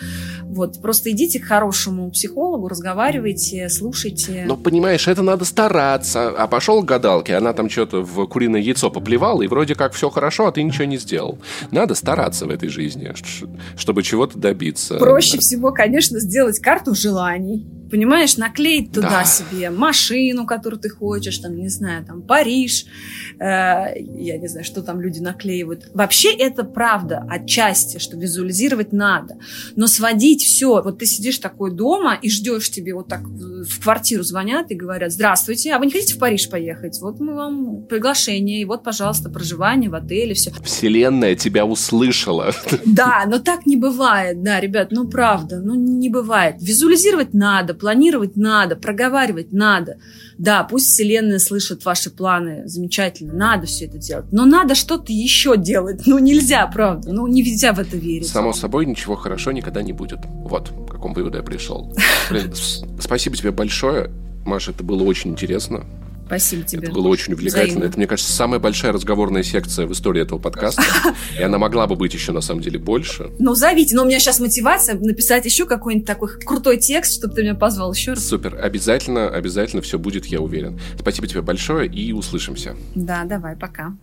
Вот, 0.43 0.81
просто 0.81 1.10
идите 1.10 1.40
к 1.40 1.44
хорошему 1.44 2.10
психологу, 2.10 2.69
разговаривайте, 2.69 3.69
слушайте. 3.69 4.44
Но, 4.47 4.56
понимаешь, 4.56 5.09
это 5.09 5.23
надо 5.23 5.44
стараться. 5.44 6.31
А 6.31 6.47
пошел 6.47 6.82
к 6.82 6.86
гадалке, 6.86 7.35
она 7.35 7.52
там 7.52 7.70
что-то 7.70 8.02
в 8.02 8.27
куриное 8.27 8.60
яйцо 8.60 8.90
поплевала, 8.90 9.43
и 9.43 9.47
вроде 9.47 9.74
как 9.74 9.93
все 9.93 10.10
хорошо, 10.10 10.47
а 10.47 10.52
ты 10.52 10.62
ничего 10.62 10.85
не 10.85 10.98
сделал. 10.98 11.39
Надо 11.70 11.94
стараться 11.94 12.47
в 12.47 12.51
жизни, 12.69 13.12
чтобы 13.77 14.03
чего-то 14.03 14.39
добиться. 14.39 14.97
Проще 14.99 15.39
всего, 15.39 15.73
конечно, 15.73 16.20
сделать 16.20 16.61
карту 16.61 16.95
желаний 16.95 17.66
понимаешь, 17.90 18.36
наклеить 18.36 18.93
туда 18.93 19.10
да. 19.10 19.24
себе 19.24 19.70
машину, 19.70 20.47
которую 20.47 20.81
ты 20.81 20.89
хочешь, 20.89 21.39
там, 21.39 21.56
не 21.56 21.69
знаю, 21.69 22.05
там, 22.05 22.23
Париж, 22.23 22.86
э, 23.39 23.44
я 23.44 24.39
не 24.39 24.48
знаю, 24.48 24.65
что 24.65 24.82
там 24.82 25.01
люди 25.01 25.19
наклеивают. 25.20 25.90
Вообще 25.94 26.32
это 26.32 26.65
правда 26.65 27.27
отчасти, 27.28 27.98
что 27.98 28.16
визуализировать 28.16 28.93
надо, 28.93 29.39
но 29.77 29.86
сводить 29.86 30.43
все, 30.43 30.82
вот 30.82 30.98
ты 30.98 31.06
сидишь 31.06 31.39
такой 31.39 31.73
дома 31.73 32.19
и 32.20 32.31
ждешь 32.31 32.70
тебе 32.70 32.94
вот 32.94 33.09
так 33.09 33.23
в 33.23 33.82
квартиру 33.82 34.23
звонят 34.23 34.70
и 34.70 34.74
говорят, 34.74 35.12
здравствуйте, 35.12 35.73
а 35.73 35.78
вы 35.78 35.86
не 35.86 35.93
хотите 35.93 36.15
в 36.15 36.19
Париж 36.19 36.48
поехать? 36.48 36.98
Вот 37.01 37.20
мы 37.20 37.35
вам 37.35 37.82
приглашение, 37.82 38.60
и 38.60 38.65
вот, 38.65 38.85
пожалуйста, 38.85 39.31
проживание 39.31 39.90
в 39.90 39.94
отеле, 39.94 40.35
все. 40.35 40.52
Вселенная 40.62 41.35
тебя 41.35 41.65
услышала. 41.65 42.52
Да, 42.85 43.24
но 43.27 43.39
так 43.39 43.66
не 43.66 43.77
бывает, 43.77 44.43
да, 44.43 44.60
ребят, 44.60 44.89
ну 44.90 45.09
правда, 45.09 45.60
ну 45.60 45.74
не 45.74 46.09
бывает. 46.09 46.56
Визуализировать 46.60 47.35
надо, 47.35 47.74
планировать 47.79 48.37
надо, 48.37 48.77
проговаривать 48.77 49.53
надо. 49.53 49.99
Да, 50.37 50.63
пусть 50.65 50.87
Вселенная 50.87 51.39
слышит 51.39 51.85
ваши 51.85 52.11
планы, 52.11 52.63
замечательно, 52.67 53.33
надо 53.33 53.67
все 53.67 53.87
это 53.87 53.99
делать. 53.99 54.27
Но 54.33 54.45
надо 54.45 54.75
что-то 54.75 55.13
еще 55.13 55.57
делать. 55.57 56.03
Ну, 56.07 56.19
нельзя, 56.19 56.67
правда. 56.67 57.13
Ну, 57.13 57.27
нельзя 57.27 57.73
в 57.73 57.81
это 57.81 57.97
верить. 57.97 58.29
Само 58.29 58.53
собой, 58.53 58.87
ничего 58.87 59.17
хорошо 59.17 59.53
никогда 59.53 59.83
не 59.83 59.93
будет. 59.93 60.21
Вот, 60.25 60.69
к 60.69 60.93
какому 60.93 61.15
выводу 61.15 61.39
я 61.39 61.43
пришел. 61.43 61.95
Блин, 62.31 62.53
спасибо 63.01 63.37
тебе 63.37 63.51
большое. 63.51 64.11
Маша, 64.45 64.71
это 64.71 64.83
было 64.83 65.03
очень 65.03 65.33
интересно. 65.33 65.85
Спасибо 66.29 66.63
тебе. 66.63 66.83
Это 66.85 66.93
было 66.93 67.09
очень 67.09 67.33
увлекательно. 67.33 67.65
Взаимно. 67.67 67.85
Это, 67.89 67.97
мне 67.97 68.07
кажется, 68.07 68.31
самая 68.33 68.61
большая 68.61 68.93
разговорная 68.93 69.43
секция 69.43 69.87
в 69.87 69.93
истории 69.93 70.21
этого 70.21 70.39
подкаста. 70.39 70.83
И 71.39 71.43
она 71.43 71.57
могла 71.57 71.87
бы 71.87 71.97
быть 71.97 72.13
еще, 72.13 72.33
на 72.33 72.43
самом 72.43 72.61
деле, 72.61 72.79
больше. 72.79 73.31
Ну, 73.39 73.55
зовите. 73.55 73.97
Но 73.97 74.03
у 74.03 74.07
меня 74.07 74.21
сейчас 74.21 74.39
мотивация 74.39 74.99
написать 74.99 75.47
еще 75.47 75.65
какой-нибудь 75.65 76.07
такой 76.07 76.29
крутой 76.41 76.77
текст, 76.77 77.15
чтобы 77.15 77.35
ты 77.35 77.43
меня 77.43 77.55
позвал 77.55 77.95
еще 77.95 78.13
раз. 78.13 78.27
Супер. 78.27 78.59
Обязательно, 78.63 79.31
обязательно 79.31 79.81
все 79.81 79.99
будет, 79.99 80.27
я 80.27 80.41
уверен. 80.43 80.79
Спасибо 80.99 81.27
тебе 81.27 81.41
большое 81.41 81.89
и 81.89 82.13
услышимся. 82.13 82.77
Да, 82.95 83.25
давай, 83.25 83.57
пока. 83.57 83.97